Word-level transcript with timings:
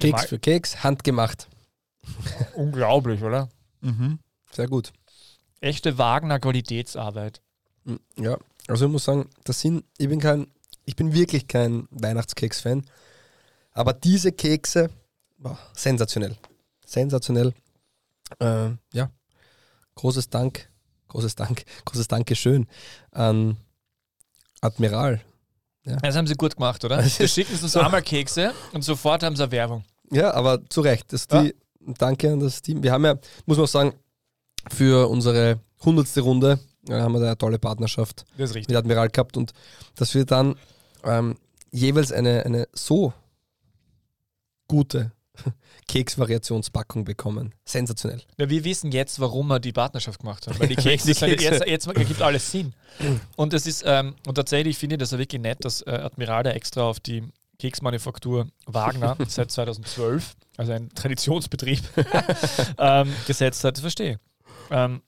Keks 0.00 0.24
für 0.26 0.38
Keks, 0.38 0.82
handgemacht. 0.84 1.48
Unglaublich, 2.54 3.22
oder? 3.22 3.48
Mhm. 3.80 4.18
Sehr 4.50 4.68
gut. 4.68 4.92
Echte 5.60 5.98
Wagner 5.98 6.40
Qualitätsarbeit. 6.40 7.40
Mm, 7.84 7.96
Ja, 8.16 8.38
also 8.68 8.86
ich 8.86 8.92
muss 8.92 9.04
sagen, 9.04 9.28
das 9.44 9.60
sind, 9.60 9.84
ich 9.98 10.08
bin 10.08 10.20
kein, 10.20 10.46
ich 10.84 10.96
bin 10.96 11.12
wirklich 11.12 11.46
kein 11.48 11.86
Weihnachtskeks-Fan. 11.90 12.84
Aber 13.72 13.92
diese 13.92 14.32
Kekse, 14.32 14.90
boah, 15.38 15.58
sensationell. 15.74 16.36
Sensationell. 16.84 17.54
Äh, 18.40 18.70
ja, 18.92 19.10
großes 19.96 20.30
Dank, 20.30 20.68
großes 21.08 21.34
Dank, 21.34 21.64
großes 21.84 22.08
Dankeschön 22.08 22.66
an 23.12 23.56
Admiral. 24.60 25.20
Das 25.84 26.16
haben 26.16 26.26
sie 26.26 26.34
gut 26.34 26.56
gemacht, 26.56 26.84
oder? 26.84 26.98
Ist 27.04 27.16
schicken 27.32 27.52
uns 27.60 27.72
so- 27.72 27.80
einmal 27.80 28.02
Kekse 28.02 28.52
und 28.72 28.82
sofort 28.82 29.22
haben 29.22 29.36
sie 29.36 29.42
eine 29.42 29.52
Werbung. 29.52 29.84
Ja, 30.10 30.32
aber 30.34 30.68
zu 30.68 30.80
Recht. 30.80 31.12
Das 31.12 31.26
die, 31.28 31.54
Danke 31.98 32.32
an 32.32 32.40
das 32.40 32.60
Team. 32.60 32.82
Wir 32.82 32.92
haben 32.92 33.04
ja, 33.04 33.14
muss 33.46 33.56
man 33.56 33.64
auch 33.64 33.68
sagen, 33.68 33.94
für 34.70 35.08
unsere 35.08 35.60
hundertste 35.82 36.20
Runde 36.20 36.58
haben 36.90 37.12
wir 37.12 37.20
da 37.20 37.26
eine 37.28 37.38
tolle 37.38 37.58
Partnerschaft 37.58 38.24
mit 38.36 38.74
Admiral 38.74 39.08
gehabt 39.08 39.36
und 39.36 39.52
dass 39.94 40.14
wir 40.14 40.24
dann 40.26 40.56
ähm, 41.04 41.36
jeweils 41.70 42.12
eine, 42.12 42.44
eine 42.44 42.68
so 42.72 43.12
gute 44.68 45.12
Keksvariationspackung 45.88 47.04
bekommen. 47.04 47.54
Sensationell. 47.64 48.22
Ja, 48.38 48.48
wir 48.48 48.64
wissen 48.64 48.92
jetzt, 48.92 49.20
warum 49.20 49.48
wir 49.48 49.60
die 49.60 49.72
Partnerschaft 49.72 50.20
gemacht 50.20 50.46
haben. 50.46 50.58
Weil 50.58 50.68
die 50.68 50.76
Kekse, 50.76 51.12
Die 51.12 51.14
Kekse. 51.14 51.44
jetzt, 51.44 51.66
jetzt 51.66 51.86
ergibt 51.86 52.22
alles 52.22 52.50
Sinn. 52.50 52.74
Und 53.36 53.52
das 53.52 53.66
ist, 53.66 53.82
ähm, 53.86 54.14
und 54.26 54.34
tatsächlich 54.34 54.78
finde 54.78 54.94
ich 54.96 55.00
das 55.00 55.10
ja 55.12 55.18
wirklich 55.18 55.40
nett, 55.40 55.64
dass 55.64 55.82
äh, 55.82 55.90
Admiral 55.90 56.42
da 56.42 56.50
extra 56.50 56.82
auf 56.82 57.00
die 57.00 57.24
Keksmanufaktur 57.58 58.48
Wagner 58.66 59.16
seit 59.28 59.50
2012, 59.50 60.36
also 60.56 60.72
ein 60.72 60.88
Traditionsbetrieb, 60.94 61.80
ähm, 62.78 63.12
gesetzt 63.26 63.64
hat. 63.64 63.76
Das 63.76 63.80
verstehe. 63.82 64.18
Ähm, 64.70 65.02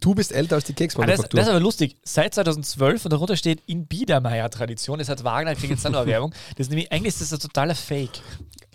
Du 0.00 0.14
bist 0.14 0.32
älter 0.32 0.56
als 0.56 0.64
die 0.64 0.72
ah, 0.72 0.74
das, 0.74 0.78
Keksmanufaktur. 0.78 1.38
das 1.38 1.46
ist 1.46 1.50
aber 1.50 1.60
lustig. 1.60 1.96
Seit 2.02 2.34
2012 2.34 3.04
und 3.04 3.12
darunter 3.12 3.36
steht 3.36 3.62
in 3.66 3.86
Biedermeier-Tradition. 3.86 4.98
Das 4.98 5.08
hat 5.08 5.22
Wagner, 5.22 5.54
kriegt 5.54 5.70
jetzt 5.70 5.84
noch 5.84 6.00
eine 6.00 6.06
Werbung. 6.06 6.34
Das 6.56 6.66
ist 6.66 6.70
nämlich, 6.70 6.90
eigentlich 6.90 7.14
ist 7.14 7.20
das 7.20 7.32
ein 7.32 7.38
totaler 7.38 7.74
Fake. 7.74 8.20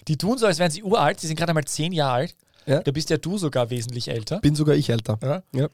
Die 0.07 0.17
tun 0.17 0.37
so, 0.37 0.45
als 0.45 0.59
wären 0.59 0.71
sie 0.71 0.83
uralt. 0.83 1.21
Die 1.21 1.27
sind 1.27 1.35
gerade 1.35 1.51
einmal 1.51 1.65
zehn 1.65 1.91
Jahre 1.91 2.13
alt. 2.13 2.35
Ja. 2.65 2.81
Da 2.81 2.91
bist 2.91 3.09
ja 3.09 3.17
du 3.17 3.37
sogar 3.37 3.69
wesentlich 3.69 4.07
älter. 4.07 4.39
Bin 4.39 4.55
sogar 4.55 4.75
ich 4.75 4.89
älter. 4.89 5.19
Ja. 5.21 5.43
Ja. 5.53 5.69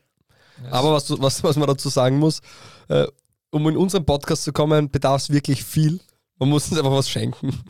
Aber 0.71 0.93
was, 0.93 1.09
was, 1.21 1.43
was 1.43 1.55
man 1.57 1.67
dazu 1.67 1.89
sagen 1.89 2.17
muss, 2.17 2.41
äh, 2.87 3.05
um 3.51 3.67
in 3.67 3.77
unseren 3.77 4.05
Podcast 4.05 4.43
zu 4.43 4.53
kommen, 4.53 4.89
bedarf 4.89 5.23
es 5.23 5.29
wirklich 5.29 5.63
viel. 5.63 5.99
Man 6.37 6.49
muss 6.49 6.69
uns 6.69 6.77
einfach 6.77 6.91
was 6.91 7.09
schenken. 7.09 7.63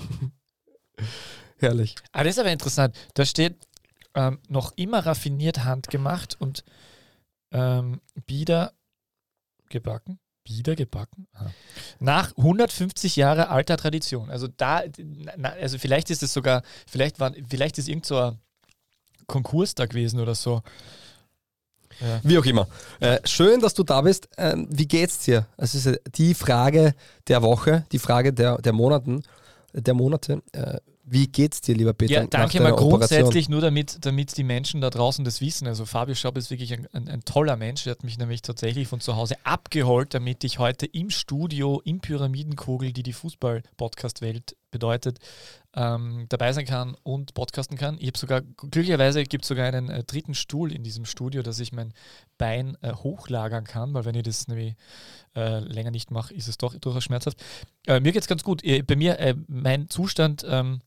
Herrlich. 1.58 1.96
Ah, 2.12 2.24
das 2.24 2.36
ist 2.36 2.40
aber 2.40 2.52
interessant. 2.52 2.96
Da 3.14 3.26
steht 3.26 3.56
ähm, 4.14 4.40
noch 4.48 4.74
immer 4.76 5.06
raffiniert 5.06 5.64
handgemacht 5.64 6.40
und 6.40 6.64
ähm, 7.52 8.02
Bieder 8.26 8.74
gebacken. 9.70 10.20
Bieder 10.48 10.76
gebacken? 10.76 11.28
Ah. 11.34 11.48
Nach 12.00 12.36
150 12.38 13.18
Jahre 13.18 13.50
alter 13.50 13.76
Tradition. 13.76 14.30
Also 14.30 14.48
da, 14.48 14.84
na, 15.36 15.50
also 15.50 15.78
vielleicht 15.78 16.10
ist 16.10 16.24
es 16.24 16.34
sogar, 16.34 16.64
vielleicht 16.90 17.20
war, 17.20 17.34
vielleicht 17.50 17.78
ist 17.78 17.90
irgend 17.90 18.06
so 18.06 18.18
ein 18.18 18.40
Konkurs 19.28 19.76
da 19.76 19.86
gewesen 19.86 20.22
oder 20.22 20.36
so. 20.36 20.64
Ja. 22.00 22.22
Wie 22.24 22.38
auch 22.38 22.46
immer. 22.46 22.68
Äh, 23.02 23.20
schön, 23.26 23.60
dass 23.60 23.74
du 23.74 23.84
da 23.84 24.02
bist. 24.02 24.30
Ähm, 24.38 24.68
wie 24.70 24.88
geht's 24.88 25.20
dir? 25.20 25.48
Es 25.58 25.76
ist 25.76 25.88
äh, 25.88 26.00
die 26.16 26.34
Frage 26.34 26.94
der 27.28 27.42
Woche, 27.42 27.86
die 27.92 28.00
Frage 28.00 28.32
der, 28.32 28.58
der 28.60 28.74
Monaten, 28.74 29.24
der 29.74 29.96
Monate. 29.96 30.42
Äh, 30.54 30.80
wie 31.10 31.28
geht's 31.28 31.62
dir, 31.62 31.74
lieber 31.74 31.94
Peter? 31.94 32.14
Ja, 32.14 32.28
danke 32.28 32.60
mal 32.60 32.74
Operation? 32.74 33.00
grundsätzlich, 33.00 33.48
nur 33.48 33.62
damit, 33.62 34.06
damit 34.06 34.36
die 34.36 34.44
Menschen 34.44 34.82
da 34.82 34.90
draußen 34.90 35.24
das 35.24 35.40
wissen. 35.40 35.66
Also 35.66 35.86
Fabio 35.86 36.16
Schaub 36.16 36.38
ist 36.38 36.52
wirklich 36.52 36.74
ein, 36.74 36.86
ein, 36.92 37.08
ein 37.08 37.24
toller 37.24 37.56
Mensch. 37.56 37.88
Er 37.88 37.92
hat 37.92 38.04
mich 38.04 38.18
nämlich 38.18 38.42
tatsächlich 38.42 38.90
von 38.90 39.00
zu 39.00 39.16
Hause 39.16 39.36
abgeholt, 39.46 40.14
damit 40.14 40.44
ich 40.44 40.60
heute 40.60 40.86
im 40.86 41.10
Studio, 41.10 41.82
im 41.86 42.02
Pyramidenkugel, 42.02 42.92
die 42.92 43.04
die 43.04 43.14
Fußball-Podcast-Welt 43.14 44.58
bedeutet, 44.70 45.20
ähm, 45.74 46.26
dabei 46.28 46.52
sein 46.52 46.66
kann 46.66 46.96
und 47.04 47.34
podcasten 47.34 47.78
kann. 47.78 47.96
Ich 48.00 48.08
habe 48.08 48.18
sogar, 48.18 48.42
glücklicherweise 48.42 49.24
gibt 49.24 49.46
es 49.46 49.48
sogar 49.48 49.68
einen 49.68 49.90
äh, 49.90 50.04
dritten 50.04 50.34
Stuhl 50.34 50.74
in 50.74 50.84
diesem 50.84 51.06
Studio, 51.06 51.42
dass 51.42 51.62
ich 51.62 51.72
mein 51.72 51.94
Bein 52.38 52.78
äh, 52.82 52.92
hochlagern 52.92 53.64
kann, 53.64 53.94
weil 53.94 54.04
wenn 54.04 54.16
ich 54.16 54.24
das 54.24 54.50
nämlich 54.50 54.76
äh, 55.38 55.60
länger 55.60 55.92
nicht 55.92 56.12
mache, 56.12 56.34
ist 56.34 56.50
es 56.50 56.58
doch 56.58 56.76
durchaus 56.76 57.06
schmerzhaft. 57.06 57.42
Äh, 57.86 58.02
mir 58.02 58.12
geht 58.12 58.24
es 58.24 58.28
ganz 58.28 58.44
gut. 58.44 58.62
Äh, 58.66 58.82
bei 58.82 58.98
mir, 58.98 59.20
äh, 59.20 59.36
mein 59.48 59.90
Zustand 59.90 60.46
ähm, 60.50 60.82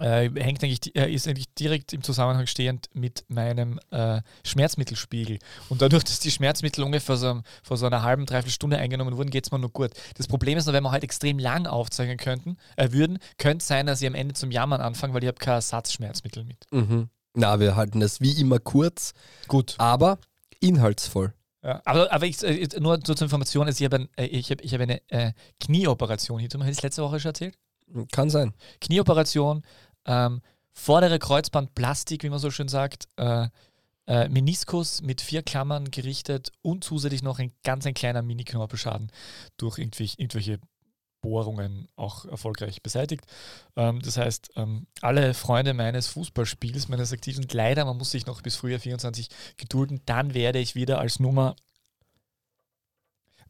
äh, 0.00 0.30
hängt 0.34 0.62
eigentlich, 0.62 0.94
äh, 0.94 1.12
ist 1.12 1.26
eigentlich 1.26 1.52
direkt 1.54 1.92
im 1.92 2.02
Zusammenhang 2.02 2.46
stehend 2.46 2.88
mit 2.92 3.24
meinem 3.28 3.80
äh, 3.90 4.20
Schmerzmittelspiegel. 4.44 5.38
Und 5.68 5.82
dadurch, 5.82 6.04
dass 6.04 6.20
die 6.20 6.30
Schmerzmittel 6.30 6.84
ungefähr 6.84 7.16
so, 7.16 7.40
vor 7.62 7.76
so 7.76 7.86
einer 7.86 8.02
halben, 8.02 8.26
dreiviertel 8.26 8.52
Stunde 8.52 8.78
eingenommen 8.78 9.16
wurden, 9.16 9.30
geht 9.30 9.46
es 9.46 9.52
mir 9.52 9.58
nur 9.58 9.70
gut. 9.70 9.92
Das 10.16 10.28
Problem 10.28 10.58
ist 10.58 10.66
nur, 10.66 10.74
wenn 10.74 10.84
wir 10.84 10.92
heute 10.92 11.04
extrem 11.04 11.38
lang 11.38 11.66
aufzeichnen 11.66 12.18
könnten, 12.18 12.56
äh, 12.76 12.92
würden, 12.92 13.18
könnte 13.38 13.62
es 13.62 13.68
sein, 13.68 13.86
dass 13.86 14.02
ich 14.02 14.06
am 14.06 14.14
Ende 14.14 14.34
zum 14.34 14.50
Jammern 14.50 14.80
anfange, 14.80 15.14
weil 15.14 15.22
ich 15.22 15.28
habe 15.28 15.38
kein 15.38 15.54
Ersatzschmerzmittel 15.54 16.44
mit. 16.44 16.58
Mhm. 16.70 17.08
Na, 17.34 17.60
wir 17.60 17.76
halten 17.76 18.00
es 18.02 18.20
wie 18.20 18.40
immer 18.40 18.58
kurz, 18.58 19.12
Gut. 19.48 19.74
aber 19.78 20.18
inhaltsvoll. 20.60 21.34
Ja, 21.62 21.82
aber, 21.84 22.12
aber 22.12 22.26
ich, 22.26 22.42
äh, 22.42 22.68
nur 22.78 23.00
zur 23.00 23.20
Information, 23.20 23.66
also 23.66 23.82
ich 23.82 23.84
habe 23.84 23.96
ein, 23.96 24.08
äh, 24.16 24.26
ich 24.26 24.50
hab, 24.50 24.60
ich 24.60 24.72
hab 24.72 24.80
eine 24.80 25.00
äh, 25.08 25.32
Knieoperation 25.58 26.38
hinter 26.38 26.58
mir. 26.58 26.64
Habe 26.64 26.70
ich 26.70 26.76
das 26.76 26.84
letzte 26.84 27.02
Woche 27.02 27.18
schon 27.18 27.30
erzählt? 27.30 27.58
Kann 28.10 28.30
sein. 28.30 28.52
Knieoperation, 28.80 29.62
ähm, 30.06 30.40
vordere 30.72 31.18
Kreuzbandplastik, 31.18 32.22
wie 32.22 32.30
man 32.30 32.38
so 32.38 32.50
schön 32.50 32.68
sagt, 32.68 33.08
äh, 33.16 33.48
äh, 34.06 34.28
Meniskus 34.28 35.02
mit 35.02 35.20
vier 35.20 35.42
Klammern 35.42 35.90
gerichtet 35.90 36.52
und 36.62 36.84
zusätzlich 36.84 37.22
noch 37.22 37.38
ein 37.38 37.52
ganz 37.64 37.86
ein 37.86 37.94
kleiner 37.94 38.22
Mini-Knorpelschaden 38.22 39.10
durch 39.56 39.78
irgendwelche, 39.78 40.16
irgendwelche 40.18 40.60
Bohrungen 41.20 41.88
auch 41.96 42.24
erfolgreich 42.24 42.82
beseitigt. 42.82 43.24
Ähm, 43.74 44.00
das 44.00 44.16
heißt, 44.16 44.50
ähm, 44.56 44.86
alle 45.00 45.34
Freunde 45.34 45.74
meines 45.74 46.06
Fußballspiels, 46.08 46.88
meines 46.88 47.12
aktiven, 47.12 47.46
leider, 47.50 47.84
man 47.84 47.96
muss 47.96 48.12
sich 48.12 48.26
noch 48.26 48.42
bis 48.42 48.54
Frühjahr 48.54 48.80
24 48.80 49.28
gedulden, 49.56 50.02
dann 50.06 50.34
werde 50.34 50.60
ich 50.60 50.76
wieder 50.76 51.00
als 51.00 51.18
Nummer 51.18 51.56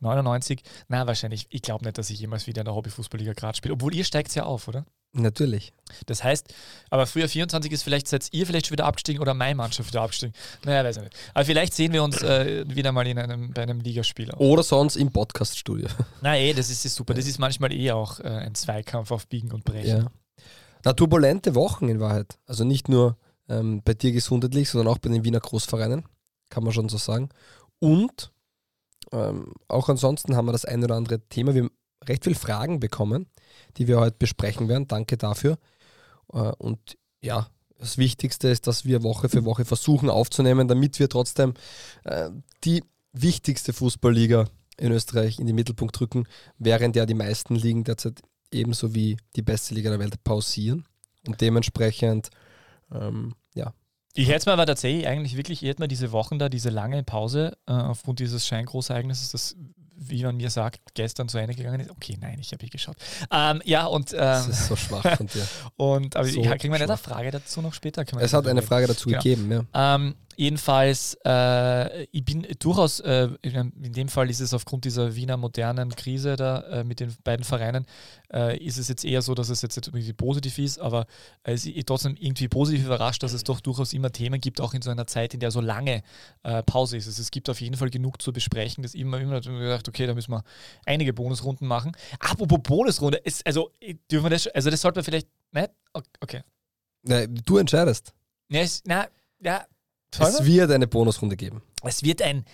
99, 0.00 0.62
na 0.89 1.06
wahrscheinlich, 1.06 1.47
ich 1.50 1.62
glaube 1.62 1.84
nicht, 1.84 1.99
dass 1.99 2.11
ich 2.11 2.21
jemals 2.21 2.47
wieder 2.47 2.62
in 2.62 2.66
der 2.66 2.75
Hobbyfußballliga 2.75 3.33
Graz 3.33 3.59
spiele, 3.59 3.75
obwohl 3.75 3.95
ihr 3.95 4.05
steigt 4.05 4.34
ja 4.34 4.45
auf, 4.45 4.69
oder? 4.69 4.87
Natürlich. 5.19 5.72
Das 6.06 6.22
heißt, 6.22 6.53
aber 6.91 7.06
früher 7.06 7.28
24 7.28 7.72
ist 7.72 7.82
vielleicht, 7.82 8.09
seid 8.09 8.28
ihr 8.32 8.47
vielleicht 8.47 8.66
schon 8.66 8.72
wieder 8.72 8.87
abgestiegen 8.87 9.22
oder 9.22 9.34
meine 9.34 9.54
Mannschaft 9.54 9.88
wieder 9.88 10.03
abgestiegen. 10.03 10.34
Naja, 10.65 10.84
weiß 10.84 10.99
ich 10.99 11.03
nicht. 11.04 11.16
Aber 11.32 11.44
vielleicht 11.44 11.75
sehen 11.75 11.93
wir 11.93 12.03
uns 12.03 12.22
äh, 12.22 12.65
wieder 12.69 12.93
mal 12.93 13.06
in 13.06 13.19
einem, 13.19 13.53
bei 13.53 13.62
einem 13.62 13.81
Ligaspiel. 13.81 14.31
auch. 14.31 14.38
Oder 14.38 14.62
sonst 14.62 14.97
im 14.97 15.10
Podcast-Studio. 15.12 15.88
Na 16.22 16.37
eh, 16.37 16.53
das 16.53 16.71
ist 16.71 16.84
ja 16.84 16.91
super. 16.91 17.15
Das 17.15 17.27
ist 17.27 17.38
manchmal 17.38 17.72
eh 17.72 17.93
auch 17.93 18.21
äh, 18.21 18.25
ein 18.25 18.54
Zweikampf 18.54 19.10
auf 19.10 19.27
Biegen 19.27 19.53
und 19.53 19.65
Brechen. 19.65 19.99
Ja. 19.99 20.10
Na, 20.84 20.93
turbulente 20.93 21.54
Wochen 21.54 21.88
in 21.88 22.00
Wahrheit. 22.00 22.38
Also 22.47 22.65
nicht 22.65 22.88
nur 22.88 23.16
ähm, 23.48 23.83
bei 23.84 23.94
dir 23.94 24.12
gesundheitlich, 24.12 24.69
sondern 24.69 24.93
auch 24.93 24.98
bei 24.98 25.09
den 25.09 25.25
Wiener 25.25 25.41
Großvereinen, 25.41 26.04
kann 26.50 26.65
man 26.65 26.72
schon 26.72 26.88
so 26.88 26.98
sagen. 26.98 27.31
Und 27.78 28.33
ähm, 29.12 29.53
auch 29.69 29.88
ansonsten 29.88 30.37
haben 30.37 30.47
wir 30.47 30.53
das 30.53 30.65
ein 30.65 30.83
oder 30.84 30.97
andere 30.97 31.21
Thema. 31.21 31.54
Wir 31.54 31.62
haben 31.62 31.71
recht 32.04 32.25
viele 32.25 32.37
Fragen 32.37 32.81
bekommen, 32.81 33.27
die 33.76 33.88
wir 33.88 33.98
heute 33.98 34.16
besprechen 34.19 34.69
werden. 34.69 34.88
Danke 34.88 35.16
dafür. 35.16 35.59
Äh, 36.32 36.53
und 36.59 36.97
ja, 37.20 37.48
das 37.78 37.98
Wichtigste 37.98 38.48
ist, 38.48 38.66
dass 38.66 38.84
wir 38.84 39.03
Woche 39.03 39.28
für 39.28 39.44
Woche 39.44 39.64
versuchen 39.64 40.09
aufzunehmen, 40.10 40.69
damit 40.69 40.98
wir 40.98 41.09
trotzdem 41.09 41.54
äh, 42.04 42.31
die 42.65 42.82
wichtigste 43.12 43.72
Fußballliga 43.72 44.47
in 44.78 44.92
Österreich 44.92 45.38
in 45.38 45.47
den 45.47 45.56
Mittelpunkt 45.56 46.00
rücken, 46.00 46.26
während 46.59 46.97
ja 46.97 47.06
die 47.06 47.15
meisten 47.15 47.54
Ligen 47.54 47.84
derzeit 47.84 48.20
ebenso 48.53 48.94
wie 48.94 49.16
die 49.34 49.42
beste 49.42 49.75
Liga 49.75 49.91
der 49.91 49.98
Welt 49.98 50.22
pausieren. 50.25 50.84
Und 51.27 51.41
dementsprechend, 51.41 52.30
ähm, 52.92 53.34
ja, 53.54 53.72
Ich 54.15 54.28
hätte 54.28 54.48
mir 54.48 54.54
aber 54.54 54.66
tatsächlich 54.66 55.06
eigentlich 55.06 55.36
wirklich, 55.36 55.62
ich 55.62 55.68
hätte 55.68 55.83
mir 55.83 55.89
diese 55.89 56.12
Wochen 56.12 56.39
da, 56.39 56.48
diese 56.48 56.71
lange 56.71 57.03
Pause 57.03 57.56
äh, 57.66 57.72
aufgrund 57.72 58.21
dieses 58.21 58.47
Scheingroßereignisses, 58.47 59.33
das, 59.33 59.56
wie 59.97 60.22
man 60.25 60.37
mir 60.37 60.51
sagt, 60.51 60.95
gestern 60.95 61.28
zu 61.28 61.39
Ende 61.39 61.54
gegangen 61.54 61.81
ist. 61.81 61.91
Okay, 61.91 62.16
nein, 62.21 62.39
ich 62.41 62.53
habe 62.53 62.65
eh 62.65 62.69
geschaut. 62.69 62.97
Ähm, 63.31 63.63
ja, 63.65 63.87
und, 63.87 64.13
das 64.13 64.45
ähm, 64.45 64.51
ist 64.53 64.66
so 64.69 64.77
schwach 64.77 65.16
von 65.16 65.27
dir. 65.27 65.47
und 65.77 66.16
aber 66.16 66.27
so 66.28 66.41
ich, 66.41 66.51
kriegen 66.59 66.72
wir 66.72 66.81
eine. 66.81 66.97
Frage 66.97 67.31
dazu 67.31 67.63
noch 67.63 67.75
später? 67.75 68.04
Es 68.19 68.33
hat 68.33 68.47
eine 68.47 68.63
Frage 68.63 68.87
dazu 68.87 69.09
Genau. 69.09 69.22
gegeben, 69.22 69.51
ja. 69.72 69.95
Ähm, 69.95 70.15
jedenfalls, 70.36 71.16
äh, 71.24 72.04
ich 72.04 72.24
bin 72.24 72.47
durchaus, 72.59 73.00
äh, 73.00 73.28
in 73.42 73.92
dem 73.92 74.09
Fall 74.09 74.30
ist 74.30 74.41
es 74.41 74.54
aufgrund 74.54 74.84
dieser 74.84 75.15
Wiener 75.16 75.36
modernen 75.36 75.91
Krise 75.97 76.36
da 76.36 76.60
äh, 76.60 76.84
mit 76.84 77.00
den 77.00 77.15
beiden 77.24 77.44
Vereinen, 77.44 77.86
äh, 78.33 78.56
ist 78.65 78.78
es 78.78 78.88
jetzt 78.88 79.04
eher 79.04 79.22
so, 79.22 79.34
dass 79.34 79.48
es 79.48 79.62
jetzt 79.62 79.77
irgendwie 79.77 80.12
positiv 80.12 80.59
ist, 80.59 80.78
aber 80.78 81.06
äh, 81.42 81.53
es 81.53 81.66
ist 81.66 81.86
trotzdem 81.86 82.16
irgendwie 82.18 82.48
positiv 82.48 82.84
überrascht, 82.86 83.22
dass 83.22 83.33
es 83.33 83.44
doch 83.44 83.60
durchaus 83.60 83.92
immer 83.92 84.12
Themen 84.12 84.41
gibt, 84.41 84.60
auch 84.60 84.74
in 84.74 84.83
so 84.83 84.91
einer 84.91 85.06
Zeit, 85.06 85.34
in 85.34 85.41
der 85.41 85.50
so 85.50 85.60
lange 85.60 86.03
äh, 86.42 86.62
Pause 86.62 86.97
ist. 86.97 87.06
Also 87.06 87.22
es 87.22 87.30
gibt 87.30 87.48
auf 87.50 87.60
jeden 87.60 87.77
Fall 87.77 87.91
genug 87.91 88.21
zu 88.22 88.32
besprechen, 88.32 88.82
dass 88.82 88.94
immer, 88.94 89.18
immer 89.21 89.41
gedacht, 89.41 89.89
okay, 89.89 90.06
da 90.06 90.15
müssen 90.15 90.32
wir 90.32 90.44
einige 90.84 91.12
Bonusrunden 91.12 91.66
machen. 91.66 91.92
Apropos 92.21 92.60
Bonusrunde, 92.62 93.18
ist, 93.18 93.47
also, 93.47 93.71
dürfen 94.10 94.24
wir 94.27 94.30
das, 94.30 94.42
schon- 94.44 94.53
also 94.54 94.71
das 94.71 94.80
sollte 94.80 94.98
man 94.98 95.04
vielleicht, 95.04 95.28
nicht? 95.53 95.71
Okay. 96.21 96.42
Na, 97.03 97.27
du 97.27 97.59
entscheidest. 97.59 98.12
Ja, 98.48 98.60
es, 98.60 98.82
na, 98.84 99.06
ja, 99.41 99.65
Es 100.18 100.44
wird 100.44 100.70
eine 100.70 100.86
Bonusrunde 100.86 101.36
geben. 101.36 101.62
es 101.82 102.03
wird 102.03 102.22
ein, 102.22 102.44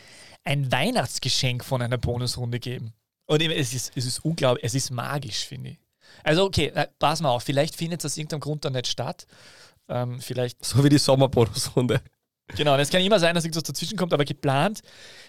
ein 0.45 0.71
Weihnachtsgeschenk 0.73 1.65
von 1.65 1.81
einer 1.83 1.99
Bonusrunde 1.99 2.59
geben. 2.61 2.93
Und 3.27 3.41
es 3.43 3.73
ist, 3.73 3.93
es 3.97 4.05
ist 4.05 4.25
unglaublich, 4.25 4.65
es 4.65 4.75
ist 4.75 4.91
magisch, 4.91 5.47
finde 5.47 5.71
ich. 5.71 5.79
Also, 6.25 6.45
okay, 6.45 6.73
na, 6.75 6.87
pass 6.99 7.21
mal 7.21 7.31
auf, 7.31 7.43
vielleicht 7.45 7.77
findet 7.77 8.01
es 8.01 8.07
aus 8.13 8.17
irgendeinem 8.17 8.41
Grund 8.41 8.65
dann 8.65 8.73
nicht 8.75 8.87
statt. 8.89 9.27
Ähm, 9.89 10.21
vielleicht, 10.21 10.63
So 10.65 10.83
wie 10.85 10.89
die 10.89 10.99
Sommerbonusrunde. 10.99 12.01
genau, 12.57 12.77
es 12.77 12.91
kann 12.91 13.01
immer 13.01 13.19
sein, 13.21 13.35
dass 13.35 13.45
irgendwas 13.45 13.63
dazwischen 13.63 13.97
kommt, 13.97 14.13
aber 14.13 14.25
geplant. 14.25 14.83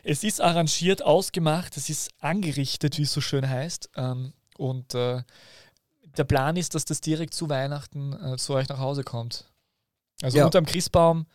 Es 0.04 0.24
ist 0.24 0.42
arrangiert, 0.42 1.02
ausgemacht, 1.04 1.78
es 1.78 1.90
ist 1.90 2.10
angerichtet, 2.20 2.98
wie 2.98 3.04
es 3.04 3.14
so 3.14 3.22
schön 3.22 3.48
heißt. 3.48 3.92
Ähm, 3.96 4.34
und 4.58 4.94
äh, 4.96 5.22
der 6.18 6.24
Plan 6.26 6.58
ist, 6.58 6.76
dass 6.76 6.86
das 6.86 7.00
direkt 7.02 7.34
zu 7.34 7.50
Weihnachten 7.50 8.14
äh, 8.14 8.38
zu 8.38 8.54
euch 8.54 8.68
nach 8.70 8.80
Hause 8.80 9.04
kommt. 9.04 9.46
Also 10.22 10.38
Ja. 10.40 10.46
unterm 10.46 10.66
Christbaum, 10.66 11.26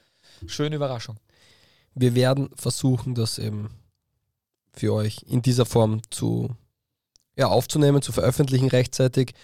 schöne 0.46 0.76
Überraschung. 0.76 1.16
Wir 1.94 2.14
werden 2.14 2.50
versuchen, 2.54 3.14
das 3.14 3.38
eben 3.38 3.70
für 4.72 4.92
euch 4.92 5.24
in 5.26 5.42
dieser 5.42 5.66
Form 5.66 6.00
zu 6.10 6.56
ja, 7.36 7.46
aufzunehmen, 7.46 8.02
zu 8.02 8.12
veröffentlichen 8.12 8.68
rechtzeitig. 8.68 9.34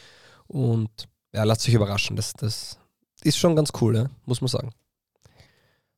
Und 0.47 0.91
ja, 1.33 1.45
lasst 1.45 1.67
euch 1.69 1.75
überraschen. 1.75 2.17
Das, 2.17 2.33
das 2.35 2.79
ist 3.23 3.39
schon 3.39 3.57
ganz 3.57 3.71
cool, 3.81 3.97
ja? 3.97 4.11
muss 4.27 4.41
man 4.41 4.49
sagen. 4.49 4.71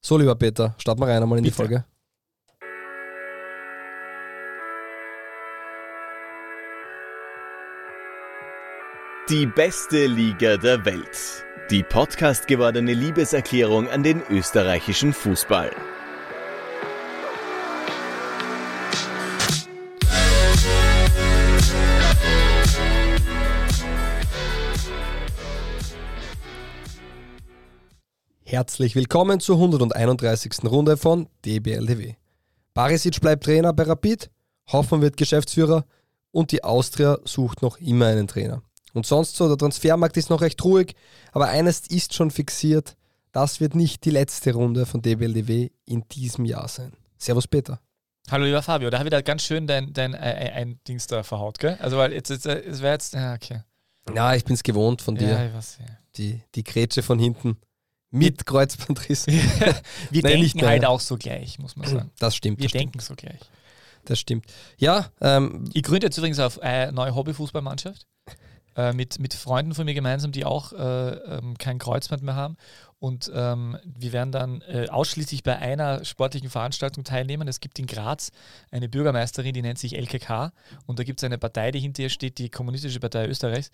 So, 0.01 0.17
lieber 0.17 0.37
Peter, 0.37 0.75
starten 0.79 1.01
wir 1.01 1.09
rein 1.09 1.23
einmal 1.23 1.39
in 1.39 1.45
die 1.45 1.51
Bitte. 1.51 1.57
Folge. 1.57 1.85
Die 9.29 9.47
beste 9.47 10.07
Liga 10.07 10.57
der 10.57 10.85
Welt. 10.85 11.46
Die 11.69 11.83
Podcast 11.83 12.47
gewordene 12.47 12.95
Liebeserklärung 12.95 13.89
an 13.89 14.05
den 14.05 14.23
österreichischen 14.31 15.13
Fußball. 15.13 15.73
Herzlich 28.45 28.95
willkommen 28.95 29.41
zur 29.41 29.57
131. 29.57 30.53
Runde 30.67 30.97
von 30.97 31.29
DBLDW. 31.45 32.15
Barisic 32.75 33.21
bleibt 33.21 33.43
Trainer 33.43 33.73
bei 33.73 33.83
Rapid, 33.83 34.31
Hoffmann 34.71 35.03
wird 35.03 35.17
Geschäftsführer 35.17 35.85
und 36.31 36.53
die 36.53 36.63
Austria 36.63 37.19
sucht 37.25 37.61
noch 37.61 37.79
immer 37.79 38.07
einen 38.07 38.29
Trainer. 38.29 38.63
Und 38.97 39.05
sonst 39.05 39.37
so, 39.37 39.47
der 39.47 39.59
Transfermarkt 39.59 40.17
ist 40.17 40.31
noch 40.31 40.41
recht 40.41 40.65
ruhig, 40.65 40.95
aber 41.33 41.49
eines 41.49 41.81
ist 41.87 42.15
schon 42.15 42.31
fixiert, 42.31 42.97
das 43.31 43.61
wird 43.61 43.75
nicht 43.75 44.07
die 44.07 44.11
letzte 44.11 44.55
Runde 44.55 44.87
von 44.87 45.03
DBLDW 45.03 45.69
in 45.85 46.09
diesem 46.09 46.47
Jahr 46.47 46.67
sein. 46.67 46.95
Servus 47.19 47.47
Peter. 47.47 47.79
Hallo 48.31 48.47
lieber 48.47 48.63
Fabio, 48.63 48.89
da 48.89 48.99
habe 48.99 49.09
ich 49.09 49.11
da 49.11 49.21
ganz 49.21 49.43
schön 49.43 49.67
dein, 49.67 49.93
dein 49.93 50.15
äh, 50.15 50.47
äh, 50.47 50.51
ein 50.53 50.81
Dings 50.89 51.07
da 51.09 51.23
verhaut, 51.25 51.59
gell? 51.59 51.77
Also 51.79 51.99
weil 51.99 52.15
jetzt, 52.15 52.31
jetzt 52.31 52.47
äh, 52.47 52.59
es 52.61 52.81
wäre 52.81 52.95
jetzt, 52.95 53.13
ja, 53.13 53.35
okay. 53.35 53.65
Ja, 54.15 54.35
ich 54.35 54.47
bin 54.47 54.55
es 54.55 54.63
gewohnt 54.63 55.03
von 55.03 55.15
dir, 55.15 55.29
Ja, 55.29 55.47
ich 55.47 55.53
weiß, 55.53 55.77
ja. 55.81 55.87
die, 56.17 56.41
die 56.55 56.65
Grätsche 56.65 57.03
von 57.03 57.19
hinten 57.19 57.59
mit 58.11 58.47
Kreuzbandriss. 58.47 59.27
Wir 59.27 59.35
Nein, 60.23 60.41
nicht 60.41 60.55
denken 60.55 60.67
halt 60.67 60.87
auch 60.87 61.01
so 61.01 61.19
gleich, 61.19 61.59
muss 61.59 61.77
man 61.77 61.87
sagen. 61.87 62.11
Das 62.19 62.35
stimmt, 62.35 62.61
Wir 62.61 62.65
das 62.65 62.71
stimmt. 62.71 62.95
denken 62.95 63.01
so 63.01 63.15
gleich. 63.15 63.41
Das 64.07 64.19
stimmt. 64.19 64.47
Ja, 64.79 65.11
ähm, 65.21 65.65
Ich 65.75 65.83
gründe 65.83 66.07
jetzt 66.07 66.17
übrigens 66.17 66.39
auf 66.39 66.63
eine 66.63 66.93
neue 66.93 67.15
Hobbyfußballmannschaft 67.15 68.07
äh, 68.77 68.93
mit, 68.93 69.19
mit 69.19 69.35
Freunden 69.35 69.75
von 69.75 69.85
mir 69.85 69.95
gemeinsam, 69.95 70.33
die 70.33 70.45
auch 70.45 70.73
äh, 70.73 70.77
ähm, 70.79 71.57
kein 71.59 71.79
Kreuzband 71.79 72.23
mehr 72.23 72.37
haben. 72.37 72.57
Und 72.99 73.31
ähm, 73.35 73.77
wir 73.85 74.13
werden 74.13 74.33
dann 74.33 74.63
äh, 74.63 74.89
ausschließlich 74.89 75.43
bei 75.43 75.59
einer 75.59 76.05
sportlichen 76.05 76.49
Veranstaltung 76.49 77.05
teilnehmen. 77.05 77.47
Es 77.47 77.61
gibt 77.61 77.79
in 77.79 77.87
Graz 77.87 78.33
eine 78.71 78.89
Bürgermeisterin, 78.89 79.53
die 79.53 79.63
nennt 79.63 79.79
sich 79.79 79.97
LKK. 79.97 80.53
Und 80.87 80.99
da 80.99 81.05
gibt 81.05 81.21
es 81.21 81.25
eine 81.25 81.39
Partei, 81.39 81.71
die 81.73 81.81
hinter 81.81 82.05
ihr 82.05 82.09
steht, 82.09 82.39
die 82.39 82.49
Kommunistische 82.49 83.01
Partei 83.01 83.27
Österreichs. 83.27 83.71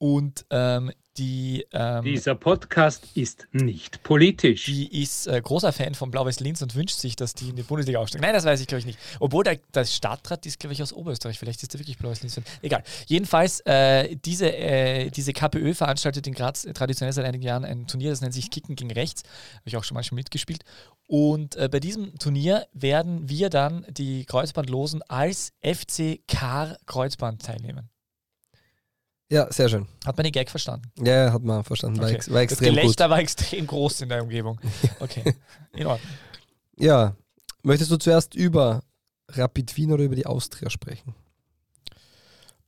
Und 0.00 0.46
ähm, 0.48 0.92
die, 1.18 1.66
ähm, 1.72 2.04
Dieser 2.04 2.34
Podcast 2.34 3.04
ist 3.14 3.46
nicht 3.52 4.02
politisch. 4.02 4.64
die 4.64 5.02
ist 5.02 5.26
äh, 5.26 5.38
großer 5.38 5.74
Fan 5.74 5.94
von 5.94 6.10
Blau-Weiß 6.10 6.40
Linz 6.40 6.62
und 6.62 6.74
wünscht 6.74 6.96
sich, 6.96 7.16
dass 7.16 7.34
die 7.34 7.50
in 7.50 7.56
die 7.56 7.62
Bundesliga 7.62 7.98
aufsteigen. 7.98 8.22
Nein, 8.22 8.32
das 8.32 8.46
weiß 8.46 8.62
ich, 8.62 8.66
glaube 8.66 8.78
ich, 8.78 8.86
nicht. 8.86 8.98
Obwohl 9.18 9.44
der, 9.44 9.58
der 9.74 9.84
Stadtrat 9.84 10.46
ist, 10.46 10.58
glaube 10.58 10.72
ich, 10.72 10.82
aus 10.82 10.94
Oberösterreich. 10.94 11.38
Vielleicht 11.38 11.62
ist 11.62 11.74
der 11.74 11.80
wirklich 11.80 11.98
Blau-Weiß 11.98 12.22
Linz-Fan. 12.22 12.44
Egal. 12.62 12.82
Jedenfalls, 13.08 13.60
äh, 13.66 14.16
diese, 14.16 14.50
äh, 14.50 15.10
diese 15.10 15.34
KPÖ 15.34 15.74
veranstaltet 15.74 16.26
in 16.26 16.32
Graz 16.32 16.62
traditionell 16.72 17.12
seit 17.12 17.26
einigen 17.26 17.44
Jahren 17.44 17.66
ein 17.66 17.86
Turnier, 17.86 18.08
das 18.08 18.22
nennt 18.22 18.32
sich 18.32 18.50
Kicken 18.50 18.74
gegen 18.74 18.90
Rechts. 18.90 19.22
Habe 19.56 19.64
ich 19.66 19.76
auch 19.76 19.84
schon 19.84 19.96
manchmal 19.96 20.16
mitgespielt. 20.16 20.64
Und 21.06 21.56
äh, 21.56 21.68
bei 21.70 21.80
diesem 21.80 22.18
Turnier 22.18 22.66
werden 22.72 23.28
wir 23.28 23.50
dann, 23.50 23.84
die 23.90 24.24
Kreuzbandlosen, 24.24 25.02
als 25.02 25.52
FC 25.62 26.20
Kar 26.26 26.78
Kreuzband 26.86 27.42
teilnehmen. 27.44 27.90
Ja, 29.30 29.50
sehr 29.52 29.68
schön. 29.68 29.86
Hat 30.04 30.16
man 30.16 30.24
den 30.24 30.32
Gag 30.32 30.50
verstanden? 30.50 30.90
Ja, 31.04 31.32
hat 31.32 31.42
man 31.42 31.62
verstanden. 31.64 31.98
War, 31.98 32.06
Okay. 32.06 32.16
ex 32.16 32.28
war 32.28 32.34
Das 32.34 32.42
extrem 32.52 32.74
gut. 32.74 32.82
Gelächter 32.82 33.10
war 33.10 33.18
extrem 33.18 33.66
groß 33.66 34.00
in 34.02 34.08
der 34.08 34.22
Umgebung. 34.22 34.60
Okay, 35.00 35.34
in 35.72 35.86
Ordnung. 35.86 36.10
Ja, 36.76 37.14
möchtest 37.62 37.90
du 37.90 37.96
zuerst 37.96 38.34
über 38.34 38.82
Rapid 39.28 39.76
Wien 39.76 39.92
oder 39.92 40.02
über 40.04 40.16
die 40.16 40.26
Austria 40.26 40.68
sprechen? 40.70 41.14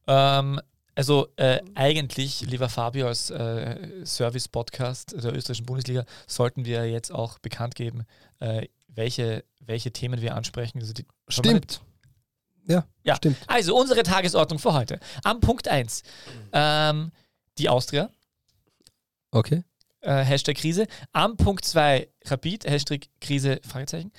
Ähm, 0.07 0.61
also 0.95 1.29
äh, 1.37 1.61
eigentlich, 1.75 2.43
lieber 2.43 2.69
Fabio, 2.69 3.07
als 3.07 3.31
äh, 3.31 4.05
Service-Podcast 4.05 5.13
der 5.13 5.35
österreichischen 5.35 5.67
Bundesliga 5.67 6.05
sollten 6.27 6.65
wir 6.65 6.89
jetzt 6.91 7.11
auch 7.13 7.39
bekannt 7.39 7.75
geben, 7.75 8.05
äh, 8.41 8.67
welche, 8.89 9.45
welche 9.61 9.91
Themen 9.93 10.21
wir 10.21 10.35
ansprechen. 10.35 10.81
Also, 10.81 10.93
die, 10.93 11.07
Stimmt. 11.29 11.81
Ja, 12.67 12.87
Ja. 13.03 13.17
stimmt. 13.17 13.37
also 13.47 13.77
unsere 13.77 14.03
Tagesordnung 14.03 14.59
für 14.59 14.73
heute. 14.73 15.01
Am 15.25 15.41
Punkt 15.41 15.69
1, 15.69 16.03
ähm, 16.53 17.11
die 17.59 17.69
Austria, 17.69 18.09
Okay. 19.31 19.65
äh, 20.01 20.23
Hashtag 20.25 20.57
Krise. 20.57 20.87
Am 21.13 21.37
Punkt 21.37 21.65
2 21.65 22.09
Rapid, 22.27 22.65
Hashtag 22.67 23.07
Krise, 23.21 23.61
Fragezeichen. 23.67 24.13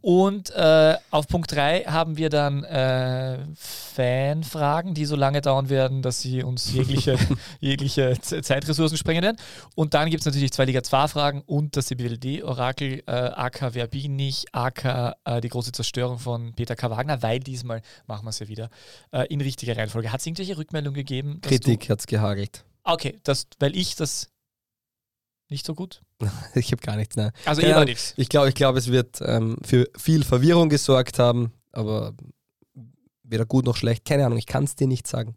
Und 0.00 0.50
äh, 0.50 0.96
auf 1.10 1.26
Punkt 1.26 1.52
3 1.52 1.84
haben 1.84 2.16
wir 2.16 2.30
dann 2.30 2.62
äh, 2.62 3.38
Fanfragen, 3.56 4.94
die 4.94 5.04
so 5.04 5.16
lange 5.16 5.40
dauern 5.40 5.68
werden, 5.70 6.02
dass 6.02 6.20
sie 6.20 6.44
uns 6.44 6.72
jegliche, 6.72 7.18
jegliche 7.60 8.16
Zeitressourcen 8.20 8.96
sprengen 8.96 9.24
werden. 9.24 9.38
Und 9.74 9.94
dann 9.94 10.08
gibt 10.08 10.20
es 10.20 10.26
natürlich 10.26 10.52
zwei 10.52 10.66
Liga 10.66 10.82
2 10.84 11.08
Fragen 11.08 11.42
und 11.46 11.76
das 11.76 11.86
CBLD-Orakel, 11.86 13.02
äh, 13.06 13.10
AK 13.10 13.70
Wer 13.72 13.88
bin 13.88 14.18
ich, 14.20 14.44
AK 14.52 15.16
äh, 15.24 15.40
die 15.40 15.48
große 15.48 15.72
Zerstörung 15.72 16.18
von 16.18 16.54
Peter 16.54 16.76
K. 16.76 16.90
Wagner, 16.90 17.22
weil 17.22 17.40
diesmal 17.40 17.82
machen 18.06 18.24
wir 18.24 18.30
es 18.30 18.38
ja 18.38 18.46
wieder 18.46 18.70
äh, 19.10 19.26
in 19.26 19.40
richtiger 19.40 19.76
Reihenfolge. 19.76 20.12
Hat 20.12 20.20
es 20.20 20.26
irgendwelche 20.26 20.56
Rückmeldungen 20.58 20.94
gegeben? 20.94 21.40
Kritik 21.40 21.90
hat's 21.90 22.06
gehagelt. 22.06 22.64
Du, 22.84 22.92
okay, 22.92 23.18
das, 23.24 23.48
weil 23.58 23.74
ich 23.76 23.96
das 23.96 24.30
nicht 25.50 25.64
so 25.66 25.74
gut. 25.74 26.02
Ich 26.54 26.72
habe 26.72 26.82
gar 26.82 26.96
nichts, 26.96 27.16
nein. 27.16 27.30
Also 27.44 27.62
Ahnung. 27.62 27.84
nichts. 27.84 28.14
Ich 28.16 28.28
glaube, 28.28 28.48
ich 28.48 28.54
glaub, 28.54 28.76
es 28.76 28.88
wird 28.90 29.20
ähm, 29.20 29.56
für 29.64 29.88
viel 29.96 30.24
Verwirrung 30.24 30.68
gesorgt 30.68 31.18
haben, 31.18 31.52
aber 31.72 32.14
weder 33.22 33.46
gut 33.46 33.64
noch 33.64 33.76
schlecht. 33.76 34.04
Keine 34.04 34.24
Ahnung, 34.26 34.38
ich 34.38 34.46
kann 34.46 34.64
es 34.64 34.74
dir 34.74 34.86
nicht 34.86 35.06
sagen. 35.06 35.36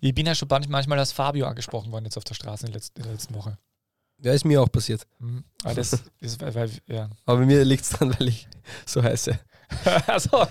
Ich 0.00 0.14
bin 0.14 0.26
ja 0.26 0.34
schon 0.34 0.48
manch- 0.48 0.68
manchmal 0.68 0.98
als 0.98 1.12
Fabio 1.12 1.46
angesprochen 1.46 1.92
worden 1.92 2.04
jetzt 2.06 2.16
auf 2.16 2.24
der 2.24 2.34
Straße 2.34 2.66
in 2.66 2.72
der 2.72 2.80
letzten, 2.80 2.98
in 3.00 3.04
der 3.04 3.12
letzten 3.12 3.34
Woche. 3.34 3.58
Ja, 4.20 4.32
ist 4.32 4.44
mir 4.44 4.60
auch 4.60 4.70
passiert. 4.72 5.06
Mhm. 5.18 5.44
Aber 5.62 5.74
das 5.74 5.92
ist, 6.20 6.40
weil, 6.40 6.70
ja. 6.86 7.08
Aber 7.24 7.38
bei 7.40 7.46
mir 7.46 7.64
liegt 7.64 7.84
es 7.84 7.90
dran, 7.90 8.14
weil 8.18 8.28
ich 8.28 8.48
so 8.86 9.02
heiße. 9.02 9.38
also, 10.06 10.46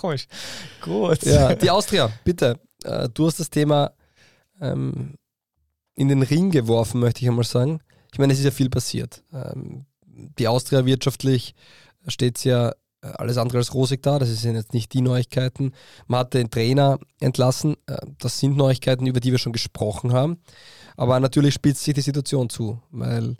komisch. 0.00 0.26
Gut. 0.80 1.22
Ja, 1.24 1.54
die 1.54 1.70
Austria, 1.70 2.10
bitte. 2.24 2.58
Äh, 2.84 3.08
du 3.12 3.26
hast 3.26 3.40
das 3.40 3.50
Thema 3.50 3.92
ähm, 4.60 5.14
in 5.94 6.08
den 6.08 6.22
Ring 6.22 6.50
geworfen, 6.50 7.00
möchte 7.00 7.22
ich 7.22 7.28
einmal 7.28 7.44
sagen. 7.44 7.80
Ich 8.12 8.18
meine, 8.18 8.32
es 8.32 8.38
ist 8.38 8.44
ja 8.44 8.50
viel 8.50 8.70
passiert. 8.70 9.22
Ähm, 9.32 9.86
die 10.06 10.48
Austria 10.48 10.86
wirtschaftlich 10.86 11.54
steht 12.06 12.44
ja 12.44 12.70
äh, 13.04 13.08
alles 13.14 13.38
andere 13.38 13.58
als 13.58 13.74
rosig 13.74 14.02
da. 14.02 14.18
Das 14.18 14.28
sind 14.28 14.54
jetzt 14.54 14.72
nicht 14.72 14.92
die 14.92 15.00
Neuigkeiten. 15.00 15.72
Man 16.06 16.20
hat 16.20 16.34
den 16.34 16.50
Trainer 16.50 16.98
entlassen. 17.20 17.76
Äh, 17.86 17.98
das 18.18 18.38
sind 18.38 18.56
Neuigkeiten, 18.56 19.06
über 19.06 19.20
die 19.20 19.32
wir 19.32 19.38
schon 19.38 19.52
gesprochen 19.52 20.12
haben. 20.12 20.38
Aber 20.96 21.18
natürlich 21.20 21.54
spitzt 21.54 21.84
sich 21.84 21.94
die 21.94 22.00
Situation 22.00 22.48
zu, 22.48 22.80
weil 22.90 23.36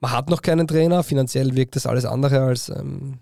man 0.00 0.12
hat 0.12 0.30
noch 0.30 0.42
keinen 0.42 0.66
Trainer. 0.66 1.02
Finanziell 1.02 1.56
wirkt 1.56 1.76
das 1.76 1.86
alles 1.86 2.04
andere 2.04 2.40
als, 2.42 2.68
ähm, 2.68 3.18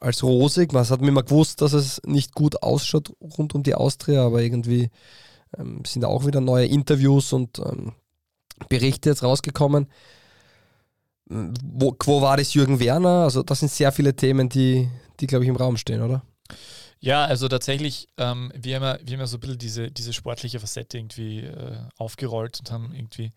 als 0.00 0.22
rosig. 0.22 0.72
Man 0.72 0.88
hat 0.88 1.00
mir 1.00 1.08
immer 1.08 1.22
gewusst, 1.22 1.60
dass 1.60 1.74
es 1.74 2.00
nicht 2.04 2.34
gut 2.34 2.62
ausschaut 2.62 3.12
rund 3.20 3.54
um 3.54 3.62
die 3.62 3.74
Austria, 3.74 4.24
aber 4.24 4.42
irgendwie 4.42 4.90
ähm, 5.58 5.82
sind 5.86 6.04
auch 6.04 6.26
wieder 6.26 6.40
neue 6.40 6.66
Interviews 6.66 7.32
und 7.32 7.58
ähm, 7.58 7.92
Berichte 8.68 9.10
jetzt 9.10 9.22
rausgekommen. 9.22 9.88
Ähm, 11.30 11.54
Wo, 11.62 11.96
wo 12.04 12.22
war 12.22 12.36
das 12.36 12.54
Jürgen 12.54 12.80
Werner? 12.80 13.24
Also 13.24 13.42
das 13.42 13.60
sind 13.60 13.70
sehr 13.70 13.92
viele 13.92 14.14
Themen, 14.14 14.48
die, 14.48 14.88
die 15.20 15.26
glaube 15.26 15.44
ich, 15.44 15.48
im 15.48 15.56
Raum 15.56 15.76
stehen, 15.76 16.02
oder? 16.02 16.22
Ja, 17.00 17.24
also 17.24 17.48
tatsächlich, 17.48 18.06
ähm, 18.16 18.52
wir, 18.54 18.76
haben 18.76 18.82
ja, 18.84 18.98
wir 19.02 19.14
haben 19.14 19.20
ja 19.20 19.26
so 19.26 19.36
ein 19.36 19.40
bisschen 19.40 19.58
diese, 19.58 19.90
diese 19.90 20.12
sportliche 20.12 20.60
Facette 20.60 20.98
irgendwie 20.98 21.40
äh, 21.40 21.78
aufgerollt 21.96 22.60
und 22.60 22.70
haben 22.70 22.94
irgendwie 22.94 23.32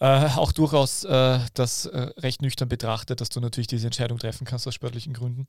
äh, 0.00 0.28
auch 0.36 0.50
durchaus 0.50 1.04
äh, 1.04 1.38
das 1.54 1.86
äh, 1.86 2.10
recht 2.18 2.42
nüchtern 2.42 2.68
betrachtet, 2.68 3.20
dass 3.20 3.28
du 3.28 3.40
natürlich 3.40 3.68
diese 3.68 3.86
Entscheidung 3.86 4.18
treffen 4.18 4.44
kannst 4.44 4.66
aus 4.66 4.74
sportlichen 4.74 5.12
Gründen. 5.12 5.46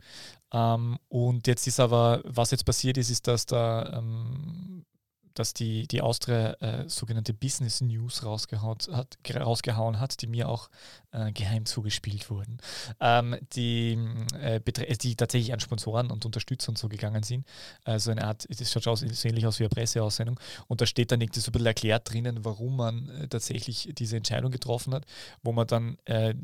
Ähm, 0.53 0.99
und 1.07 1.47
jetzt 1.47 1.65
ist 1.65 1.79
aber, 1.79 2.21
was 2.25 2.51
jetzt 2.51 2.65
passiert 2.65 2.97
ist, 2.97 3.09
ist, 3.09 3.27
dass 3.27 3.47
da 3.47 3.97
ähm, 3.97 4.85
dass 5.33 5.53
die, 5.53 5.87
die 5.87 6.01
Austria 6.01 6.53
äh, 6.59 6.89
sogenannte 6.89 7.33
Business 7.33 7.81
News 7.81 8.23
rausgehauen 8.23 8.77
hat, 8.91 9.17
rausgehauen 9.35 9.99
hat, 9.99 10.21
die 10.21 10.27
mir 10.27 10.49
auch 10.49 10.69
äh, 11.11 11.31
geheim 11.31 11.65
zugespielt 11.65 12.29
wurden, 12.29 12.57
ähm, 12.99 13.35
die, 13.53 13.97
äh, 14.39 14.59
die 14.61 15.15
tatsächlich 15.15 15.53
an 15.53 15.59
Sponsoren 15.59 16.11
und 16.11 16.25
Unterstützer 16.25 16.69
und 16.69 16.77
so 16.77 16.89
gegangen 16.89 17.23
sind. 17.23 17.45
Also 17.83 18.11
eine 18.11 18.23
Art, 18.23 18.45
es 18.49 18.71
schaut 18.71 18.87
aus, 18.87 18.99
so 19.01 19.27
ähnlich 19.27 19.45
aus 19.47 19.59
wie 19.59 19.63
eine 19.63 19.69
Presseaussendung. 19.69 20.39
Und 20.67 20.81
da 20.81 20.85
steht 20.85 21.11
dann 21.11 21.21
irgendwie 21.21 21.39
so 21.39 21.49
ein 21.49 21.53
bisschen 21.53 21.67
erklärt 21.67 22.11
drinnen, 22.11 22.45
warum 22.45 22.77
man 22.77 23.09
äh, 23.09 23.27
tatsächlich 23.27 23.89
diese 23.93 24.17
Entscheidung 24.17 24.51
getroffen 24.51 24.93
hat, 24.93 25.05
wo 25.43 25.51
man 25.51 25.67
dann 25.67 25.97
äh, 26.05 26.35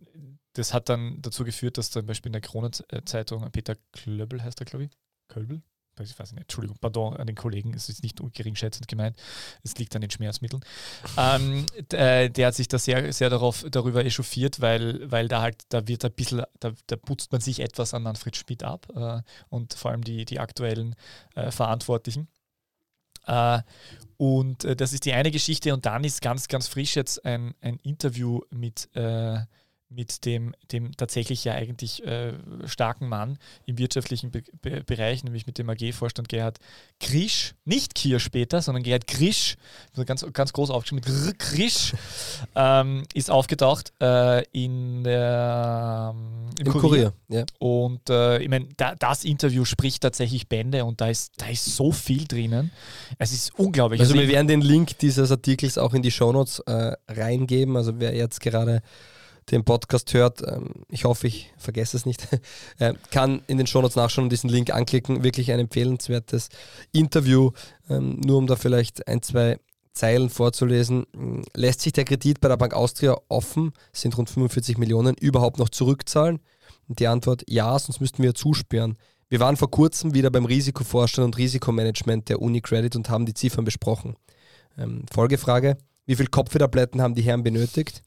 das 0.56 0.74
hat 0.74 0.88
dann 0.90 1.22
dazu 1.22 1.44
geführt, 1.44 1.78
dass 1.78 1.92
zum 1.92 2.06
Beispiel 2.06 2.30
in 2.30 2.34
der 2.34 2.42
Krone-Zeitung 2.42 3.50
Peter 3.52 3.76
Klöbel 3.92 4.42
heißt 4.42 4.62
er, 4.62 4.66
glaube 4.66 4.86
ich, 4.86 4.92
Kölbel, 5.28 5.62
ich 6.00 6.18
weiß 6.18 6.32
nicht, 6.32 6.42
Entschuldigung, 6.42 6.78
pardon 6.80 7.16
an 7.16 7.28
den 7.28 7.36
Kollegen, 7.36 7.74
es 7.74 7.90
ist 7.90 8.04
nicht 8.04 8.20
geringschätzend 8.34 8.88
gemeint, 8.88 9.18
es 9.64 9.78
liegt 9.78 9.96
an 9.96 10.02
den 10.02 10.12
Schmerzmitteln. 10.12 10.64
ähm, 11.18 11.66
äh, 11.92 12.30
der 12.30 12.48
hat 12.48 12.56
sich 12.56 12.68
da 12.68 12.80
sehr, 12.80 13.12
sehr 13.14 13.30
darauf, 13.30 13.66
darüber 13.70 14.04
echauffiert, 14.06 14.62
weil, 14.62 15.10
weil 15.12 15.28
da 15.28 15.42
halt, 15.42 15.64
da 15.70 15.88
wird 15.88 16.06
ein 16.06 16.12
bisschen, 16.12 16.44
da, 16.60 16.74
da 16.88 16.96
putzt 16.96 17.32
man 17.32 17.42
sich 17.42 17.60
etwas 17.60 17.94
an 17.94 18.04
Manfred 18.04 18.36
Schmidt 18.36 18.64
ab 18.64 18.88
äh, 18.96 19.22
und 19.50 19.74
vor 19.74 19.92
allem 19.92 20.04
die, 20.04 20.26
die 20.26 20.40
aktuellen 20.40 20.96
äh, 21.36 21.52
Verantwortlichen. 21.52 22.28
Äh, 23.28 23.62
und 24.18 24.64
äh, 24.64 24.76
das 24.76 24.94
ist 24.94 25.06
die 25.06 25.14
eine 25.14 25.32
Geschichte 25.32 25.74
und 25.74 25.86
dann 25.86 26.04
ist 26.04 26.22
ganz, 26.22 26.48
ganz 26.48 26.68
frisch 26.68 26.96
jetzt 26.96 27.26
ein, 27.26 27.54
ein 27.62 27.78
Interview 27.84 28.42
mit 28.50 28.90
äh, 28.96 29.40
mit 29.90 30.26
dem, 30.26 30.54
dem 30.72 30.92
tatsächlich 30.98 31.44
ja 31.44 31.54
eigentlich 31.54 32.06
äh, 32.06 32.34
starken 32.66 33.08
Mann 33.08 33.38
im 33.66 33.78
wirtschaftlichen 33.78 34.32
Be 34.32 34.44
Be 34.62 34.84
Bereich, 34.86 35.24
nämlich 35.24 35.46
mit 35.48 35.58
dem 35.58 35.70
AG-Vorstand 35.70 36.30
Gerhard 36.30 36.60
Krisch, 37.00 37.54
nicht 37.66 37.96
Kier 37.96 38.20
später, 38.20 38.62
sondern 38.62 38.84
Gerhard 38.84 39.08
Krisch, 39.08 39.56
ganz, 40.06 40.26
ganz 40.34 40.54
groß 40.54 40.70
aufgeschrieben, 40.70 41.04
mit 41.26 41.40
Krisch, 41.40 41.94
ähm, 42.56 43.04
ist 43.14 43.32
aufgetaucht 43.32 43.94
äh, 44.02 44.44
in 44.52 45.04
der 45.04 46.14
ähm, 46.14 46.50
im, 46.60 46.68
Im 46.68 46.72
Kurier. 46.74 46.82
Kurier 46.82 47.14
ja. 47.30 47.46
Und 47.60 48.10
äh, 48.10 48.40
ich 48.40 48.50
meine, 48.50 48.68
da, 48.78 48.96
das 48.96 49.24
Interview 49.24 49.66
spricht 49.66 50.04
tatsächlich 50.04 50.48
Bände 50.48 50.86
und 50.86 51.02
da 51.02 51.10
ist, 51.10 51.34
da 51.38 51.48
ist 51.48 51.66
so 51.66 51.92
viel 51.92 52.26
drinnen. 52.26 52.72
Es 53.18 53.32
ist 53.32 53.58
unglaublich. 53.60 54.00
Also, 54.00 54.14
also 54.14 54.22
wir 54.22 54.30
werden 54.30 54.48
den 54.48 54.62
Link 54.62 54.98
dieses 55.00 55.32
Artikels 55.32 55.78
auch 55.78 55.94
in 55.94 56.02
die 56.02 56.12
Shownotes 56.12 56.60
äh, 56.60 56.94
reingeben. 57.08 57.78
Also 57.78 58.00
wer 58.00 58.16
jetzt 58.16 58.40
gerade 58.40 58.82
den 59.52 59.64
Podcast 59.64 60.14
hört, 60.14 60.42
ähm, 60.42 60.72
ich 60.90 61.06
hoffe, 61.06 61.28
ich 61.28 61.54
vergesse 61.58 61.98
es 61.98 62.06
nicht, 62.06 62.28
äh, 62.80 62.94
kann 63.12 63.42
in 63.48 63.58
den 63.58 63.68
Shownotes 63.68 63.96
nachschauen 63.96 64.26
und 64.26 64.32
diesen 64.32 64.50
Link 64.50 64.74
anklicken. 64.74 65.24
Wirklich 65.24 65.52
ein 65.52 65.60
empfehlenswertes 65.60 66.50
Interview, 66.92 67.52
ähm, 67.90 68.20
nur 68.26 68.38
um 68.38 68.48
da 68.48 68.56
vielleicht 68.56 69.08
ein, 69.08 69.22
zwei 69.22 69.60
Zeilen 69.94 70.30
vorzulesen. 70.30 71.06
Lässt 71.54 71.82
sich 71.82 71.94
der 71.94 72.06
Kredit 72.06 72.42
bei 72.42 72.50
der 72.50 72.58
Bank 72.58 72.74
Austria 72.74 73.18
offen, 73.30 73.72
sind 73.94 74.18
rund 74.18 74.30
45 74.30 74.78
Millionen, 74.78 75.16
überhaupt 75.16 75.58
noch 75.58 75.70
zurückzahlen? 75.70 76.40
Die 76.88 77.08
Antwort 77.08 77.44
ja, 77.48 77.80
sonst 77.80 78.02
müssten 78.02 78.22
wir 78.22 78.36
zusperren. 78.36 78.98
Wir 79.28 79.40
waren 79.40 79.58
vor 79.58 79.72
kurzem 79.72 80.14
wieder 80.14 80.30
beim 80.30 80.46
Risikovorstand 80.46 81.26
und 81.26 81.38
Risikomanagement 81.38 82.30
der 82.30 82.42
UniCredit 82.42 82.96
und 82.96 83.10
haben 83.10 83.26
die 83.26 83.34
Ziffern 83.34 83.66
besprochen. 83.66 84.16
Ähm, 84.78 85.06
Folgefrage: 85.12 85.78
Wie 86.06 86.16
viele 86.16 86.30
Kopfwehtabletten 86.30 87.02
haben 87.02 87.16
die 87.16 87.24
Herren 87.24 87.42
benötigt? 87.44 88.04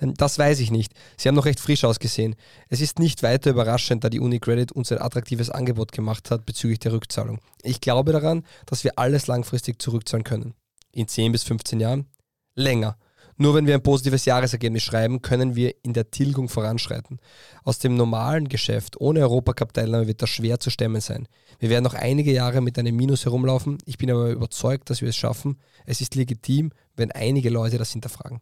Ähm, 0.00 0.14
das 0.14 0.38
weiß 0.38 0.60
ich 0.60 0.70
nicht. 0.70 0.92
Sie 1.16 1.28
haben 1.28 1.34
noch 1.34 1.46
recht 1.46 1.60
frisch 1.60 1.84
ausgesehen. 1.84 2.36
Es 2.68 2.80
ist 2.80 2.98
nicht 2.98 3.22
weiter 3.22 3.50
überraschend, 3.50 4.04
da 4.04 4.10
die 4.10 4.20
UniCredit 4.20 4.72
uns 4.72 4.92
ein 4.92 5.00
attraktives 5.00 5.50
Angebot 5.50 5.92
gemacht 5.92 6.30
hat 6.30 6.46
bezüglich 6.46 6.78
der 6.78 6.92
Rückzahlung. 6.92 7.40
Ich 7.62 7.80
glaube 7.80 8.12
daran, 8.12 8.44
dass 8.66 8.84
wir 8.84 8.98
alles 8.98 9.26
langfristig 9.26 9.80
zurückzahlen 9.80 10.24
können. 10.24 10.54
In 10.92 11.08
10 11.08 11.32
bis 11.32 11.42
15 11.44 11.80
Jahren? 11.80 12.06
Länger. 12.54 12.96
Nur 13.36 13.54
wenn 13.54 13.66
wir 13.66 13.74
ein 13.74 13.82
positives 13.82 14.26
Jahresergebnis 14.26 14.84
schreiben, 14.84 15.20
können 15.20 15.56
wir 15.56 15.74
in 15.82 15.92
der 15.92 16.10
Tilgung 16.12 16.48
voranschreiten. 16.48 17.18
Aus 17.64 17.80
dem 17.80 17.96
normalen 17.96 18.48
Geschäft 18.48 19.00
ohne 19.00 19.20
Europacup-Teilnahme 19.20 20.06
wird 20.06 20.22
das 20.22 20.30
schwer 20.30 20.60
zu 20.60 20.70
stemmen 20.70 21.00
sein. 21.00 21.26
Wir 21.58 21.68
werden 21.68 21.82
noch 21.82 21.94
einige 21.94 22.32
Jahre 22.32 22.60
mit 22.60 22.78
einem 22.78 22.94
Minus 22.94 23.24
herumlaufen. 23.24 23.78
Ich 23.86 23.98
bin 23.98 24.10
aber 24.10 24.30
überzeugt, 24.30 24.88
dass 24.88 25.00
wir 25.00 25.08
es 25.08 25.16
schaffen. 25.16 25.58
Es 25.84 26.00
ist 26.00 26.14
legitim, 26.14 26.70
wenn 26.94 27.10
einige 27.10 27.50
Leute 27.50 27.76
das 27.76 27.90
hinterfragen. 27.90 28.38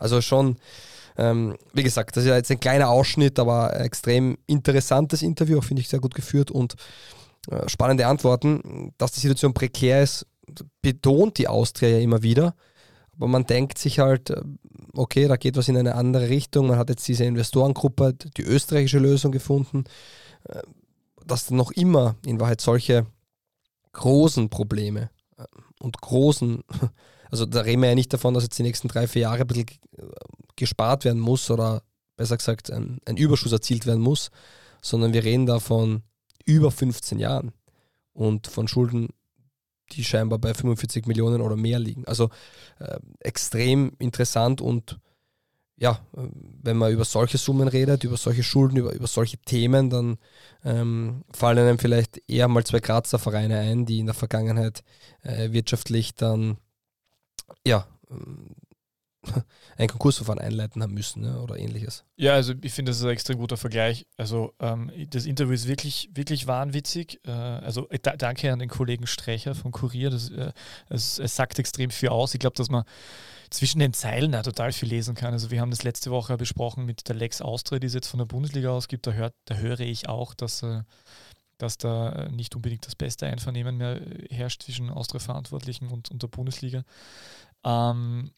Also 0.00 0.20
schon, 0.20 0.56
ähm, 1.16 1.56
wie 1.72 1.82
gesagt, 1.82 2.16
das 2.16 2.24
ist 2.24 2.30
ja 2.30 2.36
jetzt 2.36 2.50
ein 2.50 2.60
kleiner 2.60 2.88
Ausschnitt, 2.88 3.38
aber 3.38 3.78
extrem 3.78 4.38
interessantes 4.46 5.22
Interview, 5.22 5.60
finde 5.60 5.82
ich 5.82 5.88
sehr 5.88 6.00
gut 6.00 6.14
geführt 6.14 6.50
und 6.50 6.74
äh, 7.50 7.68
spannende 7.68 8.06
Antworten. 8.06 8.92
Dass 8.98 9.12
die 9.12 9.20
Situation 9.20 9.54
prekär 9.54 10.02
ist, 10.02 10.26
betont 10.82 11.38
die 11.38 11.48
Austria 11.48 11.90
ja 11.90 11.98
immer 11.98 12.22
wieder. 12.22 12.54
Aber 13.16 13.28
man 13.28 13.44
denkt 13.44 13.78
sich 13.78 13.98
halt, 13.98 14.30
äh, 14.30 14.42
okay, 14.94 15.28
da 15.28 15.36
geht 15.36 15.56
was 15.56 15.68
in 15.68 15.76
eine 15.76 15.94
andere 15.94 16.28
Richtung. 16.28 16.68
Man 16.68 16.78
hat 16.78 16.88
jetzt 16.88 17.06
diese 17.06 17.24
Investorengruppe, 17.24 18.14
die 18.14 18.42
österreichische 18.42 18.98
Lösung 18.98 19.32
gefunden, 19.32 19.84
äh, 20.44 20.62
dass 21.26 21.50
noch 21.50 21.70
immer 21.70 22.16
in 22.24 22.40
Wahrheit 22.40 22.60
solche 22.60 23.06
großen 23.92 24.48
Probleme 24.48 25.10
und 25.80 26.00
großen 26.00 26.62
also 27.30 27.46
da 27.46 27.60
reden 27.60 27.82
wir 27.82 27.88
ja 27.88 27.94
nicht 27.94 28.12
davon, 28.12 28.34
dass 28.34 28.44
jetzt 28.44 28.58
die 28.58 28.62
nächsten 28.62 28.88
drei, 28.88 29.06
vier 29.06 29.22
Jahre 29.22 29.42
ein 29.42 29.46
bisschen 29.46 29.66
gespart 30.56 31.04
werden 31.04 31.20
muss 31.20 31.50
oder 31.50 31.82
besser 32.16 32.36
gesagt 32.36 32.70
ein, 32.70 33.00
ein 33.06 33.16
Überschuss 33.16 33.52
erzielt 33.52 33.86
werden 33.86 34.02
muss, 34.02 34.30
sondern 34.82 35.12
wir 35.12 35.24
reden 35.24 35.46
da 35.46 35.58
von 35.58 36.02
über 36.44 36.70
15 36.70 37.18
Jahren 37.18 37.52
und 38.12 38.46
von 38.46 38.68
Schulden, 38.68 39.08
die 39.92 40.04
scheinbar 40.04 40.38
bei 40.38 40.54
45 40.54 41.06
Millionen 41.06 41.40
oder 41.40 41.56
mehr 41.56 41.78
liegen. 41.78 42.04
Also 42.06 42.30
äh, 42.78 42.98
extrem 43.20 43.92
interessant 43.98 44.60
und 44.60 44.98
ja, 45.76 45.98
wenn 46.12 46.76
man 46.76 46.92
über 46.92 47.06
solche 47.06 47.38
Summen 47.38 47.66
redet, 47.66 48.04
über 48.04 48.18
solche 48.18 48.42
Schulden, 48.42 48.76
über, 48.76 48.92
über 48.92 49.06
solche 49.06 49.38
Themen, 49.38 49.88
dann 49.88 50.18
ähm, 50.62 51.24
fallen 51.32 51.58
einem 51.66 51.78
vielleicht 51.78 52.20
eher 52.28 52.48
mal 52.48 52.64
zwei 52.64 52.80
Grazer 52.80 53.18
Vereine 53.18 53.58
ein, 53.58 53.86
die 53.86 54.00
in 54.00 54.06
der 54.06 54.14
Vergangenheit 54.14 54.84
äh, 55.22 55.52
wirtschaftlich 55.52 56.14
dann 56.14 56.58
ja, 57.66 57.86
ein 59.76 59.88
Konkursverfahren 59.88 60.40
einleiten 60.40 60.82
haben 60.82 60.94
müssen 60.94 61.22
ne, 61.22 61.40
oder 61.40 61.58
ähnliches. 61.58 62.04
Ja, 62.16 62.34
also 62.34 62.54
ich 62.62 62.72
finde, 62.72 62.90
das 62.90 62.98
ist 62.98 63.04
ein 63.04 63.10
extrem 63.10 63.38
guter 63.38 63.56
Vergleich. 63.56 64.06
Also 64.16 64.54
ähm, 64.60 64.90
das 65.10 65.26
Interview 65.26 65.52
ist 65.52 65.68
wirklich, 65.68 66.10
wirklich 66.14 66.46
wahnwitzig. 66.46 67.20
Äh, 67.26 67.30
also 67.30 67.88
äh, 67.90 67.98
da, 68.00 68.16
danke 68.16 68.52
an 68.52 68.58
den 68.58 68.68
Kollegen 68.68 69.06
Strecher 69.06 69.54
vom 69.54 69.72
Kurier. 69.72 70.10
Das, 70.10 70.30
äh, 70.30 70.52
es, 70.88 71.18
es, 71.18 71.36
sagt 71.36 71.58
extrem 71.58 71.90
viel 71.90 72.08
aus. 72.08 72.34
Ich 72.34 72.40
glaube, 72.40 72.56
dass 72.56 72.70
man 72.70 72.84
zwischen 73.50 73.80
den 73.80 73.92
Zeilen 73.92 74.34
auch 74.34 74.42
total 74.42 74.72
viel 74.72 74.88
lesen 74.88 75.14
kann. 75.14 75.32
Also 75.32 75.50
wir 75.50 75.60
haben 75.60 75.70
das 75.70 75.82
letzte 75.82 76.10
Woche 76.10 76.36
besprochen 76.36 76.86
mit 76.86 77.08
der 77.08 77.16
Lex 77.16 77.42
Austria, 77.42 77.78
die 77.78 77.88
es 77.88 77.94
jetzt 77.94 78.08
von 78.08 78.18
der 78.18 78.26
Bundesliga 78.26 78.70
ausgibt. 78.70 79.06
Da, 79.06 79.12
hört, 79.12 79.34
da 79.44 79.56
höre 79.56 79.80
ich 79.80 80.08
auch, 80.08 80.34
dass 80.34 80.62
äh, 80.62 80.82
dass 81.62 81.78
da 81.78 82.28
nicht 82.30 82.56
unbedingt 82.56 82.86
das 82.86 82.94
beste 82.94 83.26
Einvernehmen 83.26 83.76
mehr 83.76 84.00
herrscht 84.30 84.62
zwischen 84.62 84.90
Austria-Verantwortlichen 84.90 85.88
und, 85.88 86.10
und 86.10 86.22
der 86.22 86.28
Bundesliga. 86.28 86.84
Ähm, 87.64 88.30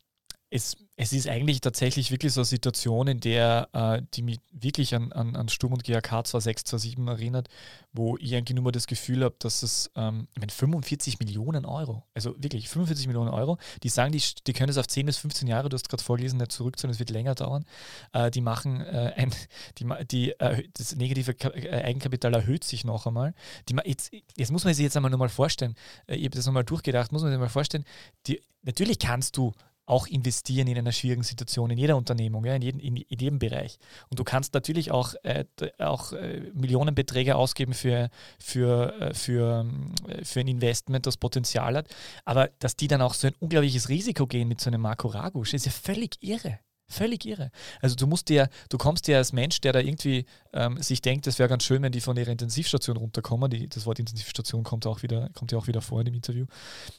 es, 0.53 0.77
es 0.97 1.15
ist 1.15 1.29
eigentlich 1.29 1.63
tatsächlich 1.63 2.11
wirklich 2.11 2.35
so 2.35 2.43
eine 2.43 2.45
Situation, 2.45 3.09
in 3.09 3.21
der 3.21 3.69
äh, 3.73 4.03
die 4.13 4.21
mich 4.21 4.39
wirklich 4.53 4.95
an, 4.95 5.11
an, 5.13 5.35
an 5.35 5.49
Sturm 5.49 5.73
und 5.73 5.83
GAK 5.83 6.27
2627 6.27 6.99
erinnert, 7.09 7.49
wo 7.95 8.19
ich 8.19 8.35
eigentlich 8.35 8.55
nur 8.55 8.65
mal 8.65 8.71
das 8.71 8.87
Gefühl 8.87 9.25
habe, 9.25 9.35
dass 9.39 9.63
es 9.63 9.91
ähm, 9.97 10.29
ich 10.35 10.41
meine, 10.41 10.53
45 10.53 11.19
Millionen 11.21 11.65
Euro, 11.65 12.05
also 12.13 12.35
wirklich 12.37 12.69
45 12.69 13.07
Millionen 13.07 13.31
Euro, 13.31 13.57
die 13.83 13.89
sagen, 13.89 14.13
die, 14.13 14.23
die 14.47 14.53
können 14.53 14.69
es 14.69 14.77
auf 14.77 14.87
10 14.87 15.07
bis 15.07 15.17
15 15.17 15.49
Jahre, 15.49 15.71
du 15.71 15.75
hast 15.75 15.89
gerade 15.89 16.03
vorgelesen, 16.03 16.39
nicht 16.39 16.53
zurückzahlen, 16.53 16.93
es 16.93 16.99
wird 16.99 17.09
länger 17.09 17.35
dauern. 17.35 17.65
Äh, 18.13 18.31
die 18.31 18.43
machen 18.43 18.83
äh, 18.83 19.15
ein, 19.17 19.33
die, 19.79 19.87
die, 20.11 20.39
äh, 20.39 20.69
das 20.75 20.95
negative 20.97 21.33
äh, 21.33 21.83
Eigenkapital 21.83 22.35
erhöht 22.35 22.65
sich 22.65 22.85
noch 22.85 23.07
einmal. 23.07 23.33
Die, 23.71 23.77
jetzt, 23.87 24.13
jetzt 24.37 24.53
muss 24.53 24.65
man 24.65 24.75
sich 24.75 24.85
jetzt 24.85 24.97
einmal 24.97 25.11
nochmal 25.11 25.31
vorstellen, 25.31 25.77
äh, 26.07 26.17
ich 26.17 26.27
habe 26.27 26.37
das 26.37 26.45
nochmal 26.45 26.65
durchgedacht, 26.65 27.11
muss 27.11 27.23
man 27.23 27.31
sich 27.31 27.41
mal 27.41 27.49
vorstellen, 27.49 27.85
die, 28.27 28.43
natürlich 28.63 28.99
kannst 28.99 29.39
du 29.39 29.55
auch 29.87 30.07
investieren 30.07 30.69
in 30.69 30.79
einer 30.79 30.93
schwierigen 30.93 31.23
Situation, 31.23 31.71
in 31.71 31.79
jeder 31.79 31.97
Unternehmung, 31.97 32.45
ja, 32.45 32.55
in, 32.55 32.63
jedem, 32.63 32.81
in, 32.81 32.97
in 32.97 33.19
jedem 33.19 33.39
Bereich. 33.39 33.79
Und 34.11 34.19
du 34.19 34.25
kannst 34.25 34.55
natürlich 34.55 34.91
auch, 34.91 35.15
äh, 35.23 35.45
auch 35.79 36.13
äh, 36.13 36.51
Millionenbeträge 36.55 37.37
ausgeben 37.37 37.75
für, 37.75 38.09
für, 38.39 39.01
äh, 39.01 39.15
für, 39.15 39.67
äh, 40.09 40.25
für 40.25 40.41
ein 40.41 40.49
Investment, 40.49 41.07
das 41.07 41.17
Potenzial 41.17 41.77
hat. 41.77 41.89
Aber 42.25 42.51
dass 42.59 42.77
die 42.77 42.89
dann 42.89 43.03
auch 43.03 43.15
so 43.15 43.27
ein 43.27 43.35
unglaubliches 43.41 43.89
Risiko 43.89 44.27
gehen 44.27 44.49
mit 44.49 44.61
so 44.61 44.71
einem 44.71 44.81
Marco 44.81 45.09
Ragusch, 45.09 45.55
ist 45.55 45.67
ja 45.67 45.73
völlig 45.73 46.17
irre. 46.23 46.61
Völlig 46.89 47.25
irre. 47.25 47.51
Also 47.81 47.97
du 47.97 48.07
musst 48.07 48.29
dir, 48.29 48.51
du 48.69 48.77
kommst 48.77 49.07
dir 49.07 49.17
als 49.17 49.33
Mensch, 49.33 49.63
der 49.63 49.73
da 49.73 49.81
irgendwie 49.81 50.27
ähm, 50.53 50.81
sich 50.83 51.01
denkt, 51.01 51.27
es 51.27 51.39
wäre 51.39 51.49
ganz 51.49 51.65
schön, 51.65 51.83
wenn 51.83 51.93
die 51.93 52.01
von 52.01 52.17
ihrer 52.17 52.31
Intensivstation 52.31 52.97
runterkommen. 52.97 53.51
Die, 53.51 53.69
das 53.69 53.87
Wort 53.87 53.99
Intensivstation 53.99 54.65
kommt 54.65 54.87
auch 54.87 55.03
wieder, 55.03 55.31
kommt 55.35 55.53
ja 55.53 55.59
auch 55.59 55.67
wieder 55.67 55.81
vor 55.81 56.01
in 56.01 56.07
dem 56.07 56.15
Interview. 56.15 56.47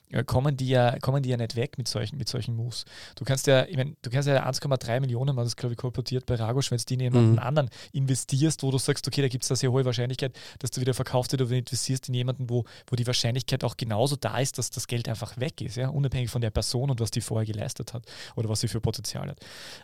Äh, 0.09 0.23
kommen, 0.23 0.57
die 0.57 0.67
ja, 0.67 0.97
kommen 0.99 1.23
die 1.23 1.29
ja 1.29 1.37
nicht 1.37 1.55
weg 1.55 1.77
mit 1.77 1.87
solchen, 1.87 2.17
mit 2.17 2.29
solchen 2.29 2.55
Moves. 2.55 2.85
Du 3.15 3.25
kannst 3.25 3.47
ja, 3.47 3.65
ich 3.65 3.77
mein, 3.77 3.95
du 4.01 4.09
kannst 4.09 4.27
ja 4.27 4.47
1,3 4.47 4.99
Millionen, 4.99 5.35
man 5.35 5.45
das 5.45 5.55
glaube 5.55 5.73
ich 5.73 5.77
kolportiert 5.77 6.25
bei 6.25 6.35
Ragosch, 6.35 6.71
wenn 6.71 6.77
du 6.77 6.85
die 6.85 6.93
in 6.95 6.99
jemanden 7.01 7.31
mhm. 7.33 7.39
anderen 7.39 7.69
investierst, 7.91 8.63
wo 8.63 8.71
du 8.71 8.77
sagst, 8.77 9.07
okay, 9.07 9.21
da 9.21 9.27
gibt 9.27 9.43
es 9.43 9.51
eine 9.51 9.57
sehr 9.57 9.71
hohe 9.71 9.85
Wahrscheinlichkeit, 9.85 10.33
dass 10.59 10.71
du 10.71 10.81
wieder 10.81 10.93
verkauft 10.93 11.31
wird, 11.31 11.41
oder 11.41 11.49
du 11.49 11.57
investierst 11.57 12.07
in 12.09 12.15
jemanden, 12.15 12.49
wo, 12.49 12.65
wo 12.87 12.95
die 12.95 13.05
Wahrscheinlichkeit 13.07 13.63
auch 13.63 13.77
genauso 13.77 14.15
da 14.15 14.39
ist, 14.39 14.57
dass 14.57 14.69
das 14.69 14.87
Geld 14.87 15.07
einfach 15.07 15.37
weg 15.37 15.61
ist, 15.61 15.77
ja, 15.77 15.89
unabhängig 15.89 16.29
von 16.29 16.41
der 16.41 16.51
Person 16.51 16.89
und 16.89 16.99
was 16.99 17.11
die 17.11 17.21
vorher 17.21 17.45
geleistet 17.45 17.93
hat 17.93 18.05
oder 18.35 18.49
was 18.49 18.61
sie 18.61 18.67
für 18.67 18.81
Potenzial 18.81 19.29
hat. 19.29 19.39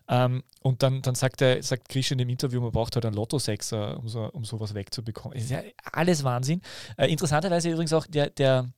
Ähm, 0.07 0.43
und 0.61 0.83
dann, 0.83 1.01
dann 1.01 1.15
sagt, 1.15 1.41
der, 1.41 1.61
sagt 1.63 1.89
Grisch 1.89 2.11
in 2.11 2.17
dem 2.17 2.29
Interview, 2.29 2.61
man 2.61 2.71
braucht 2.71 2.95
halt 2.95 3.05
einen 3.05 3.15
Lotto-Sechser, 3.59 3.97
um, 3.97 4.07
so, 4.07 4.29
um 4.31 4.45
sowas 4.45 4.73
wegzubekommen. 4.73 5.37
ist 5.37 5.51
ja 5.51 5.61
alles 5.91 6.23
Wahnsinn. 6.23 6.61
Äh, 6.97 7.11
interessanterweise 7.11 7.69
übrigens 7.69 7.93
auch 7.93 8.05
der, 8.07 8.29
der, 8.29 8.69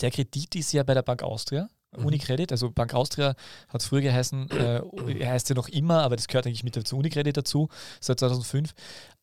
der 0.00 0.10
Kredit 0.10 0.54
ist 0.54 0.72
ja 0.72 0.82
bei 0.82 0.94
der 0.94 1.02
Bank 1.02 1.22
Austria. 1.22 1.68
Mhm. 1.96 2.06
Unicredit, 2.06 2.52
also 2.52 2.70
Bank 2.70 2.94
Austria 2.94 3.34
hat 3.68 3.80
es 3.80 3.86
früher 3.86 4.02
geheißen, 4.02 4.50
äh, 4.50 4.82
heißt 5.26 5.48
ja 5.48 5.54
noch 5.54 5.68
immer, 5.68 6.02
aber 6.02 6.16
das 6.16 6.28
gehört 6.28 6.46
eigentlich 6.46 6.64
mit 6.64 6.76
dazu, 6.76 6.96
Unicredit 6.96 7.36
dazu, 7.36 7.68
seit 8.00 8.18
2005. 8.18 8.72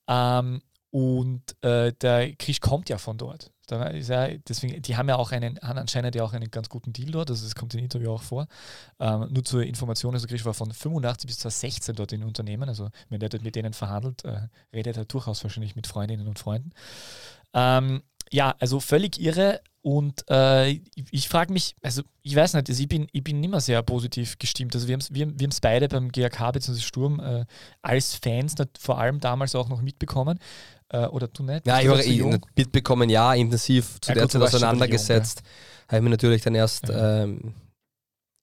Ähm, 0.07 0.61
und 0.91 1.43
äh, 1.61 1.93
der 1.93 2.35
Krisch 2.35 2.59
kommt 2.59 2.89
ja 2.89 2.97
von 2.97 3.17
dort. 3.17 3.51
Da 3.71 3.85
ist 3.85 4.09
ja, 4.09 4.27
deswegen, 4.27 4.81
die 4.81 4.97
haben 4.97 5.07
ja 5.07 5.15
auch 5.15 5.31
einen, 5.31 5.57
haben 5.61 5.79
anscheinend 5.79 6.13
ja 6.13 6.23
auch 6.23 6.33
einen 6.33 6.51
ganz 6.51 6.67
guten 6.67 6.91
Deal 6.91 7.11
dort, 7.11 7.29
also 7.29 7.45
das 7.45 7.55
kommt 7.55 7.73
im 7.73 7.79
Interview 7.79 8.11
auch 8.11 8.21
vor. 8.21 8.47
Ähm, 8.99 9.27
nur 9.31 9.45
zur 9.45 9.63
Information, 9.63 10.13
also 10.13 10.27
Grisch 10.27 10.43
war 10.43 10.53
von 10.53 10.73
85 10.73 11.27
bis 11.27 11.39
2016 11.39 11.95
dort 11.95 12.11
in 12.11 12.23
Unternehmen, 12.23 12.67
also 12.67 12.89
wenn 13.09 13.21
der 13.21 13.29
dort 13.29 13.43
mit 13.43 13.55
denen 13.55 13.71
verhandelt, 13.71 14.25
äh, 14.25 14.49
redet 14.73 14.97
er 14.97 15.05
durchaus 15.05 15.41
wahrscheinlich 15.43 15.77
mit 15.77 15.87
Freundinnen 15.87 16.27
und 16.27 16.37
Freunden. 16.37 16.71
Ähm, 17.53 18.01
ja, 18.29 18.55
also 18.59 18.81
völlig 18.81 19.21
irre 19.21 19.61
und 19.81 20.23
äh, 20.29 20.79
ich 21.11 21.27
frage 21.27 21.51
mich, 21.51 21.75
also 21.81 22.03
ich 22.21 22.35
weiß 22.35 22.53
nicht, 22.53 22.69
also 22.69 22.81
ich 22.81 22.87
bin, 22.87 23.07
ich 23.11 23.23
bin 23.23 23.39
mehr 23.39 23.59
sehr 23.59 23.81
positiv 23.81 24.37
gestimmt. 24.37 24.75
Also 24.75 24.87
wir 24.87 24.93
haben 24.93 25.01
es 25.01 25.13
wir, 25.13 25.39
wir 25.39 25.49
beide 25.61 25.87
beim 25.87 26.11
GAK 26.11 26.53
bzw. 26.53 26.79
Sturm 26.79 27.19
äh, 27.19 27.45
als 27.81 28.15
Fans 28.15 28.55
vor 28.79 28.99
allem 28.99 29.19
damals 29.19 29.55
auch 29.55 29.69
noch 29.69 29.81
mitbekommen. 29.81 30.39
Äh, 30.91 31.05
oder 31.07 31.27
du 31.27 31.43
nicht? 31.43 31.65
Ja, 31.65 31.79
ich 31.79 31.87
habe 31.87 32.39
mitbekommen, 32.55 33.09
ja, 33.09 33.33
intensiv 33.33 33.99
zu 34.01 34.11
ja, 34.11 34.15
der 34.15 34.29
Zeit 34.29 34.41
auseinandergesetzt. 34.41 35.41
Ja. 35.43 35.87
Habe 35.87 35.97
ich 35.97 36.03
mir 36.03 36.09
natürlich 36.09 36.41
dann 36.41 36.55
erst 36.55 36.91
ähm, 36.93 37.53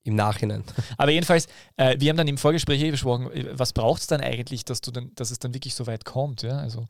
im 0.08 0.16
Nachhinein. 0.16 0.64
Aber 0.96 1.10
jedenfalls, 1.10 1.46
äh, 1.76 1.96
wir 1.98 2.10
haben 2.10 2.16
dann 2.16 2.28
im 2.28 2.38
Vorgespräch 2.38 2.82
eh 2.82 2.90
besprochen, 2.90 3.30
äh, 3.30 3.58
was 3.58 3.72
braucht 3.72 4.00
es 4.00 4.06
dann 4.06 4.20
eigentlich, 4.20 4.64
dass 4.64 4.80
du 4.80 4.90
dann, 4.90 5.12
dass 5.14 5.30
es 5.30 5.38
dann 5.38 5.54
wirklich 5.54 5.74
so 5.74 5.86
weit 5.86 6.04
kommt, 6.04 6.42
ja? 6.42 6.58
Also 6.58 6.88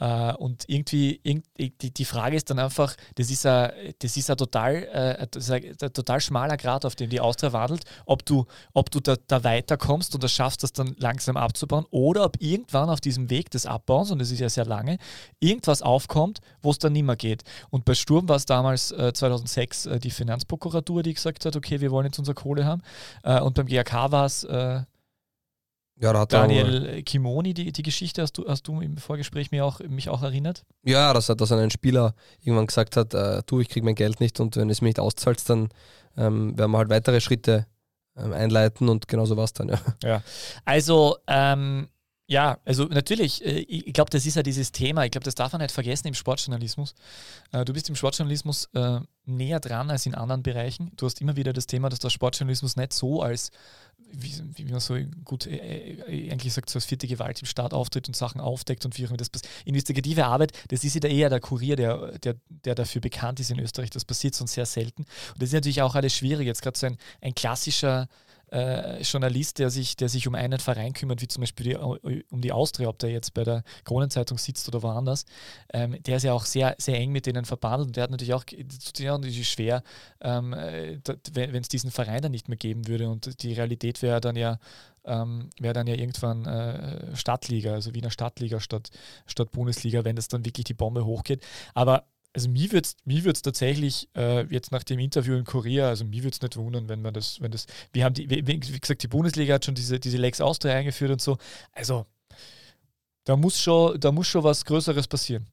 äh, 0.00 0.32
und 0.34 0.64
irgendwie, 0.66 1.20
irgendwie 1.22 1.90
die, 1.90 2.04
Frage 2.04 2.36
ist 2.36 2.50
dann 2.50 2.58
einfach, 2.58 2.96
das 3.14 3.30
ist 3.30 3.46
ein, 3.46 3.70
total, 4.36 4.74
äh, 4.74 5.90
total 5.90 6.20
schmaler 6.20 6.56
Grad, 6.56 6.84
auf 6.84 6.96
dem 6.96 7.10
die 7.10 7.20
Austria 7.20 7.52
wandelt, 7.52 7.84
ob 8.06 8.24
du, 8.24 8.46
ob 8.72 8.90
du 8.90 9.00
da, 9.00 9.16
da 9.26 9.44
weiterkommst 9.44 10.14
und 10.14 10.24
das 10.24 10.32
schaffst, 10.32 10.62
das 10.62 10.72
dann 10.72 10.96
langsam 10.98 11.36
abzubauen, 11.36 11.86
oder 11.90 12.24
ob 12.24 12.40
irgendwann 12.40 12.88
auf 12.88 13.00
diesem 13.00 13.30
Weg 13.30 13.50
des 13.50 13.66
Abbauens, 13.66 14.10
und 14.10 14.18
das 14.18 14.30
ist 14.30 14.40
ja 14.40 14.48
sehr 14.48 14.64
lange, 14.64 14.98
irgendwas 15.40 15.82
aufkommt, 15.82 16.40
wo 16.62 16.70
es 16.70 16.78
dann 16.78 16.94
nicht 16.94 17.04
mehr 17.04 17.16
geht. 17.16 17.42
Und 17.70 17.84
bei 17.84 17.94
Sturm 17.94 18.28
war 18.28 18.36
es 18.36 18.46
damals 18.46 18.90
äh, 18.92 19.12
2006 19.12 19.86
äh, 19.86 19.98
die 20.00 20.10
Finanzprokuratur, 20.10 21.02
die 21.02 21.14
gesagt 21.14 21.44
hat, 21.44 21.56
okay, 21.56 21.80
wir 21.80 21.90
wollen 21.90 22.06
jetzt 22.06 22.18
unser 22.18 22.34
Kohle 22.34 22.53
haben. 22.62 22.82
Äh, 23.22 23.40
und 23.40 23.54
beim 23.54 23.66
GAK 23.66 24.12
war 24.12 24.26
es 24.26 24.44
äh, 24.44 24.82
ja, 25.96 26.26
Daniel 26.26 27.02
Kimoni, 27.04 27.54
die, 27.54 27.70
die 27.70 27.82
Geschichte 27.82 28.22
hast 28.22 28.36
du, 28.36 28.48
hast 28.48 28.66
du 28.66 28.80
im 28.80 28.96
Vorgespräch 28.96 29.52
mir 29.52 29.64
auch, 29.64 29.78
mich 29.80 30.08
auch 30.08 30.22
erinnert? 30.22 30.64
Ja, 30.82 31.12
dass, 31.12 31.26
dass 31.26 31.52
ein 31.52 31.70
Spieler 31.70 32.14
irgendwann 32.40 32.66
gesagt 32.66 32.96
hat, 32.96 33.14
äh, 33.14 33.42
du, 33.46 33.60
ich 33.60 33.68
kriege 33.68 33.84
mein 33.84 33.94
Geld 33.94 34.20
nicht 34.20 34.40
und 34.40 34.56
wenn 34.56 34.70
es 34.70 34.82
mir 34.82 34.88
nicht 34.88 34.98
auszahlt, 34.98 35.48
dann 35.48 35.68
ähm, 36.16 36.58
werden 36.58 36.72
wir 36.72 36.78
halt 36.78 36.88
weitere 36.88 37.20
Schritte 37.20 37.66
ähm, 38.16 38.32
einleiten 38.32 38.88
und 38.88 39.06
genauso 39.06 39.36
war 39.36 39.44
es 39.44 39.52
dann, 39.52 39.68
ja. 39.68 39.78
Ja, 40.02 40.22
also 40.64 41.16
ähm, 41.28 41.88
ja, 42.26 42.58
also 42.64 42.84
natürlich, 42.84 43.44
äh, 43.44 43.58
ich 43.58 43.92
glaube, 43.92 44.10
das 44.10 44.24
ist 44.24 44.36
ja 44.36 44.42
dieses 44.42 44.72
Thema, 44.72 45.04
ich 45.04 45.10
glaube, 45.10 45.24
das 45.24 45.34
darf 45.34 45.52
man 45.52 45.60
nicht 45.60 45.72
vergessen 45.72 46.08
im 46.08 46.14
Sportjournalismus. 46.14 46.94
Äh, 47.52 47.66
du 47.66 47.74
bist 47.74 47.88
im 47.90 47.96
Sportjournalismus 47.96 48.70
äh, 48.72 49.00
näher 49.26 49.60
dran 49.60 49.90
als 49.90 50.06
in 50.06 50.14
anderen 50.14 50.42
Bereichen. 50.42 50.92
Du 50.96 51.04
hast 51.04 51.20
immer 51.20 51.36
wieder 51.36 51.52
das 51.52 51.66
Thema, 51.66 51.90
dass 51.90 51.98
der 51.98 52.08
Sportjournalismus 52.08 52.76
nicht 52.76 52.94
so 52.94 53.20
als, 53.20 53.50
wie, 54.10 54.64
man 54.64 54.80
so 54.80 54.96
gut 55.24 55.46
eigentlich 55.46 56.52
sagt, 56.54 56.70
so 56.70 56.78
als 56.78 56.86
vierte 56.86 57.06
Gewalt 57.06 57.40
im 57.40 57.46
Staat 57.46 57.74
auftritt 57.74 58.08
und 58.08 58.16
Sachen 58.16 58.40
aufdeckt 58.40 58.84
und 58.86 58.96
wie 58.96 59.04
auch 59.04 59.10
immer 59.10 59.16
das 59.18 59.28
passiert. 59.28 59.50
Investigative 59.66 60.24
Arbeit, 60.24 60.52
das 60.68 60.84
ist 60.84 60.94
ja 60.94 61.08
eher 61.08 61.28
der 61.30 61.40
Kurier, 61.40 61.76
der, 61.76 62.18
der, 62.18 62.36
der 62.48 62.74
dafür 62.74 63.00
bekannt 63.00 63.40
ist 63.40 63.50
in 63.50 63.58
Österreich. 63.58 63.90
Das 63.90 64.04
passiert 64.04 64.34
sonst 64.34 64.52
sehr 64.52 64.66
selten. 64.66 65.02
Und 65.02 65.42
das 65.42 65.48
ist 65.50 65.54
natürlich 65.54 65.82
auch 65.82 65.94
alles 65.94 66.14
schwierig. 66.14 66.46
Jetzt 66.46 66.62
gerade 66.62 66.78
so 66.78 66.86
ein, 66.86 66.96
ein 67.20 67.34
klassischer 67.34 68.08
äh, 68.54 69.02
Journalist, 69.02 69.58
der 69.58 69.68
sich, 69.70 69.96
der 69.96 70.08
sich 70.08 70.28
um 70.28 70.34
einen 70.34 70.60
Verein 70.60 70.92
kümmert, 70.92 71.20
wie 71.20 71.28
zum 71.28 71.40
Beispiel 71.40 71.66
die, 71.66 72.24
um 72.30 72.40
die 72.40 72.52
Austria, 72.52 72.88
ob 72.88 72.98
der 73.00 73.10
jetzt 73.10 73.34
bei 73.34 73.42
der 73.42 73.64
Kronenzeitung 73.84 74.38
sitzt 74.38 74.68
oder 74.68 74.82
woanders, 74.82 75.24
ähm, 75.72 76.00
der 76.02 76.18
ist 76.18 76.22
ja 76.22 76.32
auch 76.32 76.44
sehr, 76.44 76.76
sehr 76.78 76.96
eng 76.98 77.10
mit 77.10 77.26
denen 77.26 77.44
verbandelt 77.44 77.88
und 77.88 77.96
der 77.96 78.04
hat 78.04 78.10
natürlich 78.10 78.34
auch, 78.34 78.44
natürlich 79.00 79.48
schwer, 79.48 79.82
ähm, 80.20 80.52
äh, 80.52 80.98
wenn 81.32 81.62
es 81.62 81.68
diesen 81.68 81.90
Verein 81.90 82.22
dann 82.22 82.32
nicht 82.32 82.48
mehr 82.48 82.56
geben 82.56 82.86
würde 82.86 83.08
und 83.08 83.42
die 83.42 83.54
Realität 83.54 84.02
wäre 84.02 84.20
dann 84.20 84.36
ja, 84.36 84.58
ähm, 85.04 85.50
wäre 85.58 85.74
dann 85.74 85.88
ja 85.88 85.96
irgendwann 85.96 86.46
äh, 86.46 87.16
Stadtliga, 87.16 87.72
also 87.72 87.92
Wiener 87.94 88.10
Stadtliga 88.10 88.60
statt, 88.60 88.90
statt 89.26 89.50
Bundesliga, 89.50 90.04
wenn 90.04 90.16
das 90.16 90.28
dann 90.28 90.44
wirklich 90.44 90.64
die 90.64 90.74
Bombe 90.74 91.04
hochgeht. 91.04 91.44
Aber 91.74 92.04
also 92.34 92.48
mir 92.48 92.72
würde 92.72 92.88
es 92.88 92.96
mir 93.04 93.32
tatsächlich 93.32 94.08
äh, 94.16 94.44
jetzt 94.52 94.72
nach 94.72 94.82
dem 94.82 94.98
Interview 94.98 95.36
in 95.36 95.44
Korea, 95.44 95.88
also 95.88 96.04
mir 96.04 96.24
würde 96.24 96.34
es 96.34 96.42
nicht 96.42 96.56
wundern, 96.56 96.88
wenn 96.88 97.00
man 97.00 97.14
das, 97.14 97.40
wenn 97.40 97.52
das, 97.52 97.66
wir 97.92 98.04
haben 98.04 98.14
die, 98.14 98.28
wie, 98.28 98.46
wie, 98.46 98.58
gesagt, 98.58 99.02
die 99.04 99.08
Bundesliga 99.08 99.54
hat 99.54 99.64
schon 99.64 99.76
diese, 99.76 100.00
diese 100.00 100.16
Lex 100.16 100.40
Austria 100.40 100.74
eingeführt 100.74 101.12
und 101.12 101.22
so. 101.22 101.38
Also 101.72 102.06
da 103.24 103.36
muss 103.36 103.60
schon, 103.60 103.98
da 104.00 104.10
muss 104.10 104.26
schon 104.26 104.42
was 104.42 104.64
Größeres 104.64 105.06
passieren. 105.06 105.46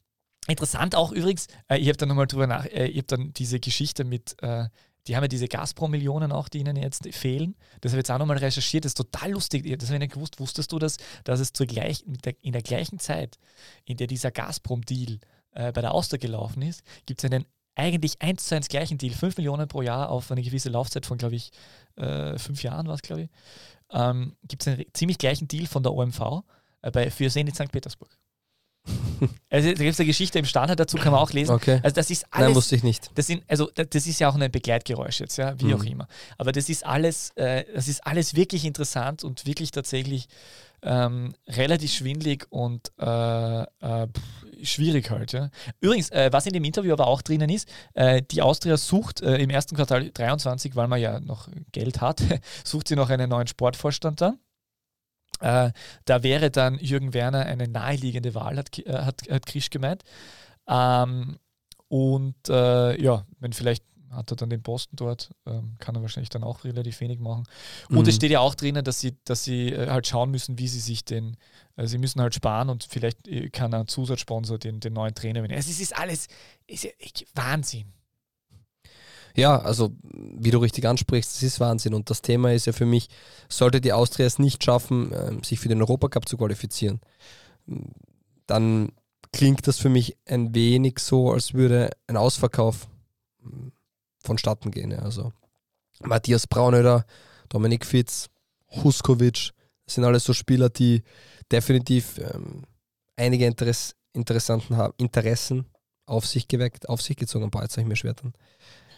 Interessant 0.47 0.95
auch 0.95 1.11
übrigens, 1.11 1.47
äh, 1.69 1.77
ich 1.77 1.87
habe 1.87 1.97
dann 1.97 2.09
nochmal 2.09 2.25
drüber 2.25 2.47
nach, 2.47 2.65
äh, 2.65 2.87
ich 2.87 2.97
habe 2.97 3.07
dann 3.07 3.33
diese 3.33 3.59
Geschichte 3.59 4.03
mit, 4.03 4.35
äh, 4.41 4.67
die 5.07 5.15
haben 5.15 5.23
ja 5.23 5.27
diese 5.27 5.47
Gazprom-Millionen 5.47 6.31
auch, 6.31 6.49
die 6.49 6.59
ihnen 6.59 6.75
jetzt 6.75 7.07
fehlen. 7.13 7.55
Das 7.81 7.91
habe 7.91 7.99
ich 7.99 8.07
jetzt 8.07 8.11
auch 8.11 8.19
nochmal 8.19 8.37
recherchiert. 8.37 8.85
Das 8.85 8.91
ist 8.91 8.97
total 8.97 9.31
lustig. 9.31 9.63
Das 9.79 9.89
habe 9.89 9.95
ich 9.95 9.99
nicht 9.99 10.13
gewusst. 10.13 10.39
Wusstest 10.39 10.71
du 10.71 10.79
das, 10.79 10.97
dass 11.23 11.39
es 11.39 11.53
zur 11.53 11.65
gleich, 11.65 12.03
der, 12.05 12.35
in 12.41 12.53
der 12.53 12.61
gleichen 12.61 12.99
Zeit, 12.99 13.39
in 13.85 13.97
der 13.97 14.05
dieser 14.05 14.29
Gazprom-Deal 14.29 15.19
äh, 15.51 15.71
bei 15.71 15.81
der 15.81 15.93
Auster 15.93 16.17
gelaufen 16.17 16.61
ist, 16.61 16.83
gibt 17.05 17.23
es 17.23 17.31
einen 17.31 17.45
eigentlich 17.75 18.21
eins 18.21 18.45
zu 18.47 18.55
eins 18.55 18.67
gleichen 18.67 18.97
Deal, 18.97 19.13
5 19.13 19.37
Millionen 19.37 19.67
pro 19.67 19.81
Jahr 19.81 20.09
auf 20.09 20.31
eine 20.31 20.41
gewisse 20.41 20.69
Laufzeit 20.69 21.05
von, 21.05 21.17
glaube 21.17 21.35
ich, 21.35 21.51
äh, 21.95 22.37
fünf 22.37 22.63
Jahren 22.63 22.87
war 22.87 22.95
es, 22.95 23.01
glaube 23.01 23.23
ich, 23.23 23.29
ähm, 23.91 24.35
gibt 24.47 24.61
es 24.61 24.67
einen 24.67 24.85
ziemlich 24.93 25.17
gleichen 25.17 25.47
Deal 25.47 25.67
von 25.67 25.83
der 25.83 25.93
OMV 25.93 26.43
äh, 26.81 26.91
bei, 26.91 27.11
für 27.11 27.29
Zenit 27.29 27.55
St. 27.55 27.71
Petersburg. 27.71 28.09
also 29.49 29.69
da 29.69 29.75
gibt 29.75 29.93
es 29.93 29.99
eine 29.99 30.07
Geschichte 30.07 30.39
im 30.39 30.45
Standard 30.45 30.79
dazu, 30.79 30.97
kann 30.97 31.11
man 31.11 31.21
auch 31.21 31.31
lesen. 31.31 31.53
Okay. 31.53 31.79
Also 31.83 31.95
das 31.95 32.09
ist 32.09 32.25
alles. 32.31 32.47
Nein, 32.47 32.55
wusste 32.55 32.75
ich 32.75 32.83
nicht. 32.83 33.11
Das, 33.15 33.27
sind, 33.27 33.43
also, 33.47 33.69
das 33.75 34.07
ist 34.07 34.19
ja 34.19 34.29
auch 34.29 34.35
ein 34.35 34.51
Begleitgeräusch 34.51 35.19
jetzt, 35.19 35.37
ja, 35.37 35.59
wie 35.59 35.65
mhm. 35.65 35.75
auch 35.75 35.83
immer. 35.83 36.07
Aber 36.37 36.51
das 36.51 36.67
ist 36.67 36.85
alles, 36.85 37.29
äh, 37.35 37.63
das 37.75 37.87
ist 37.87 38.05
alles 38.05 38.35
wirklich 38.35 38.65
interessant 38.65 39.23
und 39.23 39.45
wirklich 39.45 39.71
tatsächlich 39.71 40.27
ähm, 40.81 41.35
relativ 41.47 41.93
schwindlig 41.93 42.47
und 42.49 42.91
äh, 42.99 43.61
äh, 43.61 44.07
schwierig 44.63 45.09
halt. 45.09 45.31
Ja. 45.33 45.49
Übrigens, 45.79 46.09
äh, 46.11 46.29
was 46.31 46.45
in 46.45 46.53
dem 46.53 46.63
Interview 46.63 46.93
aber 46.93 47.07
auch 47.07 47.21
drinnen 47.21 47.49
ist, 47.49 47.69
äh, 47.93 48.21
die 48.21 48.41
Austria 48.41 48.77
sucht 48.77 49.21
äh, 49.21 49.37
im 49.37 49.49
ersten 49.49 49.75
Quartal 49.75 50.09
23, 50.11 50.75
weil 50.75 50.87
man 50.87 50.99
ja 50.99 51.19
noch 51.19 51.49
Geld 51.71 52.01
hat, 52.01 52.21
sucht 52.63 52.87
sie 52.87 52.95
noch 52.95 53.09
einen 53.09 53.29
neuen 53.29 53.47
Sportvorstand 53.47 54.21
dann. 54.21 54.39
Äh, 55.39 55.71
da 56.05 56.23
wäre 56.23 56.51
dann 56.51 56.77
Jürgen 56.79 57.13
Werner 57.13 57.45
eine 57.45 57.67
naheliegende 57.67 58.35
Wahl, 58.35 58.57
hat, 58.57 58.69
hat, 58.87 59.21
hat 59.29 59.45
Krisch 59.45 59.69
gemeint. 59.69 60.03
Ähm, 60.67 61.37
und 61.87 62.47
ja, 62.47 63.25
wenn 63.39 63.51
vielleicht 63.51 63.83
hat 64.11 64.31
er 64.31 64.35
dann 64.35 64.49
den 64.49 64.61
Posten 64.61 64.95
dort, 64.95 65.31
ähm, 65.45 65.75
kann 65.79 65.95
er 65.95 66.01
wahrscheinlich 66.01 66.29
dann 66.29 66.43
auch 66.43 66.63
relativ 66.63 66.99
wenig 66.99 67.19
machen. 67.19 67.43
Und 67.89 68.01
mhm. 68.01 68.07
es 68.07 68.15
steht 68.15 68.31
ja 68.31 68.39
auch 68.39 68.55
drinnen, 68.55 68.83
dass 68.83 68.99
sie, 68.99 69.17
dass 69.23 69.43
sie 69.43 69.69
äh, 69.69 69.89
halt 69.89 70.07
schauen 70.07 70.31
müssen, 70.31 70.59
wie 70.59 70.67
sie 70.67 70.79
sich 70.79 71.05
den, 71.05 71.37
äh, 71.75 71.87
sie 71.87 71.97
müssen 71.97 72.21
halt 72.21 72.35
sparen 72.35 72.69
und 72.69 72.83
vielleicht 72.89 73.27
äh, 73.27 73.49
kann 73.49 73.73
ein 73.73 73.87
Zusatzsponsor 73.87 74.57
den, 74.57 74.79
den 74.79 74.93
neuen 74.93 75.15
Trainer 75.15 75.43
wählen. 75.43 75.55
Also 75.55 75.69
es 75.69 75.79
ist 75.79 75.97
alles 75.97 76.27
ist 76.67 76.83
ja, 76.83 76.91
Wahnsinn. 77.35 77.85
Ja, 79.35 79.59
also 79.59 79.95
wie 80.03 80.51
du 80.51 80.57
richtig 80.57 80.85
ansprichst, 80.85 81.37
es 81.37 81.43
ist 81.43 81.59
Wahnsinn. 81.59 81.93
Und 81.93 82.09
das 82.09 82.21
Thema 82.21 82.51
ist 82.51 82.65
ja 82.65 82.73
für 82.73 82.85
mich, 82.85 83.07
sollte 83.47 83.79
die 83.79 83.93
Austria 83.93 84.25
es 84.25 84.39
nicht 84.39 84.63
schaffen, 84.63 85.11
ähm, 85.13 85.43
sich 85.43 85.59
für 85.59 85.69
den 85.69 85.81
Europacup 85.81 86.27
zu 86.27 86.37
qualifizieren, 86.37 86.99
dann 88.45 88.91
klingt 89.31 89.67
das 89.67 89.77
für 89.77 89.89
mich 89.89 90.17
ein 90.25 90.53
wenig 90.53 90.99
so, 90.99 91.31
als 91.31 91.53
würde 91.53 91.91
ein 92.07 92.17
Ausverkauf 92.17 92.87
vonstatten 94.23 94.71
gehen. 94.71 94.93
Also 94.93 95.31
Matthias 96.01 96.47
Braunöder, 96.47 97.05
Dominik 97.49 97.85
Fitz, 97.85 98.29
Huskovic, 98.83 99.51
das 99.85 99.95
sind 99.95 100.03
alles 100.03 100.23
so 100.23 100.33
Spieler, 100.33 100.69
die 100.69 101.03
definitiv 101.51 102.17
ähm, 102.19 102.63
einige 103.15 103.45
Interess 103.45 103.95
interessanten 104.13 104.77
haben, 104.77 104.93
Interessen 104.97 105.65
auf 106.05 106.25
sich 106.25 106.47
geweckt, 106.47 106.89
auf 106.89 107.01
sich 107.01 107.15
gezogen 107.15 107.45
haben. 107.45 107.51
Boah, 107.51 107.61
jetzt 107.63 107.73
habe 107.73 107.81
ich 107.81 107.87
mir 107.87 107.95
schwer 107.95 108.13
dran. 108.13 108.33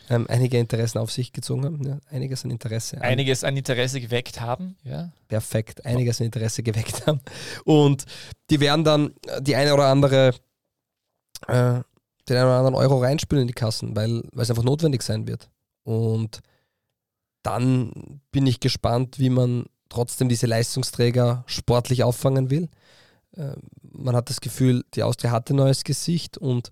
Ähm, 0.09 0.25
einige 0.27 0.57
Interessen 0.57 0.97
auf 0.97 1.11
sich 1.11 1.31
gezogen 1.31 1.63
haben. 1.63 1.81
Ja, 1.85 1.99
einiges 2.09 2.43
an 2.43 2.51
Interesse. 2.51 2.97
An, 2.97 3.03
Einiges 3.03 3.43
an 3.43 3.55
Interesse 3.55 4.01
geweckt 4.01 4.41
haben. 4.41 4.75
Ja. 4.83 5.11
perfekt, 5.27 5.85
einiges 5.85 6.19
an 6.19 6.25
Interesse 6.25 6.63
geweckt 6.63 7.07
haben. 7.07 7.21
Und 7.63 8.05
die 8.49 8.59
werden 8.59 8.83
dann 8.83 9.13
äh, 9.27 9.41
die 9.41 9.55
eine 9.55 9.73
oder 9.73 9.87
andere, 9.87 10.35
äh, 11.47 11.81
den 12.27 12.37
einen 12.37 12.45
oder 12.47 12.57
anderen 12.57 12.75
Euro 12.75 12.99
reinspülen 12.99 13.43
in 13.43 13.47
die 13.47 13.53
Kassen, 13.53 13.95
weil 13.95 14.23
weil 14.33 14.43
es 14.43 14.49
einfach 14.49 14.63
notwendig 14.63 15.03
sein 15.03 15.27
wird. 15.27 15.49
Und 15.83 16.41
dann 17.43 18.21
bin 18.31 18.47
ich 18.47 18.59
gespannt, 18.59 19.19
wie 19.19 19.29
man 19.29 19.65
trotzdem 19.93 20.29
diese 20.29 20.47
Leistungsträger 20.47 21.43
sportlich 21.47 22.03
auffangen 22.03 22.49
will. 22.49 22.69
Äh, 23.35 23.53
man 23.91 24.15
hat 24.15 24.29
das 24.29 24.41
Gefühl, 24.41 24.83
die 24.93 25.03
Austria 25.03 25.31
hatte 25.31 25.53
ein 25.53 25.57
neues 25.57 25.83
Gesicht 25.83 26.37
und 26.37 26.69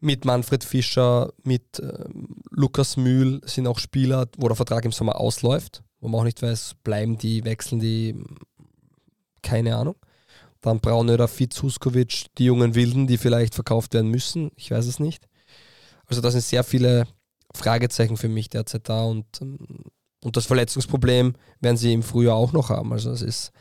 mit 0.00 0.24
Manfred 0.24 0.62
Fischer, 0.62 1.32
mit 1.42 1.80
ähm, 1.80 2.36
Lukas 2.50 2.96
Mühl 2.96 3.40
sind 3.44 3.66
auch 3.66 3.78
Spieler, 3.78 4.28
wo 4.36 4.46
der 4.46 4.56
Vertrag 4.56 4.84
im 4.84 4.92
Sommer 4.92 5.20
ausläuft, 5.20 5.82
wo 6.00 6.08
man 6.08 6.20
auch 6.20 6.24
nicht 6.24 6.40
weiß, 6.40 6.76
bleiben 6.84 7.18
die, 7.18 7.44
wechseln 7.44 7.80
die, 7.80 8.14
keine 9.42 9.76
Ahnung. 9.76 9.96
Dann 10.60 10.80
Braunöder, 10.80 11.28
Fitz, 11.28 11.62
Huskovic, 11.62 12.26
die 12.36 12.44
jungen 12.44 12.74
Wilden, 12.74 13.06
die 13.06 13.18
vielleicht 13.18 13.54
verkauft 13.54 13.94
werden 13.94 14.10
müssen, 14.10 14.50
ich 14.56 14.70
weiß 14.70 14.86
es 14.86 15.00
nicht. 15.00 15.28
Also 16.06 16.20
da 16.20 16.30
sind 16.30 16.42
sehr 16.42 16.64
viele 16.64 17.06
Fragezeichen 17.54 18.16
für 18.16 18.28
mich 18.28 18.48
derzeit 18.50 18.88
da 18.88 19.04
und, 19.04 19.26
ähm, 19.40 19.58
und 20.22 20.36
das 20.36 20.46
Verletzungsproblem 20.46 21.34
werden 21.60 21.76
sie 21.76 21.92
im 21.92 22.02
Frühjahr 22.02 22.36
auch 22.36 22.52
noch 22.52 22.70
haben. 22.70 22.92
Also 22.92 23.10
es 23.10 23.22
ist 23.22 23.52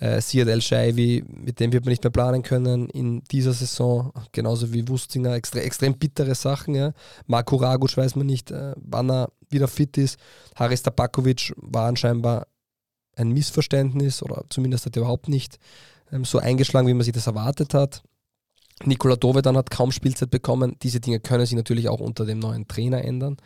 äh, 0.00 0.20
Siad 0.20 0.48
El 0.48 0.60
Shaivi, 0.60 1.24
mit 1.26 1.60
dem 1.60 1.72
wird 1.72 1.84
man 1.84 1.90
nicht 1.90 2.02
mehr 2.02 2.10
planen 2.10 2.42
können 2.42 2.88
in 2.90 3.22
dieser 3.30 3.52
Saison, 3.52 4.12
genauso 4.32 4.72
wie 4.72 4.86
Wustinger, 4.88 5.34
extre 5.34 5.62
extrem 5.62 5.96
bittere 5.96 6.34
Sachen. 6.34 6.74
Ja. 6.74 6.92
Marco 7.26 7.56
Raguc 7.56 7.96
weiß 7.96 8.16
man 8.16 8.26
nicht, 8.26 8.50
äh, 8.50 8.74
wann 8.76 9.10
er 9.10 9.30
wieder 9.48 9.68
fit 9.68 9.96
ist. 9.96 10.18
Haris 10.56 10.82
Tabakovic 10.82 11.54
war 11.56 11.86
anscheinend 11.86 12.26
ein 13.16 13.28
Missverständnis 13.28 14.22
oder 14.22 14.44
zumindest 14.50 14.86
hat 14.86 14.96
er 14.96 15.02
überhaupt 15.02 15.28
nicht 15.28 15.58
ähm, 16.12 16.24
so 16.24 16.38
eingeschlagen, 16.38 16.88
wie 16.88 16.94
man 16.94 17.04
sich 17.04 17.14
das 17.14 17.26
erwartet 17.26 17.72
hat. 17.74 18.02
Nikola 18.84 19.14
Dovedan 19.16 19.56
hat 19.56 19.70
kaum 19.70 19.92
Spielzeit 19.92 20.30
bekommen. 20.30 20.76
Diese 20.82 20.98
Dinge 20.98 21.20
können 21.20 21.46
sich 21.46 21.54
natürlich 21.54 21.88
auch 21.88 22.00
unter 22.00 22.26
dem 22.26 22.40
neuen 22.40 22.66
Trainer 22.66 23.04
ändern. 23.04 23.36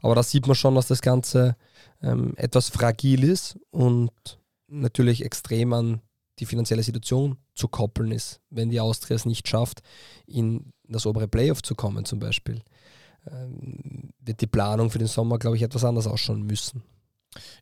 Aber 0.00 0.14
da 0.14 0.22
sieht 0.22 0.46
man 0.46 0.54
schon, 0.54 0.74
dass 0.74 0.88
das 0.88 1.00
Ganze 1.00 1.56
ähm, 2.02 2.34
etwas 2.36 2.68
fragil 2.68 3.24
ist 3.24 3.58
und 3.70 4.10
natürlich 4.68 5.24
extrem 5.24 5.72
an 5.72 6.00
die 6.38 6.46
finanzielle 6.46 6.82
Situation 6.82 7.36
zu 7.54 7.68
koppeln 7.68 8.12
ist, 8.12 8.40
wenn 8.50 8.70
die 8.70 8.80
Austria 8.80 9.16
es 9.16 9.26
nicht 9.26 9.48
schafft, 9.48 9.82
in 10.26 10.72
das 10.84 11.06
obere 11.06 11.28
Playoff 11.28 11.62
zu 11.62 11.74
kommen 11.74 12.04
zum 12.04 12.20
Beispiel. 12.20 12.62
Ähm, 13.30 14.10
wird 14.20 14.40
die 14.40 14.46
Planung 14.46 14.90
für 14.90 14.98
den 14.98 15.08
Sommer, 15.08 15.38
glaube 15.38 15.56
ich, 15.56 15.62
etwas 15.62 15.84
anders 15.84 16.06
ausschauen 16.06 16.42
müssen. 16.42 16.82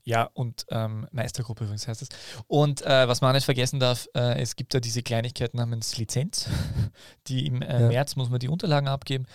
Ja, 0.05 0.31
und 0.35 0.64
ähm, 0.70 1.09
Meistergruppe 1.11 1.64
übrigens 1.64 1.88
heißt 1.88 2.03
es. 2.03 2.09
Und 2.46 2.83
äh, 2.83 3.09
was 3.09 3.20
man 3.20 3.35
nicht 3.35 3.44
vergessen 3.44 3.81
darf, 3.81 4.09
äh, 4.14 4.40
es 4.40 4.57
gibt 4.57 4.75
ja 4.75 4.81
diese 4.81 5.03
Kleinigkeit 5.03 5.55
namens 5.55 5.96
Lizenz. 5.99 6.49
Die 7.27 7.46
im 7.46 7.62
äh, 7.62 7.81
Ja. 7.83 7.88
März 7.88 8.16
muss 8.16 8.31
man 8.31 8.38
die 8.38 8.49
Unterlagen 8.49 8.88
abgeben. 8.88 9.27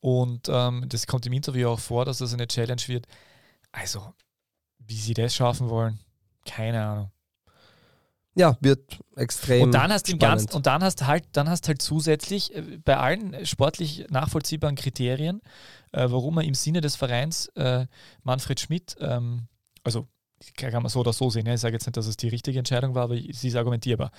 Und 0.00 0.48
ähm, 0.48 0.84
das 0.88 1.06
kommt 1.06 1.26
im 1.26 1.32
Interview 1.32 1.68
auch 1.68 1.80
vor, 1.80 2.04
dass 2.04 2.18
das 2.18 2.32
eine 2.32 2.46
Challenge 2.46 2.82
wird. 2.86 3.06
Also, 3.72 4.14
wie 4.86 4.96
sie 4.96 5.14
das 5.14 5.34
schaffen 5.34 5.68
wollen, 5.68 5.98
keine 6.44 6.82
Ahnung. 6.82 7.10
Ja, 8.34 8.56
wird 8.60 8.98
extrem 9.16 9.62
Und 9.62 9.72
dann 9.72 9.92
hast 9.92 10.10
du. 10.10 10.16
Ganzen, 10.16 10.52
und 10.52 10.66
dann 10.66 10.82
hast 10.82 11.06
halt, 11.06 11.24
dann 11.32 11.50
hast 11.50 11.68
halt 11.68 11.82
zusätzlich 11.82 12.54
äh, 12.54 12.78
bei 12.82 12.96
allen 12.96 13.44
sportlich 13.44 14.06
nachvollziehbaren 14.08 14.76
Kriterien, 14.76 15.42
äh, 15.92 16.06
warum 16.08 16.36
man 16.36 16.44
im 16.46 16.54
Sinne 16.54 16.80
des 16.80 16.96
Vereins 16.96 17.48
äh, 17.56 17.86
Manfred 18.22 18.58
Schmidt, 18.58 18.96
ähm, 19.00 19.48
also 19.84 20.08
kann 20.56 20.82
man 20.82 20.88
so 20.88 21.00
oder 21.00 21.12
so 21.12 21.30
sehen, 21.30 21.46
ja, 21.46 21.54
ich 21.54 21.60
sage 21.60 21.74
jetzt 21.74 21.86
nicht, 21.86 21.96
dass 21.96 22.06
es 22.06 22.16
die 22.16 22.28
richtige 22.28 22.58
Entscheidung 22.58 22.94
war, 22.94 23.04
aber 23.04 23.16
sie 23.16 23.48
ist 23.48 23.56
argumentierbar. 23.56 24.10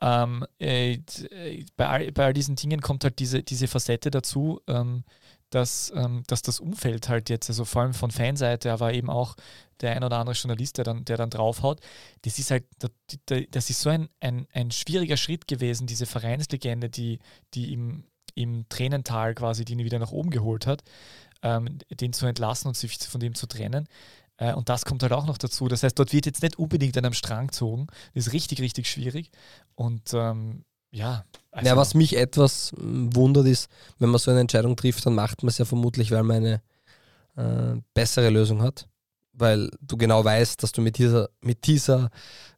Ähm, 0.00 0.44
äh, 0.58 0.94
äh, 0.94 1.64
bei, 1.76 1.88
all, 1.88 2.12
bei 2.12 2.24
all 2.24 2.32
diesen 2.32 2.56
Dingen 2.56 2.80
kommt 2.80 3.04
halt 3.04 3.18
diese, 3.18 3.42
diese 3.42 3.68
Facette 3.68 4.10
dazu, 4.10 4.60
ähm, 4.66 5.04
dass, 5.52 5.92
ähm, 5.94 6.24
dass 6.26 6.42
das 6.42 6.60
Umfeld 6.60 7.08
halt 7.08 7.30
jetzt, 7.30 7.48
also 7.50 7.64
vor 7.64 7.82
allem 7.82 7.94
von 7.94 8.10
Fanseite, 8.10 8.72
aber 8.72 8.94
eben 8.94 9.10
auch 9.10 9.36
der 9.80 9.92
ein 9.96 10.04
oder 10.04 10.18
andere 10.18 10.34
Journalist, 10.36 10.78
der 10.78 10.84
dann, 10.84 11.04
der 11.04 11.16
dann 11.16 11.30
draufhaut, 11.30 11.80
das 12.22 12.38
ist 12.38 12.50
halt, 12.50 12.64
das- 13.50 13.70
ist 13.70 13.80
so 13.80 13.90
ein, 13.90 14.08
ein, 14.20 14.46
ein 14.52 14.70
schwieriger 14.70 15.16
Schritt 15.16 15.48
gewesen, 15.48 15.86
diese 15.86 16.06
Vereinslegende, 16.06 16.88
die, 16.88 17.18
die 17.54 17.72
im, 17.72 18.04
im 18.34 18.66
Tränental 18.68 19.34
quasi, 19.34 19.64
die 19.64 19.74
ihn 19.74 19.84
wieder 19.84 19.98
nach 19.98 20.12
oben 20.12 20.30
geholt 20.30 20.66
hat, 20.66 20.82
ähm, 21.42 21.78
den 21.90 22.12
zu 22.12 22.26
entlassen 22.26 22.68
und 22.68 22.76
sich 22.76 22.96
von 22.98 23.20
dem 23.20 23.34
zu 23.34 23.46
trennen. 23.46 23.88
Äh, 24.38 24.54
und 24.54 24.68
das 24.68 24.84
kommt 24.84 25.02
halt 25.02 25.12
auch 25.12 25.26
noch 25.26 25.38
dazu. 25.38 25.68
Das 25.68 25.82
heißt, 25.82 25.98
dort 25.98 26.12
wird 26.12 26.26
jetzt 26.26 26.42
nicht 26.42 26.58
unbedingt 26.58 26.96
an 26.96 27.04
einem 27.04 27.14
Strang 27.14 27.48
gezogen. 27.48 27.88
Das 28.14 28.26
ist 28.28 28.32
richtig, 28.32 28.60
richtig 28.60 28.88
schwierig. 28.90 29.30
Und 29.74 30.12
ähm, 30.14 30.64
ja. 30.92 31.24
also- 31.50 31.66
Ja, 31.68 31.76
was 31.76 31.94
mich 31.94 32.16
etwas 32.16 32.72
mm, 32.76 33.08
wundert 33.14 33.46
ist, 33.46 33.68
wenn 33.98 34.10
man 34.10 34.18
so 34.20 34.30
eine 34.30 34.40
Entscheidung 34.40 34.76
trifft, 34.76 35.04
dann 35.04 35.14
macht 35.14 35.42
man 35.42 35.48
es 35.48 35.58
ja 35.58 35.64
vermutlich, 35.64 36.10
weil 36.10 36.22
man 36.22 36.36
eine 36.36 36.62
äh, 37.36 37.80
bessere 37.94 38.30
Lösung 38.30 38.62
hat. 38.62 38.86
Weil 39.32 39.70
du 39.80 39.96
genau 39.96 40.24
weißt, 40.24 40.62
dass 40.62 40.72
du 40.72 40.82
mit 40.82 40.98
dieser, 40.98 41.30
mit 41.40 41.66
dieser 41.66 42.10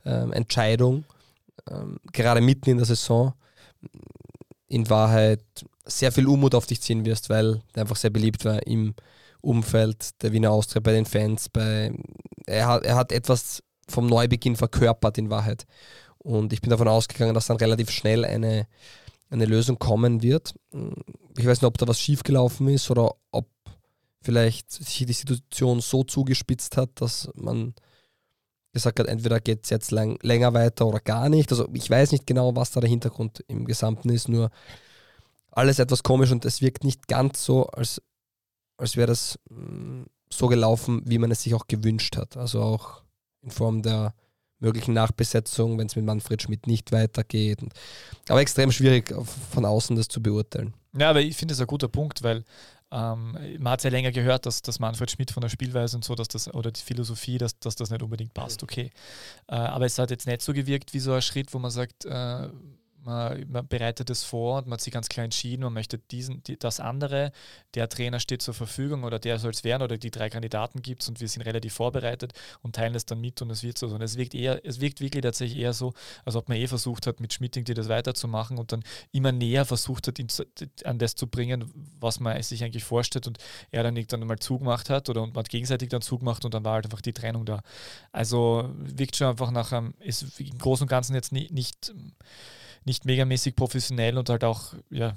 ähm, 0.04 0.32
Entscheidung 0.32 1.04
ähm, 1.70 1.98
gerade 2.12 2.40
mitten 2.40 2.70
in 2.70 2.76
der 2.78 2.86
Saison 2.86 3.32
in 4.66 4.90
Wahrheit 4.90 5.44
sehr 5.86 6.10
viel 6.10 6.26
Unmut 6.26 6.54
auf 6.54 6.66
dich 6.66 6.80
ziehen 6.80 7.04
wirst, 7.04 7.30
weil 7.30 7.62
der 7.74 7.82
einfach 7.82 7.96
sehr 7.96 8.10
beliebt 8.10 8.44
war 8.44 8.66
im 8.66 8.94
Umfeld 9.40 10.20
der 10.22 10.32
Wiener 10.32 10.50
Austria, 10.50 10.80
bei 10.80 10.92
den 10.92 11.04
Fans. 11.06 11.48
Bei, 11.48 11.92
er, 12.46 12.66
hat, 12.66 12.84
er 12.84 12.96
hat 12.96 13.12
etwas 13.12 13.62
vom 13.88 14.06
Neubeginn 14.06 14.56
verkörpert 14.56 15.18
in 15.18 15.30
Wahrheit. 15.30 15.66
Und 16.24 16.52
ich 16.54 16.62
bin 16.62 16.70
davon 16.70 16.88
ausgegangen, 16.88 17.34
dass 17.34 17.46
dann 17.46 17.58
relativ 17.58 17.90
schnell 17.90 18.24
eine, 18.24 18.66
eine 19.28 19.44
Lösung 19.44 19.78
kommen 19.78 20.22
wird. 20.22 20.54
Ich 21.36 21.46
weiß 21.46 21.60
nicht, 21.60 21.68
ob 21.68 21.78
da 21.78 21.86
was 21.86 22.00
schiefgelaufen 22.00 22.66
ist 22.68 22.90
oder 22.90 23.14
ob 23.30 23.46
vielleicht 24.22 24.72
sich 24.72 25.04
die 25.06 25.12
Situation 25.12 25.80
so 25.80 26.02
zugespitzt 26.02 26.78
hat, 26.78 26.88
dass 26.94 27.30
man 27.34 27.74
gesagt 28.72 28.98
hat, 28.98 29.06
entweder 29.06 29.38
geht 29.38 29.64
es 29.64 29.70
jetzt 29.70 29.90
lang, 29.90 30.18
länger 30.22 30.54
weiter 30.54 30.86
oder 30.86 30.98
gar 30.98 31.28
nicht. 31.28 31.52
Also 31.52 31.68
ich 31.74 31.90
weiß 31.90 32.12
nicht 32.12 32.26
genau, 32.26 32.56
was 32.56 32.70
da 32.70 32.80
der 32.80 32.88
Hintergrund 32.88 33.44
im 33.46 33.66
Gesamten 33.66 34.08
ist, 34.08 34.28
nur 34.28 34.50
alles 35.52 35.78
etwas 35.78 36.02
komisch 36.02 36.32
und 36.32 36.44
es 36.46 36.62
wirkt 36.62 36.82
nicht 36.82 37.06
ganz 37.06 37.44
so, 37.44 37.66
als, 37.66 38.00
als 38.78 38.96
wäre 38.96 39.08
das 39.08 39.38
mh, 39.50 40.06
so 40.32 40.48
gelaufen, 40.48 41.02
wie 41.04 41.18
man 41.18 41.30
es 41.30 41.42
sich 41.42 41.54
auch 41.54 41.66
gewünscht 41.68 42.16
hat. 42.16 42.38
Also 42.38 42.62
auch 42.62 43.02
in 43.42 43.50
Form 43.50 43.82
der 43.82 44.14
möglichen 44.60 44.94
Nachbesetzung, 44.94 45.78
wenn 45.78 45.86
es 45.86 45.96
mit 45.96 46.04
Manfred 46.04 46.42
Schmidt 46.42 46.66
nicht 46.66 46.92
weitergeht. 46.92 47.62
Und, 47.62 47.72
aber 48.28 48.40
extrem 48.40 48.72
schwierig 48.72 49.14
von 49.52 49.64
außen 49.64 49.96
das 49.96 50.08
zu 50.08 50.22
beurteilen. 50.22 50.74
Ja, 50.96 51.10
aber 51.10 51.20
ich 51.20 51.36
finde 51.36 51.54
es 51.54 51.60
ein 51.60 51.66
guter 51.66 51.88
Punkt, 51.88 52.22
weil 52.22 52.44
ähm, 52.90 53.36
man 53.58 53.72
hat 53.72 53.82
ja 53.82 53.90
länger 53.90 54.12
gehört, 54.12 54.46
dass, 54.46 54.62
dass 54.62 54.78
Manfred 54.78 55.10
Schmidt 55.10 55.32
von 55.32 55.40
der 55.40 55.48
Spielweise 55.48 55.96
und 55.96 56.04
so, 56.04 56.14
dass 56.14 56.28
das, 56.28 56.52
oder 56.54 56.70
die 56.70 56.80
Philosophie, 56.80 57.38
dass, 57.38 57.58
dass 57.58 57.74
das 57.74 57.90
nicht 57.90 58.02
unbedingt 58.02 58.34
passt, 58.34 58.62
okay. 58.62 58.90
Äh, 59.48 59.56
aber 59.56 59.86
es 59.86 59.98
hat 59.98 60.10
jetzt 60.10 60.26
nicht 60.26 60.42
so 60.42 60.52
gewirkt 60.52 60.94
wie 60.94 61.00
so 61.00 61.12
ein 61.12 61.22
Schritt, 61.22 61.52
wo 61.52 61.58
man 61.58 61.72
sagt, 61.72 62.04
äh, 62.04 62.48
man, 63.04 63.44
man 63.50 63.66
bereitet 63.66 64.10
es 64.10 64.24
vor 64.24 64.58
und 64.58 64.66
man 64.66 64.74
hat 64.74 64.80
sich 64.80 64.92
ganz 64.92 65.08
klar 65.08 65.24
entschieden, 65.24 65.62
man 65.62 65.72
möchte 65.72 65.98
diesen, 65.98 66.42
die, 66.42 66.58
das 66.58 66.80
andere, 66.80 67.32
der 67.74 67.88
Trainer 67.88 68.20
steht 68.20 68.42
zur 68.42 68.54
Verfügung 68.54 69.04
oder 69.04 69.18
der 69.18 69.38
soll 69.38 69.50
es 69.50 69.64
werden 69.64 69.82
oder 69.82 69.98
die 69.98 70.10
drei 70.10 70.30
Kandidaten 70.30 70.82
gibt 70.82 71.02
es 71.02 71.08
und 71.08 71.20
wir 71.20 71.28
sind 71.28 71.42
relativ 71.42 71.74
vorbereitet 71.74 72.32
und 72.62 72.76
teilen 72.76 72.94
es 72.94 73.06
dann 73.06 73.20
mit 73.20 73.40
und 73.42 73.50
es 73.50 73.62
wird 73.62 73.78
so. 73.78 73.86
Und 73.86 74.02
es 74.02 74.16
wirkt 74.16 74.34
eher, 74.34 74.64
es 74.64 74.80
wirkt 74.80 75.00
wirklich 75.00 75.22
tatsächlich 75.22 75.58
eher 75.58 75.72
so, 75.72 75.92
als 76.24 76.36
ob 76.36 76.48
man 76.48 76.58
eh 76.58 76.66
versucht 76.66 77.06
hat, 77.06 77.20
mit 77.20 77.32
Schmidt 77.32 77.56
irgendwie 77.56 77.74
das 77.74 77.88
weiterzumachen 77.88 78.58
und 78.58 78.72
dann 78.72 78.82
immer 79.12 79.32
näher 79.32 79.64
versucht 79.64 80.08
hat, 80.08 80.18
ihn 80.18 80.28
zu, 80.28 80.44
an 80.84 80.98
das 80.98 81.14
zu 81.14 81.26
bringen, 81.26 81.70
was 82.00 82.20
man 82.20 82.40
sich 82.42 82.64
eigentlich 82.64 82.84
vorstellt 82.84 83.26
und 83.26 83.38
er 83.70 83.82
dann 83.82 83.96
irgendwann 83.96 84.26
mal 84.26 84.38
zugemacht 84.38 84.90
hat 84.90 85.08
oder 85.08 85.22
und 85.22 85.34
man 85.34 85.44
hat 85.44 85.48
gegenseitig 85.48 85.88
dann 85.88 86.02
zugemacht 86.02 86.44
und 86.44 86.54
dann 86.54 86.64
war 86.64 86.74
halt 86.74 86.86
einfach 86.86 87.00
die 87.00 87.12
Trennung 87.12 87.44
da. 87.44 87.62
Also 88.12 88.70
wirkt 88.78 89.16
schon 89.16 89.28
einfach 89.28 89.50
nach 89.50 89.72
einem, 89.72 89.94
ist 90.00 90.40
im 90.40 90.58
Großen 90.58 90.84
und 90.84 90.88
Ganzen 90.88 91.14
jetzt 91.14 91.32
nie, 91.32 91.48
nicht, 91.50 91.92
nicht 92.86 93.04
megamäßig 93.04 93.56
professionell 93.56 94.18
und 94.18 94.28
halt 94.28 94.44
auch, 94.44 94.74
ja, 94.90 95.14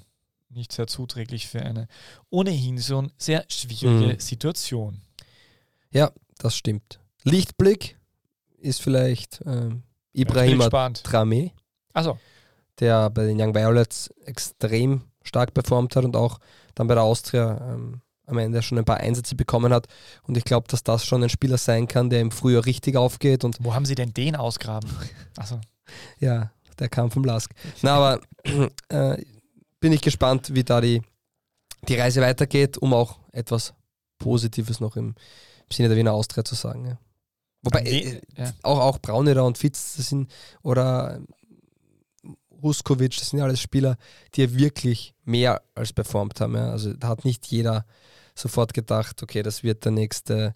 nicht 0.49 0.71
sehr 0.71 0.87
zuträglich 0.87 1.47
für 1.47 1.61
eine 1.61 1.87
ohnehin 2.29 2.81
schon 2.81 3.11
sehr 3.17 3.43
schwierige 3.49 4.13
Mhm. 4.13 4.19
Situation. 4.19 5.01
Ja, 5.91 6.11
das 6.37 6.55
stimmt. 6.55 6.99
Lichtblick 7.23 7.97
ist 8.59 8.81
vielleicht 8.81 9.41
ähm, 9.45 9.83
gespannt. 10.13 11.03
Trame, 11.03 11.51
Also, 11.93 12.17
der 12.79 13.09
bei 13.09 13.25
den 13.25 13.39
Young 13.41 13.53
Violets 13.53 14.09
extrem 14.25 15.01
stark 15.23 15.53
performt 15.53 15.95
hat 15.95 16.05
und 16.05 16.15
auch 16.15 16.39
dann 16.75 16.87
bei 16.87 16.93
der 16.93 17.03
Austria 17.03 17.73
ähm, 17.73 18.01
am 18.25 18.37
Ende 18.37 18.61
schon 18.61 18.77
ein 18.77 18.85
paar 18.85 18.97
Einsätze 18.97 19.35
bekommen 19.35 19.73
hat. 19.73 19.87
Und 20.23 20.37
ich 20.37 20.43
glaube, 20.43 20.67
dass 20.69 20.83
das 20.83 21.05
schon 21.05 21.23
ein 21.23 21.29
Spieler 21.29 21.57
sein 21.57 21.87
kann, 21.87 22.09
der 22.09 22.21
im 22.21 22.31
Frühjahr 22.31 22.65
richtig 22.65 22.95
aufgeht. 22.95 23.43
Und 23.43 23.57
wo 23.61 23.73
haben 23.73 23.85
sie 23.85 23.95
denn 23.95 24.13
den 24.13 24.35
ausgraben? 24.35 24.89
Also, 25.37 25.59
ja, 26.19 26.51
der 26.79 26.89
kam 26.89 27.11
vom 27.11 27.23
Lask. 27.23 27.51
Na, 27.81 27.95
aber 27.95 28.21
äh, 28.89 29.17
bin 29.79 29.93
ich 29.93 30.01
gespannt, 30.01 30.53
wie 30.53 30.63
da 30.63 30.81
die, 30.81 31.01
die 31.87 31.95
Reise 31.95 32.21
weitergeht, 32.21 32.77
um 32.77 32.93
auch 32.93 33.19
etwas 33.31 33.73
Positives 34.17 34.79
noch 34.79 34.95
im, 34.95 35.07
im 35.09 35.71
Sinne 35.71 35.89
der 35.89 35.97
Wiener 35.97 36.13
Austria 36.13 36.43
zu 36.43 36.55
sagen. 36.55 36.85
Ja. 36.85 36.99
Wobei 37.63 37.81
äh, 37.81 38.21
ja. 38.37 38.53
auch, 38.63 38.79
auch 38.79 38.99
Brauneder 38.99 39.45
und 39.45 39.57
Fitz 39.57 39.95
das 39.97 40.09
sind, 40.09 40.31
oder 40.63 41.19
Ruskovic, 42.63 43.17
das 43.17 43.29
sind 43.29 43.39
ja 43.39 43.45
alles 43.45 43.61
Spieler, 43.61 43.97
die 44.33 44.41
ja 44.41 44.53
wirklich 44.53 45.13
mehr 45.25 45.61
als 45.75 45.93
performt 45.93 46.39
haben. 46.41 46.55
Ja. 46.55 46.71
Also 46.71 46.93
da 46.93 47.09
hat 47.09 47.25
nicht 47.25 47.45
jeder 47.47 47.85
sofort 48.35 48.73
gedacht, 48.73 49.21
okay, 49.23 49.43
das 49.43 49.63
wird 49.63 49.85
der 49.85 49.91
nächste 49.91 50.55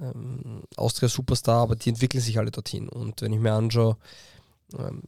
ähm, 0.00 0.62
Austria-Superstar, 0.76 1.62
aber 1.62 1.76
die 1.76 1.90
entwickeln 1.90 2.20
sich 2.20 2.38
alle 2.38 2.50
dorthin. 2.50 2.88
Und 2.88 3.22
wenn 3.22 3.32
ich 3.32 3.40
mir 3.40 3.52
anschaue, 3.52 3.96
ähm, 3.96 4.04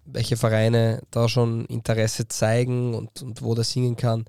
welche 0.05 0.37
Vereine 0.37 1.03
da 1.11 1.29
schon 1.29 1.65
Interesse 1.67 2.29
zeigen 2.29 2.95
und, 2.95 3.23
und 3.23 3.43
wo 3.43 3.55
das 3.55 3.71
hingehen 3.71 3.97
kann, 3.97 4.25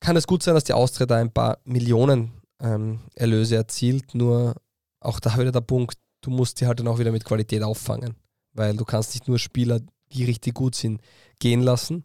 kann 0.00 0.16
es 0.16 0.26
gut 0.26 0.42
sein, 0.42 0.54
dass 0.54 0.64
die 0.64 0.72
Austria 0.72 1.06
da 1.06 1.16
ein 1.16 1.32
paar 1.32 1.58
Millionen 1.64 2.32
ähm, 2.60 3.00
Erlöse 3.14 3.56
erzielt. 3.56 4.14
Nur 4.14 4.54
auch 5.00 5.20
da 5.20 5.36
wieder 5.38 5.52
der 5.52 5.60
Punkt, 5.60 5.98
du 6.22 6.30
musst 6.30 6.60
die 6.60 6.66
halt 6.66 6.80
dann 6.80 6.88
auch 6.88 6.98
wieder 6.98 7.12
mit 7.12 7.24
Qualität 7.24 7.62
auffangen. 7.62 8.14
Weil 8.52 8.76
du 8.76 8.84
kannst 8.84 9.14
nicht 9.14 9.28
nur 9.28 9.38
Spieler, 9.38 9.80
die 10.12 10.24
richtig 10.24 10.54
gut 10.54 10.74
sind, 10.74 11.00
gehen 11.38 11.62
lassen 11.62 12.04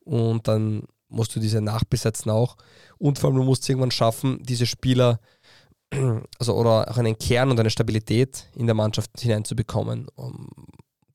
und 0.00 0.46
dann 0.46 0.82
musst 1.08 1.34
du 1.34 1.40
diese 1.40 1.60
nachbesetzen 1.60 2.30
auch. 2.30 2.56
Und 2.98 3.18
vor 3.18 3.30
allem, 3.30 3.38
du 3.38 3.44
musst 3.44 3.68
irgendwann 3.68 3.90
schaffen, 3.90 4.42
diese 4.42 4.66
Spieler, 4.66 5.20
also 6.38 6.54
oder 6.54 6.90
auch 6.90 6.98
einen 6.98 7.18
Kern 7.18 7.50
und 7.50 7.60
eine 7.60 7.70
Stabilität 7.70 8.46
in 8.54 8.66
der 8.66 8.74
Mannschaft 8.74 9.10
hineinzubekommen. 9.20 10.08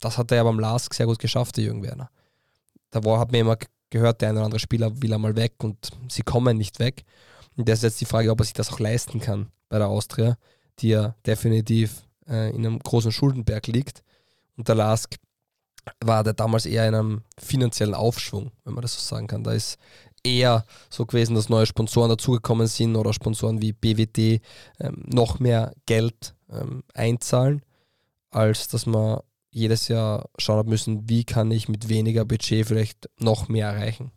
Das 0.02 0.18
hat 0.18 0.30
er 0.30 0.38
ja 0.38 0.44
beim 0.44 0.58
LASK 0.58 0.94
sehr 0.94 1.06
gut 1.06 1.18
geschafft, 1.18 1.56
der 1.56 1.64
Jürgen 1.64 1.82
Werner. 1.82 2.10
Da 2.90 3.02
war, 3.04 3.20
hat 3.20 3.32
mir 3.32 3.40
immer 3.40 3.56
gehört, 3.90 4.20
der 4.20 4.30
eine 4.30 4.38
oder 4.38 4.46
andere 4.46 4.58
Spieler 4.58 4.90
will 5.00 5.14
einmal 5.14 5.36
weg 5.36 5.54
und 5.62 5.90
sie 6.08 6.22
kommen 6.22 6.58
nicht 6.58 6.78
weg. 6.80 7.04
Und 7.56 7.68
das 7.68 7.78
ist 7.78 7.82
jetzt 7.84 8.00
die 8.00 8.06
Frage, 8.06 8.30
ob 8.30 8.40
er 8.40 8.44
sich 8.44 8.54
das 8.54 8.72
auch 8.72 8.80
leisten 8.80 9.20
kann 9.20 9.50
bei 9.68 9.78
der 9.78 9.88
Austria, 9.88 10.36
die 10.80 10.88
ja 10.88 11.14
definitiv 11.26 12.02
äh, 12.28 12.50
in 12.50 12.66
einem 12.66 12.78
großen 12.78 13.12
Schuldenberg 13.12 13.66
liegt. 13.68 14.02
Und 14.56 14.68
der 14.68 14.74
LASK 14.74 15.16
war 16.00 16.24
der 16.24 16.32
damals 16.32 16.66
eher 16.66 16.88
in 16.88 16.94
einem 16.94 17.22
finanziellen 17.38 17.94
Aufschwung, 17.94 18.50
wenn 18.64 18.74
man 18.74 18.82
das 18.82 18.94
so 18.94 19.00
sagen 19.00 19.26
kann. 19.26 19.44
Da 19.44 19.52
ist 19.52 19.78
eher 20.24 20.64
so 20.90 21.06
gewesen, 21.06 21.34
dass 21.34 21.48
neue 21.48 21.66
Sponsoren 21.66 22.10
dazugekommen 22.10 22.66
sind 22.66 22.96
oder 22.96 23.12
Sponsoren 23.12 23.60
wie 23.60 23.72
BWD 23.72 24.40
ähm, 24.80 25.04
noch 25.06 25.38
mehr 25.38 25.72
Geld 25.86 26.34
ähm, 26.50 26.82
einzahlen, 26.94 27.62
als 28.30 28.68
dass 28.68 28.86
man 28.86 29.20
jedes 29.52 29.88
Jahr 29.88 30.28
schauen 30.38 30.58
hat 30.58 30.66
müssen, 30.66 31.08
wie 31.08 31.24
kann 31.24 31.50
ich 31.50 31.68
mit 31.68 31.88
weniger 31.88 32.24
Budget 32.24 32.66
vielleicht 32.66 33.08
noch 33.18 33.48
mehr 33.48 33.68
erreichen. 33.68 34.10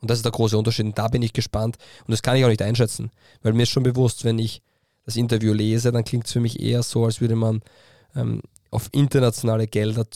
Und 0.00 0.10
das 0.10 0.18
ist 0.18 0.24
der 0.24 0.32
große 0.32 0.58
Unterschied. 0.58 0.86
Und 0.86 0.98
da 0.98 1.08
bin 1.08 1.22
ich 1.22 1.32
gespannt. 1.32 1.76
Und 2.06 2.12
das 2.12 2.22
kann 2.22 2.36
ich 2.36 2.44
auch 2.44 2.48
nicht 2.48 2.62
einschätzen, 2.62 3.10
weil 3.42 3.52
mir 3.52 3.62
ist 3.62 3.70
schon 3.70 3.82
bewusst, 3.82 4.24
wenn 4.24 4.38
ich 4.38 4.62
das 5.04 5.16
Interview 5.16 5.52
lese, 5.52 5.92
dann 5.92 6.04
klingt 6.04 6.26
es 6.26 6.32
für 6.32 6.40
mich 6.40 6.60
eher 6.60 6.82
so, 6.82 7.04
als 7.04 7.20
würde 7.20 7.36
man 7.36 7.62
ähm, 8.14 8.42
auf 8.70 8.88
internationale 8.92 9.66
Gelder 9.66 10.06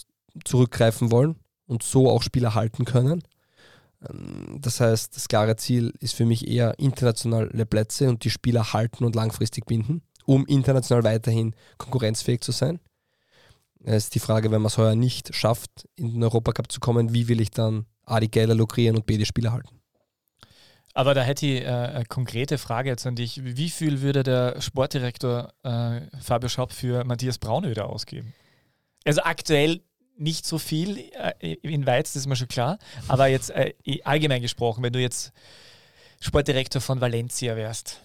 zurückgreifen 0.45 1.11
wollen 1.11 1.37
und 1.67 1.83
so 1.83 2.11
auch 2.11 2.23
Spieler 2.23 2.55
halten 2.55 2.85
können. 2.85 3.23
Ähm, 4.09 4.59
das 4.61 4.81
heißt, 4.81 5.17
das 5.17 5.29
klare 5.29 5.57
Ziel 5.57 5.93
ist 6.01 6.15
für 6.15 6.27
mich 6.27 6.49
eher 6.49 6.79
internationale 6.79 7.67
Plätze 7.67 8.09
und 8.09 8.25
die 8.25 8.31
Spieler 8.31 8.73
halten 8.73 9.05
und 9.05 9.15
langfristig 9.15 9.67
binden, 9.67 10.03
um 10.27 10.47
international 10.47 11.05
weiterhin 11.05 11.55
konkurrenzfähig 11.79 12.41
zu 12.41 12.53
sein. 12.53 12.81
Es 13.85 14.05
ist 14.05 14.15
die 14.15 14.21
Frage, 14.21 14.51
wenn 14.51 14.63
man 14.63 14.69
es 14.69 14.79
heuer 14.79 14.95
nicht 14.95 15.35
schafft, 15.35 15.89
in 15.97 16.15
den 16.15 16.23
Europacup 16.23 16.73
zu 16.73 16.81
kommen, 16.81 17.13
wie 17.13 17.29
will 17.29 17.41
ich 17.41 17.51
dann 17.51 17.87
A, 18.07 18.19
die 18.19 18.31
Gelder 18.31 18.55
lukrieren 18.55 18.97
und 18.97 19.07
B, 19.07 19.19
die 19.19 19.27
Spieler 19.27 19.53
halten? 19.53 19.81
Aber 20.95 21.13
da 21.13 21.23
hätte 21.23 21.47
ich 21.47 21.63
äh, 21.63 21.67
eine 21.67 22.05
konkrete 22.05 22.57
Frage 22.57 22.89
jetzt 22.89 23.07
an 23.07 23.17
dich. 23.17 23.41
Wie 23.43 23.69
viel 23.69 24.01
würde 24.01 24.23
der 24.23 24.61
Sportdirektor 24.61 25.53
äh, 25.65 26.03
Fabio 26.21 26.49
Schaub 26.49 26.73
für 26.73 27.05
Matthias 27.05 27.39
Braunöder 27.39 27.89
ausgeben? 27.89 28.33
Also 29.05 29.23
aktuell 29.23 29.83
nicht 30.17 30.47
so 30.47 30.59
viel 30.59 31.11
äh, 31.41 31.55
in 31.63 31.85
Weiz, 31.87 32.13
das 32.13 32.23
ist 32.23 32.27
mir 32.27 32.37
schon 32.37 32.49
klar. 32.49 32.79
Aber 33.09 33.27
jetzt 33.27 33.51
äh, 33.51 33.75
allgemein 34.05 34.41
gesprochen, 34.41 34.85
wenn 34.85 34.93
du 34.93 35.01
jetzt 35.01 35.33
Sportdirektor 36.21 36.81
von 36.81 37.01
Valencia 37.01 37.57
wärst. 37.57 38.01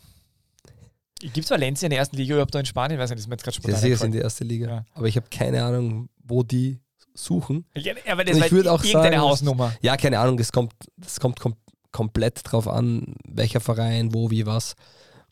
Gibt 1.20 1.38
es 1.46 1.52
Valencia 1.52 1.86
in 1.86 1.92
der 1.92 2.00
ersten 2.00 2.16
Liga 2.16 2.36
überhaupt 2.36 2.54
noch 2.54 2.60
in 2.60 2.66
Spanien? 2.66 2.98
Ich 2.98 3.04
weiß 3.04 3.10
nicht, 3.10 3.18
das 3.18 3.26
ist 3.26 3.28
mir 3.28 3.34
jetzt 3.34 3.44
gerade 3.44 3.56
spontan 3.56 3.80
Sie 3.82 3.90
ist 3.90 4.04
in 4.04 4.12
die 4.12 4.20
erste 4.20 4.44
Liga. 4.44 4.68
Ja. 4.68 4.86
Aber 4.94 5.08
ich 5.08 5.16
habe 5.16 5.28
keine 5.30 5.64
Ahnung, 5.64 6.10
wo 6.24 6.44
die 6.44 6.80
suchen. 7.14 7.66
Ja, 7.76 7.94
aber 8.10 8.24
das 8.24 8.38
ich 8.38 8.52
würde 8.52 8.72
auch 8.72 8.84
sagen, 8.84 9.20
Hausnummer. 9.20 9.74
Ja, 9.82 9.98
keine 9.98 10.20
Ahnung, 10.20 10.38
das 10.38 10.52
kommt, 10.52 10.74
das 10.98 11.20
kommt 11.20 11.40
kom 11.40 11.56
komplett 11.92 12.42
drauf 12.44 12.68
an, 12.68 13.16
welcher 13.28 13.60
Verein, 13.60 14.14
wo, 14.14 14.30
wie, 14.30 14.46
was. 14.46 14.76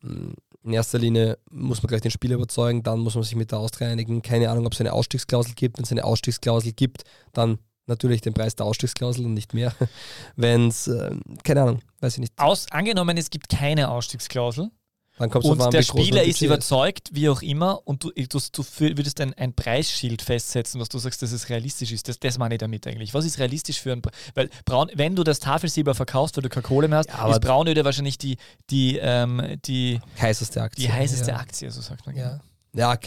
Hm, 0.02 0.34
in 0.64 0.74
erster 0.74 1.00
Linie 1.00 1.38
muss 1.50 1.82
man 1.82 1.88
gleich 1.88 2.02
den 2.02 2.12
Spieler 2.12 2.36
überzeugen, 2.36 2.84
dann 2.84 3.00
muss 3.00 3.16
man 3.16 3.24
sich 3.24 3.36
mit 3.36 3.52
der 3.52 3.60
Austria 3.60 3.90
einigen. 3.90 4.22
Keine 4.22 4.50
Ahnung, 4.50 4.66
ob 4.66 4.74
es 4.74 4.82
eine 4.82 4.92
Ausstiegsklausel 4.92 5.54
gibt. 5.54 5.78
Wenn 5.78 5.86
es 5.86 5.92
eine 5.92 6.04
Ausstiegsklausel 6.04 6.74
gibt, 6.74 7.04
dann 7.32 7.60
natürlich 7.86 8.22
den 8.22 8.34
Preis 8.34 8.56
der 8.56 8.66
Ausstiegsklausel 8.66 9.26
und 9.26 9.34
nicht 9.34 9.54
mehr. 9.54 9.74
Wenn 10.36 10.68
es, 10.68 10.88
äh, 10.88 11.12
keine 11.44 11.62
Ahnung, 11.62 11.80
weiß 12.02 12.16
ich 12.16 12.20
nicht. 12.20 12.34
Aus, 12.38 12.66
angenommen, 12.72 13.18
es 13.18 13.30
gibt 13.30 13.50
keine 13.50 13.90
Ausstiegsklausel, 13.90 14.70
dann 15.18 15.30
kommst 15.30 15.48
und 15.48 15.74
der 15.74 15.82
Spieler 15.82 16.24
ist 16.24 16.42
überzeugt, 16.42 17.10
wie 17.12 17.30
auch 17.30 17.42
immer, 17.42 17.82
und 17.88 18.04
du, 18.04 18.12
du, 18.12 18.40
du 18.52 18.64
würdest 18.80 19.20
ein, 19.20 19.34
ein 19.34 19.54
Preisschild 19.54 20.22
festsetzen, 20.22 20.80
was 20.80 20.90
du 20.90 21.00
sagst, 21.00 21.22
dass 21.22 21.32
es 21.32 21.50
realistisch 21.50 21.92
ist. 21.92 22.08
Das, 22.08 22.20
das 22.20 22.38
meine 22.38 22.56
ich 22.56 22.60
damit 22.60 22.86
eigentlich. 22.86 23.14
Was 23.14 23.26
ist 23.26 23.40
realistisch 23.40 23.82
für 23.82 23.94
ein. 23.94 24.02
Weil 24.36 24.50
Braun, 24.66 24.92
wenn 24.94 25.16
du 25.16 25.24
das 25.24 25.40
Tafelsilber 25.40 25.96
verkaufst, 25.96 26.38
weil 26.38 26.44
du 26.44 26.50
keine 26.50 26.64
Kohle 26.64 26.88
mehr 26.88 27.00
hast, 27.00 27.10
ja, 27.10 27.30
ist 27.30 27.42
Braunöde 27.42 27.84
wahrscheinlich 27.84 28.18
die, 28.18 28.38
die, 28.70 28.98
ähm, 28.98 29.58
die 29.66 30.00
heißeste 30.20 30.62
Aktie. 30.62 30.86
Die 30.86 30.94
heißeste 30.94 31.32
ja. 31.32 31.38
Aktie, 31.38 31.72
so 31.72 31.82
sagt 31.82 32.06
man. 32.06 32.16
Ja, 32.16 32.40
ja 32.74 32.98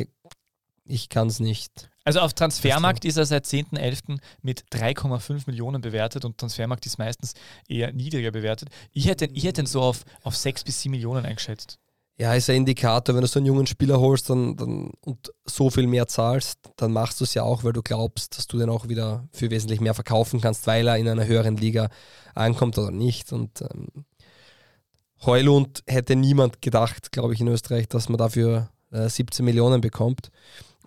ich 0.84 1.08
kann 1.08 1.28
es 1.28 1.38
nicht. 1.38 1.90
Also 2.04 2.20
auf 2.20 2.34
Transfermarkt 2.34 3.04
ist 3.04 3.18
er 3.18 3.26
seit 3.26 3.44
10.11. 3.44 4.18
mit 4.42 4.64
3,5 4.72 5.42
Millionen 5.46 5.80
bewertet 5.80 6.24
und 6.24 6.38
Transfermarkt 6.38 6.86
ist 6.86 6.98
meistens 6.98 7.34
eher 7.68 7.92
niedriger 7.92 8.30
bewertet. 8.30 8.70
Ich 8.92 9.06
hätte, 9.06 9.26
ich 9.26 9.44
hätte 9.44 9.62
ihn 9.62 9.66
so 9.66 9.82
auf, 9.82 10.04
auf 10.22 10.34
6 10.34 10.64
bis 10.64 10.80
7 10.80 10.90
Millionen 10.90 11.24
eingeschätzt 11.24 11.78
ja, 12.20 12.34
ist 12.34 12.50
ein 12.50 12.56
Indikator, 12.56 13.14
wenn 13.14 13.22
du 13.22 13.26
so 13.26 13.38
einen 13.38 13.46
jungen 13.46 13.66
Spieler 13.66 13.98
holst 13.98 14.28
dann, 14.28 14.54
dann, 14.54 14.90
und 15.00 15.32
so 15.46 15.70
viel 15.70 15.86
mehr 15.86 16.06
zahlst, 16.06 16.58
dann 16.76 16.92
machst 16.92 17.18
du 17.18 17.24
es 17.24 17.32
ja 17.32 17.44
auch, 17.44 17.64
weil 17.64 17.72
du 17.72 17.80
glaubst, 17.80 18.36
dass 18.36 18.46
du 18.46 18.58
den 18.58 18.68
auch 18.68 18.88
wieder 18.88 19.26
für 19.32 19.50
wesentlich 19.50 19.80
mehr 19.80 19.94
verkaufen 19.94 20.38
kannst, 20.38 20.66
weil 20.66 20.86
er 20.86 20.98
in 20.98 21.08
einer 21.08 21.26
höheren 21.26 21.56
Liga 21.56 21.88
ankommt 22.34 22.76
oder 22.76 22.90
nicht. 22.90 23.32
Und 23.32 23.62
ähm, 23.62 24.04
Heulund 25.24 25.82
hätte 25.86 26.14
niemand 26.14 26.60
gedacht, 26.60 27.10
glaube 27.10 27.32
ich, 27.32 27.40
in 27.40 27.48
Österreich, 27.48 27.88
dass 27.88 28.10
man 28.10 28.18
dafür 28.18 28.68
äh, 28.92 29.08
17 29.08 29.42
Millionen 29.42 29.80
bekommt. 29.80 30.30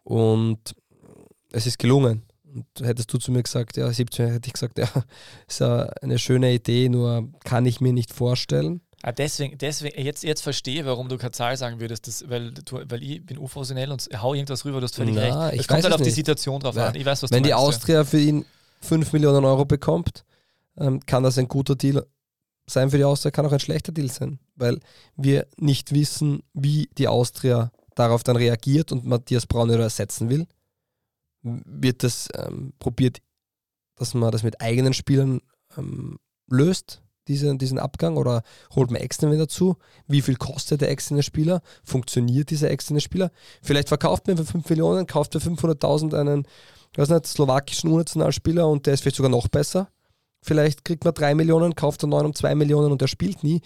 Und 0.04 0.76
es 1.52 1.66
ist 1.66 1.80
gelungen. 1.80 2.28
Und 2.54 2.68
hättest 2.86 3.12
du 3.12 3.18
zu 3.18 3.32
mir 3.32 3.42
gesagt, 3.42 3.76
ja, 3.76 3.92
17, 3.92 4.34
hätte 4.34 4.46
ich 4.46 4.54
gesagt, 4.54 4.78
ja, 4.78 4.88
ist 5.48 5.64
eine 5.64 6.20
schöne 6.20 6.54
Idee, 6.54 6.90
nur 6.90 7.28
kann 7.44 7.66
ich 7.66 7.82
mir 7.82 7.92
nicht 7.92 8.14
vorstellen. 8.14 8.82
Ah, 9.06 9.12
deswegen, 9.12 9.58
deswegen, 9.58 10.02
jetzt, 10.02 10.24
jetzt 10.24 10.42
verstehe, 10.42 10.86
warum 10.86 11.10
du 11.10 11.18
keine 11.18 11.32
Zahl 11.32 11.58
sagen 11.58 11.82
würdest, 11.82 12.08
das, 12.08 12.30
weil, 12.30 12.54
du, 12.54 12.80
weil 12.88 13.04
ich 13.04 13.26
bin 13.26 13.38
unprofessionell 13.38 13.92
und 13.92 14.08
hau 14.22 14.34
irgendwas 14.34 14.64
rüber, 14.64 14.80
du 14.80 14.86
hast 14.86 14.96
völlig 14.96 15.14
Na, 15.14 15.48
recht. 15.50 15.60
Es 15.60 15.68
kommt 15.68 15.84
halt 15.84 15.94
auf 15.94 16.00
nicht. 16.00 16.10
die 16.10 16.16
Situation 16.16 16.62
drauf 16.62 16.78
ja. 16.78 16.88
an. 16.88 16.96
Ich 16.96 17.06
weiß, 17.06 17.22
was 17.22 17.30
Wenn 17.30 17.44
die 17.44 17.50
meinst, 17.50 17.66
Austria 17.66 17.98
ja. 17.98 18.04
für 18.06 18.20
ihn 18.20 18.46
5 18.80 19.12
Millionen 19.12 19.44
Euro 19.44 19.66
bekommt, 19.66 20.24
ähm, 20.78 21.06
kann 21.06 21.22
das 21.22 21.38
ein 21.38 21.50
guter 21.50 21.76
Deal 21.76 22.08
sein 22.66 22.92
für 22.92 22.98
die 22.98 23.04
Austria, 23.04 23.32
kann 23.32 23.46
auch 23.46 23.52
ein 23.52 23.60
schlechter 23.60 23.92
Deal 23.92 24.10
sein, 24.10 24.40
weil 24.56 24.80
wir 25.18 25.48
nicht 25.58 25.94
wissen, 25.94 26.42
wie 26.54 26.90
die 26.98 27.10
Austria 27.10 27.74
darauf 27.96 28.24
dann 28.24 28.38
reagiert 28.38 28.94
und 28.94 29.04
Matthias 29.04 29.46
Braunöder 29.46 29.84
ersetzen 29.84 30.30
will. 30.30 30.48
Wird 31.42 32.04
das 32.04 32.30
ähm, 32.36 32.72
probiert, 32.80 33.18
dass 33.96 34.14
man 34.14 34.32
das 34.32 34.44
mit 34.44 34.62
eigenen 34.62 34.94
Spielern 34.94 35.42
ähm, 35.78 36.20
löst, 36.48 37.03
diesen, 37.28 37.58
diesen 37.58 37.80
Abgang 37.80 38.18
oder 38.18 38.44
holt 38.76 38.92
man 38.92 39.02
externe 39.02 39.38
dazu? 39.38 39.78
Wie 40.08 40.22
viel 40.22 40.36
kostet 40.36 40.82
der 40.82 40.92
externe 40.92 41.24
Spieler? 41.24 41.62
Funktioniert 41.84 42.50
dieser 42.50 42.70
externe 42.72 43.02
Spieler? 43.02 43.32
Vielleicht 43.62 43.88
verkauft 43.88 44.28
man 44.28 44.38
für 44.38 44.46
5 44.46 44.70
Millionen, 44.70 45.08
kauft 45.08 45.34
für 45.34 45.40
500.000 45.40 46.20
einen, 46.20 46.48
weiß 46.96 47.10
nicht, 47.10 47.28
slowakischen 47.28 47.92
Unnationalspieler 47.92 48.68
und 48.68 48.86
der 48.86 48.94
ist 48.94 49.02
vielleicht 49.02 49.18
sogar 49.18 49.32
noch 49.32 49.48
besser. 49.48 49.90
Vielleicht 50.42 50.84
kriegt 50.84 51.06
man 51.06 51.14
3 51.14 51.36
Millionen, 51.36 51.74
kauft 51.76 52.04
er 52.04 52.08
9 52.08 52.26
um 52.26 52.36
2 52.36 52.56
Millionen 52.56 52.92
und 52.92 53.02
der 53.02 53.08
spielt 53.08 53.44
nie. 53.44 53.62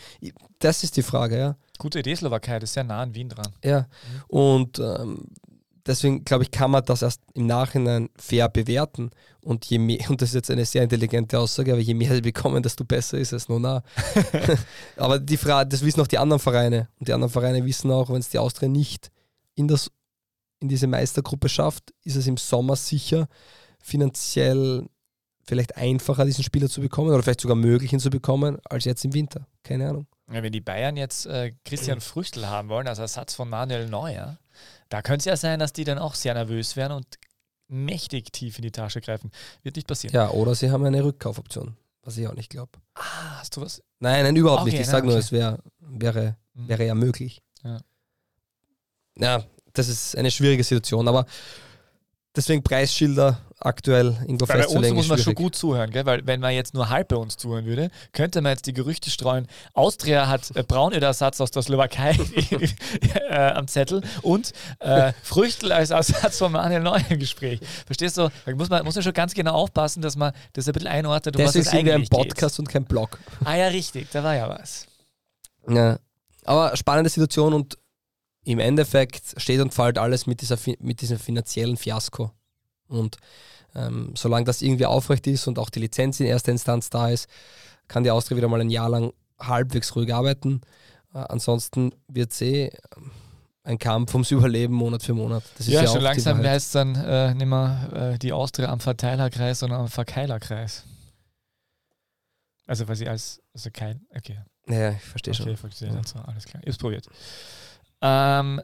Das 0.60 0.84
ist 0.84 0.96
die 0.96 1.02
Frage, 1.02 1.38
ja. 1.38 1.56
Gute 1.80 2.00
Idee, 2.00 2.16
Slowakei, 2.16 2.60
das 2.60 2.70
ist 2.70 2.74
sehr 2.76 2.84
nah 2.84 3.02
an 3.02 3.16
Wien 3.16 3.30
dran. 3.30 3.52
Ja, 3.64 3.82
mhm. 3.82 4.24
und 4.28 4.80
ähm, 4.80 5.28
deswegen 5.88 6.24
glaube 6.24 6.44
ich, 6.44 6.52
kann 6.52 6.72
man 6.72 6.84
das 6.86 7.02
erst 7.02 7.22
im 7.34 7.48
Nachhinein 7.48 8.10
fair 8.18 8.50
bewerten. 8.50 9.10
Und 9.42 9.66
je 9.66 9.80
mehr, 9.80 10.10
und 10.10 10.22
das 10.22 10.30
ist 10.30 10.36
jetzt 10.36 10.52
eine 10.52 10.66
sehr 10.66 10.84
intelligente 10.84 11.40
Aussage, 11.40 11.72
aber 11.72 11.82
je 11.82 11.94
mehr 11.94 12.14
sie 12.14 12.22
bekommen, 12.22 12.62
desto 12.62 12.84
besser 12.84 13.18
ist 13.18 13.34
es. 13.34 13.50
Nur 13.50 13.60
nah. 13.60 13.84
aber 14.98 15.20
die 15.20 15.38
Frage, 15.38 15.70
das 15.70 15.84
wissen 15.84 16.02
auch 16.02 16.08
die 16.08 16.18
anderen 16.18 16.40
Vereine. 16.40 16.90
Und 17.00 17.08
die 17.08 17.14
anderen 17.14 17.32
Vereine 17.32 17.66
wissen 17.66 17.90
auch, 17.92 18.10
wenn 18.10 18.20
es 18.20 18.30
die 18.30 18.40
Austria 18.40 18.70
nicht 18.70 19.12
in, 19.56 19.68
das, 19.68 19.90
in 20.60 20.70
diese 20.70 20.88
Meistergruppe 20.88 21.50
schafft, 21.50 21.94
ist 22.04 22.16
es 22.16 22.28
im 22.28 22.38
Sommer 22.38 22.76
sicher 22.76 23.28
finanziell 23.80 24.86
vielleicht 25.48 25.78
einfacher, 25.78 26.26
diesen 26.26 26.44
Spieler 26.44 26.70
zu 26.70 26.82
bekommen 26.82 27.10
oder 27.10 27.24
vielleicht 27.24 27.42
sogar 27.42 27.56
möglich, 27.56 27.94
ihn 27.94 28.00
zu 28.00 28.10
bekommen, 28.10 28.58
als 28.66 28.86
jetzt 28.86 29.06
im 29.06 29.14
Winter. 29.14 29.48
Keine 29.64 29.90
Ahnung. 29.90 30.08
Ja, 30.32 30.44
wenn 30.44 30.52
die 30.52 30.62
Bayern 30.62 30.98
jetzt 30.98 31.26
äh, 31.26 31.54
Christian 31.64 32.02
Früchtel 32.02 32.50
haben 32.50 32.68
wollen, 32.68 32.88
als 32.88 33.00
Ersatz 33.00 33.34
von 33.34 33.50
Manuel 33.50 33.88
Neuer, 33.88 34.38
da 34.90 35.02
könnte 35.02 35.20
es 35.22 35.26
ja 35.26 35.38
sein, 35.38 35.60
dass 35.60 35.74
die 35.74 35.84
dann 35.84 35.98
auch 35.98 36.16
sehr 36.16 36.34
nervös 36.34 36.76
werden 36.76 36.94
und 36.94 37.08
mächtig 37.68 38.32
tief 38.32 38.58
in 38.58 38.62
die 38.64 38.72
Tasche 38.72 39.02
greifen. 39.02 39.32
Wird 39.64 39.76
nicht 39.76 39.88
passieren. 39.88 40.14
Ja, 40.16 40.30
oder 40.30 40.56
sie 40.56 40.72
haben 40.72 40.86
eine 40.86 41.04
Rückkaufoption, 41.04 41.76
was 42.04 42.18
ich 42.18 42.28
auch 42.28 42.34
nicht 42.36 42.50
glaube. 42.50 42.72
Ah, 42.96 43.40
hast 43.40 43.56
du 43.58 43.62
was? 43.62 43.82
Nein, 44.00 44.24
nein, 44.24 44.36
überhaupt 44.36 44.62
Okay, 44.62 44.72
nicht. 44.72 44.82
Ich 44.82 44.88
sage 44.88 45.06
nur, 45.06 45.16
okay. 45.16 45.24
es 45.24 45.32
wär, 45.32 45.60
wäre, 45.80 46.38
Mhm. 46.54 46.68
wäre 46.70 46.86
ja 46.86 46.96
möglich. 46.96 47.42
Ja. 47.64 47.82
ja, 49.18 49.44
das 49.74 49.90
ist 49.90 50.16
eine 50.16 50.32
schwierige 50.32 50.64
Situation, 50.64 51.08
aber 51.08 51.26
deswegen 52.36 52.64
Preisschilder 52.64 53.40
aktuell 53.60 54.18
irgendwo 54.22 54.48
Weil 54.48 54.58
bei 54.58 54.64
uns 54.64 54.66
festzulegen. 54.66 54.96
muss 54.96 55.06
ist 55.06 55.10
man 55.10 55.20
schon 55.20 55.36
gut 55.36 55.56
zuhören, 55.56 55.90
gell? 55.92 56.06
weil 56.06 56.26
wenn 56.28 56.40
man 56.40 56.54
jetzt 56.54 56.74
nur 56.74 56.90
halb 56.90 57.08
bei 57.08 57.16
uns 57.16 57.38
zuhören 57.38 57.66
würde, 57.66 57.90
könnte 58.12 58.42
man 58.42 58.52
jetzt 58.52 58.68
die 58.68 58.74
Gerüchte 58.74 59.10
streuen, 59.10 59.48
Austria 59.74 60.28
hat 60.28 60.56
äh, 60.56 60.64
Braunödersatz 60.64 61.42
aus 61.42 61.52
der 61.52 61.64
Slowakei 61.64 62.12
äh, 63.30 63.36
am 63.36 63.68
Zettel 63.68 64.02
und 64.22 64.54
äh, 64.80 65.14
Früchtel 65.24 65.72
als 65.72 65.90
Ersatz 65.90 66.38
von 66.38 66.52
Manuel 66.52 66.82
Neuer 66.82 67.04
im 67.10 67.20
Gespräch. 67.20 67.60
Verstehst 67.86 68.18
du? 68.18 68.30
Da 68.46 68.56
muss 68.56 68.70
man, 68.70 68.86
muss 68.86 68.96
man 68.96 69.04
schon 69.04 69.14
ganz 69.14 69.34
genau 69.34 69.54
aufpassen, 69.54 70.02
dass 70.02 70.16
man 70.16 70.34
das 70.54 70.68
ein 70.68 70.74
bisschen 70.74 70.90
einordnet, 70.90 71.36
um 71.36 71.40
Deswegen 71.40 71.48
was 71.48 71.66
es 71.66 71.72
sind 71.72 71.86
wir 71.86 71.94
ein 71.94 71.98
eigentlich 71.98 72.10
geht. 72.10 72.20
Podcast 72.20 72.60
und 72.60 72.70
kein 72.70 72.86
Blog. 72.86 73.20
Ah 73.44 73.56
ja, 73.56 73.68
richtig, 73.68 74.08
da 74.12 74.24
war 74.24 74.36
ja 74.36 74.50
was. 74.50 74.86
Ja. 75.68 76.00
Aber 76.46 76.78
spannende 76.78 77.10
Situation 77.10 77.54
und 77.54 77.78
im 78.46 78.60
Endeffekt 78.60 79.34
steht 79.42 79.60
und 79.60 79.74
fällt 79.74 79.98
alles 79.98 80.26
mit, 80.26 80.42
dieser, 80.42 80.58
mit 80.80 81.02
diesem 81.02 81.20
finanziellen 81.20 81.76
Fiasko. 81.76 82.32
Und 82.88 83.18
ähm, 83.76 84.14
solange 84.16 84.46
das 84.46 84.62
irgendwie 84.62 84.86
aufrecht 84.86 85.28
ist 85.28 85.48
und 85.48 85.60
auch 85.60 85.70
die 85.70 85.80
Lizenz 85.80 86.20
in 86.20 86.26
erster 86.26 86.52
Instanz 86.52 86.90
da 86.90 87.10
ist, 87.10 87.30
kann 87.88 88.04
die 88.04 88.12
Austria 88.12 88.38
wieder 88.38 88.48
mal 88.48 88.62
ein 88.62 88.70
Jahr 88.70 88.90
lang 88.90 89.14
halbwegs 89.40 89.96
ruhig 89.96 90.14
arbeiten. 90.14 90.62
Äh, 91.14 91.20
ansonsten 91.20 91.94
wird 92.08 92.32
es 92.32 92.42
eh 92.42 92.72
ein 93.64 93.78
Kampf 93.78 94.14
ums 94.14 94.32
Überleben 94.32 94.74
Monat 94.74 95.04
für 95.04 95.14
Monat. 95.14 95.44
Ja, 95.60 95.82
ja, 95.82 95.88
schon 95.88 96.02
langsam 96.02 96.38
heißt 96.38 96.68
es 96.68 96.72
dann 96.72 96.96
äh, 96.96 97.34
nicht 97.34 97.48
mehr 97.48 98.14
äh, 98.14 98.18
die 98.18 98.32
Austria 98.32 98.70
am 98.70 98.80
Verteilerkreis, 98.80 99.60
sondern 99.60 99.82
am 99.82 99.88
Verkeilerkreis. 99.90 100.86
Also, 102.66 102.88
weil 102.88 102.96
sie 102.96 103.08
als, 103.08 103.42
also 103.54 103.70
kein, 103.72 104.06
okay. 104.16 104.40
Ja, 104.68 104.92
ich 104.92 105.02
verstehe 105.02 105.34
Okay, 105.34 105.44
schon. 105.44 105.58
verstehe. 105.58 105.90
Ja. 105.90 105.96
Also, 105.98 106.20
alles 106.20 106.46
klar. 106.46 106.62
Ich 106.64 106.70
hab's 106.70 106.78
probiert. 106.78 107.08
Ähm, 108.02 108.62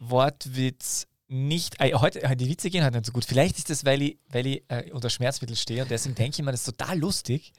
Wortwitz 0.00 1.06
nicht. 1.28 1.80
Äh, 1.80 1.94
heute, 1.94 2.22
äh, 2.22 2.36
die 2.36 2.48
Witze 2.48 2.70
gehen 2.70 2.82
halt 2.84 2.94
nicht 2.94 3.06
so 3.06 3.12
gut. 3.12 3.24
Vielleicht 3.24 3.58
ist 3.58 3.70
das, 3.70 3.84
weil 3.84 4.02
ich, 4.02 4.18
weil 4.30 4.46
ich 4.46 4.62
äh, 4.68 4.90
unter 4.92 5.10
Schmerzmittel 5.10 5.56
stehe 5.56 5.82
und 5.82 5.90
deswegen 5.90 6.14
denke 6.14 6.36
ich 6.38 6.44
mir, 6.44 6.50
das 6.52 6.60
ist 6.66 6.76
total 6.78 6.98
lustig. 6.98 7.52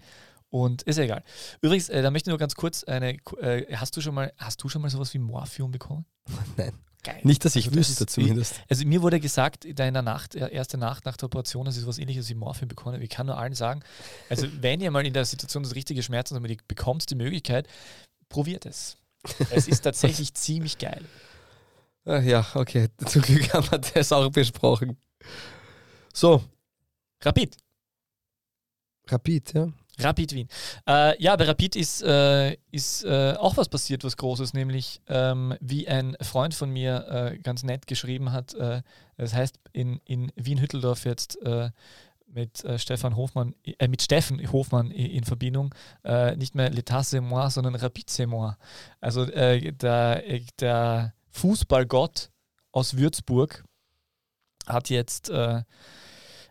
Und 0.50 0.84
ist 0.84 0.96
ja 0.98 1.04
egal. 1.04 1.24
Übrigens, 1.62 1.90
äh, 1.90 2.02
da 2.02 2.10
möchte 2.10 2.30
ich 2.30 2.32
nur 2.32 2.38
ganz 2.40 2.56
kurz 2.56 2.86
eine. 2.86 3.18
Äh, 3.42 3.76
hast 3.76 3.98
du 3.98 4.02
schon 4.02 4.16
mal, 4.16 4.32
hast 4.38 4.64
du 4.64 4.70
schon 4.70 4.82
mal 4.82 4.90
sowas 4.90 5.14
wie 5.14 5.20
Morphium 5.20 5.72
bekommen? 5.72 6.06
Nein. 6.58 6.72
Geil. 7.04 7.20
Nicht, 7.24 7.44
dass 7.46 7.56
ich 7.56 7.66
Also 7.68 7.78
das 7.78 7.90
wüsste 7.90 8.04
ist- 8.06 8.10
zumindest. 8.12 8.56
Also 8.70 8.86
mir 8.86 9.02
wurde 9.02 9.20
gesagt, 9.20 9.66
in 9.66 9.76
der 9.76 9.92
Nacht, 9.92 10.36
äh, 10.36 10.50
erste 10.50 10.78
Nacht 10.78 11.06
nach 11.06 11.16
der 11.18 11.26
Operation, 11.26 11.66
dass 11.66 11.76
ich 11.76 11.82
sowas 11.84 11.98
ähnliches 12.00 12.30
wie 12.30 12.34
Morphium 12.34 12.70
bekommen 12.70 12.96
habe. 12.96 13.04
Ich 13.04 13.10
kann 13.10 13.28
nur 13.28 13.38
allen 13.38 13.54
sagen, 13.56 13.82
also 14.30 14.48
wenn 14.62 14.80
ihr 14.82 14.90
mal 14.90 15.06
in 15.06 15.14
der 15.14 15.26
Situation 15.26 15.64
das 15.64 15.76
richtige 15.76 16.02
Schmerzen 16.02 16.42
bekommt 16.68 17.10
die 17.10 17.16
Möglichkeit, 17.16 17.68
probiert 18.30 18.66
es. 18.66 18.98
Es 19.52 19.68
ist 19.68 19.82
tatsächlich 19.82 20.34
ziemlich 20.34 20.78
geil. 20.78 21.04
Ach 22.08 22.24
ja, 22.24 22.46
okay. 22.54 22.88
Zum 23.06 23.22
Glück 23.22 23.54
haben 23.54 23.70
wir 23.70 23.80
das 23.80 24.12
auch 24.14 24.30
besprochen. 24.30 24.98
So, 26.14 26.42
Rapid. 27.22 27.58
Rapid, 29.10 29.54
ja. 29.54 29.68
Rapid 30.00 30.34
Wien. 30.34 30.48
Äh, 30.88 31.22
ja, 31.22 31.36
bei 31.36 31.46
Rapid 31.46 31.76
ist, 31.76 32.04
äh, 32.04 32.56
ist 32.72 33.04
äh, 33.04 33.34
auch 33.38 33.58
was 33.58 33.68
passiert, 33.68 34.04
was 34.04 34.16
Großes, 34.16 34.54
nämlich 34.54 35.02
ähm, 35.08 35.56
wie 35.60 35.88
ein 35.88 36.16
Freund 36.22 36.54
von 36.54 36.70
mir 36.70 37.08
äh, 37.10 37.38
ganz 37.40 37.64
nett 37.64 37.88
geschrieben 37.88 38.32
hat, 38.32 38.54
äh, 38.54 38.84
das 39.18 39.34
heißt 39.34 39.60
in, 39.74 40.00
in 40.06 40.32
Wien-Hütteldorf 40.36 41.06
jetzt 41.06 41.42
äh, 41.42 41.72
mit 42.28 42.64
Stefan 42.76 43.16
Hofmann, 43.16 43.56
mit 43.88 44.02
Steffen 44.02 44.52
Hofmann 44.52 44.92
in 44.92 45.24
Verbindung, 45.24 45.74
nicht 46.36 46.56
mehr 46.56 46.70
L'État 46.72 47.02
c'est 47.02 47.22
moi, 47.22 47.50
sondern 47.50 47.74
Rapid 47.74 48.10
c'est 48.10 48.28
moi. 48.28 48.58
Also 49.00 49.26
der, 49.26 49.72
der 50.60 51.14
Fußballgott 51.32 52.30
aus 52.72 52.98
Würzburg 52.98 53.64
hat 54.68 54.90
jetzt 54.90 55.30
äh, 55.30 55.64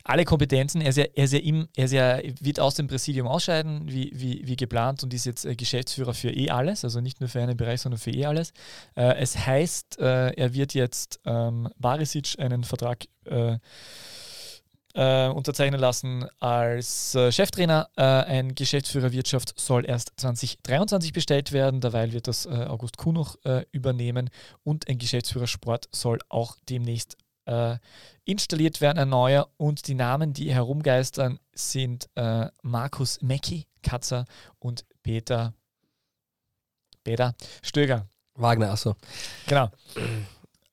alle 0.06 0.24
Kompetenzen. 0.24 0.80
Er, 0.80 0.88
ist 0.90 0.96
ja, 0.96 1.04
er, 1.04 1.24
ist 1.24 1.32
ja 1.32 1.38
im, 1.40 1.68
er 1.76 1.84
ist 1.84 1.92
ja, 1.92 2.18
wird 2.40 2.60
aus 2.60 2.74
dem 2.74 2.86
Präsidium 2.86 3.26
ausscheiden, 3.26 3.88
wie, 3.88 4.10
wie, 4.14 4.42
wie 4.46 4.56
geplant, 4.56 5.02
und 5.02 5.12
ist 5.12 5.26
jetzt 5.26 5.44
äh, 5.44 5.56
Geschäftsführer 5.56 6.14
für 6.14 6.30
eh 6.30 6.50
alles, 6.50 6.84
also 6.84 7.00
nicht 7.00 7.20
nur 7.20 7.28
für 7.28 7.42
einen 7.42 7.56
Bereich, 7.56 7.80
sondern 7.80 7.98
für 7.98 8.12
eh 8.12 8.26
alles. 8.26 8.52
Äh, 8.94 9.16
es 9.16 9.46
heißt, 9.46 9.98
äh, 9.98 10.30
er 10.30 10.54
wird 10.54 10.74
jetzt 10.74 11.20
ähm, 11.24 11.68
Barisic 11.78 12.38
einen 12.38 12.64
Vertrag 12.64 13.04
äh, 13.24 13.58
äh, 14.96 15.28
unterzeichnen 15.28 15.78
lassen 15.78 16.26
als 16.40 17.14
äh, 17.14 17.30
Cheftrainer. 17.30 17.90
Äh, 17.96 18.02
ein 18.02 18.54
Geschäftsführer 18.54 19.12
Wirtschaft 19.12 19.52
soll 19.59 19.85
erst 19.87 20.12
2023 20.16 21.12
bestellt 21.12 21.52
werden, 21.52 21.80
derweil 21.80 22.12
wird 22.12 22.26
das 22.26 22.46
äh, 22.46 22.66
August 22.66 22.96
Kuh 22.96 23.12
noch 23.12 23.37
äh, 23.44 23.66
übernehmen 23.72 24.30
und 24.64 24.88
ein 24.88 24.98
Geschäftsführer 24.98 25.46
Sport 25.46 25.88
soll 25.92 26.18
auch 26.30 26.56
demnächst 26.68 27.18
äh, 27.44 27.76
installiert 28.24 28.80
werden, 28.80 28.98
ein 28.98 29.11
neuer. 29.11 29.48
Und 29.59 29.87
die 29.87 29.94
Namen, 29.94 30.32
die 30.32 30.52
herumgeistern, 30.52 31.38
sind 31.52 32.09
Markus 32.62 33.22
Mecki, 33.22 33.66
Katzer 33.82 34.26
und 34.59 34.85
Peter, 35.02 35.54
Peter 37.04 37.35
Stöger. 37.62 38.09
Wagner, 38.35 38.72
achso. 38.72 38.96
Genau. 39.46 39.70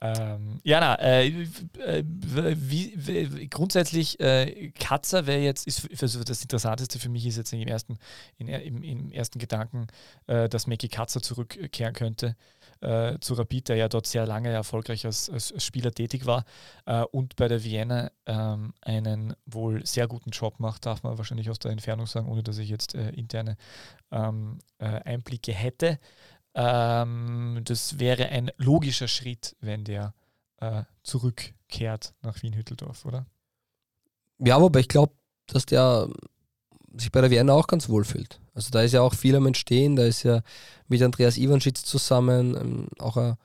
Ähm, 0.03 0.59
ja, 0.63 0.81
na, 0.81 0.95
äh, 0.95 1.27
äh, 1.27 2.03
wie, 2.03 2.93
wie, 2.93 3.47
grundsätzlich, 3.47 4.19
äh, 4.19 4.71
Katzer 4.71 5.27
wäre 5.27 5.39
jetzt, 5.39 5.65
ist 5.65 5.87
also 6.03 6.25
das 6.25 6.41
Interessanteste 6.41 6.99
für 6.99 7.07
mich 7.07 7.25
ist 7.25 7.37
jetzt 7.37 7.53
im 7.53 7.65
ersten, 7.65 7.97
in, 8.37 8.49
im, 8.49 8.83
im 8.83 9.11
ersten 9.11 9.39
Gedanken, 9.39 9.87
äh, 10.27 10.49
dass 10.49 10.67
Mackie 10.67 10.89
Katzer 10.89 11.21
zurückkehren 11.21 11.93
könnte 11.93 12.35
äh, 12.81 13.17
zu 13.19 13.33
Rapid, 13.35 13.69
der 13.69 13.77
ja 13.77 13.87
dort 13.87 14.05
sehr 14.05 14.25
lange 14.27 14.49
erfolgreich 14.49 15.05
als, 15.05 15.29
als 15.29 15.53
Spieler 15.63 15.91
tätig 15.91 16.25
war 16.25 16.43
äh, 16.85 17.03
und 17.03 17.37
bei 17.37 17.47
der 17.47 17.63
Vienna 17.63 18.11
ähm, 18.25 18.73
einen 18.81 19.35
wohl 19.45 19.85
sehr 19.85 20.07
guten 20.07 20.31
Job 20.31 20.59
macht, 20.59 20.85
darf 20.85 21.03
man 21.03 21.17
wahrscheinlich 21.17 21.49
aus 21.49 21.59
der 21.59 21.71
Entfernung 21.71 22.07
sagen, 22.07 22.27
ohne 22.27 22.43
dass 22.43 22.57
ich 22.57 22.67
jetzt 22.67 22.93
äh, 22.93 23.11
interne 23.11 23.55
ähm, 24.11 24.59
äh, 24.79 24.85
Einblicke 24.85 25.53
hätte. 25.53 25.97
Ähm, 26.55 27.61
das 27.63 27.99
wäre 27.99 28.27
ein 28.29 28.51
logischer 28.57 29.07
Schritt, 29.07 29.55
wenn 29.59 29.83
der 29.83 30.13
äh, 30.57 30.83
zurückkehrt 31.03 32.13
nach 32.21 32.41
Wien-Hütteldorf, 32.41 33.05
oder? 33.05 33.25
Ja, 34.39 34.61
wobei 34.61 34.81
ich 34.81 34.87
glaube, 34.87 35.13
dass 35.47 35.65
der 35.65 36.09
sich 36.95 37.11
bei 37.11 37.21
der 37.21 37.31
Vienna 37.31 37.53
auch 37.53 37.67
ganz 37.67 37.89
wohl 37.89 38.03
fühlt. 38.03 38.39
Also 38.53 38.69
da 38.69 38.81
ist 38.81 38.93
ja 38.93 39.01
auch 39.01 39.13
viel 39.13 39.35
am 39.35 39.47
Entstehen, 39.47 39.95
da 39.95 40.03
ist 40.03 40.23
ja 40.23 40.41
mit 40.87 41.01
Andreas 41.01 41.37
Ivanschitz 41.37 41.83
zusammen 41.83 42.55
ähm, 42.55 42.87
auch 42.99 43.17
eine, 43.17 43.37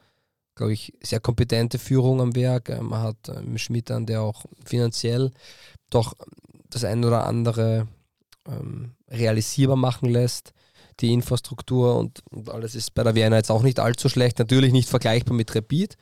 glaube 0.54 0.72
ich, 0.72 0.92
sehr 1.02 1.20
kompetente 1.20 1.78
Führung 1.78 2.20
am 2.20 2.36
Werk. 2.36 2.68
Ähm, 2.68 2.88
man 2.88 3.02
hat 3.02 3.28
ähm, 3.28 3.56
Schmidt 3.56 3.90
an, 3.90 4.06
der 4.06 4.22
auch 4.22 4.44
finanziell 4.64 5.30
doch 5.88 6.14
das 6.68 6.84
ein 6.84 7.04
oder 7.04 7.26
andere 7.26 7.88
ähm, 8.46 8.94
realisierbar 9.08 9.76
machen 9.76 10.10
lässt. 10.10 10.52
Die 11.00 11.12
Infrastruktur 11.12 11.96
und, 11.96 12.20
und 12.30 12.50
alles 12.50 12.74
ist 12.74 12.94
bei 12.94 13.04
der 13.04 13.14
Vienna 13.14 13.36
jetzt 13.36 13.50
auch 13.50 13.62
nicht 13.62 13.78
allzu 13.78 14.08
schlecht. 14.08 14.38
Natürlich 14.38 14.72
nicht 14.72 14.88
vergleichbar 14.88 15.36
mit 15.36 15.54
Rapid, 15.54 15.96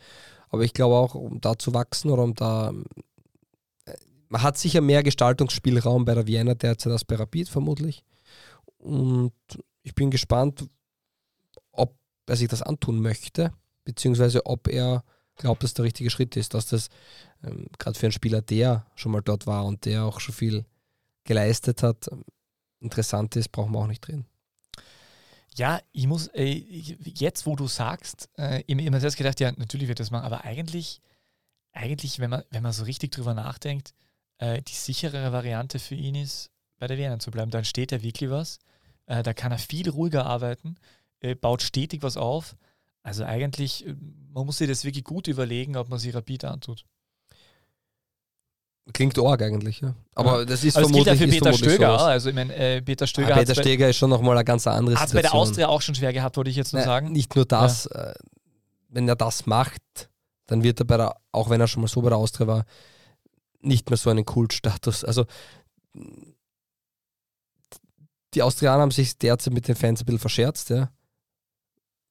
aber 0.49 0.63
ich 0.63 0.73
glaube 0.73 0.95
auch, 0.95 1.15
um 1.15 1.41
da 1.41 1.59
zu 1.59 1.75
wachsen 1.75 2.11
oder 2.11 2.23
um 2.23 2.35
da 2.35 2.73
man 4.29 4.43
hat 4.43 4.59
sicher 4.59 4.81
mehr 4.81 5.03
Gestaltungsspielraum 5.03 6.05
bei 6.05 6.15
der 6.15 6.27
Vienna 6.27 6.55
derzeit 6.55 6.93
als 6.93 7.05
bei 7.05 7.17
Rapid 7.17 7.49
vermutlich. 7.49 8.05
Und 8.79 9.33
ich 9.83 9.95
bin 9.95 10.11
gespannt, 10.11 10.69
ob 11.73 11.97
er 12.27 12.37
sich 12.37 12.49
das 12.49 12.63
antun 12.63 13.01
möchte, 13.01 13.53
beziehungsweise 13.85 14.45
ob 14.47 14.69
er 14.69 15.05
glaubt, 15.37 15.63
dass 15.63 15.75
der 15.75 15.85
richtige 15.85 16.11
Schritt 16.11 16.37
ist, 16.37 16.55
dass 16.55 16.67
das 16.67 16.89
ähm, 17.45 17.67
gerade 17.79 17.99
für 17.99 18.07
einen 18.07 18.13
Spieler, 18.13 18.43
der 18.43 18.87
schon 18.95 19.13
mal 19.13 19.21
dort 19.21 19.47
war 19.47 19.65
und 19.67 19.85
der 19.85 20.05
auch 20.05 20.21
schon 20.21 20.35
viel 20.35 20.65
geleistet 21.25 21.83
hat, 21.83 22.09
ähm, 22.11 22.25
interessant 22.81 23.37
ist, 23.37 23.53
brauchen 23.53 23.73
wir 23.73 23.81
auch 23.81 23.87
nicht 23.87 24.07
drin. 24.07 24.25
Ja, 25.57 25.81
ich 25.93 26.07
muss, 26.07 26.29
äh, 26.29 26.53
jetzt 26.53 27.47
wo 27.47 27.57
du 27.57 27.67
sagst, 27.67 28.29
äh, 28.39 28.63
ich, 28.67 28.77
ich 28.77 28.87
habe 28.87 29.01
selbst 29.01 29.17
gedacht, 29.17 29.41
ja, 29.41 29.53
natürlich 29.53 29.89
wird 29.89 30.01
das 30.01 30.11
machen, 30.11 30.25
aber 30.25 30.45
eigentlich, 30.45 31.01
eigentlich, 31.73 32.19
wenn 32.19 32.31
man, 32.31 32.43
wenn 32.51 32.63
man 32.63 32.73
so 32.73 32.85
richtig 32.85 33.13
drüber 33.13 33.33
nachdenkt, 33.35 33.95
äh, 34.39 34.61
die 34.63 34.75
sicherere 34.75 35.33
Variante 35.33 35.79
für 35.79 35.95
ihn 35.95 36.15
ist, 36.15 36.51
bei 36.79 36.87
der 36.87 36.99
Vienna 36.99 37.19
zu 37.19 37.31
bleiben. 37.31 37.51
Dann 37.51 37.65
steht 37.65 37.93
er 37.93 38.03
wirklich 38.03 38.31
was, 38.31 38.59
äh, 39.07 39.23
da 39.23 39.33
kann 39.33 39.53
er 39.53 39.59
viel 39.59 39.89
ruhiger 39.89 40.27
arbeiten, 40.27 40.77
äh, 41.21 41.35
baut 41.35 41.63
stetig 41.63 42.03
was 42.03 42.17
auf. 42.17 42.57
Also 43.03 43.25
eigentlich, 43.25 43.87
äh, 43.87 43.95
man 44.33 44.47
muss 44.47 44.59
sich 44.59 44.69
das 44.69 44.85
wirklich 44.85 45.05
gut 45.05 45.29
überlegen, 45.29 45.77
ob 45.77 45.89
man 45.89 45.99
sich 45.99 46.15
Rapid 46.15 46.45
antut. 46.45 46.85
Klingt 48.93 49.19
arg 49.19 49.43
eigentlich, 49.43 49.81
ja. 49.81 49.95
Aber 50.15 50.47
das 50.47 50.65
ist 50.65 50.77
es 50.77 50.93
gilt 50.93 51.07
ja 51.07 51.15
vermutlich, 51.15 51.19
für 51.19 51.25
ist 51.25 51.31
Peter 51.31 51.53
Stöger 51.53 51.87
sowas. 51.89 52.03
Also, 52.03 52.29
ich 52.29 52.35
meine, 52.35 52.55
äh, 52.55 52.83
Peter 52.83 53.07
Stöger 53.07 53.29
Ah, 53.29 53.37
hat 53.37 53.47
Peter 53.47 53.61
Steger 53.61 53.89
ist 53.89 53.97
schon 53.97 54.11
nochmal 54.11 54.37
eine 54.37 54.45
ganz 54.45 54.67
andere 54.67 54.97
es 54.97 55.13
bei 55.13 55.23
der. 55.23 55.35
Austria 55.35 55.69
auch 55.69 55.83
schon 55.83 55.95
schwer 55.95 56.13
gehabt, 56.13 56.37
wollte 56.37 56.51
ich 56.51 56.57
jetzt 56.57 56.73
nur 56.73 56.81
Nein, 56.81 56.87
sagen. 56.87 57.13
Nicht 57.13 57.35
nur 57.37 57.45
das, 57.45 57.87
äh, 57.87 58.15
wenn 58.89 59.09
er 59.09 59.17
das 59.17 59.47
macht, 59.47 59.83
dann 60.47 60.63
wird 60.63 60.81
er 60.81 60.85
bei 60.85 60.97
der, 60.97 61.17
auch 61.33 61.51
wenn 61.51 61.61
er 61.61 61.67
schon 61.67 61.83
mal 61.83 61.89
so 61.89 62.01
bei 62.01 62.11
der 62.11 62.19
Austria 62.19 62.47
war, 62.47 62.65
nicht 63.61 63.91
mehr 63.91 63.97
so 63.97 64.11
einen 64.11 64.25
Kultstatus. 64.25 65.05
Also 65.05 65.27
die 68.35 68.43
Austrianer 68.43 68.83
haben 68.83 68.91
sich 68.91 69.19
derzeit 69.19 69.53
mit 69.53 69.67
den 69.67 69.77
Fans 69.77 70.01
ein 70.01 70.07
bisschen 70.07 70.21
verscherzt, 70.21 70.71
ja. 70.71 70.91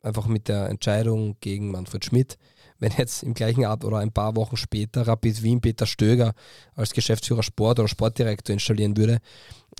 Einfach 0.02 0.28
mit 0.28 0.48
der 0.48 0.70
Entscheidung 0.70 1.38
gegen 1.40 1.72
Manfred 1.72 2.06
Schmidt. 2.06 2.38
Wenn 2.80 2.92
jetzt 2.98 3.24
im 3.24 3.34
gleichen 3.34 3.66
Abend 3.66 3.86
oder 3.86 4.00
ein 4.00 4.12
paar 4.12 4.36
Wochen 4.36 4.58
später 4.58 5.08
Rapid 5.08 5.44
Wien 5.44 5.62
Peter 5.62 5.86
Stöger 5.86 6.34
als 6.76 6.94
Geschäftsführer 6.94 7.44
Sport 7.44 7.80
oder 7.80 7.88
Sportdirektor 7.88 8.54
installieren 8.54 8.98
würde, 8.98 9.20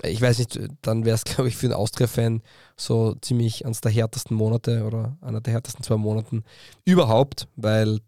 ich 0.04 0.22
weiß 0.22 0.40
nicht, 0.40 0.60
dann 0.82 1.06
wäre 1.06 1.16
es, 1.16 1.24
glaube 1.26 1.50
ich, 1.50 1.58
für 1.58 1.68
einen 1.68 1.76
Austria-Fan 1.76 2.42
so 2.78 3.16
ziemlich 3.16 3.66
eines 3.66 3.82
der 3.82 3.92
härtesten 3.92 4.36
Monate 4.36 4.84
oder 4.86 5.18
einer 5.22 5.42
der 5.42 5.54
härtesten 5.54 5.84
zwei 5.84 5.98
Monaten 5.98 6.44
überhaupt, 6.86 7.48
weil 7.56 8.00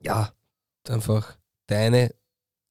ja, 0.00 0.32
einfach 0.88 1.36
der 1.68 1.78
eine 1.78 2.14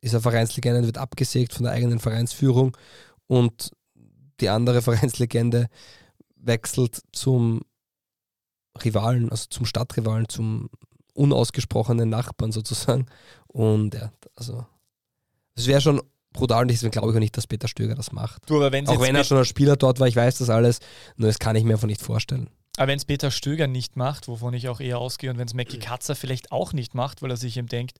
ist 0.02 0.14
ein 0.14 0.22
Vereinslegende 0.22 0.86
wird 0.86 0.98
abgesägt 0.98 1.54
von 1.54 1.64
der 1.64 1.74
eigenen 1.74 2.00
Vereinsführung 2.00 2.78
und 3.28 3.72
die 4.40 4.50
andere 4.50 4.82
Vereinslegende 4.84 5.68
wechselt 6.36 7.02
zum 7.12 7.62
Rivalen, 8.84 9.32
also 9.32 9.48
zum 9.50 9.66
Stadtrivalen, 9.66 10.30
zum 10.30 10.70
unausgesprochenen 11.16 12.10
Nachbarn 12.10 12.52
sozusagen. 12.52 13.08
Und 13.48 13.96
ja, 13.96 14.12
also 14.36 14.66
es 15.56 15.66
wäre 15.68 15.82
schon 15.82 16.02
brutal 16.34 16.64
und 16.64 16.68
deswegen 16.70 16.92
glaube 16.92 17.10
ich 17.10 17.16
auch 17.16 17.20
nicht, 17.20 17.36
dass 17.38 17.48
Peter 17.48 17.68
Stöger 17.68 17.96
das 17.96 18.12
macht. 18.12 18.48
Du, 18.50 18.64
Auch 18.64 18.72
wenn 18.72 19.16
er 19.16 19.24
schon 19.24 19.38
als 19.38 19.48
Spieler 19.48 19.78
dort 19.78 20.00
war, 20.00 20.08
ich 20.08 20.16
weiß 20.16 20.38
das 20.38 20.50
alles, 20.50 20.80
nur 21.16 21.28
das 21.28 21.40
kann 21.40 21.56
ich 21.56 21.64
mir 21.64 21.74
einfach 21.74 21.88
nicht 21.88 22.02
vorstellen. 22.02 22.50
Aber 22.78 22.90
wenn 22.90 22.98
es 22.98 23.06
Peter 23.06 23.32
Stöger 23.32 23.68
nicht 23.68 23.96
macht, 23.96 24.28
wovon 24.28 24.54
ich 24.54 24.68
auch 24.68 24.82
eher 24.82 24.98
ausgehe, 24.98 25.32
und 25.32 25.38
wenn 25.38 25.48
es 25.48 25.54
Mackie 25.54 25.80
Katzer 25.80 26.14
vielleicht 26.14 26.52
auch 26.52 26.74
nicht 26.74 26.94
macht, 26.94 27.22
weil 27.22 27.32
er 27.32 27.38
sich 27.38 27.56
eben 27.56 27.68
denkt, 27.68 28.00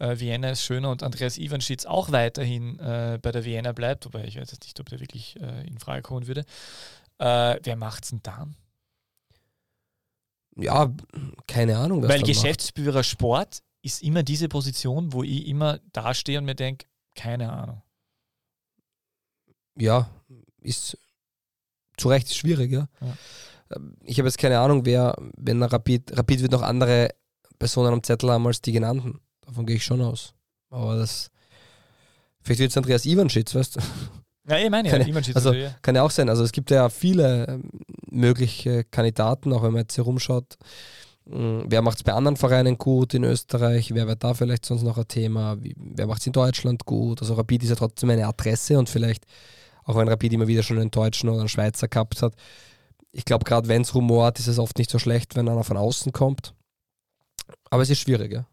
äh, 0.00 0.18
Vienna 0.18 0.50
ist 0.50 0.64
schöner 0.64 0.90
und 0.90 1.04
Andreas 1.04 1.38
Ivanschitz 1.38 1.86
auch 1.86 2.10
weiterhin 2.10 2.78
äh, 2.80 3.20
bei 3.22 3.30
der 3.30 3.44
Vienna 3.44 3.70
bleibt, 3.70 4.04
wobei 4.04 4.24
ich 4.24 4.36
weiß 4.36 4.50
jetzt 4.50 4.64
nicht, 4.64 4.80
ob 4.80 4.88
der 4.88 4.98
wirklich 4.98 5.36
äh, 5.40 5.66
in 5.68 5.78
Frage 5.78 6.02
kommen 6.02 6.26
würde, 6.26 6.44
äh, 7.18 7.56
wer 7.62 7.76
macht's 7.76 8.10
denn 8.10 8.20
dann? 8.24 8.56
Ja, 10.56 10.92
keine 11.46 11.76
Ahnung. 11.78 12.00
weil 12.02 12.08
der 12.08 12.18
macht. 12.20 12.26
Geschäftsführer 12.26 13.02
Sport 13.04 13.62
ist 13.82 14.02
immer 14.02 14.22
diese 14.22 14.48
Position, 14.48 15.12
wo 15.12 15.22
ich 15.22 15.46
immer 15.46 15.78
dastehe 15.92 16.38
und 16.38 16.44
mir 16.44 16.54
denke, 16.54 16.86
keine 17.14 17.52
Ahnung. 17.52 17.82
ja, 19.78 20.08
ist 20.60 20.98
zu 21.96 22.08
Recht 22.08 22.34
schwierig, 22.34 22.72
ja. 22.72 22.88
Ja. 23.00 23.16
Ähm, 23.76 23.96
Ich 24.04 24.18
habe 24.18 24.28
jetzt 24.28 24.38
keine 24.38 24.58
Ahnung, 24.58 24.84
wer, 24.84 25.14
wenn 25.36 25.62
er 25.62 25.72
Rapid, 25.72 26.16
Rapid 26.16 26.42
wird 26.42 26.52
noch 26.52 26.62
andere 26.62 27.10
Personen 27.58 27.92
am 27.92 28.02
Zettel 28.02 28.30
haben 28.30 28.46
als 28.46 28.60
die 28.60 28.72
genannten. 28.72 29.20
Davon 29.42 29.64
gehe 29.66 29.76
ich 29.76 29.84
schon 29.84 30.00
aus. 30.02 30.34
Aber 30.70 30.96
das, 30.96 31.30
vielleicht 32.42 32.60
wird 32.60 32.70
es 32.70 32.76
Andreas 32.76 33.06
Ivanschitz, 33.06 33.54
weißt 33.54 33.76
du? 33.76 33.80
Ja, 34.48 34.58
ich 34.58 34.70
meine, 34.70 34.88
ja, 34.88 35.06
Ivanschitz 35.06 35.36
also- 35.36 35.52
ja. 35.52 35.74
Kann 35.82 35.96
ja 35.96 36.02
auch 36.02 36.10
sein. 36.10 36.28
Also 36.28 36.44
es 36.44 36.52
gibt 36.52 36.70
ja 36.70 36.88
viele 36.88 37.46
ähm, 37.46 37.70
mögliche 38.10 38.84
Kandidaten, 38.84 39.52
auch 39.52 39.62
wenn 39.62 39.72
man 39.72 39.82
jetzt 39.82 39.94
hier 39.94 40.04
rumschaut. 40.04 40.56
Mm, 41.24 41.62
Wer 41.66 41.82
macht 41.82 41.98
es 41.98 42.04
bei 42.04 42.12
anderen 42.12 42.36
Vereinen 42.36 42.78
gut 42.78 43.14
in 43.14 43.24
Österreich? 43.24 43.92
Wer 43.92 44.06
wird 44.06 44.22
da 44.22 44.34
vielleicht 44.34 44.64
sonst 44.64 44.82
noch 44.82 44.98
ein 44.98 45.08
Thema? 45.08 45.56
Wer 45.60 46.06
macht 46.06 46.20
es 46.20 46.26
in 46.28 46.32
Deutschland 46.32 46.84
gut? 46.84 47.20
Also 47.20 47.34
Rapid 47.34 47.64
ist 47.64 47.70
ja 47.70 47.76
trotzdem 47.76 48.10
eine 48.10 48.26
Adresse 48.26 48.78
und 48.78 48.88
vielleicht, 48.88 49.24
auch 49.84 49.96
wenn 49.96 50.08
Rapid 50.08 50.32
immer 50.34 50.46
wieder 50.46 50.62
schon 50.62 50.78
einen 50.78 50.92
Deutschen 50.92 51.28
oder 51.28 51.40
einen 51.40 51.48
Schweizer 51.48 51.88
gehabt 51.88 52.22
hat, 52.22 52.34
ich 53.10 53.24
glaube, 53.24 53.44
gerade 53.44 53.66
wenn 53.66 53.82
es 53.82 53.94
rumort, 53.94 54.38
ist 54.38 54.46
es 54.46 54.58
oft 54.58 54.78
nicht 54.78 54.90
so 54.90 54.98
schlecht, 54.98 55.34
wenn 55.36 55.48
einer 55.48 55.64
von 55.64 55.76
außen 55.78 56.12
kommt. 56.12 56.54
Aber 57.70 57.82
es 57.82 57.90
ist 57.90 58.00
schwierig, 58.00 58.32
ja. 58.32 58.46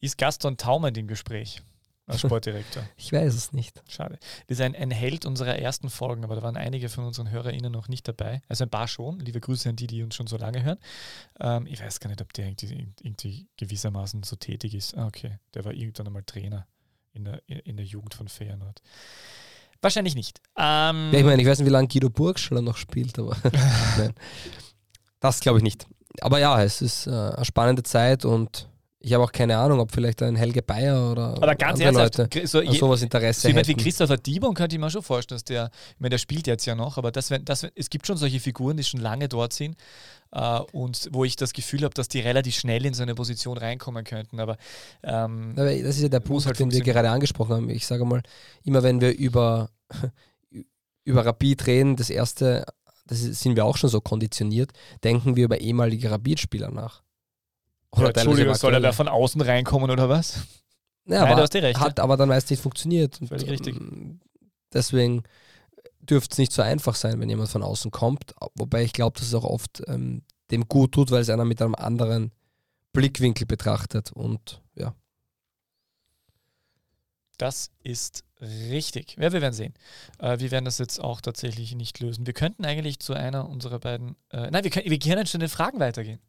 Ist 0.00 0.16
Gaston 0.16 0.56
Taumann 0.56 0.94
im 0.94 1.06
Gespräch 1.06 1.62
als 2.08 2.20
Sportdirektor? 2.22 2.82
Ich 2.96 3.12
weiß 3.12 3.34
es 3.34 3.52
nicht. 3.52 3.82
Schade. 3.88 4.18
Das 4.46 4.58
ist 4.58 4.64
ein, 4.64 4.74
ein 4.74 4.90
Held 4.90 5.26
unserer 5.26 5.56
ersten 5.58 5.90
Folgen, 5.90 6.24
aber 6.24 6.36
da 6.36 6.42
waren 6.42 6.56
einige 6.56 6.88
von 6.88 7.04
unseren 7.04 7.30
HörerInnen 7.30 7.70
noch 7.70 7.88
nicht 7.88 8.08
dabei. 8.08 8.42
Also 8.48 8.64
ein 8.64 8.70
paar 8.70 8.88
schon. 8.88 9.20
Liebe 9.20 9.40
Grüße 9.40 9.68
an 9.68 9.76
die, 9.76 9.86
die 9.86 10.02
uns 10.02 10.14
schon 10.14 10.26
so 10.26 10.36
lange 10.36 10.62
hören. 10.62 10.78
Ähm, 11.40 11.66
ich 11.66 11.80
weiß 11.82 12.00
gar 12.00 12.08
nicht, 12.08 12.20
ob 12.20 12.32
der 12.32 12.46
irgendwie, 12.46 12.88
irgendwie 13.02 13.46
gewissermaßen 13.56 14.22
so 14.22 14.36
tätig 14.36 14.74
ist. 14.74 14.96
Ah, 14.96 15.06
okay. 15.06 15.38
Der 15.54 15.64
war 15.64 15.72
irgendwann 15.72 16.06
einmal 16.06 16.24
Trainer 16.24 16.66
in 17.12 17.24
der, 17.24 17.42
in 17.46 17.76
der 17.76 17.86
Jugend 17.86 18.14
von 18.14 18.28
Feyenoord. 18.28 18.82
Wahrscheinlich 19.80 20.14
nicht. 20.14 20.40
Ähm, 20.56 21.10
Ja, 21.12 21.18
ich 21.18 21.24
meine, 21.24 21.40
ich 21.40 21.46
weiß 21.46 21.58
nicht, 21.58 21.66
wie 21.66 21.72
lange 21.72 21.88
Guido 21.88 22.10
Burgstaller 22.10 22.62
noch 22.62 22.76
spielt, 22.76 23.18
aber. 23.18 23.36
Das 25.20 25.40
glaube 25.40 25.58
ich 25.58 25.64
nicht. 25.64 25.86
Aber 26.20 26.38
ja, 26.38 26.62
es 26.62 26.82
ist 26.82 27.06
äh, 27.06 27.10
eine 27.10 27.44
spannende 27.44 27.82
Zeit 27.82 28.24
und 28.24 28.68
ich 29.00 29.12
habe 29.12 29.22
auch 29.22 29.30
keine 29.30 29.56
Ahnung, 29.56 29.78
ob 29.78 29.92
vielleicht 29.92 30.22
ein 30.22 30.34
Helge 30.34 30.60
Bayer 30.60 31.12
oder 31.12 31.34
aber 31.36 31.54
ganz 31.54 31.80
andere 31.80 32.02
ernsthaft, 32.02 32.34
Leute 32.34 32.46
so, 32.46 32.58
an 32.58 32.72
sowas 32.72 33.00
so 33.00 33.04
Interesse 33.04 33.46
jemand 33.46 33.68
wie 33.68 33.72
hätten. 33.72 33.82
Christopher 33.82 34.16
Dibon 34.16 34.54
könnte 34.54 34.74
ich 34.74 34.80
mir 34.80 34.90
schon 34.90 35.02
vorstellen, 35.02 35.36
dass 35.36 35.44
der, 35.44 35.70
ich 35.94 36.00
meine, 36.00 36.10
der 36.10 36.18
spielt 36.18 36.48
jetzt 36.48 36.66
ja 36.66 36.74
noch, 36.74 36.98
aber 36.98 37.12
das, 37.12 37.32
das, 37.44 37.66
es 37.74 37.90
gibt 37.90 38.06
schon 38.06 38.16
solche 38.16 38.40
Figuren, 38.40 38.76
die 38.76 38.82
schon 38.82 39.00
lange 39.00 39.28
dort 39.28 39.52
sind 39.52 39.76
äh, 40.32 40.58
und 40.72 41.08
wo 41.12 41.24
ich 41.24 41.36
das 41.36 41.52
Gefühl 41.52 41.84
habe, 41.84 41.94
dass 41.94 42.08
die 42.08 42.18
relativ 42.18 42.56
schnell 42.56 42.84
in 42.86 42.94
so 42.94 43.04
eine 43.04 43.14
Position 43.14 43.56
reinkommen 43.56 44.02
könnten. 44.02 44.40
Aber 44.40 44.56
ähm, 45.04 45.52
Aber 45.52 45.66
das 45.66 45.96
ist 45.96 46.02
ja 46.02 46.08
der 46.08 46.20
Punkt, 46.20 46.46
halt 46.46 46.58
den 46.58 46.72
wir 46.72 46.80
gerade 46.80 47.10
angesprochen 47.10 47.54
haben. 47.54 47.70
Ich 47.70 47.86
sage 47.86 48.04
mal, 48.04 48.22
immer 48.64 48.82
wenn 48.82 49.00
wir 49.00 49.16
über, 49.16 49.70
über 51.04 51.24
Rapid 51.24 51.68
reden, 51.68 51.94
das 51.94 52.10
erste, 52.10 52.66
das 53.06 53.20
sind 53.20 53.54
wir 53.54 53.64
auch 53.64 53.76
schon 53.76 53.90
so 53.90 54.00
konditioniert, 54.00 54.72
denken 55.04 55.36
wir 55.36 55.44
über 55.44 55.60
ehemalige 55.60 56.10
Rapid-Spieler 56.10 56.72
nach. 56.72 57.02
Teilweise 57.92 58.20
Entschuldigung, 58.20 58.54
soll 58.54 58.74
er 58.74 58.80
da 58.80 58.92
von 58.92 59.08
außen 59.08 59.40
reinkommen 59.40 59.90
oder 59.90 60.08
was? 60.08 60.46
Ja, 61.06 61.20
Nein, 61.20 61.22
aber 61.22 61.36
du 61.36 61.42
hast 61.42 61.54
dir 61.54 61.62
recht. 61.62 61.80
hat 61.80 62.00
aber 62.00 62.16
dann 62.16 62.28
meist 62.28 62.50
nicht 62.50 62.62
funktioniert. 62.62 63.20
Und, 63.20 63.32
richtig. 63.32 63.76
ähm, 63.76 64.20
Deswegen 64.72 65.22
dürfte 66.00 66.32
es 66.34 66.38
nicht 66.38 66.52
so 66.52 66.62
einfach 66.62 66.94
sein, 66.94 67.18
wenn 67.20 67.28
jemand 67.30 67.48
von 67.48 67.62
außen 67.62 67.90
kommt. 67.90 68.34
Wobei 68.54 68.82
ich 68.82 68.92
glaube, 68.92 69.18
dass 69.18 69.28
es 69.28 69.34
auch 69.34 69.44
oft 69.44 69.82
ähm, 69.86 70.22
dem 70.50 70.68
gut 70.68 70.92
tut, 70.92 71.10
weil 71.10 71.22
es 71.22 71.30
einer 71.30 71.44
mit 71.44 71.60
einem 71.62 71.74
anderen 71.74 72.32
Blickwinkel 72.92 73.46
betrachtet. 73.46 74.12
Und 74.12 74.62
ja, 74.74 74.94
Das 77.38 77.70
ist 77.82 78.24
richtig. 78.40 79.16
Ja, 79.18 79.32
wir 79.32 79.40
werden 79.40 79.54
sehen. 79.54 79.74
Äh, 80.18 80.38
wir 80.40 80.50
werden 80.50 80.64
das 80.64 80.78
jetzt 80.78 81.00
auch 81.00 81.20
tatsächlich 81.20 81.74
nicht 81.74 82.00
lösen. 82.00 82.26
Wir 82.26 82.34
könnten 82.34 82.64
eigentlich 82.64 82.98
zu 82.98 83.14
einer 83.14 83.48
unserer 83.48 83.78
beiden. 83.78 84.16
Äh, 84.30 84.50
nein, 84.50 84.64
wir 84.64 84.70
können, 84.70 84.90
wir 84.90 84.98
können 84.98 85.26
schon 85.26 85.40
den 85.40 85.48
Fragen 85.48 85.78
weitergehen. 85.80 86.20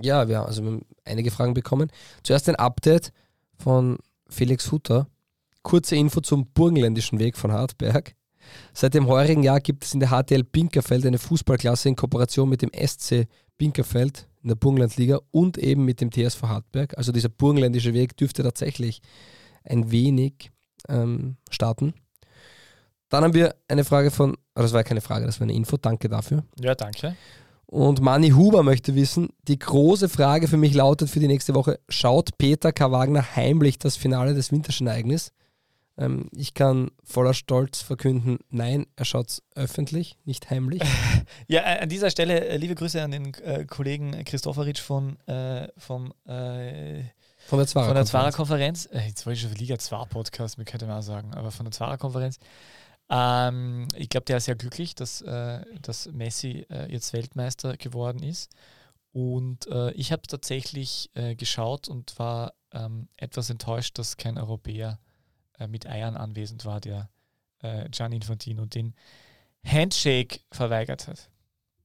Ja, 0.00 0.28
wir, 0.28 0.44
also 0.44 0.62
wir 0.62 0.70
haben 0.72 0.86
einige 1.04 1.30
Fragen 1.30 1.54
bekommen. 1.54 1.90
Zuerst 2.22 2.48
ein 2.48 2.56
Update 2.56 3.12
von 3.58 3.98
Felix 4.28 4.70
Hutter. 4.72 5.06
Kurze 5.62 5.96
Info 5.96 6.20
zum 6.20 6.46
burgenländischen 6.52 7.18
Weg 7.18 7.36
von 7.36 7.52
Hartberg. 7.52 8.14
Seit 8.72 8.94
dem 8.94 9.06
heurigen 9.06 9.42
Jahr 9.42 9.60
gibt 9.60 9.84
es 9.84 9.94
in 9.94 10.00
der 10.00 10.10
HTL 10.10 10.42
Binkerfeld 10.42 11.06
eine 11.06 11.18
Fußballklasse 11.18 11.88
in 11.88 11.96
Kooperation 11.96 12.48
mit 12.48 12.62
dem 12.62 12.70
SC 12.74 13.28
Binkerfeld 13.58 14.28
in 14.42 14.48
der 14.48 14.56
Burgenlandliga 14.56 15.20
und 15.30 15.56
eben 15.58 15.84
mit 15.84 16.00
dem 16.00 16.10
TSV 16.10 16.42
Hartberg. 16.42 16.98
Also 16.98 17.12
dieser 17.12 17.28
burgenländische 17.28 17.94
Weg 17.94 18.16
dürfte 18.16 18.42
tatsächlich 18.42 19.00
ein 19.64 19.92
wenig 19.92 20.50
ähm, 20.88 21.36
starten. 21.48 21.94
Dann 23.08 23.24
haben 23.24 23.34
wir 23.34 23.54
eine 23.68 23.84
Frage 23.84 24.10
von, 24.10 24.36
oh, 24.56 24.62
das 24.62 24.72
war 24.72 24.82
keine 24.84 25.02
Frage, 25.02 25.26
das 25.26 25.38
war 25.38 25.44
eine 25.44 25.54
Info, 25.54 25.76
danke 25.76 26.08
dafür. 26.08 26.44
Ja, 26.58 26.74
danke. 26.74 27.14
Und 27.72 28.02
Manni 28.02 28.32
Huber 28.32 28.62
möchte 28.62 28.94
wissen, 28.96 29.30
die 29.48 29.58
große 29.58 30.10
Frage 30.10 30.46
für 30.46 30.58
mich 30.58 30.74
lautet 30.74 31.08
für 31.08 31.20
die 31.20 31.26
nächste 31.26 31.54
Woche, 31.54 31.80
schaut 31.88 32.36
Peter 32.36 32.70
K. 32.70 32.92
Wagner 32.92 33.34
heimlich 33.34 33.78
das 33.78 33.96
Finale 33.96 34.34
des 34.34 34.52
Winterschen 34.52 34.88
Ereignis? 34.88 35.32
Ähm, 35.96 36.28
ich 36.36 36.52
kann 36.52 36.90
voller 37.02 37.32
Stolz 37.32 37.80
verkünden, 37.80 38.40
nein, 38.50 38.84
er 38.94 39.06
schaut 39.06 39.30
es 39.30 39.42
öffentlich, 39.54 40.18
nicht 40.26 40.50
heimlich. 40.50 40.82
Ja, 41.48 41.62
äh, 41.62 41.80
an 41.80 41.88
dieser 41.88 42.10
Stelle 42.10 42.46
äh, 42.46 42.58
liebe 42.58 42.74
Grüße 42.74 43.02
an 43.02 43.10
den 43.10 43.32
äh, 43.42 43.64
Kollegen 43.64 44.22
Christopheritsch 44.22 44.82
von, 44.82 45.18
äh, 45.26 45.68
vom, 45.78 46.12
äh, 46.26 47.04
Von 47.46 47.58
der 47.58 47.66
Zwarer-Konferenz. 47.66 48.84
Äh, 48.92 49.06
jetzt 49.06 49.24
wollte 49.24 49.38
ich 49.38 49.42
schon 49.44 49.54
Liga 49.54 49.78
2 49.78 50.04
Podcast, 50.10 50.58
mir 50.58 50.66
könnte 50.66 50.84
man 50.84 50.98
auch 50.98 51.02
sagen, 51.02 51.32
aber 51.32 51.50
von 51.50 51.64
der 51.64 51.72
Zwarer-Konferenz. 51.72 52.38
Ähm, 53.10 53.88
ich 53.96 54.08
glaube, 54.08 54.24
der 54.24 54.38
ist 54.38 54.46
ja 54.46 54.54
glücklich, 54.54 54.94
dass, 54.94 55.20
äh, 55.22 55.64
dass 55.80 56.06
Messi 56.12 56.66
äh, 56.70 56.90
jetzt 56.90 57.12
Weltmeister 57.12 57.76
geworden 57.76 58.22
ist. 58.22 58.50
Und 59.12 59.66
äh, 59.66 59.92
ich 59.92 60.12
habe 60.12 60.22
tatsächlich 60.22 61.10
äh, 61.14 61.34
geschaut 61.34 61.88
und 61.88 62.18
war 62.18 62.54
ähm, 62.72 63.08
etwas 63.16 63.50
enttäuscht, 63.50 63.98
dass 63.98 64.16
kein 64.16 64.38
Europäer 64.38 64.98
äh, 65.58 65.66
mit 65.66 65.86
Eiern 65.86 66.16
anwesend 66.16 66.64
war, 66.64 66.80
der 66.80 67.10
äh, 67.60 67.88
Gian 67.90 68.12
Infantino 68.12 68.64
den 68.64 68.94
Handshake 69.64 70.40
verweigert 70.50 71.08
hat. 71.08 71.31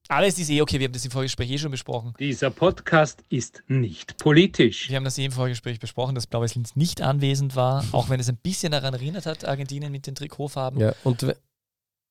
Alles 0.09 0.39
ist 0.39 0.49
eh 0.49 0.61
okay, 0.61 0.79
wir 0.79 0.85
haben 0.85 0.93
das 0.93 1.03
im 1.03 1.11
Vorgespräch 1.11 1.51
eh 1.51 1.57
schon 1.57 1.71
besprochen. 1.71 2.13
Dieser 2.17 2.49
Podcast 2.49 3.23
ist 3.29 3.63
nicht 3.67 4.17
politisch. 4.17 4.89
Wir 4.89 4.95
haben 4.95 5.03
das 5.03 5.17
eh 5.17 5.25
im 5.25 5.31
Vorgespräch 5.33 5.79
besprochen, 5.79 6.15
dass 6.15 6.27
Blaues 6.27 6.55
Linz 6.55 6.75
nicht 6.75 7.01
anwesend 7.01 7.55
war, 7.55 7.83
auch 7.91 8.09
wenn 8.09 8.19
es 8.19 8.29
ein 8.29 8.37
bisschen 8.37 8.71
daran 8.71 8.93
erinnert 8.93 9.25
hat, 9.25 9.45
Argentinien 9.45 9.91
mit 9.91 10.07
den 10.07 10.15
Trikotfarben. 10.15 10.79
Ja, 10.79 10.93
und 11.03 11.25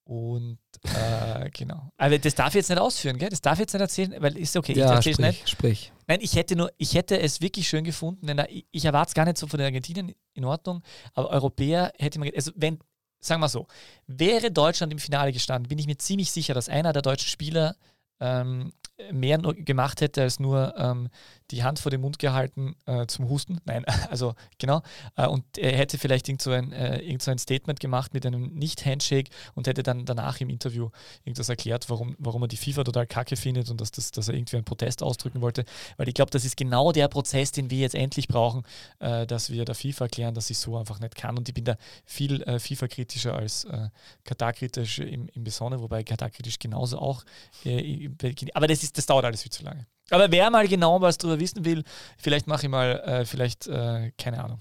Und 0.04 0.58
äh, 0.84 1.50
genau. 1.50 1.90
Aber 1.96 2.18
das 2.18 2.34
darf 2.34 2.48
ich 2.50 2.56
jetzt 2.56 2.68
nicht 2.68 2.78
ausführen, 2.78 3.18
gell? 3.18 3.28
Das 3.28 3.40
darf 3.40 3.54
ich 3.54 3.60
jetzt 3.60 3.72
nicht 3.72 3.80
erzählen, 3.80 4.14
weil 4.20 4.36
ist 4.36 4.56
okay, 4.56 4.72
ich 4.72 4.78
ja, 4.78 4.94
erzähle 4.94 5.12
es 5.14 5.18
nicht. 5.18 5.48
sprich. 5.48 5.92
Nein, 6.06 6.20
ich 6.22 6.36
hätte 6.36 6.54
nur, 6.54 6.70
ich 6.76 6.94
hätte 6.94 7.18
es 7.18 7.40
wirklich 7.40 7.66
schön 7.66 7.82
gefunden, 7.82 8.26
denn 8.26 8.36
da, 8.36 8.44
ich, 8.48 8.66
ich 8.70 8.84
erwarte 8.84 9.08
es 9.08 9.14
gar 9.14 9.24
nicht 9.24 9.38
so 9.38 9.48
von 9.48 9.58
den 9.58 9.64
Argentinien 9.64 10.14
in 10.34 10.44
Ordnung, 10.44 10.82
aber 11.14 11.30
Europäer 11.30 11.92
hätte 11.98 12.20
man, 12.20 12.30
also 12.36 12.52
wenn, 12.54 12.78
sagen 13.20 13.40
wir 13.40 13.48
so, 13.48 13.66
wäre 14.06 14.50
Deutschland 14.50 14.92
im 14.92 14.98
Finale 14.98 15.32
gestanden, 15.32 15.68
bin 15.68 15.78
ich 15.78 15.86
mir 15.86 15.98
ziemlich 15.98 16.30
sicher, 16.30 16.54
dass 16.54 16.68
einer 16.68 16.92
der 16.92 17.02
deutschen 17.02 17.28
Spieler 17.28 17.76
ähm, 18.20 18.72
mehr 19.12 19.38
gemacht 19.38 20.00
hätte, 20.00 20.22
als 20.22 20.40
nur 20.40 20.74
ähm, 20.78 21.08
die 21.50 21.62
Hand 21.62 21.78
vor 21.78 21.90
den 21.90 22.00
Mund 22.00 22.18
gehalten 22.18 22.74
äh, 22.86 23.06
zum 23.06 23.28
Husten. 23.28 23.60
Nein, 23.64 23.84
also 24.10 24.34
genau. 24.58 24.82
Äh, 25.16 25.26
und 25.26 25.58
er 25.58 25.76
hätte 25.76 25.98
vielleicht 25.98 26.28
irgend 26.28 26.42
so, 26.42 26.50
ein, 26.50 26.72
äh, 26.72 26.98
irgend 27.00 27.22
so 27.22 27.30
ein 27.30 27.38
Statement 27.38 27.80
gemacht 27.80 28.14
mit 28.14 28.26
einem 28.26 28.54
Nicht-Handshake 28.54 29.30
und 29.54 29.66
hätte 29.66 29.82
dann 29.82 30.04
danach 30.04 30.40
im 30.40 30.50
Interview 30.50 30.90
irgendwas 31.24 31.48
erklärt, 31.48 31.88
warum, 31.88 32.16
warum 32.18 32.42
er 32.42 32.48
die 32.48 32.56
FIFA 32.56 32.84
total 32.84 33.06
kacke 33.06 33.36
findet 33.36 33.70
und 33.70 33.80
dass, 33.80 33.90
das, 33.90 34.10
dass 34.10 34.28
er 34.28 34.34
irgendwie 34.34 34.56
einen 34.56 34.64
Protest 34.64 35.02
ausdrücken 35.02 35.40
wollte. 35.40 35.64
Weil 35.96 36.08
ich 36.08 36.14
glaube, 36.14 36.30
das 36.30 36.44
ist 36.44 36.56
genau 36.56 36.92
der 36.92 37.08
Prozess, 37.08 37.52
den 37.52 37.70
wir 37.70 37.78
jetzt 37.78 37.94
endlich 37.94 38.28
brauchen, 38.28 38.62
äh, 38.98 39.26
dass 39.26 39.50
wir 39.50 39.64
der 39.64 39.74
FIFA 39.74 40.06
erklären, 40.06 40.34
dass 40.34 40.48
sie 40.48 40.54
so 40.54 40.76
einfach 40.76 41.00
nicht 41.00 41.14
kann. 41.14 41.36
Und 41.38 41.48
ich 41.48 41.54
bin 41.54 41.64
da 41.64 41.76
viel 42.04 42.42
äh, 42.42 42.58
FIFA-kritischer 42.58 43.34
als 43.34 43.64
äh, 43.64 43.88
Katar-kritisch 44.24 44.98
im, 44.98 45.28
im 45.28 45.44
Besonderen, 45.44 45.82
wobei 45.82 46.02
Katar-kritisch 46.02 46.58
genauso 46.58 46.98
auch. 46.98 47.24
Aber 48.54 48.66
das, 48.66 48.82
ist, 48.82 48.98
das 48.98 49.06
dauert 49.06 49.24
alles 49.24 49.42
viel 49.42 49.52
zu 49.52 49.62
lange. 49.62 49.86
Aber 50.10 50.30
wer 50.30 50.50
mal 50.50 50.68
genau 50.68 51.00
was 51.00 51.18
darüber 51.18 51.40
wissen 51.40 51.64
will, 51.64 51.82
vielleicht 52.18 52.46
mache 52.46 52.66
ich 52.66 52.68
mal, 52.68 53.00
äh, 53.00 53.24
vielleicht, 53.24 53.66
äh, 53.66 54.12
keine 54.18 54.42
Ahnung. 54.42 54.60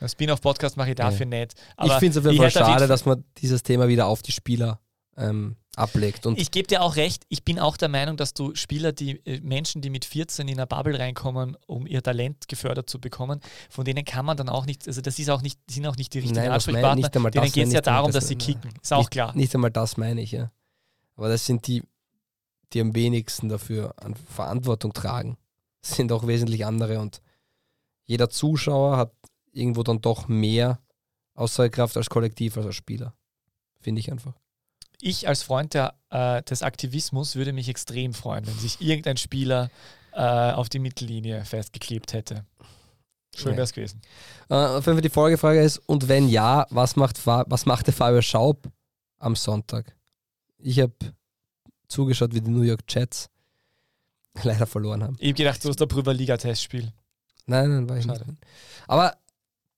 Ein 0.00 0.08
Spin-off-Podcast 0.08 0.76
mache 0.76 0.90
ich 0.90 0.94
dafür 0.96 1.26
Ja. 1.26 1.38
nicht. 1.40 1.54
Ich 1.84 1.92
finde 1.94 2.18
es 2.18 2.24
auf 2.24 2.24
jeden 2.32 2.38
Fall 2.38 2.50
schade, 2.50 2.86
dass 2.86 3.04
man 3.04 3.24
dieses 3.38 3.62
Thema 3.62 3.88
wieder 3.88 4.06
auf 4.06 4.22
die 4.22 4.32
Spieler 4.32 4.80
ähm, 5.16 5.56
ablegt. 5.76 6.26
Und 6.26 6.38
Ich 6.40 6.50
gebe 6.50 6.66
dir 6.66 6.82
auch 6.82 6.96
recht, 6.96 7.24
ich 7.28 7.44
bin 7.44 7.58
auch 7.58 7.76
der 7.76 7.88
Meinung, 7.88 8.16
dass 8.16 8.34
du 8.34 8.54
Spieler, 8.54 8.92
die 8.92 9.24
äh, 9.26 9.40
Menschen, 9.40 9.82
die 9.82 9.90
mit 9.90 10.04
14 10.04 10.48
in 10.48 10.58
eine 10.58 10.66
Bubble 10.66 10.98
reinkommen, 10.98 11.56
um 11.66 11.86
ihr 11.86 12.02
Talent 12.02 12.48
gefördert 12.48 12.90
zu 12.90 13.00
bekommen, 13.00 13.40
von 13.70 13.84
denen 13.84 14.04
kann 14.04 14.24
man 14.24 14.36
dann 14.36 14.48
auch 14.48 14.66
nicht, 14.66 14.86
also 14.88 15.00
das 15.00 15.18
ist 15.18 15.30
auch 15.30 15.42
nicht, 15.42 15.58
sind 15.70 15.86
auch 15.86 15.96
nicht 15.96 16.14
die 16.14 16.18
richtigen 16.18 16.40
Nein, 16.40 16.50
Ansprechpartner, 16.52 16.96
nicht 16.96 17.14
einmal 17.16 17.30
denen 17.30 17.50
geht 17.52 17.66
es 17.68 17.72
ja 17.72 17.80
darum, 17.80 18.10
das, 18.10 18.22
dass 18.24 18.28
sie 18.28 18.36
kicken. 18.36 18.72
Ist 18.82 18.92
auch 18.92 18.98
nicht, 18.98 19.10
klar. 19.10 19.34
Nicht 19.36 19.54
einmal 19.54 19.70
das 19.70 19.96
meine 19.96 20.20
ich, 20.20 20.32
ja. 20.32 20.50
Aber 21.16 21.28
das 21.28 21.46
sind 21.46 21.66
die, 21.68 21.82
die 22.72 22.80
am 22.80 22.94
wenigsten 22.94 23.48
dafür 23.48 23.94
an 23.96 24.14
Verantwortung 24.14 24.92
tragen. 24.92 25.36
Sind 25.82 26.12
auch 26.12 26.26
wesentlich 26.26 26.64
andere 26.64 27.00
und 27.00 27.20
jeder 28.06 28.30
Zuschauer 28.30 28.96
hat 28.96 29.12
irgendwo 29.52 29.82
dann 29.82 30.00
doch 30.00 30.28
mehr 30.28 30.78
Aussagekraft 31.34 31.96
als 31.96 32.10
Kollektiv, 32.10 32.56
als 32.56 32.66
als 32.66 32.74
Spieler. 32.76 33.14
Finde 33.80 34.00
ich 34.00 34.10
einfach. 34.10 34.34
Ich 35.00 35.28
als 35.28 35.42
Freund 35.42 35.74
der, 35.74 35.94
äh, 36.10 36.42
des 36.42 36.62
Aktivismus 36.62 37.36
würde 37.36 37.52
mich 37.52 37.68
extrem 37.68 38.14
freuen, 38.14 38.46
wenn 38.46 38.58
sich 38.58 38.80
irgendein 38.80 39.16
Spieler 39.16 39.70
äh, 40.12 40.52
auf 40.52 40.68
die 40.68 40.78
Mittellinie 40.78 41.44
festgeklebt 41.44 42.12
hätte. 42.12 42.44
Schön 43.36 43.52
wäre 43.52 43.62
es 43.62 43.72
gewesen. 43.72 44.00
Äh, 44.48 44.54
auf 44.54 44.86
jeden 44.86 44.96
Fall 44.96 45.02
die 45.02 45.08
Folgefrage 45.08 45.60
ist, 45.60 45.78
und 45.78 46.08
wenn 46.08 46.28
ja, 46.28 46.66
was, 46.70 46.96
macht, 46.96 47.26
was 47.26 47.66
machte 47.66 47.92
Fabio 47.92 48.22
Schaub 48.22 48.68
am 49.18 49.34
Sonntag? 49.34 49.96
Ich 50.58 50.78
habe 50.78 50.94
zugeschaut, 51.94 52.34
wie 52.34 52.40
die 52.40 52.50
New 52.50 52.62
York 52.62 52.82
Jets 52.88 53.30
leider 54.42 54.66
verloren 54.66 55.02
haben. 55.02 55.16
Ich 55.18 55.28
habe 55.28 55.34
gedacht, 55.34 55.64
du 55.64 55.68
hast 55.68 55.80
ein 55.80 55.88
Prüfer-Liga-Testspiel. 55.88 56.92
Nein, 57.46 57.70
nein, 57.70 57.88
war 57.88 57.96
ich 57.96 58.04
Schade. 58.04 58.24
nicht. 58.26 58.38
Aber 58.86 59.14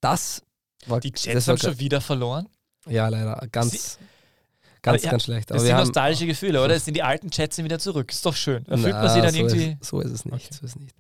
das 0.00 0.42
war, 0.86 1.00
Die 1.00 1.10
das 1.12 1.24
Jets 1.24 1.48
haben 1.48 1.58
schon 1.58 1.78
wieder 1.78 2.00
verloren. 2.00 2.48
Ja, 2.88 3.08
leider. 3.08 3.34
Ganz, 3.50 3.98
ganz, 4.82 4.94
Aber 4.94 4.98
ja, 4.98 5.10
ganz 5.10 5.24
schlecht. 5.24 5.50
Das 5.50 5.56
Aber 5.56 5.60
sind 5.60 5.68
wir 5.68 5.74
haben, 5.76 5.86
nostalgische 5.86 6.26
Gefühle, 6.26 6.62
oder? 6.62 6.74
Es 6.76 6.84
sind 6.84 6.94
die 6.94 7.02
alten 7.02 7.28
Jets 7.32 7.58
wieder 7.58 7.78
zurück. 7.78 8.10
Ist 8.12 8.24
doch 8.24 8.36
schön. 8.36 8.64
Da 8.64 8.76
fühlt 8.76 8.94
man 8.94 9.08
sich 9.08 9.18
Na, 9.18 9.22
dann 9.24 9.34
so 9.34 9.40
irgendwie. 9.40 9.76
Ist, 9.80 9.84
so 9.84 10.00
ist 10.00 10.10
es 10.12 10.24
nicht. 10.24 10.34
Okay. 10.34 10.46
So 10.50 10.64
ist 10.64 10.76
es 10.76 10.76
nicht. 10.76 10.94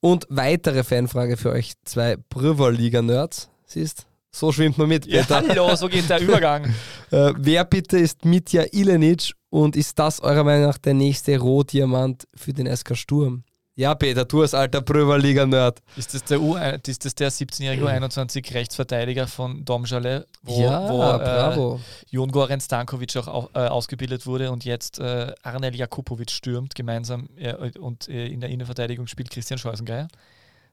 Und 0.00 0.26
weitere 0.30 0.82
Fanfrage 0.82 1.36
für 1.36 1.50
euch 1.50 1.74
zwei 1.84 2.16
Prüver-Liga-Nerds. 2.16 3.50
Siehst, 3.66 4.06
so 4.34 4.50
schwimmt 4.52 4.78
man 4.78 4.88
mit, 4.88 5.06
Ja, 5.06 5.22
Peter. 5.22 5.42
hallo, 5.48 5.74
so 5.76 5.88
geht 5.88 6.08
der 6.08 6.20
Übergang. 6.20 6.72
Äh, 7.12 7.34
wer 7.36 7.66
bitte 7.66 7.98
ist 7.98 8.24
Mitja 8.24 8.64
Ilenic 8.72 9.32
und 9.50 9.76
ist 9.76 9.98
das 9.98 10.20
eurer 10.20 10.44
Meinung 10.44 10.68
nach 10.68 10.78
der 10.78 10.94
nächste 10.94 11.38
Rohdiamant 11.38 12.26
für 12.34 12.54
den 12.54 12.74
SK 12.74 12.96
Sturm? 12.96 13.44
Ja, 13.74 13.94
Peter, 13.94 14.24
du 14.24 14.40
als 14.40 14.54
alter 14.54 14.80
Prüver-Liga-Nerd. 14.80 15.82
Ist 15.98 16.14
das 16.14 16.24
der, 16.24 16.40
U 16.40 16.56
ist 16.56 17.04
das 17.04 17.14
der 17.14 17.30
17-jährige 17.30 17.84
U21 17.86 18.54
Rechtsverteidiger 18.54 19.26
von 19.26 19.62
Domschale, 19.66 20.26
wo, 20.42 20.62
ja, 20.62 20.88
wo 20.88 21.02
äh, 21.02 21.18
bravo. 21.18 21.80
Jon 22.08 22.32
Goran 22.32 22.62
Stankovic 22.62 23.14
auch 23.18 23.28
au- 23.28 23.50
äh, 23.52 23.58
ausgebildet 23.66 24.24
wurde 24.26 24.50
und 24.50 24.64
jetzt 24.64 24.98
äh, 24.98 25.34
Arnel 25.42 25.74
Jakupovic 25.76 26.30
stürmt 26.30 26.74
gemeinsam 26.74 27.28
äh, 27.36 27.52
und 27.78 28.08
äh, 28.08 28.26
in 28.28 28.40
der 28.40 28.48
Innenverteidigung 28.48 29.06
spielt 29.06 29.28
Christian 29.30 29.58
Scheusengeier. 29.58 30.08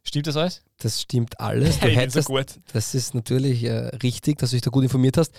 Stimmt 0.03 0.27
das 0.27 0.37
alles? 0.37 0.63
Das 0.77 1.01
stimmt 1.01 1.39
alles. 1.39 1.79
Du 1.79 1.85
bin 1.87 1.95
hättest, 1.95 2.27
so. 2.27 2.39
Das 2.73 2.95
ist 2.95 3.13
natürlich 3.13 3.63
äh, 3.63 3.87
richtig, 4.01 4.37
dass 4.39 4.49
du 4.51 4.55
dich 4.55 4.61
da 4.61 4.69
gut 4.71 4.83
informiert 4.83 5.17
hast. 5.17 5.33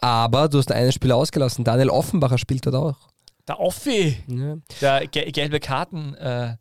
Aber 0.00 0.48
du 0.48 0.58
hast 0.58 0.72
einen 0.72 0.92
Spieler 0.92 1.16
ausgelassen. 1.16 1.64
Daniel 1.64 1.90
Offenbacher 1.90 2.38
spielt 2.38 2.66
dort 2.66 2.74
auch. 2.76 3.08
Der 3.46 3.60
Offi, 3.60 4.16
Ja. 4.26 4.56
der 4.80 5.06
ge 5.06 5.30
gelbe 5.30 5.60
Karten 5.60 6.14
äh, 6.14 6.56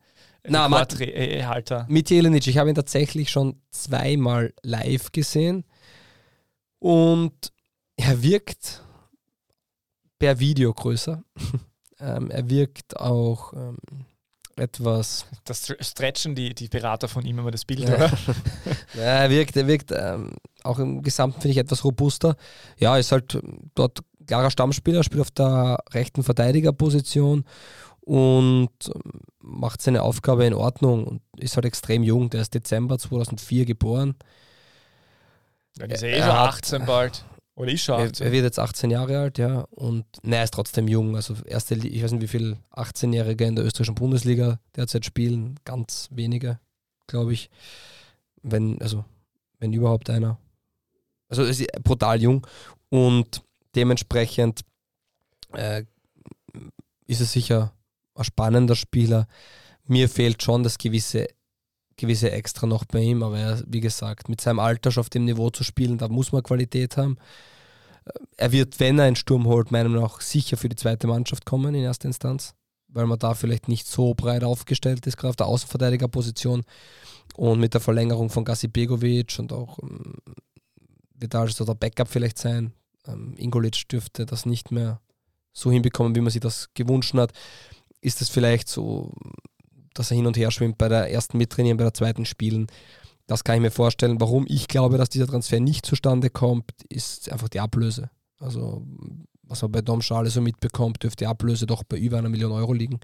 Na, 0.47 0.67
äh, 0.99 1.43
Halter. 1.43 1.85
Mit 1.89 2.09
Jelenic, 2.11 2.45
ich 2.45 2.57
habe 2.57 2.69
ihn 2.69 2.75
tatsächlich 2.75 3.31
schon 3.31 3.59
zweimal 3.71 4.53
live 4.61 5.11
gesehen. 5.11 5.63
Und 6.79 7.51
er 7.95 8.21
wirkt 8.21 8.83
per 10.19 10.39
Video 10.39 10.73
größer. 10.73 11.23
ähm, 11.99 12.29
er 12.29 12.49
wirkt 12.49 12.97
auch 12.99 13.53
ähm, 13.53 13.77
etwas. 14.57 15.25
Das 15.43 15.67
stre- 15.67 15.83
stretchen 15.83 16.35
die, 16.35 16.53
die 16.55 16.67
Berater 16.69 17.07
von 17.07 17.25
ihm 17.25 17.39
immer 17.39 17.51
das 17.51 17.65
Bild, 17.65 17.81
Ja. 17.81 17.95
oder? 17.95 18.11
Ja, 18.95 19.01
er 19.01 19.29
wirkt, 19.29 19.55
er 19.57 19.67
wirkt 19.67 19.91
ähm, 19.91 20.31
auch 20.63 20.79
im 20.79 21.01
Gesamten, 21.01 21.41
finde 21.41 21.51
ich, 21.53 21.57
etwas 21.57 21.83
robuster. 21.83 22.35
Ja, 22.77 22.97
ist 22.97 23.11
halt 23.11 23.37
dort 23.75 23.99
klarer 24.25 24.49
Stammspieler, 24.49 25.03
spielt 25.03 25.21
auf 25.21 25.31
der 25.31 25.79
rechten 25.91 26.23
Verteidigerposition 26.23 27.43
und 28.01 28.69
ähm, 28.87 29.11
macht 29.41 29.81
seine 29.81 30.01
Aufgabe 30.03 30.45
in 30.45 30.53
Ordnung 30.53 31.05
und 31.05 31.21
ist 31.37 31.55
halt 31.57 31.65
extrem 31.65 32.03
jung. 32.03 32.29
Der 32.29 32.41
ist 32.41 32.53
Dezember 32.53 32.97
2004 32.97 33.65
geboren. 33.65 34.15
Dann 35.77 35.89
ist 35.89 36.03
eh 36.03 36.19
schon 36.19 36.25
hat- 36.27 36.49
18 36.55 36.85
bald. 36.85 37.25
Oder 37.55 37.71
ist 37.71 37.83
schon 37.83 37.99
Er, 37.99 38.07
18. 38.07 38.25
er 38.25 38.31
wird 38.33 38.43
jetzt 38.43 38.59
18 38.59 38.91
Jahre 38.91 39.17
alt, 39.19 39.37
ja. 39.37 39.61
Und 39.71 40.05
ne, 40.23 40.37
er 40.37 40.43
ist 40.43 40.53
trotzdem 40.53 40.87
jung. 40.87 41.15
Also 41.15 41.35
erste, 41.45 41.75
ich 41.75 42.03
weiß 42.03 42.11
nicht, 42.11 42.21
wie 42.21 42.27
viele 42.27 42.57
18-Jährige 42.73 43.45
in 43.45 43.55
der 43.55 43.65
österreichischen 43.65 43.95
Bundesliga 43.95 44.59
derzeit 44.75 45.05
spielen. 45.05 45.57
Ganz 45.63 46.09
wenige, 46.11 46.59
glaube 47.07 47.33
ich. 47.33 47.49
Wenn, 48.43 48.81
also, 48.81 49.05
wenn 49.59 49.73
überhaupt 49.73 50.09
einer. 50.09 50.37
Also 51.29 51.43
er 51.43 51.49
ist 51.49 51.65
brutal 51.81 52.21
jung 52.21 52.45
und 52.89 53.41
dementsprechend 53.73 54.61
äh, 55.53 55.83
ist 57.07 57.21
es 57.21 57.31
sicher 57.31 57.73
ein 58.15 58.23
spannender 58.23 58.75
Spieler. 58.75 59.27
Mir 59.87 60.09
fehlt 60.09 60.43
schon 60.43 60.63
das 60.63 60.77
gewisse, 60.77 61.27
gewisse 61.97 62.31
Extra 62.31 62.67
noch 62.67 62.85
bei 62.85 62.99
ihm, 62.99 63.23
aber 63.23 63.39
er, 63.39 63.63
wie 63.67 63.81
gesagt, 63.81 64.29
mit 64.29 64.41
seinem 64.41 64.59
Alter 64.59 64.91
schon 64.91 65.01
auf 65.01 65.09
dem 65.09 65.25
Niveau 65.25 65.49
zu 65.49 65.63
spielen, 65.63 65.97
da 65.97 66.07
muss 66.07 66.31
man 66.31 66.43
Qualität 66.43 66.97
haben. 66.97 67.17
Äh, 68.05 68.11
Er 68.37 68.51
wird, 68.51 68.79
wenn 68.79 68.99
er 68.99 69.05
einen 69.05 69.15
Sturm 69.15 69.45
holt, 69.45 69.71
meiner 69.71 69.89
Meinung 69.89 70.03
nach 70.03 70.21
sicher 70.21 70.57
für 70.57 70.69
die 70.69 70.75
zweite 70.75 71.07
Mannschaft 71.07 71.45
kommen 71.45 71.73
in 71.75 71.83
erster 71.83 72.07
Instanz, 72.07 72.53
weil 72.87 73.05
man 73.07 73.19
da 73.19 73.33
vielleicht 73.33 73.67
nicht 73.67 73.87
so 73.87 74.13
breit 74.13 74.43
aufgestellt 74.43 75.05
ist, 75.07 75.17
gerade 75.17 75.29
auf 75.29 75.35
der 75.35 75.47
Außenverteidigerposition. 75.47 76.63
Und 77.35 77.59
mit 77.59 77.73
der 77.73 77.81
Verlängerung 77.81 78.29
von 78.29 78.45
Gasi 78.45 78.67
Begovic 78.67 79.37
und 79.39 79.51
auch 79.51 79.79
ähm, 79.83 80.15
wird 81.15 81.33
da 81.33 81.41
also 81.41 81.65
der 81.65 81.73
Backup 81.75 82.07
vielleicht 82.07 82.37
sein. 82.37 82.71
Ähm, 83.07 83.33
Ingolic 83.37 83.87
dürfte 83.89 84.25
das 84.25 84.45
nicht 84.45 84.71
mehr 84.71 85.01
so 85.51 85.71
hinbekommen, 85.71 86.15
wie 86.15 86.21
man 86.21 86.31
sich 86.31 86.41
das 86.41 86.69
gewünscht 86.73 87.13
hat. 87.15 87.31
Ist 88.01 88.21
es 88.21 88.29
vielleicht 88.29 88.69
so, 88.69 89.11
dass 89.95 90.11
er 90.11 90.17
hin 90.17 90.27
und 90.27 90.37
her 90.37 90.51
schwimmt 90.51 90.77
bei 90.77 90.87
der 90.87 91.11
ersten 91.11 91.37
Mittrainieren, 91.37 91.77
bei 91.77 91.83
der 91.83 91.93
zweiten 91.93 92.25
Spielen? 92.25 92.67
Das 93.27 93.43
kann 93.43 93.55
ich 93.55 93.61
mir 93.61 93.71
vorstellen. 93.71 94.21
Warum 94.21 94.45
ich 94.47 94.67
glaube, 94.67 94.97
dass 94.97 95.09
dieser 95.09 95.27
Transfer 95.27 95.59
nicht 95.59 95.85
zustande 95.85 96.29
kommt, 96.29 96.71
ist 96.89 97.31
einfach 97.31 97.49
die 97.49 97.59
Ablöse. 97.59 98.11
Also, 98.39 98.85
was 99.41 99.61
man 99.61 99.71
bei 99.71 99.81
Dom 99.81 100.01
Schale 100.01 100.29
so 100.29 100.41
mitbekommt, 100.41 101.01
dürfte 101.01 101.23
die 101.23 101.27
Ablöse 101.27 101.65
doch 101.65 101.83
bei 101.83 101.97
über 101.97 102.19
einer 102.19 102.29
Million 102.29 102.51
Euro 102.51 102.73
liegen. 102.73 102.99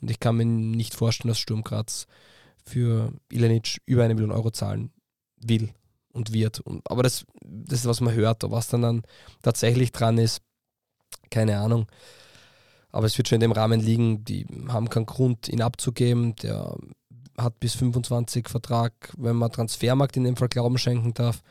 Und 0.00 0.10
ich 0.10 0.20
kann 0.20 0.36
mir 0.36 0.46
nicht 0.46 0.94
vorstellen, 0.94 1.28
dass 1.28 1.38
Sturm 1.38 1.62
Graz 1.62 2.06
für 2.64 3.12
Ilenic 3.30 3.80
über 3.84 4.04
eine 4.04 4.14
Million 4.14 4.32
Euro 4.32 4.50
zahlen 4.50 4.90
will 5.36 5.70
und 6.12 6.32
wird. 6.32 6.60
Und, 6.60 6.90
aber 6.90 7.02
das, 7.02 7.26
das 7.42 7.80
ist, 7.80 7.86
was 7.86 8.00
man 8.00 8.14
hört. 8.14 8.42
Was 8.50 8.68
dann, 8.68 8.82
dann 8.82 9.02
tatsächlich 9.42 9.92
dran 9.92 10.18
ist, 10.18 10.40
keine 11.30 11.58
Ahnung. 11.58 11.86
Aber 12.96 13.04
es 13.04 13.18
wird 13.18 13.28
schon 13.28 13.36
in 13.36 13.40
dem 13.42 13.52
Rahmen 13.52 13.78
liegen, 13.78 14.24
die 14.24 14.46
haben 14.68 14.88
keinen 14.88 15.04
Grund, 15.04 15.50
ihn 15.50 15.60
abzugeben. 15.60 16.34
Der 16.36 16.74
hat 17.36 17.60
bis 17.60 17.74
25 17.74 18.48
Vertrag, 18.48 19.12
wenn 19.18 19.36
man 19.36 19.52
Transfermarkt 19.52 20.16
in 20.16 20.24
dem 20.24 20.34
Fall 20.34 20.48
Glauben 20.48 20.78
schenken 20.78 21.12
darf. 21.12 21.42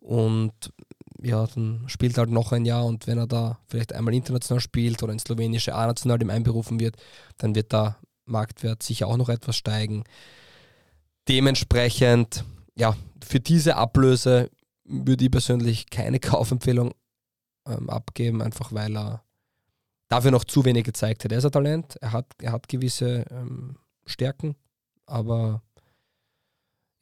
Und 0.00 0.72
ja, 1.20 1.46
dann 1.46 1.84
spielt 1.88 2.16
halt 2.16 2.30
noch 2.30 2.52
ein 2.52 2.64
Jahr 2.64 2.86
und 2.86 3.06
wenn 3.06 3.18
er 3.18 3.26
da 3.26 3.58
vielleicht 3.68 3.92
einmal 3.92 4.14
international 4.14 4.62
spielt 4.62 5.02
oder 5.02 5.12
ins 5.12 5.24
slowenische 5.24 5.74
A-National 5.74 6.22
ihm 6.22 6.30
einberufen 6.30 6.80
wird, 6.80 6.96
dann 7.36 7.54
wird 7.54 7.74
da 7.74 7.98
Marktwert 8.24 8.82
sicher 8.82 9.06
auch 9.06 9.18
noch 9.18 9.28
etwas 9.28 9.56
steigen. 9.56 10.04
Dementsprechend, 11.28 12.46
ja, 12.76 12.96
für 13.22 13.40
diese 13.40 13.76
Ablöse 13.76 14.48
würde 14.84 15.26
ich 15.26 15.30
persönlich 15.30 15.90
keine 15.90 16.18
Kaufempfehlung 16.30 16.94
ähm, 17.68 17.90
abgeben, 17.90 18.40
einfach 18.40 18.72
weil 18.72 18.96
er 18.96 19.23
dafür 20.08 20.30
noch 20.30 20.44
zu 20.44 20.64
wenig 20.64 20.84
gezeigt 20.84 21.24
hat. 21.24 21.32
Er 21.32 21.38
ist 21.38 21.44
ein 21.44 21.52
Talent, 21.52 21.96
er 22.00 22.12
hat, 22.12 22.26
er 22.40 22.52
hat 22.52 22.68
gewisse 22.68 23.24
ähm, 23.30 23.76
Stärken, 24.06 24.56
aber 25.06 25.62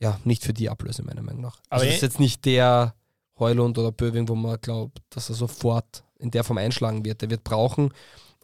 ja, 0.01 0.21
nicht 0.25 0.45
für 0.45 0.53
die 0.53 0.69
Ablöse, 0.69 1.03
meiner 1.03 1.23
Meinung 1.23 1.43
nach. 1.43 1.61
Aber 1.69 1.83
also 1.83 1.87
das 1.87 1.97
ist 1.97 2.03
jetzt 2.03 2.21
nicht 2.21 2.45
der 2.45 2.95
Heulund 3.39 3.79
oder 3.79 3.93
Böwing, 3.93 4.29
wo 4.29 4.35
man 4.35 4.61
glaubt, 4.61 4.99
dass 5.11 5.29
er 5.29 5.35
sofort 5.35 6.05
in 6.19 6.31
der 6.31 6.45
Form 6.45 6.59
einschlagen 6.59 7.05
wird. 7.05 7.23
Er 7.23 7.31
wird 7.31 7.45
brauchen, 7.45 7.93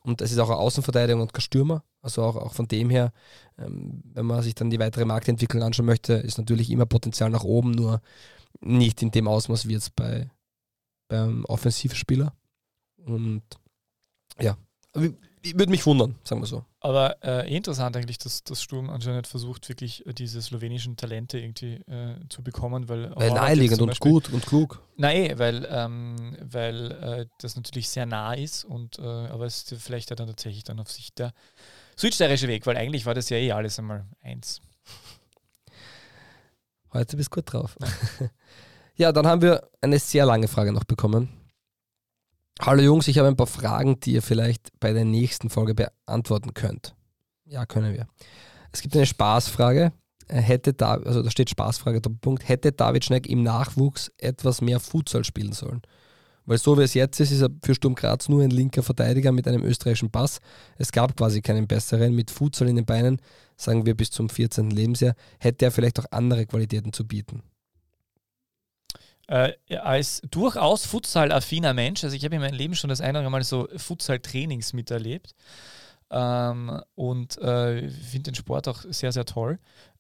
und 0.02 0.22
es 0.22 0.32
ist 0.32 0.38
auch 0.38 0.48
eine 0.48 0.58
Außenverteidigung 0.58 1.20
und 1.20 1.32
kein 1.32 1.42
Stürmer. 1.42 1.84
Also 2.00 2.22
auch, 2.22 2.36
auch 2.36 2.54
von 2.54 2.66
dem 2.68 2.88
her, 2.88 3.12
ähm, 3.58 4.02
wenn 4.14 4.26
man 4.26 4.42
sich 4.42 4.54
dann 4.54 4.70
die 4.70 4.78
weitere 4.78 5.04
Marktentwicklung 5.04 5.62
anschauen 5.62 5.86
möchte, 5.86 6.14
ist 6.14 6.38
natürlich 6.38 6.70
immer 6.70 6.86
Potenzial 6.86 7.30
nach 7.30 7.44
oben, 7.44 7.72
nur 7.72 8.00
nicht 8.60 9.02
in 9.02 9.10
dem 9.10 9.28
Ausmaß 9.28 9.68
wie 9.68 9.74
jetzt 9.74 9.94
bei 9.96 10.30
beim 11.08 11.44
Offensivspieler. 11.46 12.32
Und 13.04 13.42
ja, 14.40 14.56
würde 14.94 15.70
mich 15.70 15.86
wundern, 15.86 16.16
sagen 16.24 16.40
wir 16.40 16.46
so. 16.46 16.64
Aber 16.80 17.22
äh, 17.24 17.54
interessant 17.54 17.96
eigentlich, 17.96 18.18
dass 18.18 18.44
das 18.44 18.62
Sturm 18.62 18.90
anscheinend 18.90 19.26
versucht, 19.26 19.68
wirklich 19.68 20.06
äh, 20.06 20.12
diese 20.12 20.40
slowenischen 20.42 20.96
Talente 20.96 21.38
irgendwie 21.38 21.74
äh, 21.86 22.16
zu 22.28 22.42
bekommen, 22.42 22.88
weil 22.88 23.14
Weil 23.16 23.30
naheliegend 23.32 23.80
und 23.80 23.88
Beispiel- 23.88 24.12
gut 24.12 24.32
und 24.32 24.44
klug. 24.46 24.82
Nein, 24.96 25.38
weil, 25.38 25.66
ähm, 25.70 26.36
weil 26.42 26.92
äh, 26.92 27.26
das 27.40 27.56
natürlich 27.56 27.88
sehr 27.88 28.06
nah 28.06 28.34
ist 28.34 28.64
und 28.64 28.98
äh, 28.98 29.02
aber 29.02 29.46
es 29.46 29.70
ist 29.70 29.82
vielleicht 29.82 30.10
dann 30.10 30.26
tatsächlich 30.26 30.64
dann 30.64 30.80
auf 30.80 30.90
sich 30.90 31.14
der 31.14 31.32
südsteirische 31.96 32.48
Weg, 32.48 32.66
weil 32.66 32.76
eigentlich 32.76 33.06
war 33.06 33.14
das 33.14 33.28
ja 33.28 33.36
eh 33.36 33.52
alles 33.52 33.78
einmal 33.78 34.06
eins. 34.22 34.60
Heute 36.92 37.16
bist 37.16 37.30
du 37.30 37.36
gut 37.36 37.52
drauf. 37.52 37.76
ja, 38.96 39.12
dann 39.12 39.26
haben 39.26 39.42
wir 39.42 39.68
eine 39.80 39.98
sehr 39.98 40.24
lange 40.24 40.48
Frage 40.48 40.72
noch 40.72 40.84
bekommen. 40.84 41.28
Hallo 42.60 42.82
Jungs, 42.82 43.06
ich 43.06 43.18
habe 43.18 43.28
ein 43.28 43.36
paar 43.36 43.46
Fragen, 43.46 44.00
die 44.00 44.14
ihr 44.14 44.22
vielleicht 44.22 44.70
bei 44.80 44.92
der 44.92 45.04
nächsten 45.04 45.48
Folge 45.48 45.76
beantworten 45.76 46.54
könnt. 46.54 46.92
Ja, 47.44 47.66
können 47.66 47.94
wir. 47.94 48.08
Es 48.72 48.82
gibt 48.82 48.96
eine 48.96 49.06
Spaßfrage. 49.06 49.92
Äh, 50.26 50.40
Hätte 50.40 50.74
da, 50.74 50.94
also 50.94 51.22
da 51.22 51.30
steht 51.30 51.50
Spaßfrage, 51.50 52.00
Doppelpunkt. 52.00 52.48
Hätte 52.48 52.72
David 52.72 53.04
Schneck 53.04 53.28
im 53.28 53.44
Nachwuchs 53.44 54.10
etwas 54.18 54.60
mehr 54.60 54.80
Futsal 54.80 55.22
spielen 55.22 55.52
sollen? 55.52 55.82
Weil 56.46 56.58
so 56.58 56.76
wie 56.76 56.82
es 56.82 56.94
jetzt 56.94 57.20
ist, 57.20 57.30
ist 57.30 57.42
er 57.42 57.50
für 57.62 57.76
Sturm 57.76 57.94
Graz 57.94 58.28
nur 58.28 58.42
ein 58.42 58.50
linker 58.50 58.82
Verteidiger 58.82 59.30
mit 59.30 59.46
einem 59.46 59.62
österreichischen 59.62 60.10
Pass. 60.10 60.40
Es 60.78 60.90
gab 60.90 61.16
quasi 61.16 61.42
keinen 61.42 61.68
besseren. 61.68 62.14
Mit 62.14 62.32
Futsal 62.32 62.68
in 62.68 62.76
den 62.76 62.86
Beinen, 62.86 63.20
sagen 63.56 63.86
wir 63.86 63.94
bis 63.94 64.10
zum 64.10 64.28
14. 64.28 64.70
Lebensjahr, 64.70 65.14
hätte 65.38 65.66
er 65.66 65.70
vielleicht 65.70 66.00
auch 66.00 66.06
andere 66.10 66.44
Qualitäten 66.46 66.92
zu 66.92 67.06
bieten. 67.06 67.42
Äh, 69.28 69.52
als 69.76 70.22
durchaus 70.30 70.86
Futsal-affiner 70.86 71.74
Mensch, 71.74 72.02
also 72.02 72.16
ich 72.16 72.24
habe 72.24 72.34
in 72.36 72.40
meinem 72.40 72.54
Leben 72.54 72.74
schon 72.74 72.88
das 72.88 73.02
eine 73.02 73.10
oder 73.10 73.18
andere 73.18 73.30
Mal 73.30 73.44
so 73.44 73.68
Futsal-Trainings 73.76 74.72
miterlebt 74.72 75.34
ähm, 76.10 76.80
und 76.94 77.36
äh, 77.38 77.90
finde 77.90 78.30
den 78.30 78.34
Sport 78.34 78.68
auch 78.68 78.84
sehr, 78.88 79.12
sehr 79.12 79.26
toll. 79.26 79.58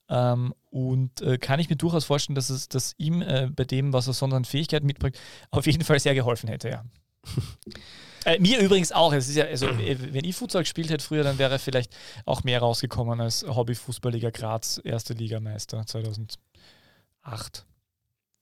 Ähm, 0.08 0.54
und 0.70 1.20
äh, 1.20 1.36
kann 1.36 1.60
ich 1.60 1.68
mir 1.68 1.76
durchaus 1.76 2.06
vorstellen, 2.06 2.36
dass 2.36 2.48
es 2.48 2.70
dass 2.70 2.94
ihm 2.96 3.20
äh, 3.20 3.50
bei 3.54 3.64
dem, 3.64 3.92
was 3.92 4.06
er 4.06 4.14
sonst 4.14 4.32
an 4.32 4.46
Fähigkeiten 4.46 4.86
mitbringt, 4.86 5.18
auf 5.50 5.66
jeden 5.66 5.84
Fall 5.84 6.00
sehr 6.00 6.14
geholfen 6.14 6.48
hätte, 6.48 6.70
ja. 6.70 6.84
äh, 8.24 8.38
mir 8.38 8.60
übrigens 8.60 8.92
auch. 8.92 9.12
Es 9.12 9.28
ist 9.28 9.36
ja, 9.36 9.44
also, 9.44 9.66
äh, 9.66 10.14
wenn 10.14 10.24
ich 10.24 10.36
Futsal 10.36 10.62
gespielt 10.62 10.88
hätte 10.88 11.04
früher, 11.04 11.24
dann 11.24 11.36
wäre 11.38 11.52
er 11.52 11.58
vielleicht 11.58 11.94
auch 12.24 12.44
mehr 12.44 12.60
rausgekommen 12.60 13.20
als 13.20 13.44
Hobby-Fußballliga 13.46 14.30
Graz, 14.30 14.80
erste 14.82 15.12
Ligameister 15.12 15.84
2008. 15.84 16.38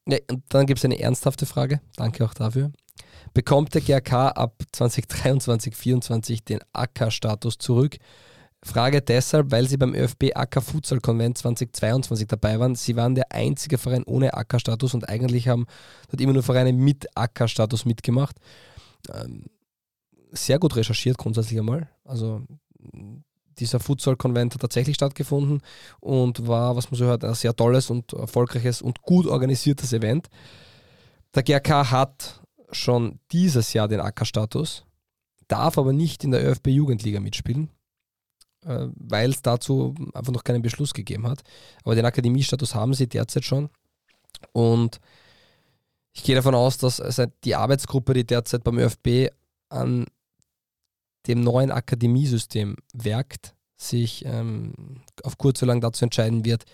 Ja, 0.08 0.18
und 0.30 0.42
dann 0.48 0.66
gibt 0.66 0.78
es 0.78 0.84
eine 0.84 1.00
ernsthafte 1.00 1.46
Frage. 1.46 1.80
Danke 1.96 2.24
auch 2.24 2.34
dafür. 2.34 2.70
Bekommt 3.34 3.74
der 3.74 3.82
GRK 3.82 4.28
ab 4.28 4.62
2023, 4.72 5.74
2024 5.74 6.44
den 6.44 6.60
AK-Status 6.72 7.58
zurück? 7.58 7.98
Frage 8.62 9.00
deshalb, 9.02 9.50
weil 9.50 9.68
sie 9.68 9.76
beim 9.76 9.94
ÖFB 9.94 10.30
AK 10.34 10.62
Futsal 10.62 11.00
Konvent 11.00 11.38
2022 11.38 12.26
dabei 12.26 12.58
waren. 12.58 12.74
Sie 12.74 12.96
waren 12.96 13.14
der 13.14 13.30
einzige 13.32 13.78
Verein 13.78 14.04
ohne 14.04 14.34
AK-Status 14.34 14.94
und 14.94 15.08
eigentlich 15.08 15.48
haben 15.48 15.66
dort 16.08 16.20
immer 16.20 16.32
nur 16.32 16.42
Vereine 16.42 16.72
mit 16.72 17.06
AK-Status 17.14 17.84
mitgemacht. 17.84 18.36
Ähm, 19.12 19.44
sehr 20.32 20.58
gut 20.58 20.74
recherchiert 20.76 21.18
grundsätzlich 21.18 21.58
einmal. 21.58 21.88
Also 22.04 22.42
dieser 23.58 23.80
Futsal-Konvent 23.80 24.54
hat 24.54 24.60
tatsächlich 24.60 24.96
stattgefunden 24.96 25.62
und 26.00 26.46
war, 26.46 26.76
was 26.76 26.90
man 26.90 26.98
so 26.98 27.04
hört, 27.06 27.24
ein 27.24 27.34
sehr 27.34 27.54
tolles 27.54 27.90
und 27.90 28.12
erfolgreiches 28.12 28.82
und 28.82 29.02
gut 29.02 29.26
organisiertes 29.26 29.92
Event. 29.92 30.28
Der 31.34 31.42
GRK 31.42 31.90
hat 31.90 32.42
schon 32.70 33.18
dieses 33.32 33.72
Jahr 33.72 33.88
den 33.88 34.00
AK-Status, 34.00 34.84
darf 35.48 35.78
aber 35.78 35.92
nicht 35.92 36.24
in 36.24 36.32
der 36.32 36.44
ÖFB-Jugendliga 36.44 37.20
mitspielen, 37.20 37.70
äh, 38.64 38.88
weil 38.94 39.30
es 39.30 39.42
dazu 39.42 39.94
einfach 40.14 40.32
noch 40.32 40.44
keinen 40.44 40.62
Beschluss 40.62 40.94
gegeben 40.94 41.26
hat. 41.26 41.42
Aber 41.84 41.94
den 41.94 42.04
Akademiestatus 42.04 42.74
haben 42.74 42.94
sie 42.94 43.08
derzeit 43.08 43.44
schon. 43.44 43.70
Und 44.52 45.00
ich 46.12 46.22
gehe 46.22 46.34
davon 46.34 46.54
aus, 46.54 46.78
dass 46.78 47.00
also 47.00 47.26
die 47.44 47.54
Arbeitsgruppe, 47.54 48.14
die 48.14 48.26
derzeit 48.26 48.64
beim 48.64 48.78
ÖFB 48.78 49.30
an 49.68 50.06
dem 51.28 51.40
neuen 51.40 51.70
Akademiesystem 51.70 52.76
werkt, 52.92 53.54
sich 53.76 54.24
ähm, 54.24 55.02
auf 55.22 55.38
kurz 55.38 55.62
oder 55.62 55.72
lang 55.72 55.80
dazu 55.80 56.04
entscheiden 56.04 56.44
wird, 56.44 56.64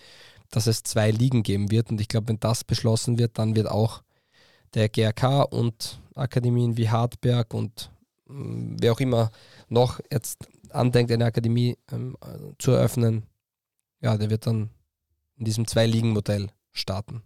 dass 0.49 0.67
es 0.67 0.83
zwei 0.83 1.11
Ligen 1.11 1.43
geben 1.43 1.71
wird. 1.71 1.89
Und 1.89 1.99
ich 1.99 2.07
glaube, 2.07 2.27
wenn 2.29 2.39
das 2.39 2.63
beschlossen 2.63 3.17
wird, 3.17 3.37
dann 3.37 3.55
wird 3.55 3.67
auch 3.67 4.03
der 4.73 4.89
GRK 4.89 5.43
und 5.43 5.99
Akademien 6.15 6.77
wie 6.77 6.89
Hartberg 6.89 7.53
und 7.53 7.91
ähm, 8.29 8.77
wer 8.79 8.93
auch 8.93 8.99
immer 8.99 9.31
noch 9.69 9.99
jetzt 10.11 10.47
andenkt, 10.69 11.11
eine 11.11 11.25
Akademie 11.25 11.77
ähm, 11.91 12.17
äh, 12.21 12.53
zu 12.59 12.71
eröffnen, 12.71 13.23
ja, 14.01 14.17
der 14.17 14.29
wird 14.29 14.47
dann 14.47 14.69
in 15.37 15.45
diesem 15.45 15.67
Zwei-Ligen-Modell 15.67 16.49
starten. 16.71 17.23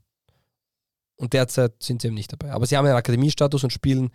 Und 1.16 1.34
derzeit 1.34 1.82
sind 1.82 2.02
sie 2.02 2.08
eben 2.08 2.16
nicht 2.16 2.32
dabei. 2.32 2.52
Aber 2.52 2.66
sie 2.66 2.78
haben 2.78 2.86
einen 2.86 2.96
Akademiestatus 2.96 3.64
und 3.64 3.74
spielen 3.74 4.12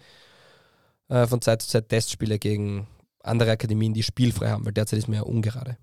äh, 1.09 1.27
von 1.27 1.41
Zeit 1.43 1.63
zu 1.63 1.69
Zeit 1.69 1.89
Testspiele 1.89 2.39
gegen 2.39 2.87
andere 3.23 3.51
Akademien, 3.51 3.95
die 3.95 4.03
spielfrei 4.03 4.51
haben, 4.51 4.65
weil 4.65 4.73
derzeit 4.73 4.99
ist 4.99 5.09
mir 5.09 5.17
ja 5.17 5.23
ungerade. 5.23 5.79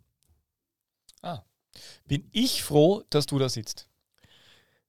bin 2.06 2.28
ich 2.32 2.64
froh, 2.64 3.04
dass 3.10 3.26
du 3.26 3.40
da 3.40 3.50
sitzt. 3.50 3.88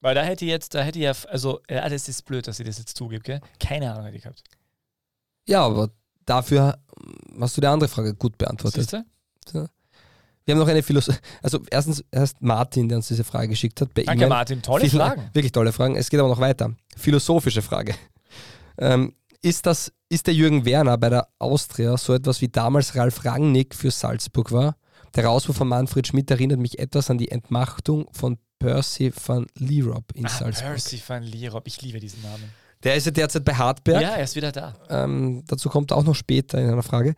Weil 0.01 0.15
da 0.15 0.23
hätte 0.23 0.45
ich 0.45 0.51
jetzt, 0.51 0.75
da 0.75 0.83
hätte 0.83 0.99
ich 0.99 1.05
ja, 1.05 1.13
also, 1.29 1.61
ja, 1.69 1.87
das 1.89 2.09
ist 2.09 2.25
blöd, 2.25 2.47
dass 2.47 2.59
ich 2.59 2.67
das 2.67 2.79
jetzt 2.79 2.97
zugebe, 2.97 3.23
gell? 3.23 3.41
Keine 3.59 3.93
Ahnung 3.93 4.05
hätte 4.05 4.17
ich 4.17 4.23
gehabt. 4.23 4.43
Ja, 5.47 5.65
aber 5.67 5.91
dafür 6.25 6.79
hast 7.39 7.57
du 7.57 7.61
die 7.61 7.67
andere 7.67 7.89
Frage 7.89 8.15
gut 8.15 8.39
beantwortet. 8.39 8.89
Siehst 8.91 9.05
du? 9.55 9.69
Wir 10.45 10.55
haben 10.55 10.59
noch 10.59 10.69
eine 10.69 10.83
Philosophie. 10.83 11.19
Also 11.43 11.61
erstens 11.71 12.03
erst 12.11 12.41
Martin, 12.41 12.89
der 12.89 12.97
uns 12.97 13.09
diese 13.09 13.25
Frage 13.25 13.49
geschickt 13.49 13.81
hat. 13.81 13.91
Danke, 13.95 14.13
E-Mail. 14.13 14.29
Martin. 14.29 14.63
Tolle 14.63 14.89
Fragen. 14.89 15.29
Wirklich 15.33 15.53
tolle 15.53 15.73
Fragen. 15.73 15.97
Es 15.97 16.09
geht 16.09 16.19
aber 16.19 16.29
noch 16.29 16.41
weiter. 16.41 16.75
Philosophische 16.97 17.63
Frage. 17.63 17.95
Ähm, 18.79 19.15
ist, 19.43 19.67
das, 19.67 19.93
ist 20.11 20.27
der 20.27 20.35
Jürgen 20.35 20.65
Werner 20.67 20.99
bei 20.99 21.09
der 21.09 21.29
Austria 21.39 21.97
so 21.97 22.13
etwas 22.13 22.41
wie 22.43 22.49
damals 22.49 22.95
Ralf 22.97 23.25
Rangnick 23.25 23.75
für 23.75 23.91
Salzburg 23.91 24.53
war? 24.53 24.77
Der 25.15 25.25
Rauswurf 25.25 25.57
von 25.57 25.69
Manfred 25.69 26.07
Schmidt 26.07 26.31
erinnert 26.31 26.59
mich 26.61 26.79
etwas 26.79 27.11
an 27.11 27.17
die 27.19 27.31
Entmachtung 27.31 28.07
von 28.13 28.37
Percy 28.59 29.13
van 29.27 29.47
Lierop 29.57 30.05
in 30.15 30.27
Ah, 30.27 30.29
Salzburg. 30.29 30.71
Percy 30.73 31.01
van 31.07 31.23
Lierop. 31.23 31.67
Ich 31.67 31.81
liebe 31.81 31.99
diesen 31.99 32.23
Namen. 32.23 32.53
Der 32.83 32.95
ist 32.97 33.05
ja 33.07 33.11
derzeit 33.13 33.45
bei 33.45 33.55
Hartberg. 33.55 34.03
Ja, 34.03 34.11
er 34.17 34.25
ist 34.25 34.37
wieder 34.37 34.53
da. 34.53 34.75
Ähm, 34.89 35.45
dazu 35.47 35.69
kommt 35.69 35.93
auch 35.93 36.03
noch 36.05 36.15
später 36.15 36.59
in 36.59 36.71
einer 36.71 36.83
Frage. 36.83 37.15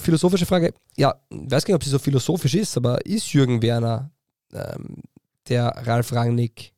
Philosophische 0.00 0.46
Frage, 0.46 0.72
ja, 0.96 1.14
ich 1.30 1.50
weiß 1.50 1.64
gar 1.64 1.72
nicht, 1.74 1.76
ob 1.76 1.84
sie 1.84 1.90
so 1.90 1.98
philosophisch 1.98 2.54
ist, 2.54 2.76
aber 2.76 3.04
ist 3.06 3.32
Jürgen 3.32 3.60
Werner 3.62 4.10
ähm, 4.52 5.02
der 5.48 5.66
Ralf 5.86 6.12
Rangnick 6.12 6.72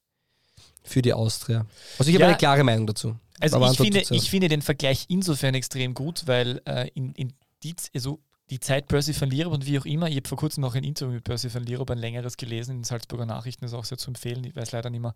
für 0.83 1.03
die 1.03 1.13
Austria? 1.13 1.67
Also 1.99 2.09
ich 2.11 2.15
habe 2.17 2.23
Ja. 2.23 2.29
eine 2.29 2.37
klare 2.37 2.65
Meinung 2.65 2.87
dazu. 2.87 3.15
Also 3.41 3.65
ich 3.65 3.77
finde, 3.77 4.01
ich 4.11 4.31
finde 4.31 4.49
den 4.49 4.63
Vergleich 4.63 5.07
insofern 5.09 5.55
extrem 5.55 5.95
gut, 5.95 6.23
weil 6.27 6.63
äh, 6.67 6.89
in, 6.95 7.13
in 7.15 7.33
die, 7.63 7.75
also 7.95 8.21
die 8.51 8.61
Zeit 8.61 8.87
Percy 8.87 9.19
van 9.21 9.29
Lierop 9.29 9.53
und 9.53 9.67
wie 9.67 9.79
auch 9.79 9.85
immer, 9.85 10.09
ich 10.09 10.17
habe 10.17 10.29
vor 10.29 10.39
kurzem 10.39 10.61
noch 10.61 10.75
ein 10.77 10.85
Interview 10.85 11.15
mit 11.15 11.25
Percy 11.25 11.53
van 11.53 11.65
Lierop, 11.65 11.91
ein 11.91 11.99
längeres 11.99 12.37
gelesen 12.37 12.73
in 12.73 12.77
den 12.79 12.85
Salzburger 12.85 13.27
Nachrichten, 13.27 13.65
ist 13.65 13.75
auch 13.75 13.85
sehr 13.85 13.99
zu 13.99 14.09
empfehlen. 14.11 14.45
Ich 14.45 14.55
weiß 14.55 14.71
leider 14.73 14.89
nicht 14.89 15.01
mehr, 15.01 15.15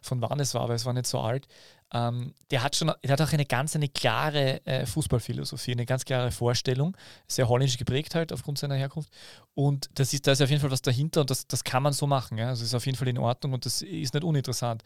von 0.00 0.22
wann 0.22 0.38
es 0.38 0.54
war, 0.54 0.68
weil 0.68 0.76
es 0.76 0.84
war 0.84 0.92
nicht 0.92 1.06
so 1.06 1.18
alt. 1.18 1.48
Ähm, 1.92 2.34
der 2.50 2.62
hat 2.62 2.76
schon, 2.76 2.92
der 3.02 3.12
hat 3.12 3.20
auch 3.20 3.32
eine 3.32 3.44
ganz 3.44 3.74
eine 3.74 3.88
klare 3.88 4.64
äh, 4.64 4.86
Fußballphilosophie, 4.86 5.72
eine 5.72 5.86
ganz 5.86 6.04
klare 6.04 6.30
Vorstellung, 6.30 6.96
sehr 7.26 7.48
holländisch 7.48 7.78
geprägt 7.78 8.14
halt 8.14 8.32
aufgrund 8.32 8.58
seiner 8.58 8.76
Herkunft. 8.76 9.10
Und 9.54 9.90
das 9.94 10.12
ist, 10.12 10.26
da 10.26 10.32
ist 10.32 10.40
auf 10.40 10.50
jeden 10.50 10.60
Fall 10.60 10.70
was 10.70 10.82
dahinter 10.82 11.22
und 11.22 11.30
das, 11.30 11.46
das 11.48 11.64
kann 11.64 11.82
man 11.82 11.92
so 11.92 12.06
machen. 12.06 12.38
Ja? 12.38 12.48
Also 12.48 12.64
ist 12.64 12.74
auf 12.74 12.86
jeden 12.86 12.96
Fall 12.96 13.08
in 13.08 13.18
Ordnung 13.18 13.52
und 13.54 13.66
das 13.66 13.82
ist 13.82 14.14
nicht 14.14 14.24
uninteressant. 14.24 14.82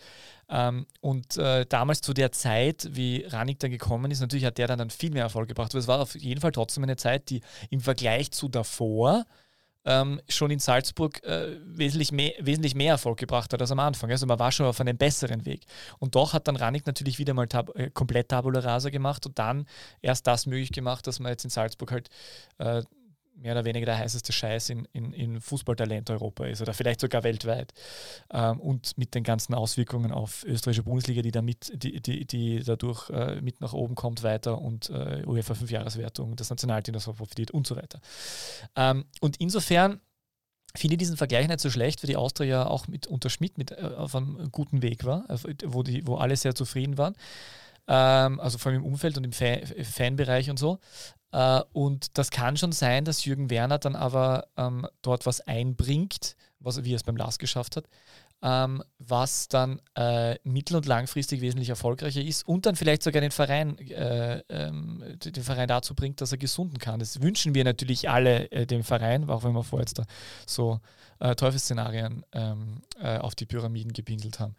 Ähm, 0.48 0.86
und 1.00 1.36
äh, 1.36 1.66
damals 1.66 2.00
zu 2.00 2.14
der 2.14 2.32
Zeit, 2.32 2.88
wie 2.92 3.24
Ranik 3.26 3.58
dann 3.58 3.70
gekommen 3.70 4.10
ist, 4.10 4.20
natürlich 4.20 4.46
hat 4.46 4.56
der 4.56 4.66
dann, 4.66 4.78
dann 4.78 4.90
viel 4.90 5.10
mehr 5.10 5.24
Erfolg 5.24 5.48
gebracht. 5.48 5.72
Aber 5.72 5.80
es 5.80 5.88
war 5.88 6.00
auf 6.00 6.14
jeden 6.14 6.40
Fall 6.40 6.52
trotzdem 6.52 6.84
eine 6.84 6.96
Zeit, 6.96 7.28
die 7.28 7.42
im 7.70 7.80
Vergleich 7.80 8.30
zu 8.30 8.48
davor 8.48 9.26
ähm, 9.84 10.20
schon 10.28 10.50
in 10.50 10.58
Salzburg 10.58 11.22
äh, 11.24 11.56
wesentlich, 11.64 12.12
mehr, 12.12 12.32
wesentlich 12.40 12.74
mehr 12.74 12.92
Erfolg 12.92 13.18
gebracht 13.18 13.52
hat 13.52 13.60
als 13.60 13.70
am 13.70 13.78
Anfang. 13.78 14.10
Also 14.10 14.26
man 14.26 14.38
war 14.38 14.52
schon 14.52 14.66
auf 14.66 14.80
einem 14.80 14.96
besseren 14.96 15.44
Weg. 15.44 15.62
Und 15.98 16.14
doch 16.14 16.32
hat 16.32 16.48
dann 16.48 16.56
Ranik 16.56 16.86
natürlich 16.86 17.18
wieder 17.18 17.34
mal 17.34 17.46
tab 17.46 17.74
äh, 17.76 17.90
komplett 17.90 18.28
Tabula 18.28 18.60
Rasa 18.60 18.90
gemacht 18.90 19.26
und 19.26 19.38
dann 19.38 19.66
erst 20.00 20.26
das 20.26 20.46
möglich 20.46 20.72
gemacht, 20.72 21.06
dass 21.06 21.20
man 21.20 21.30
jetzt 21.30 21.44
in 21.44 21.50
Salzburg 21.50 21.92
halt 21.92 22.08
äh, 22.58 22.82
mehr 23.36 23.52
oder 23.52 23.64
weniger 23.64 23.86
der 23.86 23.98
heißeste 23.98 24.32
Scheiß 24.32 24.70
in, 24.70 24.86
in, 24.92 25.12
in 25.12 25.40
Fußballtalent 25.40 26.10
Europa 26.10 26.46
ist 26.46 26.62
oder 26.62 26.74
vielleicht 26.74 27.00
sogar 27.00 27.22
weltweit. 27.24 27.72
Ähm, 28.32 28.60
und 28.60 28.96
mit 28.96 29.14
den 29.14 29.24
ganzen 29.24 29.54
Auswirkungen 29.54 30.12
auf 30.12 30.44
österreichische 30.44 30.84
Bundesliga, 30.84 31.22
die, 31.22 31.30
da 31.30 31.42
mit, 31.42 31.70
die, 31.82 32.00
die, 32.00 32.26
die 32.26 32.62
dadurch 32.64 33.10
äh, 33.10 33.40
mit 33.40 33.60
nach 33.60 33.72
oben 33.72 33.94
kommt 33.94 34.22
weiter 34.22 34.60
und 34.60 34.90
äh, 34.90 35.24
UEFA 35.26 35.54
5-Jahreswertung, 35.54 36.36
das 36.36 36.50
Nationalteam 36.50 36.94
davon 36.94 37.14
profitiert 37.14 37.50
und 37.50 37.66
so 37.66 37.76
weiter. 37.76 38.00
Ähm, 38.76 39.04
und 39.20 39.36
insofern 39.38 40.00
finde 40.76 40.94
ich 40.94 40.98
diesen 40.98 41.16
Vergleich 41.16 41.46
nicht 41.46 41.60
so 41.60 41.70
schlecht, 41.70 42.02
weil 42.02 42.08
die 42.08 42.16
Austria 42.16 42.46
ja 42.46 42.66
auch 42.66 42.88
mit 42.88 43.06
unter 43.06 43.30
Schmidt 43.30 43.58
mit, 43.58 43.72
äh, 43.72 43.90
auf 43.96 44.14
einem 44.14 44.50
guten 44.50 44.82
Weg 44.82 45.04
war, 45.04 45.24
wo, 45.64 45.82
die, 45.82 46.06
wo 46.06 46.16
alle 46.16 46.36
sehr 46.36 46.54
zufrieden 46.54 46.98
waren. 46.98 47.14
Ähm, 47.86 48.40
also 48.40 48.58
vor 48.58 48.72
allem 48.72 48.82
im 48.82 48.86
Umfeld 48.86 49.16
und 49.16 49.24
im 49.24 49.32
Fan 49.32 49.60
Fanbereich 49.82 50.50
und 50.50 50.58
so. 50.58 50.78
Äh, 51.34 51.62
und 51.72 52.16
das 52.16 52.30
kann 52.30 52.56
schon 52.56 52.72
sein, 52.72 53.04
dass 53.04 53.24
Jürgen 53.24 53.50
Werner 53.50 53.78
dann 53.78 53.96
aber 53.96 54.46
ähm, 54.56 54.86
dort 55.02 55.26
was 55.26 55.40
einbringt, 55.40 56.36
was, 56.60 56.84
wie 56.84 56.92
er 56.92 56.96
es 56.96 57.02
beim 57.02 57.16
Last 57.16 57.40
geschafft 57.40 57.74
hat, 57.74 57.86
ähm, 58.40 58.84
was 58.98 59.48
dann 59.48 59.80
äh, 59.96 60.38
mittel- 60.44 60.76
und 60.76 60.86
langfristig 60.86 61.40
wesentlich 61.40 61.70
erfolgreicher 61.70 62.22
ist 62.22 62.46
und 62.46 62.66
dann 62.66 62.76
vielleicht 62.76 63.02
sogar 63.02 63.20
den 63.20 63.32
Verein, 63.32 63.76
äh, 63.78 64.44
ähm, 64.48 65.02
den 65.24 65.42
Verein 65.42 65.66
dazu 65.66 65.96
bringt, 65.96 66.20
dass 66.20 66.30
er 66.30 66.38
gesunden 66.38 66.78
kann. 66.78 67.00
Das 67.00 67.20
wünschen 67.20 67.52
wir 67.54 67.64
natürlich 67.64 68.08
alle 68.08 68.50
äh, 68.52 68.64
dem 68.64 68.84
Verein, 68.84 69.28
auch 69.28 69.42
wenn 69.42 69.54
wir 69.54 69.64
vorher 69.64 69.82
jetzt 69.82 69.98
da 69.98 70.04
so 70.46 70.78
äh, 71.18 71.34
Teufelsszenarien 71.34 72.24
ähm, 72.32 72.82
äh, 73.00 73.18
auf 73.18 73.34
die 73.34 73.46
Pyramiden 73.46 73.92
gebindelt 73.92 74.38
haben. 74.38 74.54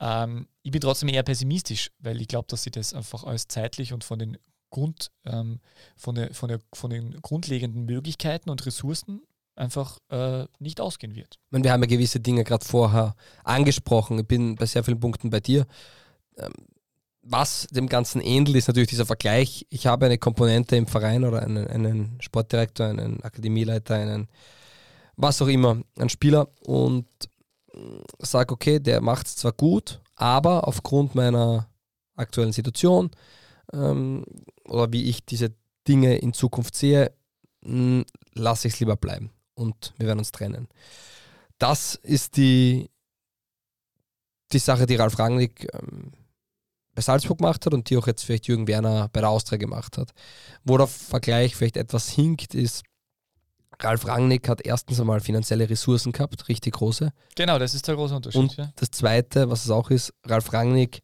Ähm, 0.00 0.48
ich 0.62 0.70
bin 0.70 0.80
trotzdem 0.80 1.10
eher 1.10 1.22
pessimistisch, 1.22 1.90
weil 1.98 2.18
ich 2.22 2.28
glaube, 2.28 2.46
dass 2.48 2.62
sie 2.62 2.70
das 2.70 2.94
einfach 2.94 3.24
als 3.24 3.46
zeitlich 3.46 3.92
und 3.92 4.04
von 4.04 4.18
den 4.18 4.38
Grund, 4.74 5.10
ähm, 5.24 5.60
von, 5.96 6.14
der, 6.14 6.34
von, 6.34 6.48
der, 6.48 6.60
von 6.72 6.90
den 6.90 7.20
grundlegenden 7.22 7.84
Möglichkeiten 7.84 8.50
und 8.50 8.66
Ressourcen 8.66 9.22
einfach 9.56 9.98
äh, 10.10 10.46
nicht 10.58 10.80
ausgehen 10.80 11.14
wird. 11.14 11.38
Meine, 11.50 11.64
wir 11.64 11.72
haben 11.72 11.82
ja 11.82 11.88
gewisse 11.88 12.18
Dinge 12.20 12.42
gerade 12.42 12.64
vorher 12.64 13.14
angesprochen. 13.44 14.18
Ich 14.18 14.26
bin 14.26 14.56
bei 14.56 14.66
sehr 14.66 14.82
vielen 14.82 15.00
Punkten 15.00 15.30
bei 15.30 15.40
dir. 15.40 15.66
Ähm, 16.36 16.52
was 17.22 17.66
dem 17.70 17.88
Ganzen 17.88 18.20
ähnelt, 18.20 18.54
ist 18.56 18.66
natürlich 18.66 18.90
dieser 18.90 19.06
Vergleich. 19.06 19.66
Ich 19.70 19.86
habe 19.86 20.06
eine 20.06 20.18
Komponente 20.18 20.76
im 20.76 20.86
Verein 20.86 21.24
oder 21.24 21.42
einen, 21.42 21.66
einen 21.68 22.20
Sportdirektor, 22.20 22.86
einen 22.86 23.22
Akademieleiter, 23.22 23.94
einen 23.94 24.28
was 25.16 25.40
auch 25.40 25.46
immer, 25.46 25.80
einen 25.96 26.08
Spieler 26.08 26.48
und 26.60 27.06
sage, 28.18 28.52
okay, 28.52 28.78
der 28.80 29.00
macht 29.00 29.26
es 29.26 29.36
zwar 29.36 29.52
gut, 29.52 30.00
aber 30.16 30.66
aufgrund 30.68 31.14
meiner 31.14 31.68
aktuellen 32.16 32.52
Situation 32.52 33.10
ähm, 33.74 34.24
oder 34.64 34.92
wie 34.92 35.04
ich 35.04 35.24
diese 35.24 35.54
Dinge 35.86 36.16
in 36.16 36.32
Zukunft 36.32 36.74
sehe, 36.74 37.12
hm, 37.64 38.04
lasse 38.34 38.68
ich 38.68 38.74
es 38.74 38.80
lieber 38.80 38.96
bleiben 38.96 39.30
und 39.54 39.92
wir 39.98 40.06
werden 40.06 40.18
uns 40.18 40.32
trennen. 40.32 40.68
Das 41.58 41.94
ist 41.94 42.36
die, 42.36 42.90
die 44.52 44.58
Sache, 44.58 44.86
die 44.86 44.96
Ralf 44.96 45.18
Rangnick 45.18 45.68
ähm, 45.74 46.12
bei 46.94 47.02
Salzburg 47.02 47.38
gemacht 47.38 47.66
hat 47.66 47.74
und 47.74 47.90
die 47.90 47.96
auch 47.96 48.06
jetzt 48.06 48.24
vielleicht 48.24 48.46
Jürgen 48.46 48.68
Werner 48.68 49.08
bei 49.12 49.20
der 49.20 49.30
Austria 49.30 49.58
gemacht 49.58 49.98
hat. 49.98 50.12
Wo 50.64 50.78
der 50.78 50.86
Vergleich 50.86 51.56
vielleicht 51.56 51.76
etwas 51.76 52.08
hinkt, 52.08 52.54
ist, 52.54 52.84
Ralf 53.80 54.06
Rangnick 54.06 54.48
hat 54.48 54.64
erstens 54.64 55.00
einmal 55.00 55.20
finanzielle 55.20 55.68
Ressourcen 55.68 56.12
gehabt, 56.12 56.48
richtig 56.48 56.74
große. 56.74 57.12
Genau, 57.34 57.58
das 57.58 57.74
ist 57.74 57.88
der 57.88 57.96
große 57.96 58.14
Unterschied. 58.14 58.40
Und 58.40 58.56
ja. 58.56 58.72
das 58.76 58.90
Zweite, 58.92 59.50
was 59.50 59.64
es 59.64 59.70
auch 59.70 59.90
ist, 59.90 60.14
Ralf 60.24 60.52
Rangnick 60.52 61.02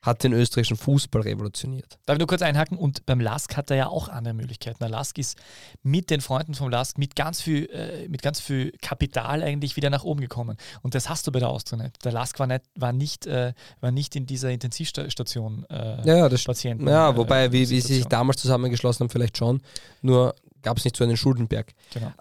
hat 0.00 0.22
den 0.22 0.32
österreichischen 0.32 0.76
Fußball 0.76 1.22
revolutioniert. 1.22 1.98
Darf 2.06 2.14
ich 2.14 2.18
nur 2.18 2.28
kurz 2.28 2.42
einhaken? 2.42 2.78
Und 2.78 3.04
beim 3.04 3.20
Lask 3.20 3.56
hat 3.56 3.70
er 3.70 3.76
ja 3.76 3.86
auch 3.88 4.08
andere 4.08 4.32
Möglichkeiten. 4.32 4.78
Der 4.80 4.88
Lask 4.88 5.18
ist 5.18 5.36
mit 5.82 6.10
den 6.10 6.20
Freunden 6.20 6.54
vom 6.54 6.70
Lask 6.70 6.98
mit 6.98 7.16
ganz 7.16 7.40
viel, 7.40 7.66
äh, 7.66 8.08
mit 8.08 8.22
ganz 8.22 8.40
viel 8.40 8.72
Kapital 8.80 9.42
eigentlich 9.42 9.76
wieder 9.76 9.90
nach 9.90 10.04
oben 10.04 10.20
gekommen. 10.20 10.56
Und 10.82 10.94
das 10.94 11.08
hast 11.08 11.26
du 11.26 11.32
bei 11.32 11.40
der 11.40 11.48
Austria 11.48 11.82
nicht. 11.82 12.04
Der 12.04 12.12
Lask 12.12 12.38
war 12.38 12.46
nicht, 12.46 12.62
war 12.76 12.92
nicht, 12.92 13.26
äh, 13.26 13.54
war 13.80 13.90
nicht 13.90 14.14
in 14.14 14.26
dieser 14.26 14.50
Intensivstation 14.50 15.66
äh, 15.68 16.06
ja, 16.06 16.28
das, 16.28 16.44
Patienten. 16.44 16.86
Ja, 16.86 17.16
wobei, 17.16 17.46
äh, 17.46 17.52
wie, 17.52 17.68
wie 17.68 17.80
sie 17.80 17.94
sich 17.94 18.06
damals 18.06 18.40
zusammengeschlossen 18.40 19.04
haben, 19.04 19.10
vielleicht 19.10 19.36
schon. 19.36 19.60
Nur 20.00 20.36
gab 20.62 20.76
es 20.76 20.84
nicht 20.84 20.96
so 20.96 21.02
einen 21.02 21.16
Schuldenberg. 21.16 21.74
Genau. 21.92 22.12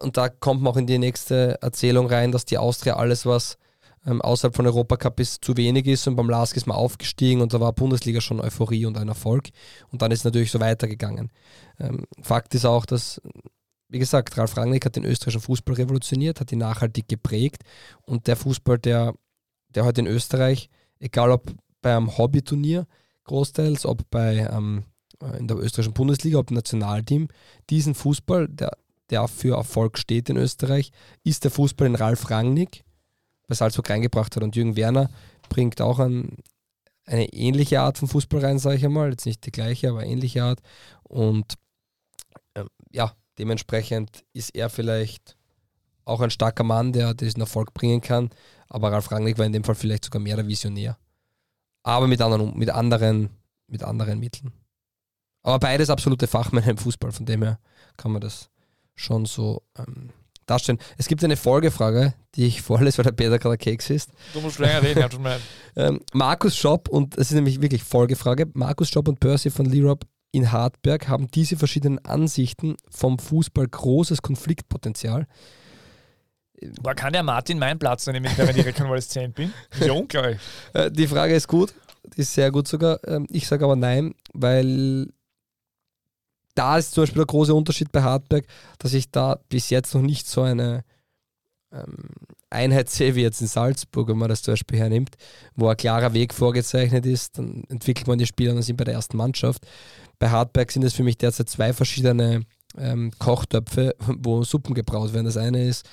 Und 0.00 0.16
da 0.16 0.28
kommt 0.28 0.60
man 0.60 0.72
auch 0.72 0.76
in 0.76 0.86
die 0.86 0.98
nächste 0.98 1.58
Erzählung 1.62 2.08
rein, 2.08 2.32
dass 2.32 2.44
die 2.44 2.58
Austria 2.58 2.96
alles, 2.96 3.26
was 3.26 3.58
ähm, 4.06 4.22
außerhalb 4.22 4.54
von 4.54 4.66
Europacup 4.66 5.20
ist, 5.20 5.44
zu 5.44 5.56
wenig 5.56 5.86
ist 5.86 6.06
und 6.06 6.16
beim 6.16 6.30
Lask 6.30 6.56
ist 6.56 6.66
man 6.66 6.76
aufgestiegen 6.76 7.40
und 7.40 7.52
da 7.52 7.60
war 7.60 7.72
Bundesliga 7.72 8.20
schon 8.20 8.40
Euphorie 8.40 8.86
und 8.86 8.96
ein 8.96 9.08
Erfolg 9.08 9.48
und 9.90 10.00
dann 10.02 10.12
ist 10.12 10.20
es 10.20 10.24
natürlich 10.24 10.50
so 10.50 10.60
weitergegangen. 10.60 11.30
Ähm, 11.78 12.06
Fakt 12.22 12.54
ist 12.54 12.64
auch, 12.64 12.86
dass, 12.86 13.20
wie 13.88 13.98
gesagt, 13.98 14.38
Ralf 14.38 14.56
Rangnick 14.56 14.86
hat 14.86 14.96
den 14.96 15.04
österreichischen 15.04 15.42
Fußball 15.42 15.74
revolutioniert, 15.74 16.40
hat 16.40 16.52
ihn 16.52 16.58
nachhaltig 16.58 17.08
geprägt 17.08 17.62
und 18.02 18.26
der 18.28 18.36
Fußball, 18.36 18.78
der, 18.78 19.14
der 19.70 19.84
heute 19.84 20.02
in 20.02 20.06
Österreich, 20.06 20.70
egal 21.00 21.30
ob 21.30 21.52
bei 21.82 21.96
einem 21.96 22.16
Hobbyturnier 22.16 22.86
großteils, 23.24 23.86
ob 23.86 24.08
bei 24.10 24.48
ähm, 24.50 24.84
in 25.38 25.48
der 25.48 25.56
österreichischen 25.56 25.94
Bundesliga, 25.94 26.38
ob 26.38 26.50
im 26.50 26.56
Nationalteam, 26.56 27.28
diesen 27.70 27.94
Fußball, 27.94 28.48
der, 28.48 28.72
der 29.10 29.26
für 29.28 29.56
Erfolg 29.56 29.98
steht 29.98 30.28
in 30.28 30.36
Österreich, 30.36 30.92
ist 31.24 31.44
der 31.44 31.50
Fußball, 31.50 31.88
den 31.88 31.94
Ralf 31.94 32.30
Rangnick 32.30 32.84
bei 33.46 33.54
Salzburg 33.54 33.88
reingebracht 33.88 34.34
hat. 34.36 34.42
Und 34.42 34.56
Jürgen 34.56 34.76
Werner 34.76 35.10
bringt 35.48 35.80
auch 35.80 35.98
ein, 35.98 36.38
eine 37.04 37.32
ähnliche 37.32 37.80
Art 37.80 37.98
von 37.98 38.08
Fußball 38.08 38.44
rein, 38.44 38.58
sage 38.58 38.76
ich 38.76 38.84
einmal. 38.84 39.10
Jetzt 39.10 39.26
nicht 39.26 39.44
die 39.46 39.52
gleiche, 39.52 39.90
aber 39.90 40.04
ähnliche 40.04 40.42
Art. 40.42 40.60
Und 41.02 41.54
ähm, 42.54 42.68
ja, 42.90 43.14
dementsprechend 43.38 44.24
ist 44.32 44.54
er 44.54 44.70
vielleicht 44.70 45.36
auch 46.04 46.20
ein 46.20 46.30
starker 46.30 46.64
Mann, 46.64 46.92
der 46.92 47.14
diesen 47.14 47.40
Erfolg 47.40 47.74
bringen 47.74 48.00
kann. 48.00 48.30
Aber 48.68 48.92
Ralf 48.92 49.10
Rangnick 49.10 49.38
war 49.38 49.46
in 49.46 49.52
dem 49.52 49.64
Fall 49.64 49.74
vielleicht 49.74 50.04
sogar 50.04 50.20
mehr 50.20 50.36
der 50.36 50.46
Visionär. 50.46 50.98
Aber 51.82 52.06
mit 52.06 52.20
anderen, 52.20 52.56
mit 52.56 52.70
anderen, 52.70 53.30
mit 53.68 53.82
anderen 53.82 54.18
Mitteln. 54.18 54.52
Aber 55.42 55.60
beides 55.60 55.90
absolute 55.90 56.26
Fachmänner 56.26 56.68
im 56.68 56.78
Fußball, 56.78 57.12
von 57.12 57.26
dem 57.26 57.42
her 57.42 57.60
kann 57.96 58.10
man 58.10 58.20
das 58.20 58.50
schon 58.96 59.26
so 59.26 59.62
ähm, 59.78 60.10
darstellen. 60.46 60.78
Es 60.96 61.08
gibt 61.08 61.22
eine 61.22 61.36
Folgefrage, 61.36 62.14
die 62.34 62.46
ich 62.46 62.62
vorlese, 62.62 62.98
weil 62.98 63.04
der 63.04 63.12
Peter 63.12 63.38
gerade 63.38 63.58
Keks 63.58 63.90
ist. 63.90 64.10
Du 64.32 64.40
musst 64.40 64.58
länger 64.58 64.82
reden, 64.82 65.00
ja, 65.00 65.08
tut 65.08 65.20
mir 65.20 65.38
ähm, 65.76 66.00
Markus 66.12 66.56
Schopp, 66.56 66.88
und 66.88 67.16
es 67.18 67.28
ist 67.30 67.34
nämlich 67.34 67.60
wirklich 67.60 67.82
Folgefrage, 67.82 68.46
Markus 68.54 68.90
Schopp 68.90 69.08
und 69.08 69.20
Percy 69.20 69.50
von 69.50 69.66
Lirop 69.66 70.04
in 70.32 70.52
Hartberg 70.52 71.08
haben 71.08 71.28
diese 71.28 71.56
verschiedenen 71.56 72.04
Ansichten 72.04 72.76
vom 72.90 73.18
Fußball 73.18 73.66
großes 73.68 74.20
Konfliktpotenzial. 74.20 75.26
Boah, 76.82 76.94
kann 76.94 77.12
der 77.12 77.22
Martin 77.22 77.58
meinen 77.58 77.78
Platz 77.78 78.06
nehmen, 78.06 78.30
wenn 78.36 78.56
ich 78.56 78.64
Rekonvaleszent 78.64 79.34
bin? 79.34 79.52
Das 79.70 79.80
ist 79.80 79.86
ja 79.86 79.92
unglaublich. 79.92 80.38
Äh, 80.72 80.90
die 80.90 81.06
Frage 81.06 81.34
ist 81.34 81.48
gut, 81.48 81.74
die 82.16 82.22
ist 82.22 82.34
sehr 82.34 82.50
gut 82.50 82.68
sogar. 82.68 82.98
Ähm, 83.06 83.26
ich 83.30 83.46
sage 83.46 83.64
aber 83.64 83.76
nein, 83.76 84.14
weil 84.32 85.08
da 86.56 86.78
ist 86.78 86.92
zum 86.92 87.02
Beispiel 87.02 87.20
der 87.20 87.26
große 87.26 87.54
Unterschied 87.54 87.92
bei 87.92 88.02
Hartberg, 88.02 88.46
dass 88.78 88.94
ich 88.94 89.10
da 89.10 89.38
bis 89.48 89.70
jetzt 89.70 89.94
noch 89.94 90.02
nicht 90.02 90.26
so 90.26 90.42
eine 90.42 90.84
ähm, 91.72 92.08
Einheit 92.50 92.88
sehe 92.90 93.14
wie 93.14 93.22
jetzt 93.22 93.40
in 93.40 93.46
Salzburg, 93.46 94.08
wenn 94.08 94.18
man 94.18 94.28
das 94.28 94.42
zum 94.42 94.52
Beispiel 94.52 94.78
hernimmt, 94.78 95.16
wo 95.54 95.68
ein 95.68 95.76
klarer 95.76 96.14
Weg 96.14 96.32
vorgezeichnet 96.32 97.04
ist, 97.06 97.38
dann 97.38 97.64
entwickelt 97.68 98.06
man 98.06 98.18
die 98.18 98.26
Spieler 98.26 98.54
und 98.54 98.62
sind 98.62 98.76
bei 98.76 98.84
der 98.84 98.94
ersten 98.94 99.16
Mannschaft. 99.16 99.66
Bei 100.18 100.30
Hartberg 100.30 100.72
sind 100.72 100.84
es 100.84 100.94
für 100.94 101.02
mich 101.02 101.18
derzeit 101.18 101.48
zwei 101.48 101.72
verschiedene 101.72 102.42
ähm, 102.78 103.12
Kochtöpfe, 103.18 103.94
wo 104.18 104.42
Suppen 104.42 104.74
gebraut 104.74 105.12
werden. 105.12 105.26
Das 105.26 105.36
eine 105.36 105.66
ist 105.66 105.86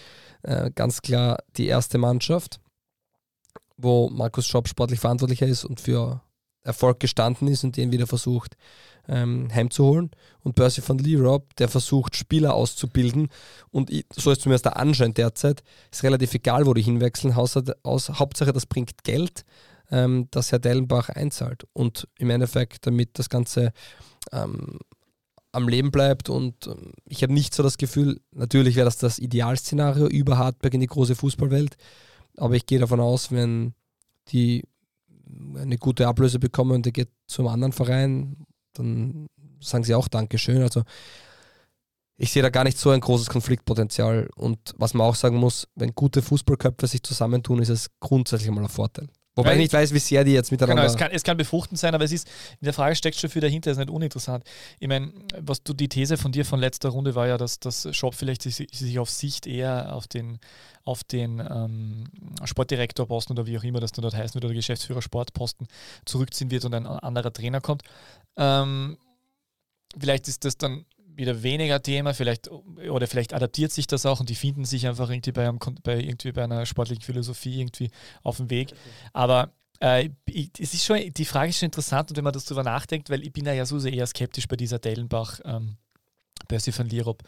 äh, 0.43 0.72
ganz 0.74 1.01
klar 1.01 1.39
die 1.57 1.68
erste 1.68 1.97
Mannschaft, 1.97 2.59
wo 3.76 4.09
Markus 4.09 4.47
Schopp 4.47 4.68
sportlich 4.70 4.99
verantwortlicher 4.99 5.47
ist 5.47 5.66
und 5.66 5.82
für 5.82 6.22
Erfolg 6.61 6.99
gestanden 6.99 7.47
ist 7.49 7.64
und 7.64 7.76
den 7.76 7.91
wieder 7.91 8.07
versucht 8.07 8.55
ähm, 9.07 9.49
heimzuholen. 9.53 10.11
Und 10.41 10.55
Percy 10.55 10.81
von 10.81 10.97
Lee 10.97 11.17
Rob, 11.17 11.55
der 11.57 11.69
versucht, 11.69 12.15
Spieler 12.15 12.53
auszubilden. 12.53 13.29
Und 13.71 13.89
ich, 13.89 14.05
so 14.15 14.31
ist 14.31 14.41
zumindest 14.41 14.65
der 14.65 14.77
Anschein 14.77 15.13
derzeit. 15.13 15.63
Ist 15.91 16.03
relativ 16.03 16.33
egal, 16.33 16.65
wo 16.65 16.73
die 16.73 16.81
hinwechseln. 16.81 17.35
Hauptsache, 17.35 18.53
das 18.53 18.65
bringt 18.65 19.03
Geld. 19.03 19.45
ähm, 19.93 20.27
dass 20.31 20.51
Herr 20.51 20.59
Dellenbach 20.59 21.09
einzahlt 21.09 21.67
und 21.73 22.07
im 22.17 22.31
Endeffekt 22.31 22.87
damit 22.87 23.19
das 23.19 23.29
Ganze 23.29 23.73
ähm, 24.31 24.79
am 25.51 25.67
Leben 25.67 25.91
bleibt 25.91 26.29
und 26.29 26.67
ähm, 26.67 26.93
ich 27.07 27.21
habe 27.21 27.33
nicht 27.33 27.53
so 27.53 27.61
das 27.61 27.77
Gefühl, 27.77 28.19
natürlich 28.31 28.75
wäre 28.75 28.85
das 28.85 28.97
das 28.97 29.19
Idealszenario 29.19 30.07
über 30.07 30.37
Hartberg 30.37 30.73
in 30.73 30.81
die 30.81 30.87
große 30.87 31.15
Fußballwelt, 31.15 31.75
aber 32.37 32.55
ich 32.55 32.65
gehe 32.65 32.79
davon 32.79 32.99
aus, 32.99 33.31
wenn 33.31 33.75
die 34.29 34.63
eine 35.55 35.77
gute 35.77 36.07
Ablöse 36.07 36.39
bekommen 36.39 36.71
und 36.71 36.85
der 36.85 36.91
geht 36.91 37.09
zum 37.27 37.47
anderen 37.47 37.73
Verein, 37.73 38.47
dann 38.74 39.28
sagen 39.59 39.84
sie 39.84 39.95
auch 39.95 40.07
Dankeschön. 40.07 40.61
Also 40.61 40.84
ich 42.17 42.32
sehe 42.32 42.43
da 42.43 42.49
gar 42.49 42.63
nicht 42.63 42.78
so 42.78 42.91
ein 42.91 42.99
großes 42.99 43.28
Konfliktpotenzial. 43.28 44.30
Und 44.36 44.74
was 44.78 44.93
man 44.93 45.07
auch 45.07 45.15
sagen 45.15 45.38
muss, 45.38 45.67
wenn 45.76 45.95
gute 45.95 46.21
Fußballköpfe 46.21 46.88
sich 46.88 47.03
zusammentun, 47.03 47.61
ist 47.61 47.69
es 47.69 47.89
grundsätzlich 47.99 48.51
mal 48.51 48.61
ein 48.61 48.69
Vorteil. 48.69 49.07
Wobei 49.36 49.49
ja, 49.49 49.55
ich 49.55 49.61
nicht 49.61 49.74
weiß, 49.74 49.93
wie 49.93 49.99
sehr 49.99 50.24
die 50.24 50.34
jetzt 50.34 50.51
miteinander. 50.51 50.84
Genau, 50.84 50.93
es 50.93 50.97
kann, 50.97 51.11
es 51.11 51.24
kann 51.24 51.38
befruchtend 51.38 51.80
sein, 51.80 51.95
aber 51.95 52.03
es 52.03 52.11
ist, 52.11 52.28
in 52.61 52.65
der 52.65 52.74
Frage 52.74 52.95
steckt 52.95 53.17
schon 53.17 53.32
viel 53.32 53.41
dahinter, 53.41 53.71
ist 53.71 53.78
nicht 53.78 53.89
uninteressant. 53.89 54.43
Ich 54.80 54.88
meine, 54.88 55.11
was 55.39 55.63
du, 55.63 55.74
die 55.74 55.89
These 55.89 56.17
von 56.17 56.32
dir 56.32 56.45
von 56.45 56.59
letzter 56.59 56.89
Runde 56.89 57.15
war 57.15 57.28
ja, 57.28 57.38
dass 57.38 57.59
das 57.59 57.88
Shop 57.95 58.13
vielleicht 58.13 58.43
sich, 58.43 58.67
sich 58.71 58.99
auf 58.99 59.09
Sicht 59.09 59.47
eher 59.47 59.95
auf 59.95 60.05
den, 60.07 60.38
auf 60.86 61.03
den 61.03 61.39
ähm, 61.39 62.03
Sportdirektorposten 62.43 63.36
oder 63.36 63.47
wie 63.47 63.57
auch 63.57 63.63
immer 63.63 63.80
das 63.80 63.91
dann 63.91 64.03
dort 64.03 64.15
heißen 64.15 64.36
wird, 64.36 64.45
oder 64.45 64.53
Geschäftsführer 64.53 65.01
Sportposten 65.01 65.67
zurückziehen 66.05 66.51
wird 66.51 66.65
und 66.65 66.76
ein 66.76 66.86
anderer 66.86 67.34
Trainer 67.34 67.59
kommt. 67.59 67.82
Ähm, 68.38 68.97
vielleicht 69.97 70.27
ist 70.27 70.45
das 70.45 70.57
dann 70.57 70.86
wieder 71.15 71.43
weniger 71.43 71.81
Thema, 71.81 72.13
vielleicht 72.13 72.49
oder 72.49 73.07
vielleicht 73.07 73.34
adaptiert 73.34 73.71
sich 73.71 73.88
das 73.88 74.05
auch 74.05 74.19
und 74.19 74.29
die 74.29 74.36
finden 74.36 74.65
sich 74.65 74.88
einfach 74.88 75.09
irgendwie 75.09 75.31
bei, 75.31 75.47
einem, 75.47 75.59
bei, 75.84 75.99
irgendwie 75.99 76.31
bei 76.31 76.43
einer 76.43 76.65
sportlichen 76.65 77.03
Philosophie 77.03 77.59
irgendwie 77.59 77.91
auf 78.23 78.38
dem 78.38 78.49
Weg. 78.49 78.73
Aber 79.13 79.51
äh, 79.79 80.09
es 80.59 80.73
ist 80.73 80.86
schon, 80.86 81.13
die 81.13 81.25
Frage 81.25 81.49
ist 81.49 81.59
schon 81.59 81.67
interessant 81.67 82.09
und 82.09 82.17
wenn 82.17 82.23
man 82.23 82.34
das 82.34 82.45
darüber 82.45 82.63
nachdenkt, 82.63 83.09
weil 83.09 83.23
ich 83.23 83.34
bin 83.34 83.45
ja 83.45 83.65
so 83.65 83.77
eher 83.79 84.07
skeptisch 84.07 84.47
bei 84.47 84.55
dieser 84.55 84.79
Dellenbach, 84.79 85.39
ähm, 85.45 85.77
Percy 86.47 86.77
van 86.77 86.89
Lierop 86.89 87.23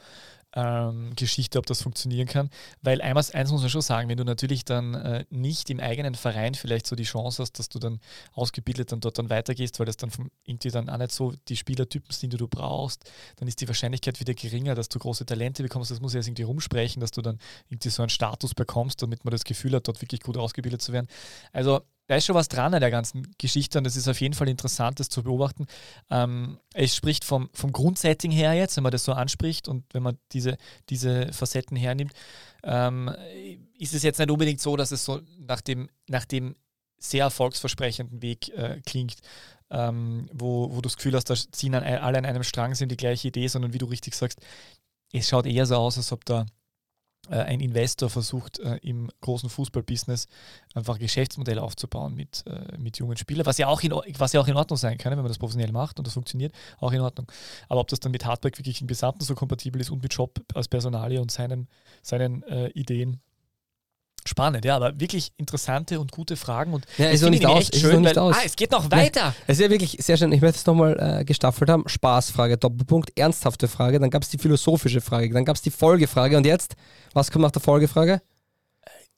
ähm, 0.55 1.11
Geschichte, 1.15 1.59
ob 1.59 1.65
das 1.65 1.81
funktionieren 1.81 2.27
kann. 2.27 2.49
Weil 2.81 3.01
eins, 3.01 3.31
eins 3.31 3.51
muss 3.51 3.61
man 3.61 3.69
schon 3.69 3.81
sagen, 3.81 4.09
wenn 4.09 4.17
du 4.17 4.23
natürlich 4.23 4.65
dann 4.65 4.93
äh, 4.95 5.25
nicht 5.29 5.69
im 5.69 5.79
eigenen 5.79 6.15
Verein 6.15 6.55
vielleicht 6.55 6.87
so 6.87 6.95
die 6.95 7.03
Chance 7.03 7.41
hast, 7.41 7.59
dass 7.59 7.69
du 7.69 7.79
dann 7.79 7.99
ausgebildet 8.33 8.91
dann 8.91 9.01
dort 9.01 9.17
dann 9.17 9.29
weitergehst, 9.29 9.79
weil 9.79 9.85
das 9.85 9.97
dann 9.97 10.09
vom, 10.09 10.31
irgendwie 10.45 10.69
dann 10.69 10.89
auch 10.89 10.97
nicht 10.97 11.11
so 11.11 11.33
die 11.47 11.57
Spielertypen 11.57 12.11
sind, 12.11 12.33
die 12.33 12.37
du 12.37 12.47
brauchst, 12.47 13.09
dann 13.35 13.47
ist 13.47 13.61
die 13.61 13.67
Wahrscheinlichkeit 13.67 14.19
wieder 14.19 14.33
geringer, 14.33 14.75
dass 14.75 14.89
du 14.89 14.97
große 14.97 15.25
Talente 15.25 15.61
bekommst. 15.61 15.91
Das 15.91 16.01
muss 16.01 16.13
ja 16.13 16.21
irgendwie 16.21 16.43
rumsprechen, 16.43 17.01
dass 17.01 17.11
du 17.11 17.21
dann 17.21 17.39
irgendwie 17.69 17.89
so 17.89 18.01
einen 18.01 18.09
Status 18.09 18.55
bekommst, 18.55 19.01
damit 19.01 19.25
man 19.25 19.31
das 19.31 19.43
Gefühl 19.43 19.75
hat, 19.75 19.87
dort 19.87 20.01
wirklich 20.01 20.21
gut 20.21 20.37
ausgebildet 20.37 20.81
zu 20.81 20.93
werden. 20.93 21.07
Also 21.51 21.81
da 22.07 22.15
ist 22.15 22.25
schon 22.25 22.35
was 22.35 22.47
dran 22.47 22.73
an 22.73 22.81
der 22.81 22.91
ganzen 22.91 23.33
Geschichte 23.37 23.77
und 23.77 23.87
es 23.87 23.95
ist 23.95 24.07
auf 24.07 24.21
jeden 24.21 24.33
Fall 24.33 24.47
interessant, 24.47 24.99
das 24.99 25.09
zu 25.09 25.23
beobachten. 25.23 25.65
Ähm, 26.09 26.59
es 26.73 26.95
spricht 26.95 27.25
vom, 27.25 27.49
vom 27.53 27.71
Grundsetting 27.71 28.31
her 28.31 28.53
jetzt, 28.53 28.77
wenn 28.77 28.83
man 28.83 28.91
das 28.91 29.05
so 29.05 29.13
anspricht 29.13 29.67
und 29.67 29.85
wenn 29.93 30.03
man 30.03 30.17
diese, 30.31 30.57
diese 30.89 31.31
Facetten 31.33 31.77
hernimmt, 31.77 32.13
ähm, 32.63 33.09
ist 33.77 33.93
es 33.93 34.03
jetzt 34.03 34.19
nicht 34.19 34.31
unbedingt 34.31 34.61
so, 34.61 34.75
dass 34.75 34.91
es 34.91 35.03
so 35.03 35.21
nach 35.37 35.61
dem, 35.61 35.89
nach 36.07 36.25
dem 36.25 36.55
sehr 36.97 37.25
erfolgsversprechenden 37.25 38.21
Weg 38.21 38.49
äh, 38.49 38.81
klingt, 38.85 39.17
ähm, 39.69 40.29
wo, 40.31 40.69
wo 40.71 40.75
du 40.75 40.81
das 40.81 40.97
Gefühl 40.97 41.15
hast, 41.15 41.29
da 41.29 41.35
ziehen 41.35 41.73
alle 41.73 42.17
an 42.17 42.25
einem 42.25 42.43
Strang, 42.43 42.75
sind 42.75 42.91
die 42.91 42.97
gleiche 42.97 43.27
Idee, 43.27 43.47
sondern 43.47 43.73
wie 43.73 43.77
du 43.79 43.85
richtig 43.85 44.15
sagst, 44.15 44.39
es 45.11 45.29
schaut 45.29 45.45
eher 45.45 45.65
so 45.65 45.75
aus, 45.75 45.97
als 45.97 46.11
ob 46.11 46.25
da 46.25 46.45
ein 47.33 47.59
Investor 47.59 48.09
versucht, 48.09 48.59
äh, 48.59 48.77
im 48.81 49.09
großen 49.21 49.49
Fußballbusiness 49.49 50.27
einfach 50.73 50.95
ein 50.95 50.99
Geschäftsmodell 50.99 51.59
aufzubauen 51.59 52.15
mit, 52.15 52.43
äh, 52.47 52.77
mit 52.77 52.97
jungen 52.97 53.17
Spielern, 53.17 53.45
was 53.45 53.57
ja, 53.57 53.67
auch 53.67 53.81
in, 53.81 53.93
was 54.17 54.33
ja 54.33 54.41
auch 54.41 54.47
in 54.47 54.55
Ordnung 54.55 54.77
sein 54.77 54.97
kann, 54.97 55.11
wenn 55.11 55.19
man 55.19 55.27
das 55.27 55.37
professionell 55.37 55.71
macht 55.71 55.97
und 55.97 56.07
das 56.07 56.13
funktioniert, 56.13 56.53
auch 56.79 56.91
in 56.91 57.01
Ordnung. 57.01 57.31
Aber 57.69 57.81
ob 57.81 57.87
das 57.87 57.99
dann 57.99 58.11
mit 58.11 58.25
Hardback 58.25 58.57
wirklich 58.57 58.81
im 58.81 58.87
Gesamten 58.87 59.23
so 59.23 59.35
kompatibel 59.35 59.81
ist 59.81 59.89
und 59.89 60.01
mit 60.01 60.13
Job 60.13 60.39
als 60.53 60.67
Personalie 60.67 61.21
und 61.21 61.31
seinen, 61.31 61.67
seinen 62.01 62.43
äh, 62.43 62.69
Ideen, 62.69 63.21
Spannend, 64.27 64.65
ja, 64.65 64.75
aber 64.75 64.99
wirklich 64.99 65.31
interessante 65.37 65.99
und 65.99 66.11
gute 66.11 66.35
Fragen. 66.35 66.73
Und 66.73 66.85
ja, 66.97 67.09
ist 67.09 67.21
noch 67.21 67.29
nicht 67.29 67.45
aus. 67.45 67.69
Ist 67.69 67.79
schön, 67.79 68.01
nicht 68.01 68.17
aus. 68.17 68.35
Ah, 68.35 68.41
es 68.43 68.55
geht 68.55 68.71
noch 68.71 68.89
weiter. 68.89 69.35
Es 69.45 69.59
ist 69.59 69.63
ja 69.63 69.69
wirklich 69.69 69.97
sehr 69.99 70.17
schön. 70.17 70.31
Ich 70.31 70.41
möchte 70.41 70.57
es 70.57 70.65
nochmal 70.65 71.19
äh, 71.19 71.23
gestaffelt 71.23 71.69
haben. 71.69 71.87
Spaßfrage, 71.87 72.57
Doppelpunkt, 72.57 73.17
ernsthafte 73.17 73.67
Frage. 73.67 73.99
Dann 73.99 74.09
gab 74.09 74.23
es 74.23 74.29
die 74.29 74.39
philosophische 74.39 74.99
Frage. 74.99 75.31
Dann 75.31 75.45
gab 75.45 75.57
es 75.57 75.61
die 75.61 75.69
Folgefrage. 75.69 76.37
Und 76.37 76.45
jetzt, 76.47 76.75
was 77.13 77.29
kommt 77.29 77.43
nach 77.43 77.51
der 77.51 77.61
Folgefrage? 77.61 78.21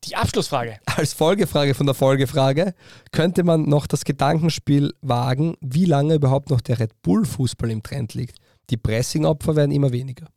Die 0.04 0.16
Abschlussfrage. 0.16 0.80
Als 0.86 1.14
Folgefrage 1.14 1.74
von 1.74 1.86
der 1.86 1.96
Folgefrage 1.96 2.74
könnte 3.12 3.44
man 3.44 3.64
noch 3.64 3.88
das 3.88 4.04
Gedankenspiel 4.04 4.94
wagen, 5.02 5.56
wie 5.62 5.86
lange 5.86 6.16
überhaupt 6.16 6.50
noch 6.50 6.62
der 6.62 6.80
Red 6.80 7.02
Bull-Fußball 7.02 7.72
im 7.72 7.82
Trend 7.82 8.14
liegt. 8.14 8.38
Die 8.70 8.78
Pressing-Opfer 8.78 9.56
werden 9.56 9.72
immer 9.72 9.92
weniger. 9.92 10.28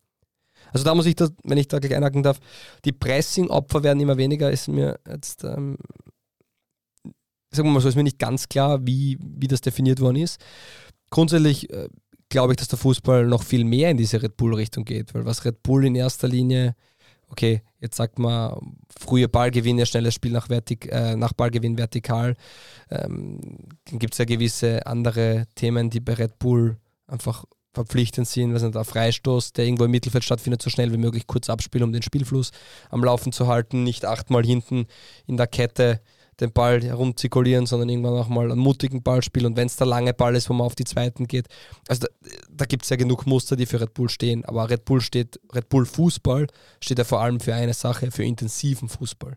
Also 0.72 0.84
da 0.84 0.94
muss 0.94 1.06
ich, 1.06 1.16
das, 1.16 1.32
wenn 1.44 1.58
ich 1.58 1.68
da 1.68 1.78
gleich 1.78 1.94
einhaken 1.94 2.22
darf, 2.22 2.40
die 2.84 2.92
Pressing-Opfer 2.92 3.82
werden 3.82 4.00
immer 4.00 4.16
weniger, 4.16 4.50
ist 4.50 4.68
mir 4.68 4.98
jetzt, 5.08 5.44
ähm, 5.44 5.76
sagen 7.50 7.68
wir 7.68 7.72
mal 7.72 7.80
so, 7.80 7.88
ist 7.88 7.96
mir 7.96 8.04
nicht 8.04 8.18
ganz 8.18 8.48
klar, 8.48 8.86
wie, 8.86 9.18
wie 9.20 9.48
das 9.48 9.60
definiert 9.60 10.00
worden 10.00 10.16
ist. 10.16 10.40
Grundsätzlich 11.10 11.70
äh, 11.70 11.88
glaube 12.28 12.52
ich, 12.52 12.56
dass 12.56 12.68
der 12.68 12.78
Fußball 12.78 13.26
noch 13.26 13.42
viel 13.42 13.64
mehr 13.64 13.90
in 13.90 13.96
diese 13.96 14.22
Red 14.22 14.36
Bull-Richtung 14.36 14.84
geht, 14.84 15.12
weil 15.14 15.26
was 15.26 15.44
Red 15.44 15.62
Bull 15.62 15.84
in 15.84 15.94
erster 15.94 16.28
Linie, 16.28 16.74
okay, 17.28 17.62
jetzt 17.80 17.96
sagt 17.96 18.18
man, 18.18 18.76
frühe 18.88 19.28
Ballgewinne, 19.28 19.84
schnelles 19.84 20.14
Spiel 20.14 20.32
nach, 20.32 20.46
Vertik 20.46 20.90
äh, 20.90 21.16
nach 21.16 21.32
Ballgewinn 21.32 21.76
vertikal, 21.76 22.36
ähm, 22.90 23.40
dann 23.84 23.98
gibt 23.98 24.14
es 24.14 24.18
ja 24.18 24.24
gewisse 24.24 24.86
andere 24.86 25.46
Themen, 25.56 25.90
die 25.90 26.00
bei 26.00 26.14
Red 26.14 26.38
Bull 26.38 26.78
einfach 27.06 27.44
verpflichtend 27.72 28.26
sind, 28.26 28.52
was 28.52 28.62
nicht, 28.62 28.76
ein 28.76 28.84
Freistoß, 28.84 29.52
der 29.52 29.64
irgendwo 29.64 29.84
im 29.84 29.90
Mittelfeld 29.90 30.24
stattfindet, 30.24 30.62
so 30.62 30.70
schnell 30.70 30.92
wie 30.92 30.96
möglich 30.96 31.26
kurz 31.26 31.48
abspielen, 31.48 31.84
um 31.84 31.92
den 31.92 32.02
Spielfluss 32.02 32.50
am 32.88 33.04
Laufen 33.04 33.32
zu 33.32 33.46
halten, 33.46 33.84
nicht 33.84 34.04
achtmal 34.04 34.44
hinten 34.44 34.86
in 35.26 35.36
der 35.36 35.46
Kette 35.46 36.00
den 36.40 36.52
Ball 36.52 36.82
herumzirkulieren, 36.82 37.66
sondern 37.66 37.88
irgendwann 37.88 38.14
auch 38.14 38.28
mal 38.28 38.50
einen 38.50 38.60
mutigen 38.60 39.02
Ball 39.02 39.22
spielen 39.22 39.46
und 39.46 39.56
wenn 39.56 39.66
es 39.66 39.76
der 39.76 39.86
lange 39.86 40.14
Ball 40.14 40.34
ist, 40.34 40.48
wo 40.48 40.54
man 40.54 40.66
auf 40.66 40.74
die 40.74 40.84
zweiten 40.84 41.26
geht. 41.26 41.46
Also 41.86 42.06
da, 42.06 42.30
da 42.50 42.64
gibt 42.64 42.84
es 42.84 42.90
ja 42.90 42.96
genug 42.96 43.26
Muster, 43.26 43.56
die 43.56 43.66
für 43.66 43.80
Red 43.80 43.94
Bull 43.94 44.08
stehen, 44.08 44.44
aber 44.46 44.68
Red 44.70 44.84
Bull 44.84 45.00
steht, 45.00 45.38
Red 45.54 45.68
Bull 45.68 45.84
Fußball 45.84 46.46
steht 46.82 46.98
ja 46.98 47.04
vor 47.04 47.20
allem 47.20 47.40
für 47.40 47.54
eine 47.54 47.74
Sache, 47.74 48.10
für 48.10 48.24
intensiven 48.24 48.88
Fußball. 48.88 49.36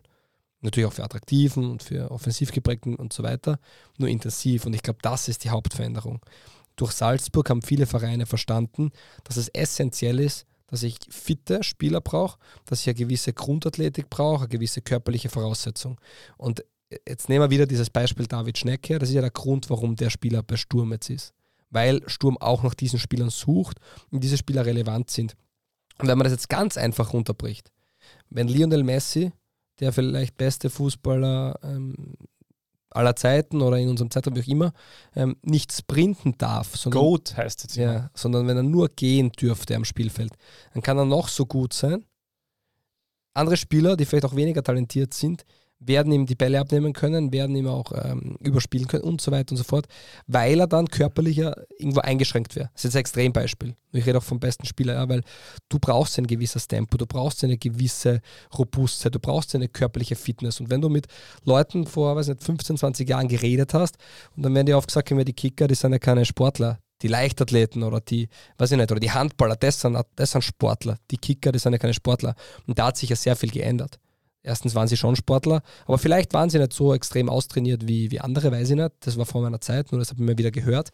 Natürlich 0.62 0.88
auch 0.88 0.94
für 0.94 1.04
attraktiven 1.04 1.70
und 1.70 1.82
für 1.82 2.10
offensiv 2.10 2.50
geprägten 2.50 2.96
und 2.96 3.12
so 3.12 3.22
weiter, 3.22 3.58
nur 3.98 4.08
intensiv 4.08 4.64
und 4.64 4.74
ich 4.74 4.82
glaube, 4.82 5.00
das 5.02 5.28
ist 5.28 5.44
die 5.44 5.50
Hauptveränderung 5.50 6.20
durch 6.76 6.92
Salzburg 6.92 7.48
haben 7.50 7.62
viele 7.62 7.86
Vereine 7.86 8.26
verstanden, 8.26 8.90
dass 9.24 9.36
es 9.36 9.48
essentiell 9.48 10.20
ist, 10.20 10.46
dass 10.66 10.82
ich 10.82 10.98
fitte 11.08 11.62
Spieler 11.62 12.00
brauche, 12.00 12.38
dass 12.64 12.80
ich 12.80 12.88
eine 12.88 12.94
gewisse 12.94 13.32
Grundathletik 13.32 14.10
brauche, 14.10 14.44
eine 14.44 14.48
gewisse 14.48 14.80
körperliche 14.80 15.28
Voraussetzung. 15.28 16.00
Und 16.36 16.64
jetzt 17.06 17.28
nehmen 17.28 17.44
wir 17.44 17.50
wieder 17.50 17.66
dieses 17.66 17.90
Beispiel 17.90 18.26
David 18.26 18.58
Schneck 18.58 18.88
her. 18.88 18.98
Das 18.98 19.08
ist 19.08 19.14
ja 19.14 19.20
der 19.20 19.30
Grund, 19.30 19.70
warum 19.70 19.96
der 19.96 20.10
Spieler 20.10 20.42
bei 20.42 20.56
Sturm 20.56 20.92
jetzt 20.92 21.10
ist. 21.10 21.32
Weil 21.70 22.02
Sturm 22.08 22.38
auch 22.38 22.62
nach 22.62 22.74
diesen 22.74 22.98
Spielern 22.98 23.30
sucht 23.30 23.78
und 24.10 24.22
diese 24.22 24.36
Spieler 24.38 24.64
relevant 24.64 25.10
sind. 25.10 25.36
Und 25.98 26.08
wenn 26.08 26.18
man 26.18 26.24
das 26.24 26.32
jetzt 26.32 26.48
ganz 26.48 26.76
einfach 26.76 27.12
runterbricht, 27.12 27.70
wenn 28.30 28.48
Lionel 28.48 28.82
Messi, 28.82 29.32
der 29.80 29.92
vielleicht 29.92 30.36
beste 30.36 30.70
Fußballer 30.70 31.58
ähm, 31.62 32.14
aller 32.94 33.16
Zeiten 33.16 33.60
oder 33.60 33.78
in 33.78 33.88
unserem 33.88 34.10
Zeitraum, 34.10 34.36
wie 34.36 34.42
auch 34.42 34.46
immer, 34.46 34.72
ähm, 35.14 35.36
nicht 35.42 35.72
sprinten 35.72 36.38
darf. 36.38 36.76
Sondern, 36.76 37.02
Goat 37.02 37.36
heißt 37.36 37.68
es 37.68 37.76
ja. 37.76 38.10
Sondern 38.14 38.46
wenn 38.46 38.56
er 38.56 38.62
nur 38.62 38.88
gehen 38.88 39.30
dürfte 39.32 39.76
am 39.76 39.84
Spielfeld, 39.84 40.32
dann 40.72 40.82
kann 40.82 40.96
er 40.98 41.04
noch 41.04 41.28
so 41.28 41.44
gut 41.44 41.72
sein. 41.72 42.04
Andere 43.34 43.56
Spieler, 43.56 43.96
die 43.96 44.04
vielleicht 44.04 44.24
auch 44.24 44.36
weniger 44.36 44.62
talentiert 44.62 45.12
sind, 45.12 45.44
werden 45.80 46.12
ihm 46.12 46.26
die 46.26 46.34
Bälle 46.34 46.60
abnehmen 46.60 46.92
können, 46.92 47.32
werden 47.32 47.54
ihm 47.56 47.66
auch 47.66 47.92
ähm, 47.92 48.36
überspielen 48.40 48.86
können 48.86 49.04
und 49.04 49.20
so 49.20 49.30
weiter 49.32 49.52
und 49.52 49.58
so 49.58 49.64
fort, 49.64 49.86
weil 50.26 50.60
er 50.60 50.66
dann 50.66 50.88
körperlicher 50.88 51.54
irgendwo 51.78 52.00
eingeschränkt 52.00 52.56
wäre. 52.56 52.70
Das 52.72 52.84
ist 52.84 52.94
jetzt 52.94 52.96
ein 52.96 53.00
Extrembeispiel. 53.00 53.76
Ich 53.92 54.06
rede 54.06 54.18
auch 54.18 54.22
vom 54.22 54.40
besten 54.40 54.66
Spieler, 54.66 54.94
ja, 54.94 55.08
weil 55.08 55.22
du 55.68 55.78
brauchst 55.78 56.18
ein 56.18 56.26
gewisses 56.26 56.66
Tempo, 56.66 56.96
du 56.96 57.06
brauchst 57.06 57.44
eine 57.44 57.56
gewisse 57.56 58.20
Robustheit, 58.58 59.14
du 59.14 59.20
brauchst 59.20 59.54
eine 59.54 59.68
körperliche 59.68 60.16
Fitness. 60.16 60.60
Und 60.60 60.70
wenn 60.70 60.80
du 60.80 60.88
mit 60.88 61.06
Leuten 61.44 61.86
vor, 61.86 62.16
weiß 62.16 62.28
nicht, 62.28 62.42
15, 62.42 62.78
20 62.78 63.08
Jahren 63.08 63.28
geredet 63.28 63.74
hast 63.74 63.96
und 64.36 64.42
dann 64.42 64.54
werden 64.54 64.66
dir 64.66 64.78
oft 64.78 64.88
gesagt, 64.88 65.10
die 65.10 65.32
Kicker, 65.32 65.68
die 65.68 65.74
sind 65.74 65.92
ja 65.92 65.98
keine 65.98 66.24
Sportler, 66.24 66.78
die 67.02 67.08
Leichtathleten 67.08 67.82
oder 67.82 68.00
die, 68.00 68.28
weiß 68.58 68.72
ich 68.72 68.78
nicht, 68.78 68.90
oder 68.90 69.00
die 69.00 69.10
Handballer, 69.10 69.56
das 69.56 69.80
sind, 69.80 69.98
das 70.16 70.32
sind 70.32 70.42
Sportler. 70.42 70.98
Die 71.10 71.18
Kicker, 71.18 71.52
die 71.52 71.58
sind 71.58 71.72
ja 71.72 71.78
keine 71.78 71.94
Sportler. 71.94 72.34
Und 72.66 72.78
da 72.78 72.86
hat 72.86 72.96
sich 72.96 73.10
ja 73.10 73.16
sehr 73.16 73.36
viel 73.36 73.50
geändert. 73.50 73.98
Erstens 74.44 74.74
waren 74.74 74.86
sie 74.86 74.96
schon 74.96 75.16
Sportler, 75.16 75.62
aber 75.86 75.98
vielleicht 75.98 76.34
waren 76.34 76.50
sie 76.50 76.58
nicht 76.58 76.74
so 76.74 76.94
extrem 76.94 77.28
austrainiert 77.28 77.88
wie, 77.88 78.10
wie 78.10 78.20
andere, 78.20 78.52
weiß 78.52 78.70
ich 78.70 78.76
nicht. 78.76 78.92
Das 79.00 79.16
war 79.16 79.24
vor 79.24 79.42
meiner 79.42 79.60
Zeit, 79.60 79.90
nur 79.90 79.98
das 79.98 80.10
habe 80.10 80.22
ich 80.22 80.26
mir 80.28 80.38
wieder 80.38 80.50
gehört. 80.50 80.90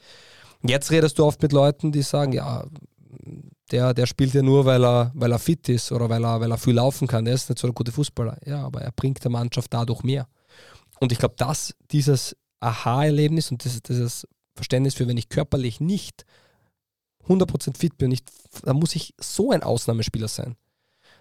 Jetzt 0.63 0.91
redest 0.91 1.19
du 1.19 1.25
oft 1.25 1.43
mit 1.43 1.53
Leuten, 1.53 1.91
die 1.91 2.03
sagen, 2.03 2.33
ja, 2.33 2.65
der, 3.73 3.93
der 3.93 4.07
spielt 4.07 4.35
ja 4.35 4.43
nur, 4.43 4.65
weil 4.65 4.85
er, 4.85 5.11
weil 5.15 5.33
er 5.33 5.39
fit 5.39 5.69
ist 5.69 5.91
oder 5.93 6.09
weil 6.09 6.25
er, 6.25 6.41
weil 6.41 6.51
er 6.51 6.59
viel 6.59 6.75
laufen 6.75 7.09
kann. 7.09 7.25
Der 7.25 7.35
ist 7.35 7.49
nicht 7.49 7.59
so 7.59 7.67
ein 7.67 7.75
guter 7.75 7.93
Fußballer. 7.93 8.39
Ja, 8.47 8.65
aber 8.65 8.83
er 8.83 8.93
bringt 8.93 9.23
der 9.25 9.31
Mannschaft 9.31 9.73
dadurch 9.73 10.03
mehr. 10.03 10.27
Und 11.01 11.13
ich 11.13 11.19
glaube, 11.19 11.35
dass 11.37 11.75
dieses 11.91 12.37
Aha-Erlebnis 12.61 13.51
und 13.51 13.65
das, 13.65 13.83
dieses 13.83 14.29
Verständnis 14.55 14.95
für, 14.95 15.09
wenn 15.09 15.17
ich 15.17 15.29
körperlich 15.29 15.81
nicht 15.81 16.25
100% 17.27 17.77
fit 17.77 17.97
bin, 17.97 18.11
nicht, 18.11 18.29
dann 18.63 18.77
muss 18.77 18.95
ich 18.95 19.15
so 19.19 19.51
ein 19.51 19.63
Ausnahmespieler 19.63 20.29
sein, 20.29 20.57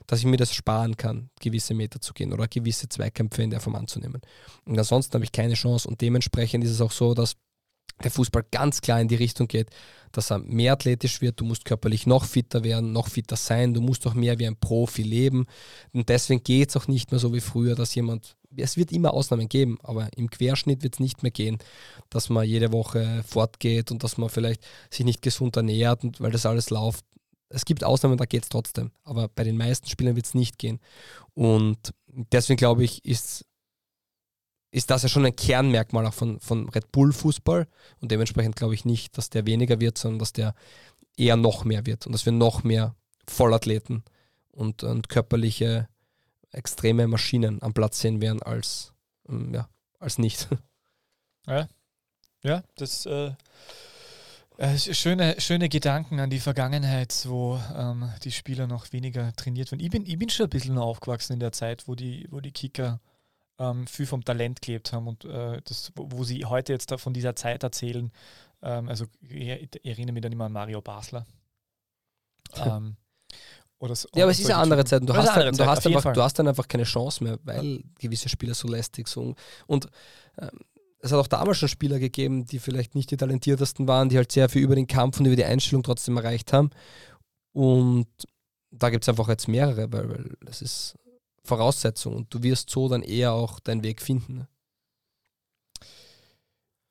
dass 0.09 0.19
ich 0.19 0.25
mir 0.25 0.37
das 0.37 0.53
sparen 0.53 0.97
kann, 0.97 1.29
gewisse 1.39 1.75
Meter 1.75 2.01
zu 2.01 2.13
gehen 2.13 2.33
oder 2.33 2.47
gewisse 2.47 2.89
Zweikämpfe 2.89 3.43
in 3.43 3.51
der 3.51 3.59
Form 3.59 3.75
anzunehmen. 3.75 4.21
Und 4.65 4.77
ansonsten 4.77 5.13
habe 5.13 5.23
ich 5.23 5.31
keine 5.31 5.53
Chance 5.53 5.87
und 5.87 6.01
dementsprechend 6.01 6.63
ist 6.63 6.71
es 6.71 6.81
auch 6.81 6.91
so, 6.91 7.13
dass 7.13 7.35
der 8.03 8.09
Fußball 8.09 8.43
ganz 8.49 8.81
klar 8.81 8.99
in 8.99 9.07
die 9.07 9.15
Richtung 9.15 9.47
geht, 9.47 9.69
dass 10.11 10.31
er 10.31 10.39
mehr 10.39 10.73
athletisch 10.73 11.21
wird, 11.21 11.39
du 11.39 11.45
musst 11.45 11.63
körperlich 11.63 12.07
noch 12.07 12.25
fitter 12.25 12.63
werden, 12.63 12.91
noch 12.91 13.07
fitter 13.07 13.35
sein, 13.35 13.75
du 13.75 13.81
musst 13.81 14.07
auch 14.07 14.15
mehr 14.15 14.39
wie 14.39 14.47
ein 14.47 14.55
Profi 14.55 15.03
leben. 15.03 15.45
Und 15.93 16.09
deswegen 16.09 16.41
geht 16.41 16.69
es 16.69 16.77
auch 16.77 16.87
nicht 16.87 17.11
mehr 17.11 17.19
so 17.19 17.31
wie 17.31 17.41
früher, 17.41 17.75
dass 17.75 17.93
jemand, 17.93 18.35
es 18.57 18.77
wird 18.77 18.91
immer 18.91 19.13
Ausnahmen 19.13 19.47
geben, 19.47 19.77
aber 19.83 20.09
im 20.15 20.31
Querschnitt 20.31 20.81
wird 20.81 20.95
es 20.95 20.99
nicht 20.99 21.21
mehr 21.21 21.31
gehen, 21.31 21.59
dass 22.09 22.29
man 22.29 22.47
jede 22.47 22.71
Woche 22.71 23.23
fortgeht 23.27 23.91
und 23.91 24.03
dass 24.03 24.17
man 24.17 24.29
vielleicht 24.29 24.65
sich 24.89 25.05
nicht 25.05 25.21
gesund 25.21 25.55
ernährt, 25.55 26.03
und 26.03 26.19
weil 26.19 26.31
das 26.31 26.47
alles 26.47 26.71
läuft. 26.71 27.05
Es 27.49 27.65
gibt 27.65 27.83
Ausnahmen, 27.83 28.17
da 28.17 28.25
geht 28.25 28.43
es 28.43 28.49
trotzdem, 28.49 28.91
aber 29.03 29.27
bei 29.27 29.43
den 29.43 29.57
meisten 29.57 29.87
Spielern 29.87 30.15
wird 30.15 30.27
es 30.27 30.35
nicht 30.35 30.59
gehen. 30.59 30.79
Und 31.33 31.93
deswegen 32.07 32.57
glaube 32.57 32.83
ich, 32.83 33.03
ist 33.05 33.45
ist 34.71 34.91
das 34.91 35.03
ja 35.03 35.09
schon 35.09 35.25
ein 35.25 35.35
Kernmerkmal 35.35 36.05
auch 36.05 36.13
von, 36.13 36.39
von 36.39 36.69
Red 36.69 36.91
Bull 36.91 37.11
Fußball 37.11 37.67
und 38.01 38.11
dementsprechend 38.11 38.55
glaube 38.55 38.75
ich 38.75 38.85
nicht, 38.85 39.17
dass 39.17 39.29
der 39.29 39.47
weniger 39.47 39.79
wird, 39.79 39.97
sondern 39.97 40.19
dass 40.19 40.33
der 40.33 40.53
eher 41.17 41.37
noch 41.37 41.65
mehr 41.65 41.85
wird 41.85 42.05
und 42.05 42.11
dass 42.11 42.25
wir 42.25 42.33
noch 42.33 42.63
mehr 42.63 42.95
Vollathleten 43.27 44.03
und, 44.51 44.83
und 44.83 45.09
körperliche 45.09 45.89
extreme 46.51 47.07
Maschinen 47.07 47.61
am 47.61 47.73
Platz 47.73 47.99
sehen 47.99 48.21
werden 48.21 48.41
als, 48.41 48.93
ähm, 49.27 49.53
ja, 49.53 49.69
als 49.99 50.17
nicht. 50.17 50.47
Ja, 51.47 51.67
ja 52.43 52.63
das 52.75 53.07
äh, 53.07 53.31
äh, 54.59 54.77
schöne, 54.77 55.39
schöne 55.39 55.69
Gedanken 55.69 56.19
an 56.19 56.29
die 56.29 56.39
Vergangenheit, 56.39 57.25
wo 57.27 57.57
ähm, 57.75 58.11
die 58.23 58.31
Spieler 58.31 58.67
noch 58.67 58.91
weniger 58.91 59.33
trainiert 59.33 59.71
werden. 59.71 59.81
Ich 59.81 59.89
bin, 59.89 60.05
ich 60.05 60.17
bin 60.17 60.29
schon 60.29 60.47
ein 60.47 60.49
bisschen 60.49 60.77
aufgewachsen 60.77 61.33
in 61.33 61.39
der 61.39 61.53
Zeit, 61.53 61.87
wo 61.87 61.95
die, 61.95 62.27
wo 62.29 62.41
die 62.41 62.51
Kicker 62.51 62.99
ähm, 63.57 63.87
viel 63.87 64.05
vom 64.05 64.25
Talent 64.25 64.61
gelebt 64.61 64.91
haben 64.91 65.07
und 65.07 65.23
äh, 65.23 65.61
das, 65.63 65.93
wo, 65.95 66.25
sie 66.25 66.43
heute 66.43 66.73
jetzt 66.73 66.91
da 66.91 66.97
von 66.97 67.13
dieser 67.13 67.37
Zeit 67.37 67.63
erzählen. 67.63 68.11
Ähm, 68.61 68.89
also 68.89 69.05
ich, 69.21 69.47
ich, 69.47 69.85
erinnere 69.85 70.13
mich 70.13 70.23
dann 70.23 70.33
immer 70.33 70.45
an 70.45 70.53
Mario 70.53 70.81
Basler. 70.81 71.25
Ähm, 72.57 72.97
so, 73.79 74.09
ja, 74.13 74.23
aber 74.23 74.31
es 74.31 74.39
ist 74.39 74.49
eine 74.49 74.57
andere 74.57 74.83
Zeit. 74.83 75.07
Du, 75.07 75.13
hast, 75.13 75.37
dann, 75.37 75.55
du, 75.55 75.65
hast 75.65 75.87
einfach, 75.87 76.13
du 76.13 76.21
hast 76.21 76.37
dann 76.37 76.47
einfach 76.49 76.67
keine 76.67 76.83
Chance 76.83 77.23
mehr, 77.23 77.39
weil 77.43 77.81
gewisse 77.97 78.27
Spieler 78.27 78.53
so 78.53 78.67
lästig 78.67 79.07
sind. 79.07 79.37
Und 79.67 79.87
ähm, 80.37 80.49
es 81.01 81.11
hat 81.11 81.19
auch 81.19 81.27
damals 81.27 81.57
schon 81.57 81.69
Spieler 81.69 81.99
gegeben, 81.99 82.45
die 82.45 82.59
vielleicht 82.59 82.95
nicht 82.95 83.11
die 83.11 83.17
talentiertesten 83.17 83.87
waren, 83.87 84.09
die 84.09 84.17
halt 84.17 84.31
sehr 84.31 84.49
viel 84.49 84.61
über 84.61 84.75
den 84.75 84.87
Kampf 84.87 85.19
und 85.19 85.25
über 85.25 85.35
die 85.35 85.45
Einstellung 85.45 85.83
trotzdem 85.83 86.17
erreicht 86.17 86.51
haben. 86.53 86.71
Und 87.53 88.07
da 88.71 88.89
gibt 88.89 89.03
es 89.03 89.09
einfach 89.09 89.29
jetzt 89.29 89.47
mehrere, 89.47 89.91
weil, 89.91 90.09
weil 90.09 90.37
das 90.41 90.61
ist 90.61 90.95
Voraussetzung 91.43 92.15
und 92.15 92.33
du 92.33 92.43
wirst 92.43 92.69
so 92.69 92.89
dann 92.89 93.01
eher 93.01 93.33
auch 93.33 93.59
deinen 93.59 93.83
Weg 93.83 94.01
finden. 94.01 94.37
Ne? 94.39 94.47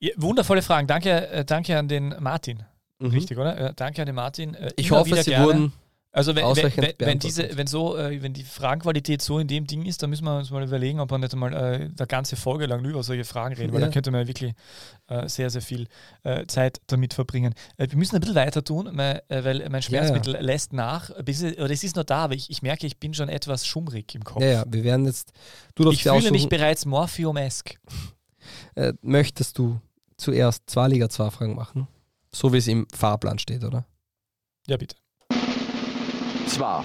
Ja, 0.00 0.12
wundervolle 0.16 0.62
Fragen. 0.62 0.86
Danke, 0.86 1.28
äh, 1.28 1.44
danke 1.44 1.78
an 1.78 1.88
den 1.88 2.14
Martin. 2.20 2.64
Mhm. 2.98 3.10
Richtig, 3.10 3.38
oder? 3.38 3.58
Äh, 3.58 3.74
danke 3.74 4.02
an 4.02 4.06
den 4.06 4.14
Martin. 4.14 4.54
Äh, 4.54 4.72
ich 4.76 4.90
hoffe, 4.90 5.14
sie 5.16 5.30
gerne. 5.30 5.44
wurden 5.44 5.72
also 6.10 6.34
wenn, 6.34 6.44
wenn, 6.44 6.94
wenn, 6.98 7.18
diese, 7.18 7.56
wenn 7.56 7.66
so, 7.66 7.96
äh, 7.96 8.22
wenn 8.22 8.32
die 8.32 8.42
Fragenqualität 8.42 9.20
so 9.20 9.38
in 9.38 9.46
dem 9.46 9.66
Ding 9.66 9.84
ist, 9.84 10.02
dann 10.02 10.08
müssen 10.08 10.24
wir 10.24 10.38
uns 10.38 10.50
mal 10.50 10.62
überlegen, 10.62 11.00
ob 11.00 11.10
wir 11.10 11.18
nicht 11.18 11.34
einmal 11.34 11.52
äh, 11.52 11.88
der 11.90 12.06
ganze 12.06 12.34
Folge 12.36 12.64
lang 12.64 12.82
über 12.84 13.02
solche 13.02 13.24
Fragen 13.24 13.54
reden, 13.54 13.74
weil 13.74 13.80
ja. 13.82 13.86
da 13.86 13.92
könnte 13.92 14.10
man 14.10 14.26
wirklich 14.26 14.54
äh, 15.08 15.28
sehr, 15.28 15.50
sehr 15.50 15.60
viel 15.60 15.86
äh, 16.22 16.46
Zeit 16.46 16.80
damit 16.86 17.12
verbringen. 17.12 17.54
Äh, 17.76 17.90
wir 17.90 17.98
müssen 17.98 18.16
ein 18.16 18.20
bisschen 18.20 18.36
weiter 18.36 18.64
tun, 18.64 18.88
mein, 18.92 19.20
äh, 19.28 19.44
weil 19.44 19.68
mein 19.68 19.82
Schmerzmittel 19.82 20.32
ja, 20.32 20.40
ja. 20.40 20.46
lässt 20.46 20.72
nach. 20.72 21.10
Bis, 21.22 21.42
oder 21.42 21.70
es 21.70 21.84
ist 21.84 21.96
noch 21.96 22.04
da, 22.04 22.24
aber 22.24 22.34
ich, 22.34 22.48
ich 22.48 22.62
merke, 22.62 22.86
ich 22.86 22.98
bin 22.98 23.12
schon 23.12 23.28
etwas 23.28 23.66
schummrig 23.66 24.14
im 24.14 24.24
Kopf. 24.24 24.42
Ja, 24.42 24.48
ja, 24.48 24.64
wir 24.66 24.84
werden 24.84 25.04
jetzt. 25.04 25.32
Du 25.74 25.90
ich 25.90 26.04
fühle 26.04 26.30
mich 26.30 26.48
bereits 26.48 26.86
Morphium-esk. 26.86 27.78
möchtest 29.02 29.58
du 29.58 29.78
zuerst 30.16 30.70
zwei 30.70 30.88
Liga 30.88 31.10
2 31.10 31.30
Fragen 31.30 31.54
machen? 31.54 31.86
So 32.32 32.52
wie 32.52 32.58
es 32.58 32.66
im 32.66 32.86
Fahrplan 32.94 33.38
steht, 33.38 33.62
oder? 33.62 33.84
Ja, 34.66 34.78
bitte. 34.78 34.96
2. 36.48 36.82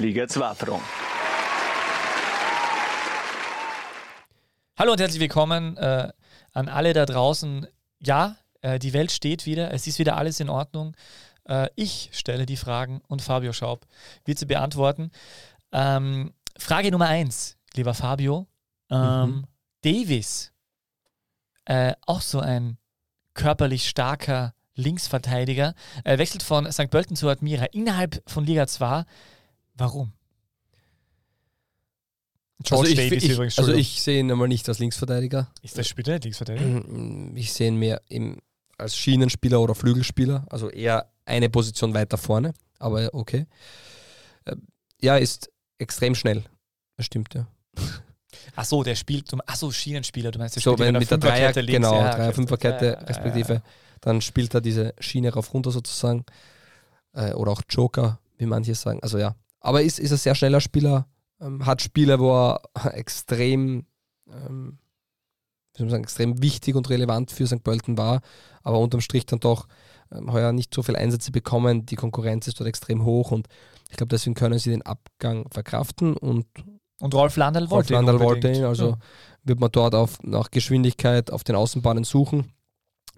Liga 0.00 0.26
2 0.26 0.54
Fragen. 0.54 0.80
Hallo 4.76 4.92
und 4.92 5.00
herzlich 5.00 5.20
willkommen 5.20 5.76
äh, 5.76 6.08
an 6.52 6.68
alle 6.68 6.92
da 6.92 7.06
draußen. 7.06 7.68
Ja, 8.00 8.36
äh, 8.60 8.80
die 8.80 8.92
Welt 8.92 9.12
steht 9.12 9.46
wieder, 9.46 9.72
es 9.72 9.86
ist 9.86 10.00
wieder 10.00 10.16
alles 10.16 10.40
in 10.40 10.48
Ordnung. 10.48 10.96
Äh, 11.44 11.68
ich 11.76 12.10
stelle 12.12 12.44
die 12.44 12.56
Fragen 12.56 13.02
und 13.06 13.22
Fabio 13.22 13.52
Schaub 13.52 13.86
wird 14.24 14.40
sie 14.40 14.46
beantworten. 14.46 15.12
Ähm, 15.70 16.34
Frage 16.58 16.90
Nummer 16.90 17.06
1, 17.06 17.56
lieber 17.74 17.94
Fabio. 17.94 18.48
Ähm, 18.90 19.30
mhm. 19.30 19.44
Davis, 19.82 20.52
äh, 21.66 21.94
auch 22.04 22.20
so 22.20 22.40
ein 22.40 22.78
körperlich 23.34 23.88
starker 23.88 24.54
Linksverteidiger, 24.74 25.74
Er 26.04 26.18
wechselt 26.18 26.42
von 26.42 26.70
St. 26.70 26.90
Pölten 26.90 27.16
zu 27.16 27.28
Admira 27.28 27.66
innerhalb 27.66 28.22
von 28.26 28.44
Liga 28.44 28.66
2. 28.66 29.04
Warum? 29.74 30.12
George 32.62 32.90
also 32.90 33.00
ich, 33.00 33.08
Davis 33.10 33.24
ich, 33.24 33.30
übrigens. 33.30 33.58
Also 33.58 33.72
ich 33.72 34.02
sehe 34.02 34.20
ihn 34.20 34.30
einmal 34.30 34.48
nicht 34.48 34.68
als 34.68 34.78
Linksverteidiger. 34.78 35.50
Ist 35.62 35.76
das 35.76 35.88
Spieler 35.88 36.18
Linksverteidiger? 36.18 36.82
Ich 37.34 37.52
sehe 37.52 37.68
ihn 37.68 37.76
mehr 37.76 38.02
im, 38.08 38.38
als 38.78 38.96
Schienenspieler 38.96 39.60
oder 39.60 39.74
Flügelspieler, 39.74 40.46
also 40.50 40.68
eher 40.70 41.10
eine 41.24 41.50
Position 41.50 41.94
weiter 41.94 42.18
vorne, 42.18 42.52
aber 42.78 43.10
okay. 43.12 43.46
Äh, 44.44 44.56
ja, 45.00 45.16
ist 45.16 45.50
extrem 45.78 46.14
schnell. 46.14 46.44
Das 46.96 47.06
stimmt, 47.06 47.34
ja. 47.34 47.46
Ach 48.54 48.64
so, 48.64 48.82
der 48.82 48.94
spielt 48.94 49.28
zum, 49.28 49.40
ach 49.46 49.56
so, 49.56 49.70
Schienenspieler, 49.70 50.30
du 50.30 50.38
meinst, 50.38 50.56
der 50.56 50.62
so, 50.62 50.74
spielt 50.74 50.92
mit 50.92 51.10
der 51.10 51.18
Dreier, 51.18 51.52
genau, 51.52 51.94
ja, 51.94 52.14
Dreier, 52.14 52.32
Fünferkette 52.32 52.86
ja, 52.86 53.06
respektive. 53.06 53.54
Ja, 53.54 53.62
dann 54.00 54.20
spielt 54.20 54.52
er 54.54 54.60
diese 54.60 54.94
Schiene 54.98 55.32
rauf 55.32 55.54
runter 55.54 55.70
sozusagen. 55.70 56.24
Äh, 57.14 57.32
oder 57.32 57.52
auch 57.52 57.62
Joker, 57.68 58.18
wie 58.38 58.46
manche 58.46 58.74
sagen. 58.74 59.00
Also 59.02 59.18
ja. 59.18 59.34
Aber 59.60 59.82
ist, 59.82 59.98
ist 59.98 60.12
ein 60.12 60.18
sehr 60.18 60.34
schneller 60.34 60.60
Spieler, 60.60 61.06
ähm, 61.40 61.64
hat 61.64 61.82
Spiele, 61.82 62.18
wo 62.18 62.32
er 62.32 62.60
extrem, 62.94 63.86
ähm, 64.28 64.78
wie 65.72 65.78
soll 65.78 65.86
man 65.86 65.90
sagen, 65.90 66.04
extrem 66.04 66.42
wichtig 66.42 66.74
und 66.74 66.90
relevant 66.90 67.30
für 67.30 67.46
St. 67.46 67.62
Pölten 67.62 67.96
war, 67.96 68.20
aber 68.62 68.78
unterm 68.78 69.00
Strich 69.00 69.26
dann 69.26 69.40
doch 69.40 69.68
ähm, 70.10 70.32
heuer 70.32 70.52
nicht 70.52 70.74
so 70.74 70.82
viele 70.82 70.98
Einsätze 70.98 71.32
bekommen. 71.32 71.86
Die 71.86 71.96
Konkurrenz 71.96 72.48
ist 72.48 72.58
dort 72.58 72.68
extrem 72.68 73.04
hoch 73.04 73.30
und 73.30 73.48
ich 73.90 73.96
glaube, 73.96 74.08
deswegen 74.08 74.34
können 74.34 74.58
sie 74.58 74.70
den 74.70 74.82
Abgang 74.82 75.46
verkraften 75.50 76.16
und 76.16 76.46
und 77.02 77.14
Rolf 77.14 77.36
Landl 77.36 77.68
wollte 77.68 77.94
Rolf 77.94 78.06
Landl 78.06 78.24
wollte 78.24 78.52
ihn, 78.52 78.64
also 78.64 78.90
ja. 78.90 78.98
wird 79.42 79.58
man 79.58 79.72
dort 79.72 79.94
auf, 79.94 80.22
nach 80.22 80.52
Geschwindigkeit 80.52 81.32
auf 81.32 81.42
den 81.42 81.56
Außenbahnen 81.56 82.04
suchen. 82.04 82.52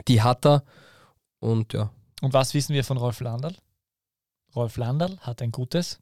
Die 0.08 0.22
hat 0.22 0.46
er 0.46 0.64
und 1.38 1.74
ja. 1.74 1.90
Und 2.22 2.32
was 2.32 2.54
wissen 2.54 2.72
wir 2.72 2.82
von 2.82 2.96
Rolf 2.96 3.20
Landl? 3.20 3.54
Rolf 4.56 4.78
Landl 4.78 5.18
hat 5.20 5.42
ein 5.42 5.52
gutes 5.52 5.98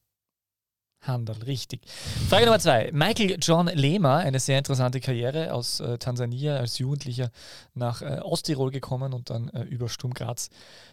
Handel, 1.00 1.34
richtig. 1.42 1.80
Frage 2.28 2.44
Nummer 2.44 2.60
zwei. 2.60 2.90
Michael 2.92 3.36
John 3.40 3.66
Lehmer, 3.66 4.18
eine 4.18 4.38
sehr 4.38 4.58
interessante 4.58 5.00
Karriere 5.00 5.52
aus 5.52 5.80
äh, 5.80 5.98
Tansania 5.98 6.58
als 6.58 6.78
Jugendlicher 6.78 7.32
nach 7.74 8.02
äh, 8.02 8.20
Osttirol 8.22 8.70
gekommen 8.70 9.12
und 9.12 9.28
dann 9.28 9.48
äh, 9.48 9.64
über 9.64 9.88
Sturm 9.88 10.14
Graz 10.14 10.50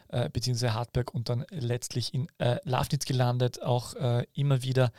äh, 0.07 0.27
bzw. 0.27 0.69
Hartberg 0.69 1.13
und 1.13 1.29
dann 1.29 1.45
letztlich 1.51 2.15
in 2.15 2.27
äh, 2.39 2.57
Lafnitz 2.63 3.05
gelandet, 3.05 3.61
auch 3.61 3.93
äh, 3.93 4.25
immer 4.33 4.63
wieder 4.63 4.91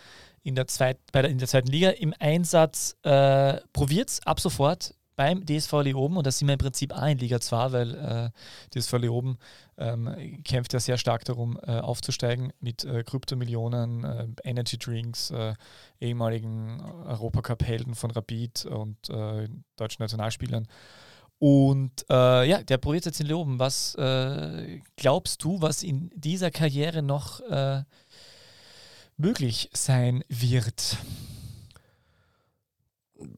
in 0.43 0.55
der, 0.55 0.67
zweit, 0.67 0.99
bei 1.13 1.23
der, 1.23 1.31
in 1.31 1.39
der 1.39 1.49
zweiten 1.49 1.69
Liga 1.69 1.91
im 1.91 2.15
Einsatz. 2.19 2.97
Äh, 3.03 3.59
Probiert 3.73 4.21
ab 4.25 4.41
sofort 4.41 4.95
beim 5.21 5.45
DSV 5.45 5.83
Leoben 5.83 6.17
und 6.17 6.27
da 6.27 6.31
sind 6.31 6.49
wir 6.49 6.55
im 6.55 6.59
Prinzip 6.59 6.95
auch 6.95 7.07
in 7.07 7.19
Liga 7.19 7.41
2, 7.41 7.73
weil 7.73 7.95
äh, 7.95 8.31
DSV 8.71 8.95
Leoben 8.95 9.37
ähm, 9.77 10.43
kämpft 10.45 10.73
ja 10.73 10.81
sehr 10.81 10.97
stark 10.97 11.27
darum, 11.27 11.61
äh, 11.63 11.73
aufzusteigen 11.73 12.55
mit 12.59 12.85
äh, 12.85 13.05
Kryptomillionen, 13.05 14.05
äh, 14.05 14.27
Energy 14.45 14.79
Drinks, 14.79 15.31
äh, 15.31 15.53
ehemaligen 16.01 16.81
Europacup-Helden 16.81 17.95
von 17.95 18.11
Rapid 18.13 18.65
und 18.65 19.11
äh, 19.11 19.47
deutschen 19.77 20.03
Nationalspielern. 20.03 20.67
Und 21.39 22.07
äh, 22.09 22.49
ja, 22.49 22.63
der 22.63 22.79
probiert 22.79 23.05
jetzt 23.05 23.21
in 23.21 23.27
Leoben. 23.27 23.59
Was 23.59 23.97
glaubst 24.97 25.45
du, 25.45 25.61
was 25.61 25.83
in 25.83 26.11
dieser 26.15 26.51
Karriere 26.51 27.03
noch 27.03 27.41
möglich 29.21 29.71
sein 29.73 30.25
wird? 30.29 30.97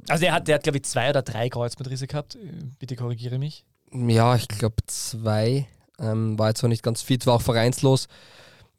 Also 0.09 0.23
der 0.23 0.33
hat, 0.33 0.49
der 0.49 0.57
hat 0.57 0.63
glaube 0.63 0.79
ich, 0.79 0.85
zwei 0.85 1.11
oder 1.11 1.23
drei 1.23 1.49
Kreuzbandrisse 1.49 2.07
gehabt. 2.07 2.39
Bitte 2.79 2.97
korrigiere 2.97 3.39
mich. 3.39 3.65
Ja, 3.93 4.37
ich 4.37 4.49
glaube 4.49 4.77
zwei. 4.87 5.67
Ähm, 5.99 6.39
war 6.39 6.49
jetzt 6.49 6.63
noch 6.63 6.69
nicht 6.69 6.83
ganz 6.83 7.03
fit, 7.03 7.27
war 7.27 7.35
auch 7.35 7.43
vereinslos. 7.43 8.09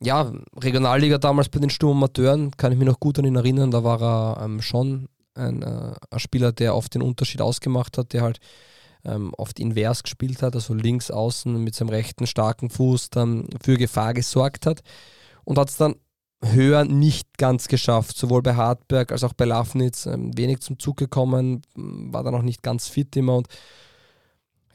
Ja, 0.01 0.33
Regionalliga 0.57 1.17
damals 1.17 1.49
bei 1.49 1.59
den 1.59 1.69
Sturmamateuren, 1.69 2.51
kann 2.57 2.71
ich 2.71 2.77
mich 2.77 2.87
noch 2.87 2.99
gut 2.99 3.19
an 3.19 3.25
ihn 3.25 3.35
erinnern. 3.35 3.71
Da 3.71 3.83
war 3.83 4.01
er 4.01 4.43
ähm, 4.43 4.61
schon 4.61 5.07
ein, 5.35 5.61
äh, 5.61 5.93
ein, 6.09 6.19
Spieler, 6.19 6.51
der 6.51 6.75
oft 6.75 6.93
den 6.93 7.01
Unterschied 7.01 7.41
ausgemacht 7.41 7.97
hat, 7.97 8.13
der 8.13 8.21
halt 8.21 8.39
ähm, 9.05 9.33
oft 9.37 9.59
invers 9.59 10.03
gespielt 10.03 10.41
hat, 10.41 10.55
also 10.55 10.73
links 10.73 11.11
außen 11.11 11.61
mit 11.63 11.75
seinem 11.75 11.89
rechten 11.89 12.27
starken 12.27 12.69
Fuß 12.69 13.09
dann 13.09 13.47
für 13.61 13.77
Gefahr 13.77 14.13
gesorgt 14.13 14.65
hat 14.65 14.81
und 15.43 15.57
hat 15.57 15.69
es 15.69 15.77
dann 15.77 15.95
höher 16.43 16.83
nicht 16.85 17.37
ganz 17.37 17.67
geschafft, 17.67 18.17
sowohl 18.17 18.41
bei 18.41 18.55
Hartberg 18.55 19.11
als 19.11 19.23
auch 19.23 19.33
bei 19.33 19.45
Lafnitz 19.45 20.05
ähm, 20.05 20.37
wenig 20.37 20.59
zum 20.59 20.77
Zug 20.79 20.97
gekommen, 20.97 21.61
war 21.75 22.23
dann 22.23 22.35
auch 22.35 22.41
nicht 22.41 22.63
ganz 22.63 22.87
fit 22.87 23.15
immer. 23.15 23.37
Und 23.37 23.47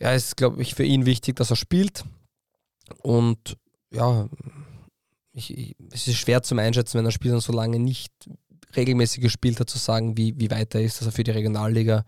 ja, 0.00 0.12
es 0.12 0.26
ist, 0.26 0.36
glaube 0.36 0.62
ich, 0.62 0.74
für 0.74 0.84
ihn 0.84 1.06
wichtig, 1.06 1.36
dass 1.36 1.50
er 1.50 1.56
spielt. 1.56 2.04
Und 3.02 3.56
ja, 3.92 4.28
ich, 5.32 5.56
ich, 5.56 5.76
es 5.92 6.08
ist 6.08 6.16
schwer 6.16 6.42
zum 6.42 6.58
Einschätzen, 6.58 6.98
wenn 6.98 7.06
ein 7.06 7.12
Spieler 7.12 7.40
so 7.40 7.52
lange 7.52 7.78
nicht 7.78 8.12
regelmäßig 8.76 9.22
gespielt 9.22 9.60
hat, 9.60 9.70
zu 9.70 9.78
sagen, 9.78 10.16
wie, 10.16 10.38
wie 10.38 10.50
weit 10.50 10.74
er 10.74 10.82
ist, 10.82 11.00
dass 11.00 11.08
er 11.08 11.12
für 11.12 11.24
die 11.24 11.30
Regionalliga 11.30 12.04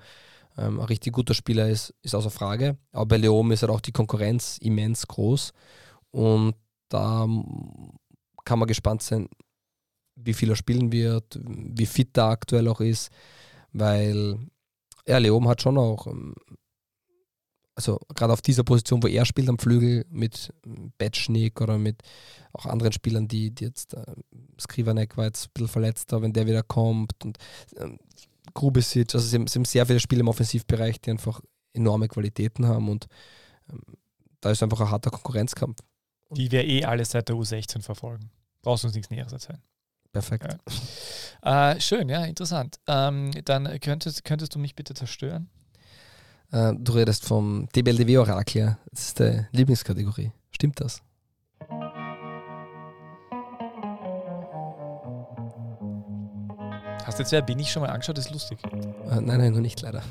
ähm, 0.57 0.81
ein 0.81 0.87
richtig 0.87 1.13
guter 1.13 1.35
Spieler 1.35 1.69
ist, 1.69 1.95
ist 2.03 2.15
außer 2.15 2.31
Frage. 2.31 2.77
Aber 2.93 3.07
bei 3.07 3.17
Leom 3.17 3.53
ist 3.53 3.63
halt 3.63 3.73
auch 3.73 3.81
die 3.81 3.93
Konkurrenz 3.93 4.59
immens 4.61 5.07
groß. 5.07 5.53
Und 6.11 6.55
da 6.89 7.27
kann 8.45 8.59
man 8.59 8.69
gespannt 8.69 9.03
sein, 9.03 9.29
wie 10.25 10.35
viel 10.35 10.51
er 10.51 10.57
spielen 10.57 10.93
wird, 10.93 11.41
wie 11.45 11.87
fit 11.87 12.17
er 12.17 12.27
aktuell 12.27 12.69
auch 12.69 12.81
ist, 12.81 13.11
weil 13.73 14.39
ja, 15.07 15.19
Leom 15.19 15.49
hat 15.49 15.63
schon 15.63 15.79
auch, 15.79 16.07
ähm, 16.07 16.35
also 17.75 17.99
gerade 18.15 18.33
auf 18.33 18.43
dieser 18.43 18.65
Position, 18.65 19.03
wo 19.03 19.07
er 19.07 19.25
spielt 19.25 19.49
am 19.49 19.59
Flügel 19.59 20.05
mit 20.11 20.53
Betschnik 20.99 21.61
oder 21.61 21.79
mit 21.79 22.03
auch 22.53 22.67
anderen 22.67 22.93
Spielern, 22.93 23.27
die, 23.27 23.51
die 23.51 23.65
jetzt, 23.65 23.95
äh, 23.95 24.05
Skrivanek 24.61 25.17
war 25.17 25.25
jetzt 25.27 25.47
ein 25.47 25.51
bisschen 25.55 25.69
verletzt, 25.69 26.13
aber 26.13 26.23
wenn 26.23 26.33
der 26.33 26.47
wieder 26.47 26.63
kommt 26.63 27.13
und 27.25 27.39
ähm, 27.77 27.99
Grubesic, 28.55 29.15
also 29.15 29.27
sie 29.27 29.37
haben, 29.37 29.65
sehr 29.65 29.87
viele 29.87 30.01
Spiele 30.01 30.21
im 30.21 30.29
Offensivbereich, 30.29 31.01
die 31.01 31.11
einfach 31.11 31.41
enorme 31.73 32.09
Qualitäten 32.09 32.67
haben 32.67 32.89
und 32.89 33.07
ähm, 33.71 33.81
da 34.41 34.51
ist 34.51 34.63
einfach 34.63 34.81
ein 34.81 34.91
harter 34.91 35.11
Konkurrenzkampf. 35.11 35.79
Die 36.31 36.51
wir 36.51 36.65
eh 36.65 36.85
alle 36.85 37.05
seit 37.05 37.29
der 37.29 37.37
U16 37.37 37.83
verfolgen. 37.83 38.31
Brauchst 38.63 38.85
uns 38.85 38.95
nichts 38.95 39.11
Näheres 39.11 39.33
erzählen. 39.33 39.63
Perfekt. 40.13 40.57
Ja. 41.45 41.73
Äh, 41.73 41.81
schön, 41.81 42.09
ja, 42.09 42.25
interessant. 42.25 42.81
Ähm, 42.87 43.31
dann 43.45 43.79
könntest, 43.81 44.25
könntest 44.25 44.55
du 44.55 44.59
mich 44.59 44.75
bitte 44.75 44.95
zerstören? 44.95 45.49
Äh, 46.53 46.75
du 46.77 46.93
redest 46.93 47.25
vom 47.25 47.69
DBLDW-Orakel. 47.75 48.77
Das 48.91 49.01
ist 49.09 49.19
die 49.21 49.47
Lieblingskategorie. 49.53 50.33
Stimmt 50.51 50.81
das? 50.81 51.01
Hast 57.07 57.19
du 57.19 57.23
jetzt 57.23 57.33
wer 57.33 57.43
bin 57.43 57.59
ich 57.59 57.71
schon 57.71 57.83
mal 57.83 57.89
angeschaut? 57.91 58.19
Das 58.19 58.27
ist 58.27 58.33
lustig. 58.33 58.59
Äh, 58.65 59.21
nein, 59.21 59.39
nein, 59.39 59.53
noch 59.53 59.61
nicht 59.61 59.81
leider. 59.81 60.03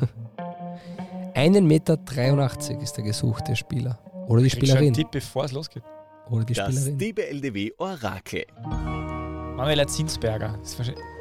1,83 1.35 1.61
Meter 1.61 2.81
ist 2.81 2.97
der 2.97 3.03
gesuchte 3.03 3.55
Spieler. 3.55 3.99
Oder 4.27 4.41
die 4.41 4.49
Spielerin. 4.49 4.93
Tipp, 4.93 5.11
bevor 5.11 5.45
es 5.45 5.51
losgeht. 5.51 5.83
Oder 6.29 6.45
die 6.45 6.53
Das 6.53 6.67
Spielerin. 6.73 6.97
DBLDW 6.97 7.71
Orakel. 7.77 8.45
Manuela 9.59 9.85
Zinsberger. 9.85 10.57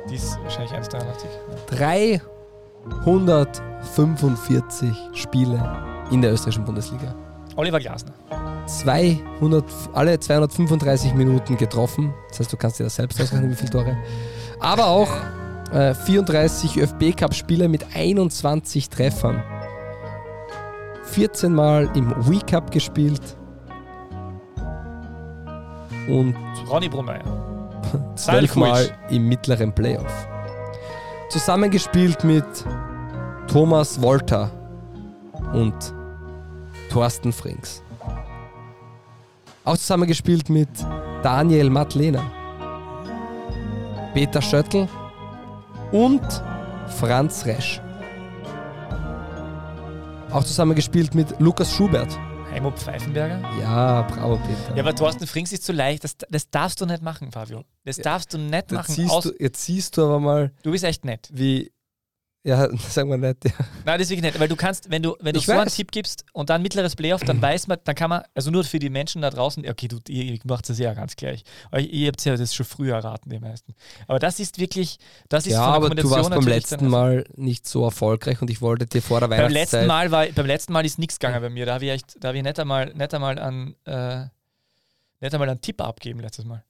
Die 0.09 0.14
ist 0.14 0.39
wahrscheinlich 0.45 0.72
1,83. 0.72 2.20
345 2.86 4.97
Spiele 5.12 5.61
in 6.12 6.22
der 6.22 6.32
österreichischen 6.32 6.64
Bundesliga. 6.64 7.16
Oliver 7.57 7.80
Glasner. 7.80 8.12
200, 8.64 9.64
alle 9.93 10.20
235 10.20 11.14
Minuten 11.14 11.57
getroffen. 11.57 12.14
Das 12.28 12.39
heißt, 12.39 12.53
du 12.53 12.57
kannst 12.57 12.78
dir 12.78 12.84
das 12.84 12.95
selbst 12.95 13.20
ausrechnen, 13.20 13.51
wie 13.51 13.57
viele 13.57 13.70
Tore. 13.70 13.97
Aber 14.61 14.86
auch 14.86 15.11
äh, 15.72 15.95
34 15.95 16.76
ÖFB-Cup-Spiele 16.76 17.68
mit 17.68 17.86
21 17.93 18.89
Treffern. 18.89 19.43
14 21.07 21.53
Mal 21.53 21.91
im 21.97 22.14
Wii 22.28 22.43
Cup 22.49 22.70
gespielt. 22.70 23.36
Und 26.07 26.36
Ronny 26.70 26.89
Brummeier. 26.89 27.57
zwölfmal 28.14 28.89
im 29.11 29.28
mittleren 29.28 29.72
Playoff. 29.72 30.28
Zusammengespielt 31.30 32.24
mit 32.24 32.45
Thomas 33.47 34.01
Wolter 34.01 34.51
und 35.53 35.74
Thorsten 36.91 37.32
Frings. 37.32 37.82
Auch 39.64 39.76
zusammengespielt 39.76 40.49
mit 40.49 40.68
Daniel 41.22 41.68
Matlehner, 41.68 42.24
Peter 44.14 44.41
Schöttl 44.41 44.89
und 45.93 46.22
Franz 46.99 47.45
Resch. 47.45 47.80
Auch 50.30 50.45
zusammengespielt 50.45 51.14
mit 51.14 51.39
Lukas 51.39 51.72
Schubert. 51.72 52.18
Heimo 52.59 52.72
Pfeifenberger. 52.72 53.40
Ja, 53.61 54.02
bravo 54.02 54.36
Peter. 54.38 54.74
Ja, 54.74 54.82
aber 54.82 54.92
Thorsten 54.92 55.28
Frings 55.28 55.52
ist 55.52 55.62
zu 55.62 55.70
leicht. 55.70 56.02
Das, 56.02 56.16
das 56.28 56.50
darfst 56.50 56.80
du 56.80 56.86
nicht 56.86 57.04
machen, 57.04 57.30
Fabio. 57.30 57.62
Das 57.84 57.98
darfst 57.98 58.34
du 58.34 58.38
nicht 58.38 58.52
jetzt, 58.52 58.72
machen. 58.72 58.94
siehst 58.96 59.24
du, 59.24 59.32
jetzt 59.38 59.64
siehst 59.64 59.96
du 59.96 60.02
aber 60.02 60.18
mal, 60.18 60.52
du 60.64 60.72
bist 60.72 60.82
echt 60.82 61.04
nett. 61.04 61.28
wie, 61.32 61.70
ja, 62.45 62.68
sagen 62.78 63.11
wir 63.11 63.18
nicht, 63.18 63.45
ja. 63.45 63.51
Nein, 63.84 63.99
das 63.99 64.03
ist 64.03 64.11
wirklich 64.11 64.22
nett, 64.32 64.41
weil 64.41 64.49
du 64.49 64.57
kannst, 64.57 64.91
wenn 64.91 65.03
du, 65.03 65.16
wenn 65.20 65.32
du 65.34 65.39
Ich 65.41 65.47
so 65.47 65.53
einen 65.53 65.66
weiß. 65.66 65.74
Tipp 65.74 65.91
gibst 65.93 66.24
und 66.32 66.49
dann 66.49 66.62
mittleres 66.62 66.97
Playoff, 66.97 67.20
dann 67.22 67.43
weiß 67.43 67.66
man, 67.66 67.78
dann 67.84 67.95
kann 67.95 68.09
man, 68.09 68.22
also 68.34 68.51
nur 68.51 68.64
für 68.64 68.78
die 68.78 68.89
Menschen 68.91 69.20
da 69.22 69.28
draußen, 69.30 69.68
okay, 69.68 69.89
du, 69.89 69.99
ihr, 70.09 70.24
ihr 70.24 70.39
macht 70.45 70.68
das 70.70 70.78
ja 70.78 70.95
ganz 70.95 71.16
gleich. 71.16 71.43
Aber 71.70 71.80
ihr 71.80 72.09
habt 72.09 72.24
ja 72.24 72.36
das 72.36 72.55
schon 72.55 72.64
früher 72.64 72.95
erraten, 72.95 73.28
die 73.30 73.39
meisten. 73.39 73.74
Aber 74.07 74.18
das 74.18 74.41
ist 74.41 74.59
wirklich, 74.59 74.99
das 75.28 75.47
ist 75.47 75.53
Ja, 75.53 75.62
aber 75.62 75.91
du 75.91 76.11
warst 76.11 76.30
beim 76.30 76.47
letzten 76.47 76.78
dann- 76.78 76.89
Mal 76.89 77.24
nicht 77.34 77.66
so 77.66 77.84
erfolgreich 77.84 78.41
und 78.41 78.49
ich 78.51 78.62
wollte 78.62 78.86
dir 78.86 79.03
vor 79.03 79.20
der 79.20 79.28
Beim 79.28 79.39
Weihnachtszeit... 79.41 79.80
letzten, 79.82 79.86
Mal 79.86 80.11
war, 80.11 80.26
beim 80.26 80.47
letzten 80.47 80.72
Mal 80.72 80.86
ist 80.86 80.99
nichts 80.99 81.18
gegangen 81.18 81.43
bei 81.43 81.51
mir. 81.51 81.66
Da 81.66 81.74
habe 81.74 81.84
ich 81.84 81.91
echt, 81.91 82.16
da 82.20 82.28
habe 82.28 82.39
ich 82.39 82.45
nicht 82.45 82.59
einmal, 82.59 82.86
nicht 82.95 83.12
einmal 83.14 83.39
an, 83.39 83.74
äh, 83.84 84.24
nicht 85.20 85.34
einmal 85.34 85.49
einen 85.51 85.61
Tipp 85.61 85.82
abgeben 85.82 86.20
letztes 86.20 86.45
Mal. 86.45 86.64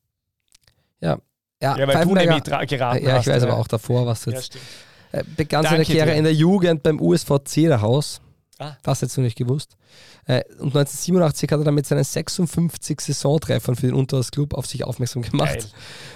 Ja, 1.01 1.19
Ja, 1.63 1.77
weil 1.87 2.05
du 2.05 2.15
nämlich 2.15 2.43
geraten 2.43 3.05
Ja, 3.05 3.13
hast. 3.13 3.27
ich 3.27 3.33
weiß 3.33 3.43
ja. 3.43 3.49
aber 3.51 3.59
auch 3.59 3.69
davor, 3.69 4.07
was 4.07 4.25
Ja, 4.25 4.33
jetzt... 4.33 4.57
Äh, 4.57 4.59
begann 5.37 5.65
seine 5.65 5.85
Karriere 5.85 6.13
in 6.13 6.25
der 6.25 6.35
Jugend 6.35 6.83
beim 6.83 7.01
USV 7.01 7.39
Zederhaus. 7.45 8.21
Ah. 8.59 8.77
Das 8.83 9.01
hättest 9.01 9.17
du 9.17 9.21
nicht 9.21 9.39
gewusst. 9.39 9.77
Äh, 10.27 10.43
und 10.59 10.75
1987 10.75 11.51
hat 11.53 11.61
er 11.61 11.65
dann 11.65 11.75
mit 11.75 11.87
seinen 11.87 12.03
56 12.03 13.01
Saisontreffern 13.01 13.77
für 13.77 13.87
den 13.87 13.95
Unterhaus-Club 13.95 14.55
auf 14.55 14.67
sich 14.67 14.85
aufmerksam 14.85 15.23
gemacht. 15.23 15.73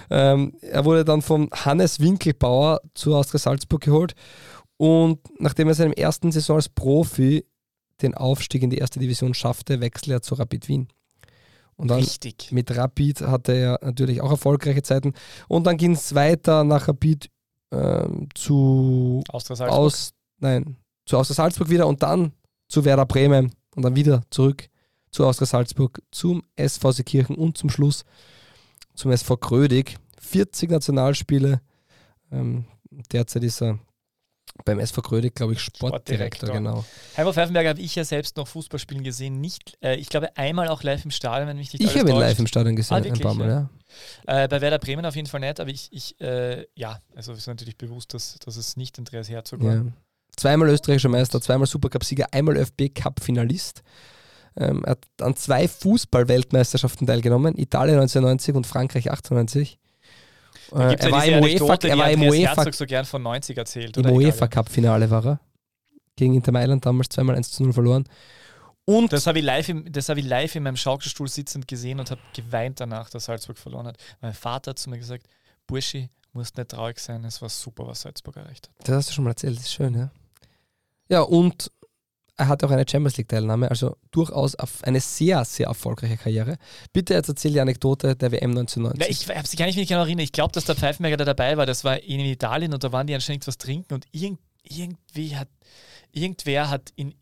Ähm, 0.09 0.53
er 0.61 0.83
wurde 0.83 1.05
dann 1.05 1.21
von 1.21 1.49
Hannes 1.53 2.01
Winkelbauer 2.01 2.81
zu 2.95 3.15
Austria 3.15 3.39
Salzburg 3.39 3.81
geholt 3.81 4.13
und 4.77 5.19
nachdem 5.39 5.67
er 5.67 5.71
in 5.71 5.77
seinem 5.77 5.93
ersten 5.93 6.31
Saison 6.31 6.57
als 6.57 6.67
Profi 6.67 7.45
den 8.01 8.13
Aufstieg 8.13 8.61
in 8.63 8.69
die 8.69 8.77
erste 8.77 8.99
Division 8.99 9.33
schaffte, 9.33 9.79
wechselte 9.79 10.13
er 10.13 10.21
zu 10.21 10.35
Rapid 10.35 10.67
Wien. 10.67 10.87
Und 11.75 11.89
dann 11.89 11.99
Richtig. 11.99 12.51
mit 12.51 12.75
Rapid 12.75 13.21
hatte 13.21 13.53
er 13.53 13.79
natürlich 13.81 14.21
auch 14.21 14.31
erfolgreiche 14.31 14.83
Zeiten. 14.83 15.13
Und 15.47 15.65
dann 15.65 15.77
ging 15.77 15.93
es 15.93 16.13
weiter 16.13 16.63
nach 16.63 16.87
Rapid 16.87 17.29
ähm, 17.73 18.29
zu 18.35 19.23
Austria 19.29 19.55
Salzburg. 19.55 19.79
aus, 19.79 20.13
nein, 20.39 20.77
zu 21.05 21.17
Austria 21.17 21.35
Salzburg 21.35 21.69
wieder 21.69 21.87
und 21.87 22.01
dann 22.03 22.31
zu 22.67 22.85
Werder 22.85 23.05
Bremen 23.05 23.53
und 23.75 23.83
dann 23.83 23.95
wieder 23.95 24.21
zurück 24.29 24.69
zu 25.11 25.25
Austria 25.25 25.45
Salzburg, 25.47 26.01
zum 26.11 26.43
SV 26.55 26.91
Seekirchen 26.91 27.35
und 27.35 27.57
zum 27.57 27.69
Schluss 27.69 28.03
zum 28.95 29.11
SV 29.11 29.37
Krödig. 29.37 29.97
40 30.19 30.71
Nationalspiele. 30.71 31.61
Ähm, 32.31 32.65
derzeit 33.11 33.43
ist 33.43 33.61
er 33.61 33.77
beim 34.65 34.79
SV 34.79 35.01
Krödig, 35.01 35.35
glaube 35.35 35.53
ich, 35.53 35.59
Sportdirektor, 35.59 36.47
Sportdirektor. 36.47 36.53
genau. 36.53 36.85
Heimo 37.17 37.33
Pfeifenberger 37.33 37.69
habe 37.69 37.81
ich 37.81 37.95
ja 37.95 38.03
selbst 38.03 38.37
noch 38.37 38.47
Fußball 38.47 38.79
spielen 38.79 39.03
gesehen. 39.03 39.41
Nicht, 39.41 39.77
äh, 39.83 39.95
ich 39.95 40.09
glaube, 40.09 40.35
einmal 40.37 40.67
auch 40.67 40.83
live 40.83 41.05
im 41.05 41.11
Stadion, 41.11 41.47
wenn 41.47 41.57
mich 41.57 41.73
nicht 41.73 41.83
Ich 41.83 41.97
habe 41.99 42.09
ihn 42.09 42.17
live 42.17 42.39
im 42.39 42.47
Stadion 42.47 42.75
gesehen, 42.75 42.93
Ah, 42.93 42.97
ein 42.97 43.03
wirklich, 43.05 43.21
paar 43.21 43.33
Mal, 43.33 43.47
ja. 43.47 43.53
ja. 43.53 43.69
Äh, 44.27 44.47
bei 44.47 44.61
Werder 44.61 44.79
Bremen 44.79 45.05
auf 45.05 45.15
jeden 45.15 45.27
Fall 45.27 45.39
nicht, 45.39 45.59
aber 45.59 45.69
ich, 45.69 45.89
ich 45.91 46.19
äh, 46.21 46.65
ja, 46.75 46.99
also 47.15 47.33
ist 47.33 47.47
natürlich 47.47 47.77
bewusst, 47.77 48.13
dass, 48.13 48.39
dass 48.39 48.55
es 48.55 48.77
nicht 48.77 48.97
Andreas 48.97 49.29
Herzog 49.29 49.63
war. 49.63 49.75
Ja. 49.75 49.85
Zweimal 50.35 50.69
österreichischer 50.69 51.09
Meister, 51.09 51.39
zweimal 51.41 51.67
Supercup-Sieger, 51.67 52.27
einmal 52.31 52.57
ÖFB-Cup-Finalist. 52.57 53.83
Ähm, 54.55 54.83
er 54.83 54.91
hat 54.91 55.05
an 55.21 55.35
zwei 55.35 55.67
Fußball-Weltmeisterschaften 55.67 57.07
teilgenommen, 57.07 57.57
Italien 57.57 57.99
1990 57.99 58.55
und 58.55 58.67
Frankreich 58.67 59.11
98. 59.11 59.79
Da 60.71 60.91
Äh, 60.91 60.95
er 60.95 61.05
ja 61.05 61.11
war 61.11 61.21
Anekdote, 61.21 61.87
UEFA, 61.87 61.87
er 61.87 61.97
war 61.97 62.11
im 62.11 62.21
UEFA, 62.23 62.71
so 62.71 62.85
gern 62.85 63.05
von 63.05 63.21
90 63.21 63.57
erzählt. 63.57 63.97
im 63.97 64.01
oder? 64.05 64.09
Egal, 64.09 64.23
UEFA 64.23 64.47
Cup-Finale 64.47 65.09
war 65.09 65.25
er. 65.25 65.39
Gegen 66.15 66.35
Inter 66.35 66.51
Mailand 66.51 66.85
damals 66.85 67.09
zweimal 67.09 67.35
1 67.35 67.51
zu 67.51 67.63
0 67.63 67.73
verloren. 67.73 68.05
Und 68.85 69.13
Das 69.13 69.27
habe 69.27 69.39
ich, 69.39 69.45
live 69.45 69.69
im- 69.69 69.91
das 69.91 70.09
habe 70.09 70.19
ich 70.19 70.25
live 70.25 70.55
in 70.55 70.63
meinem 70.63 70.75
Schaukelstuhl 70.77 71.27
sitzend 71.29 71.67
gesehen 71.67 71.99
und 71.99 72.11
habe 72.11 72.21
geweint 72.35 72.79
danach, 72.79 73.09
dass 73.09 73.25
Salzburg 73.25 73.57
verloren 73.57 73.87
hat. 73.87 73.97
Mein 74.21 74.33
Vater 74.33 74.71
hat 74.71 74.79
zu 74.79 74.89
mir 74.89 74.97
gesagt, 74.97 75.25
Burschi, 75.67 76.09
musst 76.33 76.57
nicht 76.57 76.69
traurig 76.71 76.99
sein, 76.99 77.23
es 77.25 77.41
war 77.41 77.49
super, 77.49 77.87
was 77.87 78.01
Salzburg 78.01 78.35
erreicht 78.37 78.67
hat. 78.67 78.87
das 78.87 78.95
hast 78.95 79.09
du 79.09 79.13
schon 79.13 79.23
mal 79.23 79.29
erzählt, 79.31 79.55
das 79.55 79.63
ist 79.65 79.73
schön, 79.73 79.93
ja. 79.95 80.11
Ja, 81.07 81.21
und 81.21 81.71
er 82.35 82.47
hat 82.47 82.63
auch 82.63 82.71
eine 82.71 82.83
Champions 82.89 83.15
League-Teilnahme, 83.17 83.69
also 83.69 83.95
durchaus 84.09 84.55
auf 84.55 84.83
eine 84.83 84.99
sehr, 84.99 85.45
sehr 85.45 85.67
erfolgreiche 85.67 86.17
Karriere. 86.17 86.57
Bitte 86.91 87.13
jetzt 87.13 87.29
erzähl 87.29 87.51
die 87.53 87.59
Anekdote 87.61 88.15
der 88.15 88.31
WM 88.31 88.49
1990. 88.51 88.99
Ja, 89.27 89.31
ich 89.33 89.37
habe 89.37 89.47
sie 89.47 89.55
gar 89.57 89.67
nicht 89.67 89.75
mehr 89.75 89.85
genau 89.85 89.99
erinnern. 90.01 90.23
Ich 90.23 90.31
glaube, 90.31 90.51
dass 90.51 90.65
der 90.65 90.75
Pfeifenberger 90.75 91.17
da 91.17 91.25
dabei 91.25 91.55
war. 91.57 91.67
Das 91.67 91.83
war 91.83 92.01
in 92.01 92.19
Italien 92.21 92.73
und 92.73 92.83
da 92.83 92.91
waren 92.91 93.05
die 93.05 93.13
anscheinend 93.13 93.45
was 93.45 93.59
trinken 93.59 93.93
und 93.93 94.05
irgend, 94.11 94.39
irgendwie 94.63 95.35
hat 95.37 95.47
irgendwer 96.11 96.69
hat 96.71 96.91
in, 96.95 97.13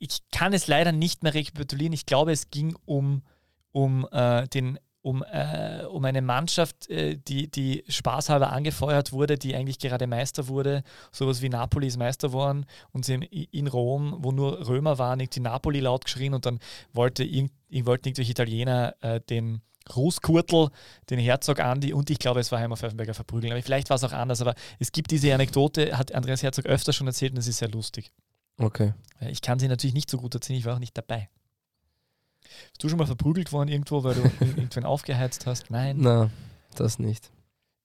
ich 0.00 0.22
kann 0.32 0.52
es 0.52 0.66
leider 0.66 0.90
nicht 0.90 1.22
mehr 1.22 1.34
rekapitulieren. 1.34 1.92
Ich 1.92 2.06
glaube, 2.06 2.32
es 2.32 2.50
ging 2.50 2.76
um, 2.86 3.22
um 3.70 4.08
äh, 4.10 4.48
den 4.48 4.78
um, 5.02 5.22
äh, 5.22 5.84
um 5.86 6.04
eine 6.04 6.20
Mannschaft, 6.20 6.90
äh, 6.90 7.16
die, 7.16 7.50
die 7.50 7.84
spaßhalber 7.88 8.52
angefeuert 8.52 9.12
wurde, 9.12 9.38
die 9.38 9.54
eigentlich 9.54 9.78
gerade 9.78 10.06
Meister 10.06 10.48
wurde. 10.48 10.82
Sowas 11.10 11.40
wie 11.40 11.48
Napoli 11.48 11.86
ist 11.86 11.96
Meister 11.96 12.28
geworden 12.28 12.66
und 12.92 13.04
sie 13.06 13.14
in 13.14 13.66
Rom, 13.66 14.16
wo 14.18 14.30
nur 14.30 14.68
Römer 14.68 14.98
waren, 14.98 15.18
die 15.18 15.40
Napoli 15.40 15.80
laut 15.80 16.04
geschrien 16.04 16.34
und 16.34 16.44
dann 16.44 16.58
wollte 16.92 17.24
irgend, 17.24 17.52
wollten 17.70 18.08
irgendwelche 18.08 18.32
Italiener 18.32 18.94
äh, 19.00 19.20
den 19.20 19.62
Großkurtel, 19.86 20.68
den 21.08 21.18
Herzog 21.18 21.60
Andi 21.60 21.94
und 21.94 22.10
ich 22.10 22.18
glaube, 22.18 22.40
es 22.40 22.52
war 22.52 22.60
Heimer 22.60 22.76
Pfeffenberger 22.76 23.14
verprügeln. 23.14 23.52
Aber 23.52 23.62
vielleicht 23.62 23.88
war 23.88 23.96
es 23.96 24.04
auch 24.04 24.12
anders, 24.12 24.42
aber 24.42 24.54
es 24.78 24.92
gibt 24.92 25.10
diese 25.10 25.32
Anekdote, 25.34 25.96
hat 25.96 26.12
Andreas 26.12 26.42
Herzog 26.42 26.66
öfter 26.66 26.92
schon 26.92 27.06
erzählt 27.06 27.32
und 27.32 27.38
es 27.38 27.48
ist 27.48 27.58
sehr 27.58 27.70
lustig. 27.70 28.12
Okay. 28.60 28.94
Ich 29.28 29.42
kann 29.42 29.58
sie 29.58 29.68
natürlich 29.68 29.94
nicht 29.94 30.10
so 30.10 30.18
gut 30.18 30.34
erzählen, 30.34 30.58
ich 30.58 30.64
war 30.64 30.74
auch 30.74 30.80
nicht 30.80 30.96
dabei. 30.96 31.28
Bist 32.42 32.82
du 32.82 32.88
schon 32.88 32.98
mal 32.98 33.06
verprügelt 33.06 33.52
worden 33.52 33.68
irgendwo, 33.68 34.02
weil 34.04 34.14
du 34.14 34.22
irgendwen 34.40 34.84
aufgeheizt 34.84 35.46
hast? 35.46 35.70
Nein. 35.70 35.96
Na, 36.00 36.30
das 36.74 36.98
nicht. 36.98 37.30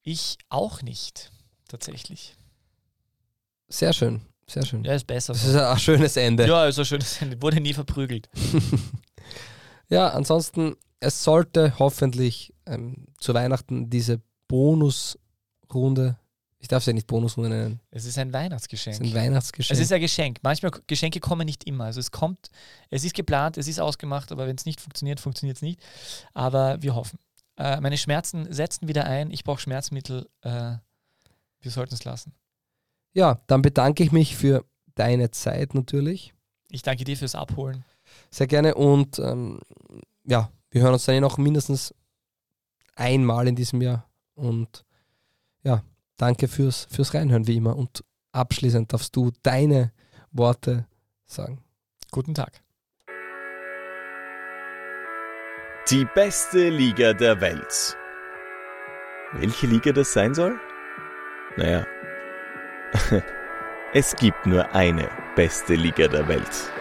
Ich 0.03 0.37
auch 0.49 0.81
nicht, 0.81 1.31
tatsächlich. 1.67 2.35
Sehr 3.67 3.93
schön, 3.93 4.21
sehr 4.47 4.65
schön. 4.65 4.83
Ja, 4.83 4.93
ist 4.93 5.07
besser. 5.07 5.33
Das 5.33 5.43
ist 5.43 5.55
ein 5.55 5.79
schönes 5.79 6.15
Ende. 6.17 6.47
Ja, 6.47 6.67
ist 6.67 6.77
ein 6.77 6.85
schönes 6.85 7.21
Ende. 7.21 7.41
Wurde 7.41 7.59
nie 7.59 7.73
verprügelt. 7.73 8.29
ja, 9.89 10.09
ansonsten, 10.09 10.75
es 10.99 11.23
sollte 11.23 11.77
hoffentlich 11.79 12.53
ähm, 12.65 13.07
zu 13.17 13.33
Weihnachten 13.33 13.89
diese 13.89 14.21
Bonusrunde 14.47 16.17
ich 16.59 16.67
darf 16.67 16.81
es 16.81 16.87
ja 16.87 16.93
nicht 16.93 17.07
Bonusrunde 17.07 17.49
nennen. 17.49 17.79
Es 17.91 18.05
ist 18.05 18.17
ein 18.17 18.33
Weihnachtsgeschenk. 18.33 18.95
Es 18.95 19.07
ist 19.07 19.13
ein 19.13 19.21
Weihnachtsgeschenk. 19.21 19.77
Es 19.77 19.83
ist 19.83 19.91
ein 19.91 20.01
Geschenk. 20.01 20.39
Manchmal 20.41 20.71
Geschenke 20.87 21.19
kommen 21.19 21.45
nicht 21.45 21.65
immer. 21.65 21.85
Also 21.85 21.99
es 21.99 22.11
kommt, 22.11 22.49
es 22.89 23.03
ist 23.03 23.13
geplant, 23.13 23.57
es 23.57 23.67
ist 23.67 23.79
ausgemacht, 23.79 24.31
aber 24.31 24.47
wenn 24.47 24.55
es 24.55 24.65
nicht 24.65 24.81
funktioniert, 24.81 25.19
funktioniert 25.19 25.57
es 25.57 25.61
nicht. 25.61 25.81
Aber 26.33 26.81
wir 26.81 26.95
hoffen. 26.95 27.19
Äh, 27.57 27.79
meine 27.81 27.97
Schmerzen 27.97 28.51
setzen 28.51 28.87
wieder 28.87 29.05
ein. 29.05 29.31
Ich 29.31 29.43
brauche 29.43 29.59
Schmerzmittel. 29.59 30.29
Äh, 30.41 30.77
wir 31.61 31.71
sollten 31.71 31.93
es 31.93 32.03
lassen. 32.03 32.33
Ja, 33.13 33.41
dann 33.47 33.61
bedanke 33.61 34.03
ich 34.03 34.11
mich 34.11 34.35
für 34.35 34.65
deine 34.95 35.31
Zeit 35.31 35.73
natürlich. 35.73 36.33
Ich 36.69 36.81
danke 36.81 37.03
dir 37.03 37.15
fürs 37.15 37.35
Abholen. 37.35 37.85
Sehr 38.29 38.47
gerne 38.47 38.75
und 38.75 39.19
ähm, 39.19 39.59
ja, 40.25 40.51
wir 40.71 40.81
hören 40.81 40.93
uns 40.93 41.05
dann 41.05 41.15
eh 41.15 41.21
noch 41.21 41.37
mindestens 41.37 41.93
einmal 42.95 43.47
in 43.47 43.55
diesem 43.55 43.81
Jahr 43.81 44.09
und 44.35 44.85
ja, 45.63 45.83
Danke 46.17 46.47
fürs, 46.47 46.87
fürs 46.89 47.13
Reinhören, 47.13 47.47
wie 47.47 47.57
immer. 47.57 47.75
Und 47.75 48.03
abschließend 48.31 48.91
darfst 48.93 49.15
du 49.15 49.31
deine 49.43 49.91
Worte 50.31 50.87
sagen. 51.25 51.63
Guten 52.11 52.33
Tag. 52.33 52.61
Die 55.89 56.05
beste 56.15 56.69
Liga 56.69 57.13
der 57.13 57.39
Welt. 57.41 57.97
Welche 59.33 59.67
Liga 59.67 59.91
das 59.91 60.13
sein 60.13 60.33
soll? 60.33 60.59
Naja, 61.57 61.85
es 63.93 64.15
gibt 64.15 64.45
nur 64.45 64.73
eine 64.73 65.09
beste 65.35 65.75
Liga 65.75 66.07
der 66.07 66.27
Welt. 66.27 66.71